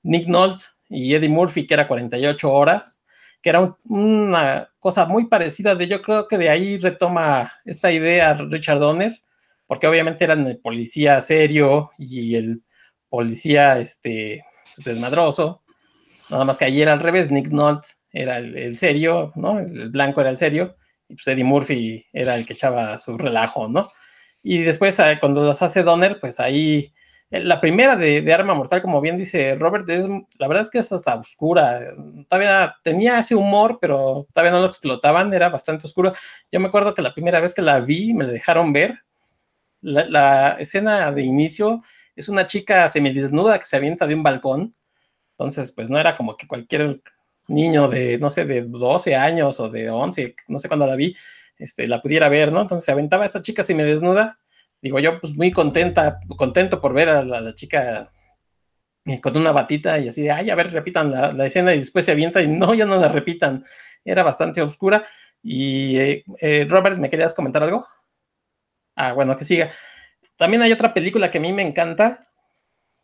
Nick 0.03 0.29
Nolte 0.29 0.65
y 0.93 1.15
Eddie 1.15 1.29
Murphy, 1.29 1.67
que 1.67 1.75
era 1.75 1.89
48 1.89 2.53
horas, 2.53 3.03
que 3.41 3.49
era 3.49 3.61
un, 3.61 3.77
una 3.85 4.71
cosa 4.79 5.07
muy 5.07 5.27
parecida 5.27 5.75
de, 5.75 5.89
yo 5.89 6.03
creo 6.03 6.29
que 6.29 6.39
de 6.39 6.49
ahí 6.49 6.79
retoma 6.79 7.53
esta 7.65 7.91
idea 7.91 8.35
Richard 8.35 8.79
Donner, 8.79 9.21
porque 9.67 9.87
obviamente 9.87 10.25
eran 10.25 10.47
el 10.47 10.59
policía 10.59 11.21
serio 11.21 11.91
y 11.99 12.37
el 12.37 12.63
policía 13.09 13.79
este, 13.79 14.45
pues, 14.75 14.85
desmadroso, 14.85 15.63
nada 16.31 16.45
más 16.45 16.59
que 16.59 16.67
ayer 16.67 16.89
al 16.89 17.01
revés, 17.01 17.31
Nick 17.31 17.49
Nolte 17.49 17.89
era 18.13 18.39
el, 18.39 18.57
el, 18.57 18.77
serio, 18.77 19.33
¿no? 19.35 19.59
El 19.59 19.91
blanco 19.91 20.21
era 20.21 20.31
el 20.31 20.37
serio, 20.37 20.77
y 21.09 21.15
pues 21.15 21.27
Eddie 21.27 21.45
Murphy 21.45 22.07
era 22.13 22.37
el 22.37 22.47
que 22.47 22.53
echaba 22.53 22.99
su 22.99 23.17
relajo, 23.17 23.69
¿no? 23.69 23.91
Y 24.43 24.59
después 24.59 24.99
eh, 24.99 25.19
cuando 25.21 25.45
las 25.45 25.63
hace 25.63 25.83
Donner, 25.83 26.21
pues 26.21 26.41
ahí 26.41 26.93
la 27.41 27.63
primera 27.63 27.97
de, 27.97 28.21
de, 28.21 28.35
Arma 28.35 28.53
Mortal, 28.53 28.83
como 28.83 29.01
bien 29.01 29.17
dice 29.17 29.55
Robert, 29.55 29.89
es, 29.89 30.07
la 30.39 30.49
verdad 30.49 30.65
es 30.65 30.71
que 30.71 30.79
es 30.79 30.93
hasta 30.93 31.15
oscura. 31.15 31.81
Todavía 32.29 32.77
tenía 32.83 33.19
ese 33.19 33.35
humor, 33.35 33.79
pero 33.81 34.27
todavía 34.35 34.53
no 34.53 34.61
lo 34.61 34.67
explotaban, 34.67 35.33
era 35.33 35.49
bastante 35.49 35.87
oscuro. 35.87 36.13
Yo 36.51 36.61
me 36.61 36.69
acuerdo 36.69 36.93
que 36.93 37.01
la 37.01 37.15
primera 37.15 37.41
vez 37.41 37.55
que 37.55 37.63
la 37.63 37.81
vi, 37.81 38.13
me 38.13 38.25
la 38.25 38.33
dejaron 38.33 38.75
ver. 38.75 38.99
La, 39.81 40.57
escena 40.61 41.11
de 41.11 41.23
inicio 41.23 41.83
es 42.15 42.29
una 42.29 42.47
chica 42.47 42.87
semidesnuda 42.91 43.59
que 43.59 43.65
se 43.65 43.77
avienta 43.77 44.07
de 44.07 44.15
un 44.15 44.23
balcón. 44.23 44.75
Entonces, 45.31 45.73
pues 45.73 45.89
no 45.89 45.99
era 45.99 46.15
como 46.15 46.37
que 46.37 46.47
cualquier 46.47 47.01
niño 47.49 47.89
de, 47.89 48.19
no 48.19 48.29
sé, 48.29 48.45
de 48.45 48.63
12 48.63 49.17
años 49.17 49.59
o 49.59 49.71
de 49.71 49.89
11, 49.89 50.37
no 50.49 50.59
sé 50.59 50.69
cuándo 50.69 50.87
la 50.87 50.97
vi, 50.97 51.17
este, 51.59 51.89
la 51.89 52.03
pudiera 52.03 52.29
ver, 52.29 52.53
¿no? 52.53 52.61
Entonces 52.61 52.85
se 52.85 52.93
aventaba 52.93 53.25
esta 53.25 53.41
chica 53.41 53.63
semidesnuda 53.63 54.39
digo 54.83 54.99
yo, 54.99 55.21
pues 55.21 55.35
muy 55.35 55.53
contenta, 55.53 56.21
contento 56.37 56.81
por 56.81 56.93
ver 56.93 57.09
a 57.09 57.25
la, 57.25 57.55
chica 57.55 58.13
eh, 59.07 59.21
con 59.21 59.37
una 59.37 59.53
batita 59.53 59.99
y 60.01 60.09
así 60.09 60.23
de, 60.23 60.33
ay, 60.33 60.51
a 60.51 60.57
ver, 60.57 60.73
repitan 60.73 61.11
la, 61.11 61.47
escena 61.47 61.73
y 61.75 61.79
después 61.79 62.05
se 62.05 62.13
avienta 62.13 62.43
y 62.43 62.49
no, 62.49 62.75
ya 62.75 62.85
no 62.85 62.97
la 63.01 63.09
repitan. 63.09 63.65
Era 64.05 64.25
bastante 64.25 64.61
oscura. 64.61 65.05
Y 65.43 65.97
eh, 65.99 66.25
eh, 66.41 66.67
Robert, 66.69 66.99
¿me 66.99 67.09
querías 67.09 67.35
comentar 67.35 67.63
algo? 67.63 67.87
Ah, 68.97 69.13
bueno, 69.13 69.37
que 69.37 69.45
siga. 69.45 69.71
También 70.37 70.63
hay 70.63 70.73
otra 70.73 70.93
película 70.93 71.31
que 71.31 71.39
a 71.39 71.41
mí 71.41 71.53
me 71.53 71.63
encanta, 71.63 72.29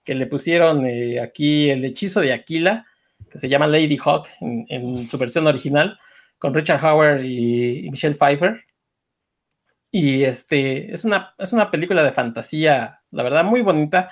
que 0.05 0.15
le 0.15 0.27
pusieron 0.27 0.85
aquí 1.23 1.71
El 1.71 1.85
hechizo 1.85 2.21
de 2.21 2.33
Aquila, 2.33 2.87
que 3.31 3.39
se 3.39 3.49
llama 3.49 3.67
Lady 3.67 3.99
Hawk 4.05 4.29
en, 4.41 5.09
su 5.09 5.19
versión 5.19 5.47
original, 5.47 5.99
con 6.39 6.55
Richard 6.55 6.85
Howard 6.85 7.25
y 7.25 7.89
Michelle 7.91 8.17
Pfeiffer. 8.17 8.65
Y 9.91 10.25
este 10.25 10.93
es 10.93 11.05
una, 11.05 11.35
es 11.39 11.53
una 11.53 11.71
película 11.71 12.03
de 12.03 12.13
fantasía, 12.13 13.03
la 13.11 13.23
verdad, 13.23 13.45
muy 13.45 13.63
bonita. 13.63 14.11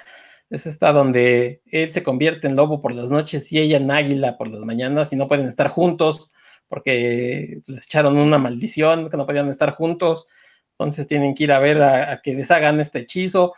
Es 0.49 0.67
esta 0.67 0.93
donde 0.93 1.63
él 1.67 1.89
se 1.89 2.03
convierte 2.03 2.47
en 2.47 2.57
lobo 2.57 2.81
por 2.81 2.95
las 2.95 3.11
noches 3.11 3.53
y 3.53 3.59
ella 3.59 3.79
en 3.79 3.91
águila 3.91 4.39
por 4.39 4.49
las 4.49 4.61
mañanas 4.63 5.13
y 5.13 5.17
no 5.17 5.29
pueden 5.29 5.49
estar 5.49 5.69
juntos 5.69 6.31
porque 6.69 7.61
les 7.67 7.85
echaron 7.85 8.17
una 8.17 8.39
maldición, 8.39 9.11
que 9.11 9.17
no 9.17 9.27
podían 9.27 9.49
estar 9.49 9.71
juntos. 9.71 10.29
Entonces 10.73 11.07
tienen 11.07 11.35
que 11.35 11.45
ir 11.45 11.53
a 11.53 11.59
ver 11.59 11.83
a, 11.83 12.13
a 12.13 12.23
que 12.23 12.35
deshagan 12.35 12.81
este 12.81 13.01
hechizo. 13.01 13.55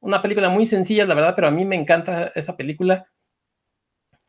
Una 0.00 0.22
película 0.22 0.48
muy 0.48 0.66
sencilla, 0.66 1.04
la 1.06 1.14
verdad, 1.14 1.34
pero 1.34 1.48
a 1.48 1.50
mí 1.50 1.64
me 1.64 1.76
encanta 1.76 2.32
esa 2.34 2.56
película. 2.56 3.06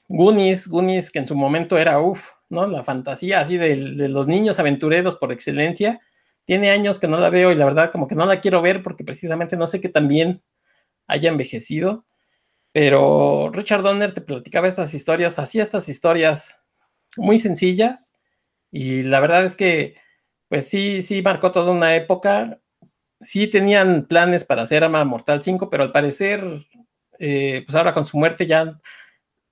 Goonies, 0.08 0.68
Goonies, 0.68 1.12
que 1.12 1.20
en 1.20 1.28
su 1.28 1.36
momento 1.36 1.78
era, 1.78 2.00
uff, 2.02 2.32
¿no? 2.50 2.68
La 2.68 2.84
fantasía 2.84 3.40
así 3.40 3.58
de, 3.58 3.76
de 3.96 4.10
los 4.10 4.28
niños 4.28 4.60
aventureros 4.60 5.16
por 5.16 5.32
excelencia 5.32 6.02
tiene 6.46 6.72
años 6.72 7.00
que 7.00 7.08
no 7.08 7.18
la 7.18 7.30
veo 7.30 7.52
y 7.52 7.56
la 7.56 7.66
verdad 7.66 7.92
como 7.92 8.08
que 8.08 8.16
no 8.16 8.26
la 8.26 8.42
quiero 8.42 8.62
ver 8.62 8.84
porque 8.84 9.04
precisamente 9.04 9.58
no 9.58 9.68
sé 9.68 9.82
qué 9.82 9.90
también 9.90 10.44
haya 11.08 11.30
envejecido. 11.30 12.06
Pero 12.74 13.50
Richard 13.52 13.84
Donner 13.84 14.14
te 14.14 14.22
platicaba 14.22 14.68
estas 14.68 14.94
historias, 14.94 15.40
hacía 15.40 15.62
estas 15.64 15.90
historias 15.90 16.62
muy 17.18 17.40
sencillas 17.40 18.16
y 18.72 19.04
la 19.04 19.20
verdad 19.20 19.46
es 19.46 19.56
que 19.56 19.96
pues 20.48 20.68
sí, 20.70 21.02
sí 21.02 21.22
marcó 21.22 21.52
toda 21.52 21.72
una 21.72 21.96
época. 21.96 22.58
Sí 23.22 23.48
tenían 23.48 24.08
planes 24.08 24.44
para 24.46 24.64
hacer 24.64 24.84
Arma 24.84 25.04
Mortal 25.06 25.44
5, 25.44 25.70
pero 25.70 25.84
al 25.84 25.92
parecer, 25.94 26.44
eh, 27.20 27.64
pues 27.66 27.76
ahora 27.76 27.94
con 27.94 28.06
su 28.06 28.18
muerte 28.18 28.48
ya, 28.48 28.80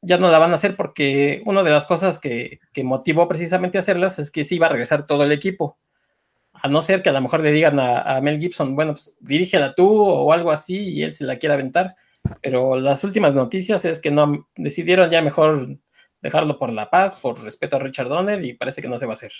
ya 0.01 0.17
no 0.17 0.29
la 0.29 0.39
van 0.39 0.51
a 0.51 0.55
hacer 0.55 0.75
porque 0.75 1.41
una 1.45 1.63
de 1.63 1.71
las 1.71 1.85
cosas 1.85 2.19
que, 2.19 2.59
que 2.73 2.83
motivó 2.83 3.27
precisamente 3.29 3.77
a 3.77 3.81
hacerlas 3.81 4.19
es 4.19 4.31
que 4.31 4.43
sí 4.43 4.55
iba 4.55 4.67
a 4.67 4.69
regresar 4.71 5.05
todo 5.05 5.23
el 5.23 5.31
equipo 5.31 5.79
a 6.61 6.67
no 6.67 6.81
ser 6.81 7.01
que 7.01 7.09
a 7.09 7.13
lo 7.13 7.21
mejor 7.21 7.41
le 7.41 7.51
digan 7.51 7.79
a, 7.79 8.19
Mel 8.21 8.39
Gibson, 8.39 8.75
bueno, 8.75 8.93
pues 8.93 9.17
dirígela 9.21 9.75
tú 9.75 10.03
o 10.03 10.31
algo 10.33 10.51
así 10.51 10.93
y 10.93 11.03
él 11.03 11.13
se 11.13 11.23
la 11.23 11.37
quiera 11.37 11.55
aventar. 11.55 11.95
Pero 12.41 12.79
las 12.79 13.03
últimas 13.03 13.33
noticias 13.33 13.85
es 13.85 13.99
que 13.99 14.11
no 14.11 14.49
decidieron 14.55 15.09
ya 15.09 15.21
mejor 15.21 15.77
dejarlo 16.21 16.59
por 16.59 16.71
la 16.71 16.89
paz, 16.89 17.15
por 17.15 17.41
respeto 17.41 17.77
a 17.77 17.79
Richard 17.79 18.09
Donner 18.09 18.43
y 18.43 18.53
parece 18.53 18.81
que 18.81 18.89
no 18.89 18.97
se 18.97 19.05
va 19.05 19.13
a 19.13 19.15
hacer. 19.15 19.31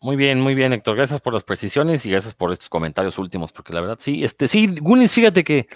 Muy 0.00 0.16
bien, 0.16 0.40
muy 0.40 0.54
bien, 0.54 0.72
Héctor. 0.72 0.96
Gracias 0.96 1.20
por 1.20 1.32
las 1.32 1.44
precisiones 1.44 2.04
y 2.04 2.10
gracias 2.10 2.34
por 2.34 2.52
estos 2.52 2.68
comentarios 2.68 3.18
últimos, 3.18 3.52
porque 3.52 3.72
la 3.72 3.80
verdad, 3.80 3.96
sí, 3.98 4.22
este, 4.22 4.48
sí, 4.48 4.74
Goonies, 4.80 5.14
fíjate 5.14 5.44
que 5.44 5.66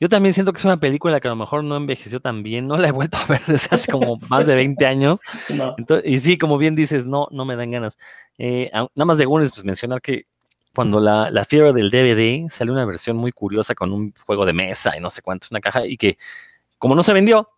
yo 0.00 0.08
también 0.08 0.32
siento 0.32 0.52
que 0.52 0.58
es 0.58 0.64
una 0.64 0.78
película 0.78 1.20
que 1.20 1.28
a 1.28 1.30
lo 1.30 1.36
mejor 1.36 1.64
no 1.64 1.76
envejeció 1.76 2.20
tan 2.20 2.42
bien, 2.42 2.66
no 2.66 2.76
la 2.76 2.88
he 2.88 2.92
vuelto 2.92 3.18
a 3.18 3.24
ver 3.26 3.42
desde 3.46 3.74
hace 3.74 3.90
como 3.90 4.14
más 4.30 4.46
de 4.46 4.54
20 4.54 4.86
años. 4.86 5.20
No. 5.54 5.74
Entonces, 5.78 6.08
y 6.08 6.18
sí, 6.18 6.36
como 6.36 6.58
bien 6.58 6.74
dices, 6.76 7.06
no, 7.06 7.26
no 7.30 7.44
me 7.44 7.56
dan 7.56 7.70
ganas. 7.70 7.98
Eh, 8.36 8.70
nada 8.72 9.04
más 9.06 9.18
de 9.18 9.24
Goonies, 9.24 9.50
pues 9.50 9.64
mencionar 9.64 10.00
que 10.00 10.26
cuando 10.74 11.00
la, 11.00 11.30
la 11.30 11.44
fiebre 11.44 11.72
del 11.72 11.90
DVD 11.90 12.48
salió 12.50 12.72
una 12.72 12.84
versión 12.84 13.16
muy 13.16 13.32
curiosa 13.32 13.74
con 13.74 13.92
un 13.92 14.14
juego 14.26 14.44
de 14.44 14.52
mesa 14.52 14.96
y 14.96 15.00
no 15.00 15.10
sé 15.10 15.22
cuánto, 15.22 15.48
una 15.50 15.60
caja, 15.60 15.86
y 15.86 15.96
que 15.96 16.18
como 16.76 16.94
no 16.94 17.02
se 17.02 17.12
vendió, 17.12 17.50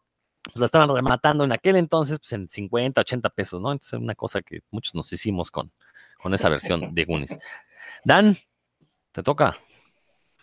pues 0.43 0.57
la 0.57 0.67
estaban 0.67 0.89
rematando 0.89 1.45
en 1.45 1.53
aquel 1.53 1.77
entonces 1.77 2.19
pues 2.19 2.33
en 2.33 2.49
50, 2.49 3.01
80 3.01 3.29
pesos, 3.31 3.61
¿no? 3.61 3.73
Entonces 3.73 3.99
una 3.99 4.15
cosa 4.15 4.41
que 4.41 4.61
muchos 4.71 4.95
nos 4.95 5.13
hicimos 5.13 5.51
con, 5.51 5.71
con 6.23 6.33
esa 6.33 6.49
versión 6.49 6.95
de 6.95 7.05
Goonies. 7.05 7.39
Dan, 8.05 8.37
te 9.13 9.23
toca. 9.23 9.59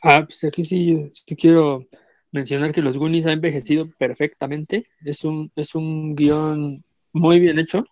Ah, 0.04 0.24
pues 0.26 0.43
aquí 0.43 0.64
sí, 0.64 1.10
sí 1.12 1.36
quiero 1.36 1.86
mencionar 2.32 2.72
que 2.72 2.82
los 2.82 2.98
Goonies 2.98 3.26
ha 3.26 3.32
envejecido 3.34 3.89
perfectamente. 3.98 4.86
Es 5.04 5.24
un, 5.24 5.52
es 5.56 5.76
un 5.76 6.14
guion 6.14 6.84
muy 7.14 7.39
bien 7.39 7.60
hecho. 7.60 7.84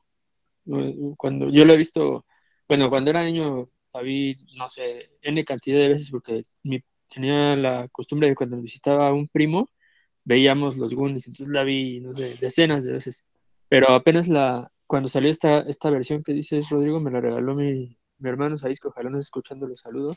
Cuando 1.18 1.50
yo 1.50 1.66
lo 1.66 1.74
he 1.74 1.78
visto, 1.78 2.26
bueno, 2.68 2.90
cuando 2.90 3.12
era 3.12 3.24
niño 3.24 3.70
la 3.94 4.02
vi, 4.02 4.34
no 4.56 4.70
sé, 4.70 5.12
N 5.22 5.44
cantidad 5.44 5.78
de 5.80 5.90
veces 5.90 6.12
porque 6.12 6.44
tenía 7.08 7.56
la 7.56 7.86
costumbre 7.92 8.30
de 8.30 8.36
cuando 8.36 8.62
visitaba 8.62 9.08
a 9.10 9.14
un 9.14 9.28
primo, 9.28 9.70
veíamos 10.24 10.78
los 10.78 10.94
Goonies, 10.94 11.28
entonces 11.28 11.50
la 11.50 11.64
vi, 11.64 12.02
no 12.02 12.14
sé, 12.16 12.36
decenas 12.42 12.84
de 12.86 12.94
veces. 12.94 13.26
Pero 13.70 13.92
apenas 13.92 14.28
la, 14.28 14.72
cuando 14.88 15.10
salió 15.10 15.30
esta, 15.32 15.62
esta 15.62 15.90
versión 15.92 16.22
que 16.24 16.34
dices, 16.34 16.70
Rodrigo, 16.70 17.00
me 17.00 17.12
la 17.12 17.22
regaló 17.22 17.56
mi, 17.56 17.98
mi 18.20 18.30
hermano 18.30 18.58
Saísco, 18.58 18.90
ojalá 18.90 19.10
esté 19.10 19.22
escuchando, 19.22 19.68
los 19.68 19.82
saludo. 19.82 20.16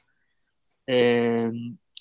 Eh, 0.89 1.51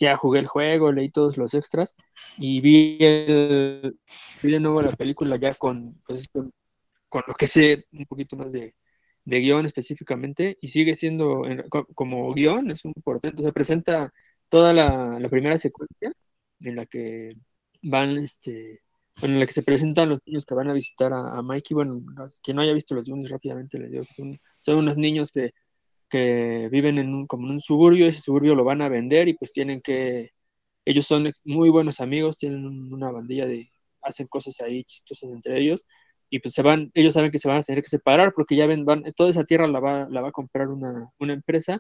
ya 0.01 0.17
jugué 0.17 0.39
el 0.41 0.47
juego, 0.47 0.93
leí 0.93 1.11
todos 1.11 1.37
los 1.37 1.53
extras 1.55 1.95
y 2.37 2.61
vi, 2.61 2.97
el- 3.01 3.97
de 4.43 4.61
nuevo 4.61 4.81
la 4.83 4.93
película 4.93 5.37
ya 5.37 5.55
con, 5.55 5.95
pues, 6.07 6.27
con, 6.29 6.51
con 7.09 7.23
lo 7.27 7.33
que 7.35 7.47
sé 7.47 7.85
un 7.93 8.05
poquito 8.05 8.35
más 8.37 8.51
de, 8.51 8.75
de 9.25 9.39
guion 9.39 9.65
específicamente 9.65 10.57
y 10.61 10.69
sigue 10.69 10.97
siendo 10.97 11.45
en- 11.47 11.63
co- 11.69 11.87
como 11.95 12.33
guion, 12.33 12.71
es 12.71 12.85
un 12.85 12.93
portento, 13.03 13.43
se 13.43 13.53
presenta 13.53 14.13
toda 14.49 14.73
la, 14.73 15.19
la 15.19 15.29
primera 15.29 15.59
secuencia 15.59 16.13
en 16.61 16.75
la 16.75 16.85
que 16.85 17.35
van, 17.83 18.17
este, 18.17 18.81
bueno, 19.19 19.35
en 19.35 19.39
la 19.41 19.47
que 19.47 19.53
se 19.53 19.63
presentan 19.63 20.09
los 20.09 20.19
niños 20.25 20.45
que 20.45 20.55
van 20.55 20.69
a 20.69 20.73
visitar 20.73 21.13
a, 21.13 21.37
a 21.37 21.41
Mikey, 21.41 21.75
bueno, 21.75 22.01
quien 22.43 22.55
no 22.57 22.61
haya 22.63 22.73
visto 22.73 22.95
los 22.95 23.05
Goonies 23.05 23.29
rápidamente 23.31 23.79
les 23.79 23.91
digo 23.91 24.05
que 24.05 24.13
son, 24.13 24.39
son 24.59 24.77
unos 24.77 24.97
niños 24.97 25.31
que 25.31 25.51
que 26.09 26.69
viven 26.71 26.97
en 26.99 27.13
un, 27.13 27.25
como 27.25 27.47
en 27.47 27.53
un 27.53 27.59
suburbio, 27.59 28.07
ese 28.07 28.21
suburbio 28.21 28.55
lo 28.55 28.63
van 28.63 28.81
a 28.81 28.89
vender 28.89 29.27
y 29.27 29.35
pues 29.35 29.51
tienen 29.51 29.79
que, 29.81 30.31
ellos 30.85 31.05
son 31.05 31.29
muy 31.45 31.69
buenos 31.69 31.99
amigos, 32.01 32.37
tienen 32.37 32.65
un- 32.65 32.93
una 32.93 33.11
bandilla 33.11 33.45
de, 33.47 33.71
hacen 34.01 34.27
cosas 34.29 34.59
ahí 34.61 34.83
chistosas 34.85 35.29
entre 35.31 35.59
ellos 35.59 35.85
y 36.29 36.39
pues 36.39 36.53
se 36.53 36.61
van, 36.61 36.89
ellos 36.93 37.13
saben 37.13 37.31
que 37.31 37.39
se 37.39 37.47
van 37.47 37.57
a 37.59 37.63
tener 37.63 37.81
que 37.83 37.89
separar 37.89 38.33
porque 38.35 38.55
ya 38.55 38.67
ven, 38.67 38.85
van, 38.85 39.03
toda 39.15 39.29
esa 39.29 39.43
tierra 39.45 39.67
la 39.67 39.79
va, 39.79 40.07
la 40.09 40.21
va 40.21 40.29
a 40.29 40.31
comprar 40.31 40.69
una, 40.69 41.09
una 41.19 41.33
empresa 41.33 41.79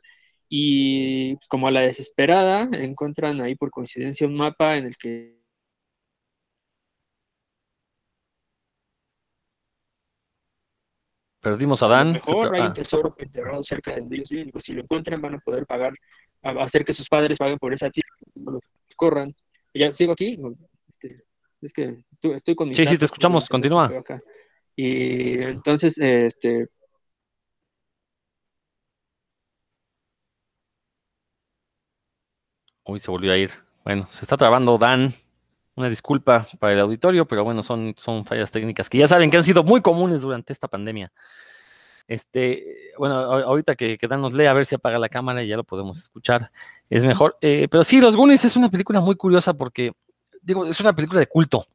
y 0.49 1.35
pues, 1.35 1.47
como 1.47 1.67
a 1.67 1.71
la 1.71 1.81
desesperada 1.81 2.69
encuentran 2.73 3.41
ahí 3.41 3.55
por 3.55 3.71
coincidencia 3.71 4.27
un 4.27 4.35
mapa 4.37 4.77
en 4.77 4.85
el 4.85 4.97
que 4.97 5.36
Perdimos 11.41 11.81
a 11.83 11.85
a 11.85 11.89
lo 11.89 11.95
Dan. 11.95 12.13
mejor 12.13 12.53
hay 12.55 12.61
Ah, 12.61 12.67
un 12.67 12.73
tesoro 12.73 13.15
enterrado 13.17 13.63
cerca 13.63 13.93
de 13.93 14.01
donde 14.01 14.15
ellos 14.17 14.29
viven, 14.29 14.49
y 14.49 14.51
pues 14.51 14.63
si 14.63 14.73
lo 14.73 14.81
encuentran 14.81 15.21
van 15.21 15.35
a 15.35 15.37
poder 15.37 15.65
pagar, 15.65 15.93
hacer 16.41 16.83
que 16.83 16.93
sus 16.93 17.07
padres 17.07 17.37
paguen 17.37 17.57
por 17.59 17.73
esa 17.73 17.89
tierra, 17.89 18.09
los 18.35 18.61
corran. 18.95 19.33
¿Ya 19.73 19.93
sigo 19.93 20.13
aquí? 20.13 20.37
Este, 20.89 21.23
es 21.61 21.73
que 21.73 22.03
tú- 22.19 22.33
estoy 22.33 22.55
con 22.55 22.67
mis 22.67 22.77
Sí, 22.77 22.85
sí, 22.85 22.97
te 22.97 23.05
escuchamos, 23.05 23.47
continúa. 23.47 23.91
Y 24.75 25.45
entonces, 25.45 25.97
este, 25.97 26.67
Uy, 32.85 32.99
se 32.99 33.11
volvió 33.11 33.33
a 33.33 33.37
ir. 33.37 33.51
Bueno, 33.83 34.07
se 34.09 34.23
está 34.23 34.37
trabando 34.37 34.77
Dan. 34.77 35.13
Una 35.77 35.89
disculpa 35.89 36.47
para 36.59 36.73
el 36.73 36.79
auditorio, 36.79 37.27
pero 37.27 37.43
bueno, 37.43 37.61
son, 37.61 37.93
son 37.97 38.25
fallas 38.25 38.49
técnicas 38.49 38.89
que 38.89 38.97
ya 38.97 39.07
saben 39.07 39.29
que 39.29 39.37
han 39.37 39.43
sido 39.43 39.63
muy 39.63 39.79
comunes 39.79 40.21
durante 40.21 40.51
esta 40.51 40.67
pandemia. 40.67 41.13
Este, 42.07 42.91
bueno, 42.97 43.15
ahorita 43.15 43.75
que, 43.75 43.97
que 43.97 44.07
nos 44.07 44.33
lee, 44.33 44.47
a 44.47 44.53
ver 44.53 44.65
si 44.65 44.73
apaga 44.73 44.97
la 44.97 45.07
cámara 45.07 45.43
y 45.43 45.47
ya 45.47 45.55
lo 45.55 45.63
podemos 45.63 45.99
escuchar. 45.99 46.51
Es 46.89 47.03
mejor. 47.03 47.37
Eh, 47.41 47.67
pero 47.69 47.83
sí, 47.83 48.01
Los 48.01 48.15
Goonies 48.15 48.43
es 48.43 48.55
una 48.55 48.69
película 48.69 49.01
muy 49.01 49.15
curiosa 49.15 49.53
porque, 49.53 49.91
digo, 50.41 50.65
es 50.65 50.79
una 50.79 50.93
película 50.93 51.19
de 51.19 51.27
culto. 51.27 51.67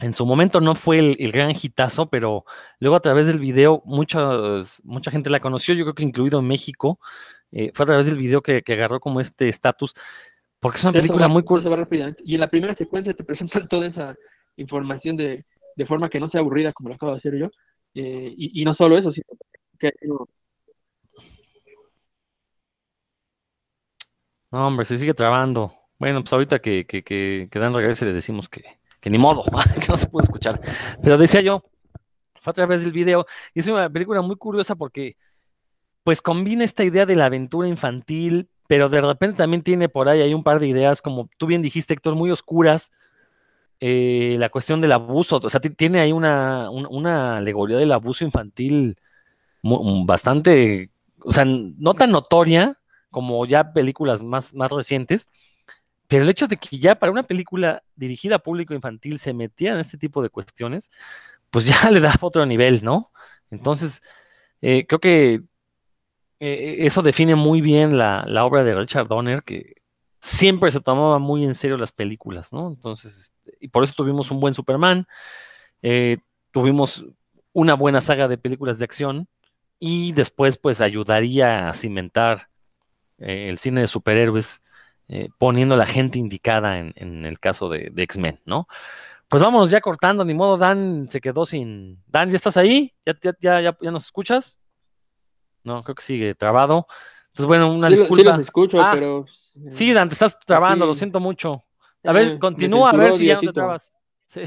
En 0.00 0.12
su 0.12 0.26
momento 0.26 0.60
no 0.60 0.74
fue 0.74 0.98
el, 0.98 1.16
el 1.20 1.30
gran 1.30 1.52
hitazo, 1.52 2.10
pero 2.10 2.44
luego 2.80 2.96
a 2.96 3.00
través 3.00 3.28
del 3.28 3.38
video 3.38 3.80
muchos- 3.84 4.80
mucha 4.82 5.12
gente 5.12 5.30
la 5.30 5.38
conoció, 5.38 5.72
yo 5.74 5.84
creo 5.84 5.94
que 5.94 6.02
incluido 6.02 6.40
en 6.40 6.48
México. 6.48 6.98
Eh, 7.52 7.70
fue 7.74 7.84
a 7.84 7.86
través 7.86 8.06
del 8.06 8.16
video 8.16 8.42
que, 8.42 8.62
que 8.62 8.72
agarró 8.72 8.98
como 8.98 9.20
este 9.20 9.48
estatus, 9.48 9.94
porque 10.64 10.78
es 10.78 10.84
una 10.84 10.92
película 10.94 11.28
va- 11.28 11.34
muy 11.34 11.44
rápidamente. 11.76 12.22
Y 12.26 12.34
en 12.34 12.40
la 12.40 12.48
primera 12.50 12.74
secuencia 12.74 13.14
te 13.14 13.24
presentan 13.24 13.68
toda 13.68 13.86
esa 13.86 14.16
información 14.56 15.16
de, 15.16 15.44
de 15.76 15.86
forma 15.86 16.08
que 16.08 16.20
no 16.20 16.30
sea 16.30 16.40
aburrida 16.40 16.72
como 16.72 16.88
lo 16.90 16.94
acabo 16.96 17.12
de 17.12 17.18
hacer 17.18 17.36
yo. 17.38 17.46
Eh, 17.94 18.34
y, 18.36 18.62
y 18.62 18.64
no 18.64 18.74
solo 18.74 18.98
eso, 18.98 19.12
sino 19.12 19.26
que 19.78 19.92
no, 20.02 20.26
No, 24.50 24.66
hombre, 24.68 24.84
se 24.84 24.98
sigue 24.98 25.14
trabando. 25.14 25.72
Bueno, 25.98 26.20
pues 26.22 26.32
ahorita 26.32 26.60
que, 26.60 26.86
que, 26.86 27.02
que, 27.02 27.48
que 27.50 27.58
Dan 27.58 27.74
regrese 27.74 28.04
le 28.04 28.12
decimos 28.12 28.48
que, 28.48 28.62
que 29.00 29.10
ni 29.10 29.18
modo, 29.18 29.42
que 29.80 29.88
no 29.88 29.96
se 29.96 30.08
puede 30.08 30.24
escuchar. 30.24 30.60
Pero 31.02 31.18
decía 31.18 31.40
yo, 31.40 31.64
fue 32.42 32.52
a 32.52 32.54
través 32.54 32.82
del 32.82 32.92
video, 32.92 33.26
y 33.54 33.60
es 33.60 33.66
una 33.68 33.90
película 33.90 34.22
muy 34.22 34.36
curiosa 34.36 34.76
porque 34.76 35.16
pues 36.04 36.22
combina 36.22 36.64
esta 36.64 36.84
idea 36.84 37.06
de 37.06 37.16
la 37.16 37.26
aventura 37.26 37.68
infantil, 37.68 38.50
pero 38.66 38.88
de 38.88 39.00
repente 39.00 39.38
también 39.38 39.62
tiene 39.62 39.88
por 39.88 40.08
ahí 40.08 40.20
hay 40.22 40.34
un 40.34 40.44
par 40.44 40.60
de 40.60 40.68
ideas, 40.68 41.02
como 41.02 41.28
tú 41.38 41.46
bien 41.46 41.62
dijiste, 41.62 41.94
Héctor, 41.94 42.14
muy 42.16 42.30
oscuras. 42.30 42.92
eh, 43.80 44.36
la 44.38 44.48
cuestión 44.50 44.80
del 44.80 44.92
abuso, 44.92 45.40
o 45.42 45.50
sea, 45.50 45.60
ti- 45.60 45.70
tiene 45.70 46.00
ahí 46.00 46.12
una, 46.12 46.70
un- 46.70 46.86
una 46.90 47.36
alegoría 47.38 47.76
del 47.78 47.92
abuso 47.92 48.24
infantil 48.24 48.96
mu- 49.62 50.06
bastante, 50.06 50.90
o 51.24 51.32
sea, 51.32 51.44
no 51.46 51.94
tan 51.94 52.10
notoria 52.12 52.78
como 53.10 53.46
ya 53.46 53.72
películas 53.74 54.22
más, 54.22 54.54
más 54.54 54.72
recientes, 54.72 55.28
pero 56.08 56.22
el 56.24 56.30
hecho 56.30 56.46
de 56.48 56.56
que 56.58 56.78
ya 56.78 56.96
para 56.96 57.12
una 57.12 57.22
película 57.24 57.82
dirigida 57.96 58.36
a 58.36 58.38
público 58.40 58.74
infantil 58.74 59.18
se 59.18 59.32
metieran 59.34 59.80
este 59.80 59.98
tipo 59.98 60.22
de 60.22 60.30
cuestiones, 60.30 60.90
pues 61.50 61.66
ya 61.66 61.90
le 61.92 62.00
da 62.00 62.14
otro 62.22 62.46
nivel, 62.46 62.84
¿no? 62.84 63.12
Entonces, 63.50 64.02
eh, 64.62 64.86
creo 64.86 65.00
que 65.00 65.42
eh, 66.46 66.86
eso 66.86 67.00
define 67.00 67.36
muy 67.36 67.62
bien 67.62 67.96
la, 67.96 68.22
la 68.26 68.44
obra 68.44 68.64
de 68.64 68.74
Richard 68.74 69.08
Donner, 69.08 69.42
que 69.42 69.76
siempre 70.20 70.70
se 70.70 70.80
tomaba 70.80 71.18
muy 71.18 71.42
en 71.42 71.54
serio 71.54 71.78
las 71.78 71.92
películas, 71.92 72.52
¿no? 72.52 72.68
Entonces, 72.68 73.18
este, 73.18 73.56
y 73.60 73.68
por 73.68 73.82
eso 73.82 73.94
tuvimos 73.96 74.30
un 74.30 74.40
buen 74.40 74.52
Superman, 74.52 75.06
eh, 75.80 76.18
tuvimos 76.50 77.06
una 77.54 77.72
buena 77.72 78.02
saga 78.02 78.28
de 78.28 78.36
películas 78.36 78.78
de 78.78 78.84
acción 78.84 79.28
y 79.78 80.12
después 80.12 80.58
pues 80.58 80.82
ayudaría 80.82 81.70
a 81.70 81.74
cimentar 81.74 82.48
eh, 83.18 83.48
el 83.48 83.56
cine 83.58 83.80
de 83.80 83.88
superhéroes 83.88 84.62
poniendo 85.38 85.76
la 85.76 85.84
gente 85.84 86.18
indicada 86.18 86.78
en, 86.78 86.92
en 86.96 87.26
el 87.26 87.38
caso 87.38 87.68
de, 87.68 87.92
X-Men, 87.94 88.40
¿no? 88.46 88.68
Pues 89.28 89.42
vamos 89.42 89.70
ya 89.70 89.80
cortando, 89.80 90.24
ni 90.24 90.34
modo, 90.34 90.56
Dan 90.56 91.08
se 91.10 91.20
quedó 91.20 91.44
sin... 91.44 92.02
Dan, 92.06 92.30
¿ya 92.30 92.36
estás 92.36 92.56
ahí? 92.56 92.94
¿Ya, 93.04 93.14
ya, 93.22 93.32
ya, 93.38 93.60
ya, 93.60 93.78
ya 93.80 93.90
nos 93.90 94.06
escuchas? 94.06 94.58
No, 95.64 95.82
creo 95.82 95.94
que 95.94 96.02
sigue 96.02 96.34
trabado. 96.34 96.86
Entonces, 97.28 97.46
bueno, 97.46 97.72
una 97.72 97.88
sí, 97.88 97.92
lo- 97.96 97.96
sí 97.98 98.04
disculpa. 98.04 98.30
los 98.30 98.38
escucho, 98.38 98.80
Ah, 98.80 98.90
pero 98.92 99.20
eh, 99.22 99.70
Sí, 99.70 99.92
Dan, 99.92 100.08
te 100.08 100.12
estás 100.14 100.38
trabando, 100.38 100.86
lo 100.86 100.94
siento 100.94 101.18
mucho. 101.20 101.64
A 102.04 102.10
eh, 102.10 102.14
ver, 102.14 102.32
me 102.34 102.38
continúa, 102.38 102.90
a 102.90 102.96
ver 102.96 103.12
si 103.12 103.26
ya 103.26 103.34
no 103.36 103.40
te 103.40 103.52
trabas. 103.52 103.92
Sí, 104.26 104.42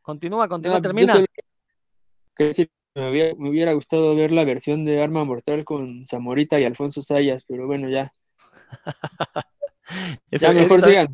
continúa, 0.00 0.48
continúa, 0.48 0.78
Ah, 0.78 0.80
termina. 0.80 1.24
que 2.36 2.68
me 2.94 3.10
hubiera, 3.10 3.34
me 3.36 3.50
hubiera 3.50 3.72
gustado 3.72 4.16
ver 4.16 4.32
la 4.32 4.44
versión 4.44 4.84
de 4.84 5.02
Arma 5.02 5.24
Mortal 5.24 5.64
con 5.64 6.04
Zamorita 6.06 6.58
y 6.58 6.64
Alfonso 6.64 7.02
Sayas, 7.02 7.44
pero 7.48 7.66
bueno, 7.66 7.88
ya. 7.88 8.12
Ya 10.30 10.50
eh, 10.50 10.54
mejor 10.54 10.80
sigan. 10.82 11.08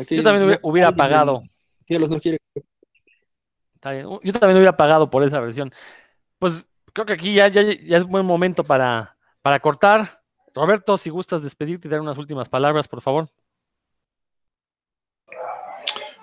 Aquí 0.00 0.16
Yo 0.16 0.22
también 0.22 0.44
hubiera, 0.44 0.60
no- 0.62 0.68
hubiera 0.68 0.94
pagado. 0.94 1.42
Cielos 1.86 2.10
no 2.10 2.18
quiere. 2.18 2.38
Está 3.74 3.90
bien. 3.90 4.06
Yo 4.22 4.32
también 4.32 4.56
hubiera 4.56 4.76
pagado 4.76 5.10
por 5.10 5.24
esa 5.24 5.40
versión. 5.40 5.72
Pues 6.38 6.66
creo 6.96 7.04
que 7.04 7.12
aquí 7.12 7.34
ya, 7.34 7.46
es 7.48 8.04
buen 8.06 8.24
momento 8.24 8.64
para, 8.64 9.18
para 9.42 9.60
cortar. 9.60 10.22
Roberto, 10.54 10.96
si 10.96 11.10
gustas 11.10 11.42
despedirte 11.42 11.86
y 11.86 11.90
dar 11.90 12.00
unas 12.00 12.16
últimas 12.16 12.48
palabras, 12.48 12.88
por 12.88 13.02
favor. 13.02 13.28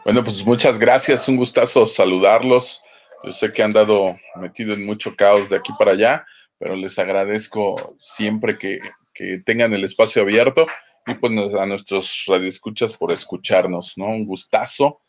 Bueno, 0.04 0.24
pues 0.24 0.44
muchas 0.44 0.80
gracias, 0.80 1.30
un 1.30 1.38
gustazo 1.38 1.86
saludarlos. 1.86 2.82
Yo 3.24 3.32
sé 3.32 3.52
que 3.52 3.62
han 3.62 3.72
dado 3.72 4.18
metido 4.36 4.74
en 4.74 4.84
mucho 4.84 5.16
caos 5.16 5.48
de 5.48 5.58
aquí 5.58 5.72
para 5.78 5.92
allá, 5.92 6.26
pero 6.58 6.76
les 6.76 6.98
agradezco 6.98 7.94
siempre 8.00 8.58
que, 8.58 8.80
que 9.14 9.42
tengan 9.46 9.74
el 9.74 9.84
espacio 9.84 10.24
abierto 10.24 10.66
y 11.06 11.14
pues 11.14 11.54
a 11.54 11.66
nuestros 11.68 12.24
radioescuchas 12.26 12.98
por 12.98 13.12
escucharnos, 13.12 13.96
¿no? 13.96 14.08
Un 14.08 14.26
gustazo 14.26 15.02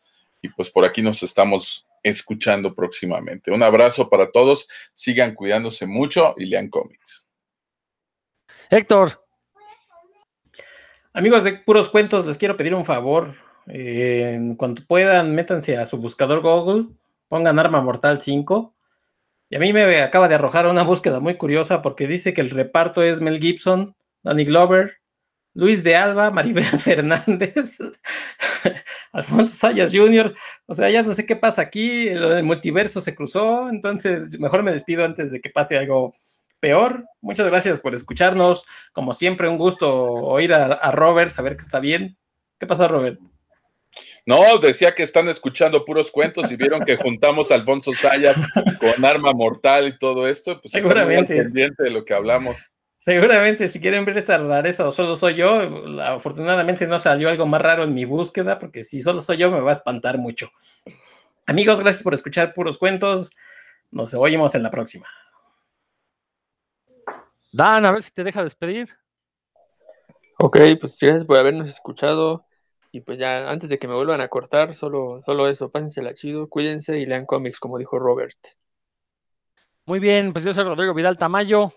y 0.43 0.51
pues 0.51 0.71
por 0.71 0.85
aquí 0.85 1.01
nos 1.01 1.23
estamos 1.23 1.89
escuchando 2.05 2.75
próximamente. 2.75 3.51
Un 3.51 3.65
abrazo 3.65 4.09
para 4.09 4.31
todos, 4.31 4.69
sigan 4.93 5.35
cuidándose 5.35 5.87
mucho 5.87 6.35
y 6.37 6.45
lean 6.47 6.69
cómics. 6.69 7.29
Héctor, 8.71 9.25
Amigos 11.17 11.45
de 11.45 11.53
Puros 11.53 11.89
Cuentos, 11.91 12.27
les 12.27 12.39
quiero 12.39 12.57
pedir 12.57 12.75
un 12.75 12.85
favor. 12.85 13.37
Eh, 13.69 14.33
en 14.35 14.57
cuanto 14.57 14.85
puedan, 14.85 15.33
métanse 15.33 15.77
a 15.77 15.87
su 15.87 15.99
buscador 15.99 16.41
Google, 16.41 16.89
pongan 17.29 17.61
Arma 17.61 17.81
Mortal 17.81 18.21
5. 18.21 18.75
Y 19.49 19.55
a 19.55 19.61
mí 19.61 19.73
me 19.73 20.03
acaba 20.03 20.27
de 20.27 20.35
arrojar 20.35 20.67
una 20.67 20.83
búsqueda 20.83 21.21
muy 21.21 21.37
curiosa 21.37 21.83
porque 21.83 22.09
dice 22.09 22.35
que 22.35 22.41
el 22.41 22.51
reparto 22.51 23.01
es 23.05 23.21
Mel 23.21 23.39
Gibson, 23.39 23.95
Danny 24.25 24.45
Glover, 24.45 25.03
Luis 25.55 25.83
de 25.83 25.97
Alba, 25.97 26.31
Maribel 26.33 26.65
Fernández, 26.65 27.79
Alfonso 29.13 29.55
Sayas 29.55 29.93
Jr. 29.95 30.35
O 30.67 30.75
sea, 30.75 30.91
ya 30.91 31.03
no 31.03 31.15
sé 31.15 31.25
qué 31.25 31.37
pasa 31.37 31.63
aquí, 31.63 32.09
el, 32.09 32.43
multiverso 32.45 33.01
se 33.01 33.15
cruzó, 33.15 33.69
entonces 33.69 34.39
mejor 34.39 34.63
me 34.63 34.73
despido 34.73 35.05
antes 35.05 35.31
de 35.31 35.41
que 35.41 35.51
pase 35.51 35.79
algo 35.79 36.15
peor. 36.61 37.07
Muchas 37.21 37.47
gracias 37.47 37.81
por 37.81 37.95
escucharnos. 37.95 38.65
Como 38.93 39.13
siempre, 39.13 39.49
un 39.49 39.59
gusto 39.59 39.93
oír 40.13 40.55
a, 40.55 40.67
a 40.67 40.91
Robert, 40.91 41.31
saber 41.31 41.57
que 41.57 41.65
está 41.65 41.81
bien. 41.81 42.17
¿Qué 42.59 42.67
pasó, 42.67 42.89
Robert? 42.89 43.21
No, 44.27 44.59
decía 44.59 44.95
que 44.95 45.03
están 45.03 45.29
escuchando 45.29 45.85
puros 45.85 46.11
cuentos 46.11 46.51
y 46.51 46.57
vieron 46.57 46.85
que 46.85 46.97
juntamos 46.97 47.51
a 47.51 47.57
Alfonso 47.57 47.93
Sayas 47.93 48.37
con 48.81 49.05
Arma 49.05 49.33
Mortal 49.33 49.89
y 49.89 49.99
todo 49.99 50.27
esto, 50.27 50.61
pues 50.63 50.73
muy 50.73 50.81
Seguramente. 50.81 51.37
pendiente 51.37 51.83
de 51.83 51.91
lo 51.91 52.05
que 52.05 52.15
hablamos. 52.15 52.73
Seguramente, 53.05 53.69
si 53.69 53.83
quieren 53.83 54.07
ver 54.07 54.17
esta 54.17 54.39
rareza 54.39 54.89
o 54.89 54.91
solo 54.91 55.15
soy 55.15 55.35
yo, 55.35 55.61
afortunadamente 56.01 56.87
no 56.87 56.99
salió 56.99 57.29
algo 57.29 57.45
más 57.45 57.61
raro 57.61 57.85
en 57.85 57.93
mi 57.93 58.07
búsqueda, 58.07 58.59
porque 58.59 58.83
si 58.83 59.03
solo 59.03 59.21
soy 59.21 59.37
yo 59.37 59.51
me 59.51 59.61
va 59.61 59.73
a 59.73 59.75
espantar 59.75 60.17
mucho. 60.17 60.49
Amigos, 61.45 61.83
gracias 61.83 62.03
por 62.03 62.15
escuchar 62.15 62.55
puros 62.55 62.79
cuentos. 62.79 63.37
Nos 63.91 64.15
oímos 64.15 64.55
en 64.55 64.63
la 64.63 64.71
próxima. 64.71 65.07
Dan, 67.53 67.85
a 67.85 67.93
ver 67.93 68.03
si 68.03 68.11
te 68.11 68.25
deja 68.25 68.43
despedir. 68.43 68.89
Ok, 70.39 70.57
pues 70.81 70.95
gracias 70.99 71.27
por 71.27 71.37
habernos 71.37 71.69
escuchado. 71.69 72.47
Y 72.91 73.03
pues 73.03 73.19
ya, 73.19 73.51
antes 73.51 73.69
de 73.69 73.79
que 73.79 73.87
me 73.87 73.97
vuelvan 73.97 74.23
a 74.23 74.29
cortar, 74.29 74.73
solo, 74.73 75.23
solo 75.27 75.47
eso, 75.47 75.71
pásensela 75.71 76.15
chido, 76.15 76.49
cuídense 76.49 76.99
y 76.99 77.05
lean 77.05 77.27
cómics, 77.27 77.61
como 77.61 77.77
dijo 77.77 77.99
Robert. 77.99 78.39
Muy 79.85 80.01
bien, 80.01 80.33
pues 80.33 80.43
yo 80.43 80.55
soy 80.55 80.65
Rodrigo 80.65 80.95
Vidal 80.95 81.19
Tamayo. 81.19 81.75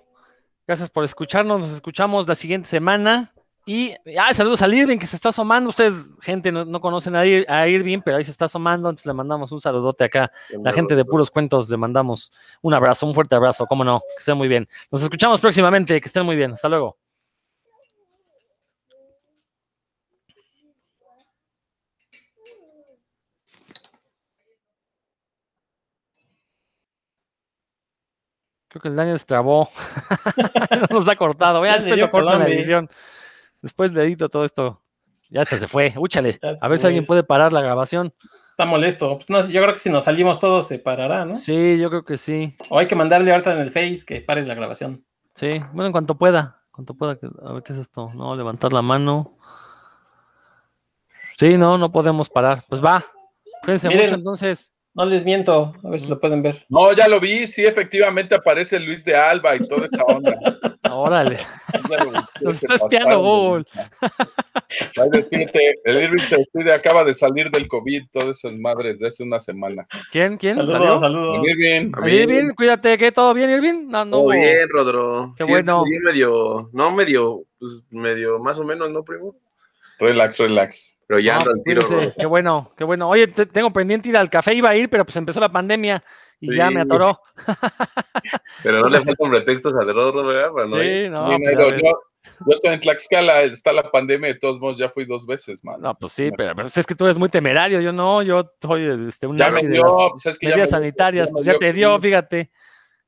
Gracias 0.68 0.90
por 0.90 1.04
escucharnos. 1.06 1.60
Nos 1.62 1.72
escuchamos 1.72 2.28
la 2.28 2.36
siguiente 2.36 2.68
semana. 2.68 3.34
Y 3.66 3.94
ah, 4.18 4.34
saludos 4.34 4.62
a 4.62 4.68
Irving 4.68 4.98
que 4.98 5.08
se 5.08 5.16
está 5.18 5.30
asomando. 5.30 5.70
Ustedes, 5.70 5.94
gente, 6.22 6.52
no, 6.54 6.64
no 6.64 6.80
conocen 6.80 7.16
a, 7.18 7.26
Ir- 7.26 7.46
a 7.50 7.68
Irving, 7.68 8.00
pero 8.04 8.16
ahí 8.18 8.24
se 8.24 8.32
está 8.32 8.46
asomando. 8.46 8.88
Entonces 8.90 9.06
le 9.08 9.14
mandamos 9.14 9.52
un 9.52 9.60
saludote 9.60 10.06
acá. 10.06 10.32
La 10.64 10.72
gente 10.72 10.96
de 10.96 11.04
puros 11.04 11.30
cuentos 11.32 11.70
le 11.70 11.76
mandamos 11.76 12.32
un 12.62 12.74
abrazo, 12.74 13.06
un 13.06 13.14
fuerte 13.14 13.36
abrazo. 13.36 13.66
Cómo 13.66 13.84
no, 13.84 14.00
que 14.00 14.20
estén 14.20 14.38
muy 14.38 14.48
bien. 14.48 14.70
Nos 14.92 15.04
escuchamos 15.04 15.42
próximamente. 15.42 16.00
Que 16.00 16.08
estén 16.08 16.26
muy 16.26 16.36
bien. 16.38 16.54
Hasta 16.54 16.70
luego. 16.70 16.98
Creo 28.78 28.82
que 28.82 28.88
el 28.90 28.96
Daniel 28.96 29.18
se 29.18 29.26
trabó. 29.26 29.70
no 30.70 30.88
nos 31.00 31.08
ha 31.08 31.16
cortado. 31.16 31.66
Ya 31.66 31.74
después 31.76 31.98
lo 31.98 32.12
corto 32.12 32.34
en 32.34 32.40
la 32.40 32.48
edición. 32.48 32.88
Después 33.60 33.92
le 33.92 34.04
edito 34.04 34.30
todo 34.30 34.46
esto. 34.46 34.84
Ya 35.30 35.42
hasta 35.42 35.58
se 35.58 35.68
fue. 35.68 35.96
Úchale. 35.98 36.40
A 36.62 36.68
ver 36.68 36.78
si 36.78 36.86
alguien 36.86 37.06
puede 37.06 37.24
parar 37.24 37.52
la 37.54 37.62
grabación. 37.62 38.14
Está 38.52 38.66
molesto. 38.66 39.16
Pues 39.16 39.30
no 39.32 39.42
yo 39.50 39.64
creo 39.64 39.74
que 39.74 39.80
si 39.80 39.90
nos 39.90 40.04
salimos 40.04 40.40
todos 40.40 40.68
se 40.68 40.78
parará, 40.78 41.26
¿no? 41.26 41.36
Sí, 41.36 41.80
yo 41.80 41.90
creo 41.90 42.06
que 42.06 42.20
sí. 42.20 42.56
O 42.70 42.78
hay 42.78 42.88
que 42.88 42.96
mandarle 42.96 43.32
ahorita 43.32 43.54
en 43.54 43.62
el 43.62 43.72
Face 43.72 44.04
que 44.06 44.22
pare 44.22 44.46
la 44.46 44.54
grabación. 44.54 45.04
Sí, 45.34 45.60
bueno, 45.74 45.88
en 45.88 45.92
cuanto 45.92 46.16
pueda. 46.16 46.62
Cuanto 46.70 46.94
pueda. 46.94 47.18
A 47.46 47.54
ver 47.54 47.64
qué 47.64 47.74
es 47.74 47.80
esto. 47.80 48.12
No, 48.14 48.36
levantar 48.36 48.74
la 48.74 48.84
mano. 48.84 49.40
Sí, 51.40 51.58
no, 51.58 51.80
no 51.80 51.92
podemos 51.92 52.30
parar. 52.30 52.64
Pues 52.70 52.84
va. 52.84 53.04
Cuídense 53.64 53.88
Miren. 53.88 54.06
mucho 54.06 54.16
entonces. 54.16 54.72
No 54.98 55.06
les 55.06 55.24
miento, 55.24 55.76
a 55.84 55.90
ver 55.92 56.00
si 56.00 56.10
lo 56.10 56.20
pueden 56.20 56.42
ver. 56.42 56.66
No, 56.70 56.92
ya 56.92 57.08
lo 57.08 57.20
vi, 57.20 57.46
sí, 57.46 57.64
efectivamente 57.64 58.34
aparece 58.34 58.80
Luis 58.80 59.06
de 59.06 59.16
Alba 59.16 59.56
y 59.56 59.68
toda 59.68 59.86
esa 59.86 60.04
onda. 60.04 60.36
Órale. 60.92 61.38
Nos 62.42 62.64
está 62.64 62.76
espiando 62.76 63.22
Google. 63.22 63.64
El 65.86 66.04
Irving 66.04 66.18
se 66.18 66.38
despide, 66.38 66.74
acaba 66.74 67.04
de 67.04 67.14
salir 67.14 67.52
del 67.52 67.68
COVID, 67.68 68.06
todas 68.12 68.40
esas 68.40 68.56
madres 68.56 68.98
de 68.98 69.08
hace 69.08 69.22
una 69.22 69.40
semana. 69.40 69.86
¿Quién? 70.12 70.36
¿Quién? 70.38 70.56
Saludos, 70.56 71.02
saludos. 71.02 71.46
Irving, 71.48 71.92
Irving, 72.08 72.50
cuídate, 72.56 72.98
¿qué? 72.98 73.12
¿Todo 73.12 73.36
bien, 73.36 73.52
Irving? 73.52 73.86
No, 73.88 74.04
no. 74.04 74.18
Todo 74.18 74.30
bien, 74.30 74.68
Rodro. 74.68 75.36
Qué 75.38 75.44
Sí, 75.44 75.52
bueno. 75.52 75.84
sí, 75.86 75.92
medio, 76.04 76.70
no 76.74 76.92
medio, 76.92 77.44
pues 77.60 77.86
medio 77.92 78.40
más 78.40 78.58
o 78.58 78.64
menos, 78.64 78.90
¿no, 78.90 79.04
primo? 79.04 79.36
relax, 80.00 80.40
relax. 80.40 80.97
Pero 81.08 81.20
ya 81.22 81.34
No, 81.36 81.40
ando 81.40 81.52
pues 81.52 81.58
al 81.58 81.64
tiro. 81.98 82.14
Qué 82.18 82.26
bueno, 82.26 82.72
qué 82.78 82.84
bueno. 82.84 83.08
Oye, 83.10 83.28
te- 83.28 83.46
tengo 83.46 83.72
pendiente 83.72 84.10
ir 84.10 84.18
al 84.18 84.30
café, 84.30 84.54
iba 84.54 84.70
a 84.70 84.76
ir, 84.76 84.90
pero 84.90 85.06
pues 85.06 85.16
empezó 85.16 85.40
la 85.40 85.50
pandemia 85.52 86.04
y 86.40 86.56
ya 86.56 86.70
me 86.70 86.82
atoró. 86.82 87.20
Pero 88.64 88.80
no 88.82 88.90
le 88.90 89.04
faltan 89.04 89.30
pretextos 89.32 89.74
al 89.74 89.88
Rodro, 89.94 90.26
¿verdad? 90.26 90.52
Para 90.52 90.68
no 90.68 90.84
ir. 90.84 91.06
Sí, 91.06 91.10
no, 91.10 91.32
Sí, 91.32 91.44
pues, 91.44 91.58
yo, 91.58 91.72
yo 92.46 92.54
estoy 92.54 92.74
en 92.74 92.80
Tlaxcala, 92.80 93.42
está 93.44 93.72
la 93.74 93.90
pandemia, 93.90 94.28
de 94.34 94.40
todos 94.40 94.60
modos 94.60 94.78
ya 94.78 94.90
fui 94.90 95.06
dos 95.06 95.26
veces, 95.26 95.64
man. 95.64 95.80
No, 95.82 95.96
pues 95.96 96.12
sí, 96.14 96.30
pero, 96.36 96.56
pero 96.56 96.68
es 96.68 96.86
que 96.86 96.94
tú 96.96 97.06
eres 97.06 97.18
muy 97.18 97.30
temerario, 97.30 97.80
yo 97.82 97.92
no, 97.92 98.22
yo 98.22 98.52
soy 98.62 99.08
este, 99.08 99.26
un 99.28 99.38
ya 99.38 99.50
me 99.50 99.62
de 99.64 99.70
dio, 99.70 99.84
las 99.84 100.12
pues 100.12 100.26
es 100.28 100.40
que 100.40 100.50
ya 100.50 100.58
me- 100.58 100.68
sanitarias, 100.68 101.30
me 101.32 101.34
pues 101.36 101.46
ya 101.46 101.58
te 101.58 101.74
dio, 101.74 101.98
fíjate. 102.00 102.52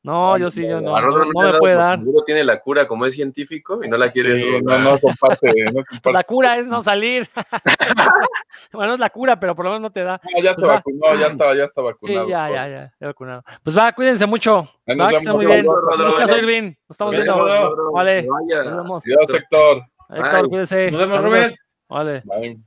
No, 0.02 0.34
Ah, 0.36 0.38
yo 0.40 0.50
sí, 0.50 0.66
yo 0.66 0.80
no, 0.80 0.98
no, 1.02 1.26
no, 1.26 1.52
me 1.52 1.60
puede 1.60 1.76
dar. 1.76 2.00
Seguro 2.00 2.24
tiene 2.24 2.44
la 2.46 2.62
cura, 2.62 2.88
como 2.88 3.06
es 3.06 3.16
científico, 3.16 3.84
y 3.84 3.90
no 3.90 3.98
la 3.98 4.10
quiere. 4.12 4.42
Sí, 4.42 4.62
no, 4.64 4.80
no 4.80 4.98
comparte, 4.98 5.52
no 5.74 5.84
comparte. 5.90 6.12
La 6.14 6.24
cura 6.24 6.58
es 6.58 6.68
no 6.68 6.82
salir. 6.82 7.28
bueno, 8.72 8.94
es 8.94 9.00
la 9.00 9.10
cura, 9.10 9.40
pero 9.40 9.56
por 9.56 9.66
lo 9.66 9.72
menos 9.72 9.82
no 9.82 9.92
te 9.92 10.04
da. 10.04 10.20
No, 10.24 10.42
ya 10.42 10.54
Pues 10.56 10.64
está 10.64 10.68
va. 10.68 10.74
vacunado, 10.76 11.16
ya 11.20 11.28
estaba, 11.28 11.56
ya 11.56 11.64
está 11.66 11.82
Sí, 11.82 11.86
vacunado. 11.88 12.30
ya, 12.30 12.50
ya, 12.50 12.68
ya, 12.70 12.94
ya 13.00 13.08
vacunado. 13.08 13.44
Pues 13.64 13.78
va, 13.78 13.92
cuídense 13.92 14.26
mucho. 14.26 14.70
Nos 14.86 15.00
Va, 15.00 15.10
que 15.10 15.16
estén 15.18 15.34
muy 15.34 15.46
bien. 15.46 15.66
Nos. 15.66 16.32
Irving. 16.32 16.64
Nos 16.64 16.76
estamos 16.92 17.16
viendo. 17.16 17.34
Rodro. 17.38 17.92
Vale. 17.92 18.24
Nos 18.24 18.76
vemos. 18.78 19.04
Adiós, 19.06 19.34
Héctor. 19.34 19.82
Héctor, 20.10 20.50
cuídense. 20.50 20.92
Nos 20.92 21.00
vemos. 21.02 21.24
Rubén. 21.24 21.54
Vale. 21.90 22.22
Bye. 22.24 22.58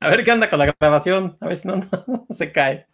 A 0.00 0.10
ver 0.10 0.24
qué 0.24 0.30
anda 0.30 0.50
con 0.50 0.58
la 0.58 0.66
grabación, 0.78 1.38
a 1.40 1.46
ver 1.46 1.56
si 1.56 1.66
no, 1.68 1.76
no 2.06 2.26
se 2.28 2.52
cae. 2.52 2.86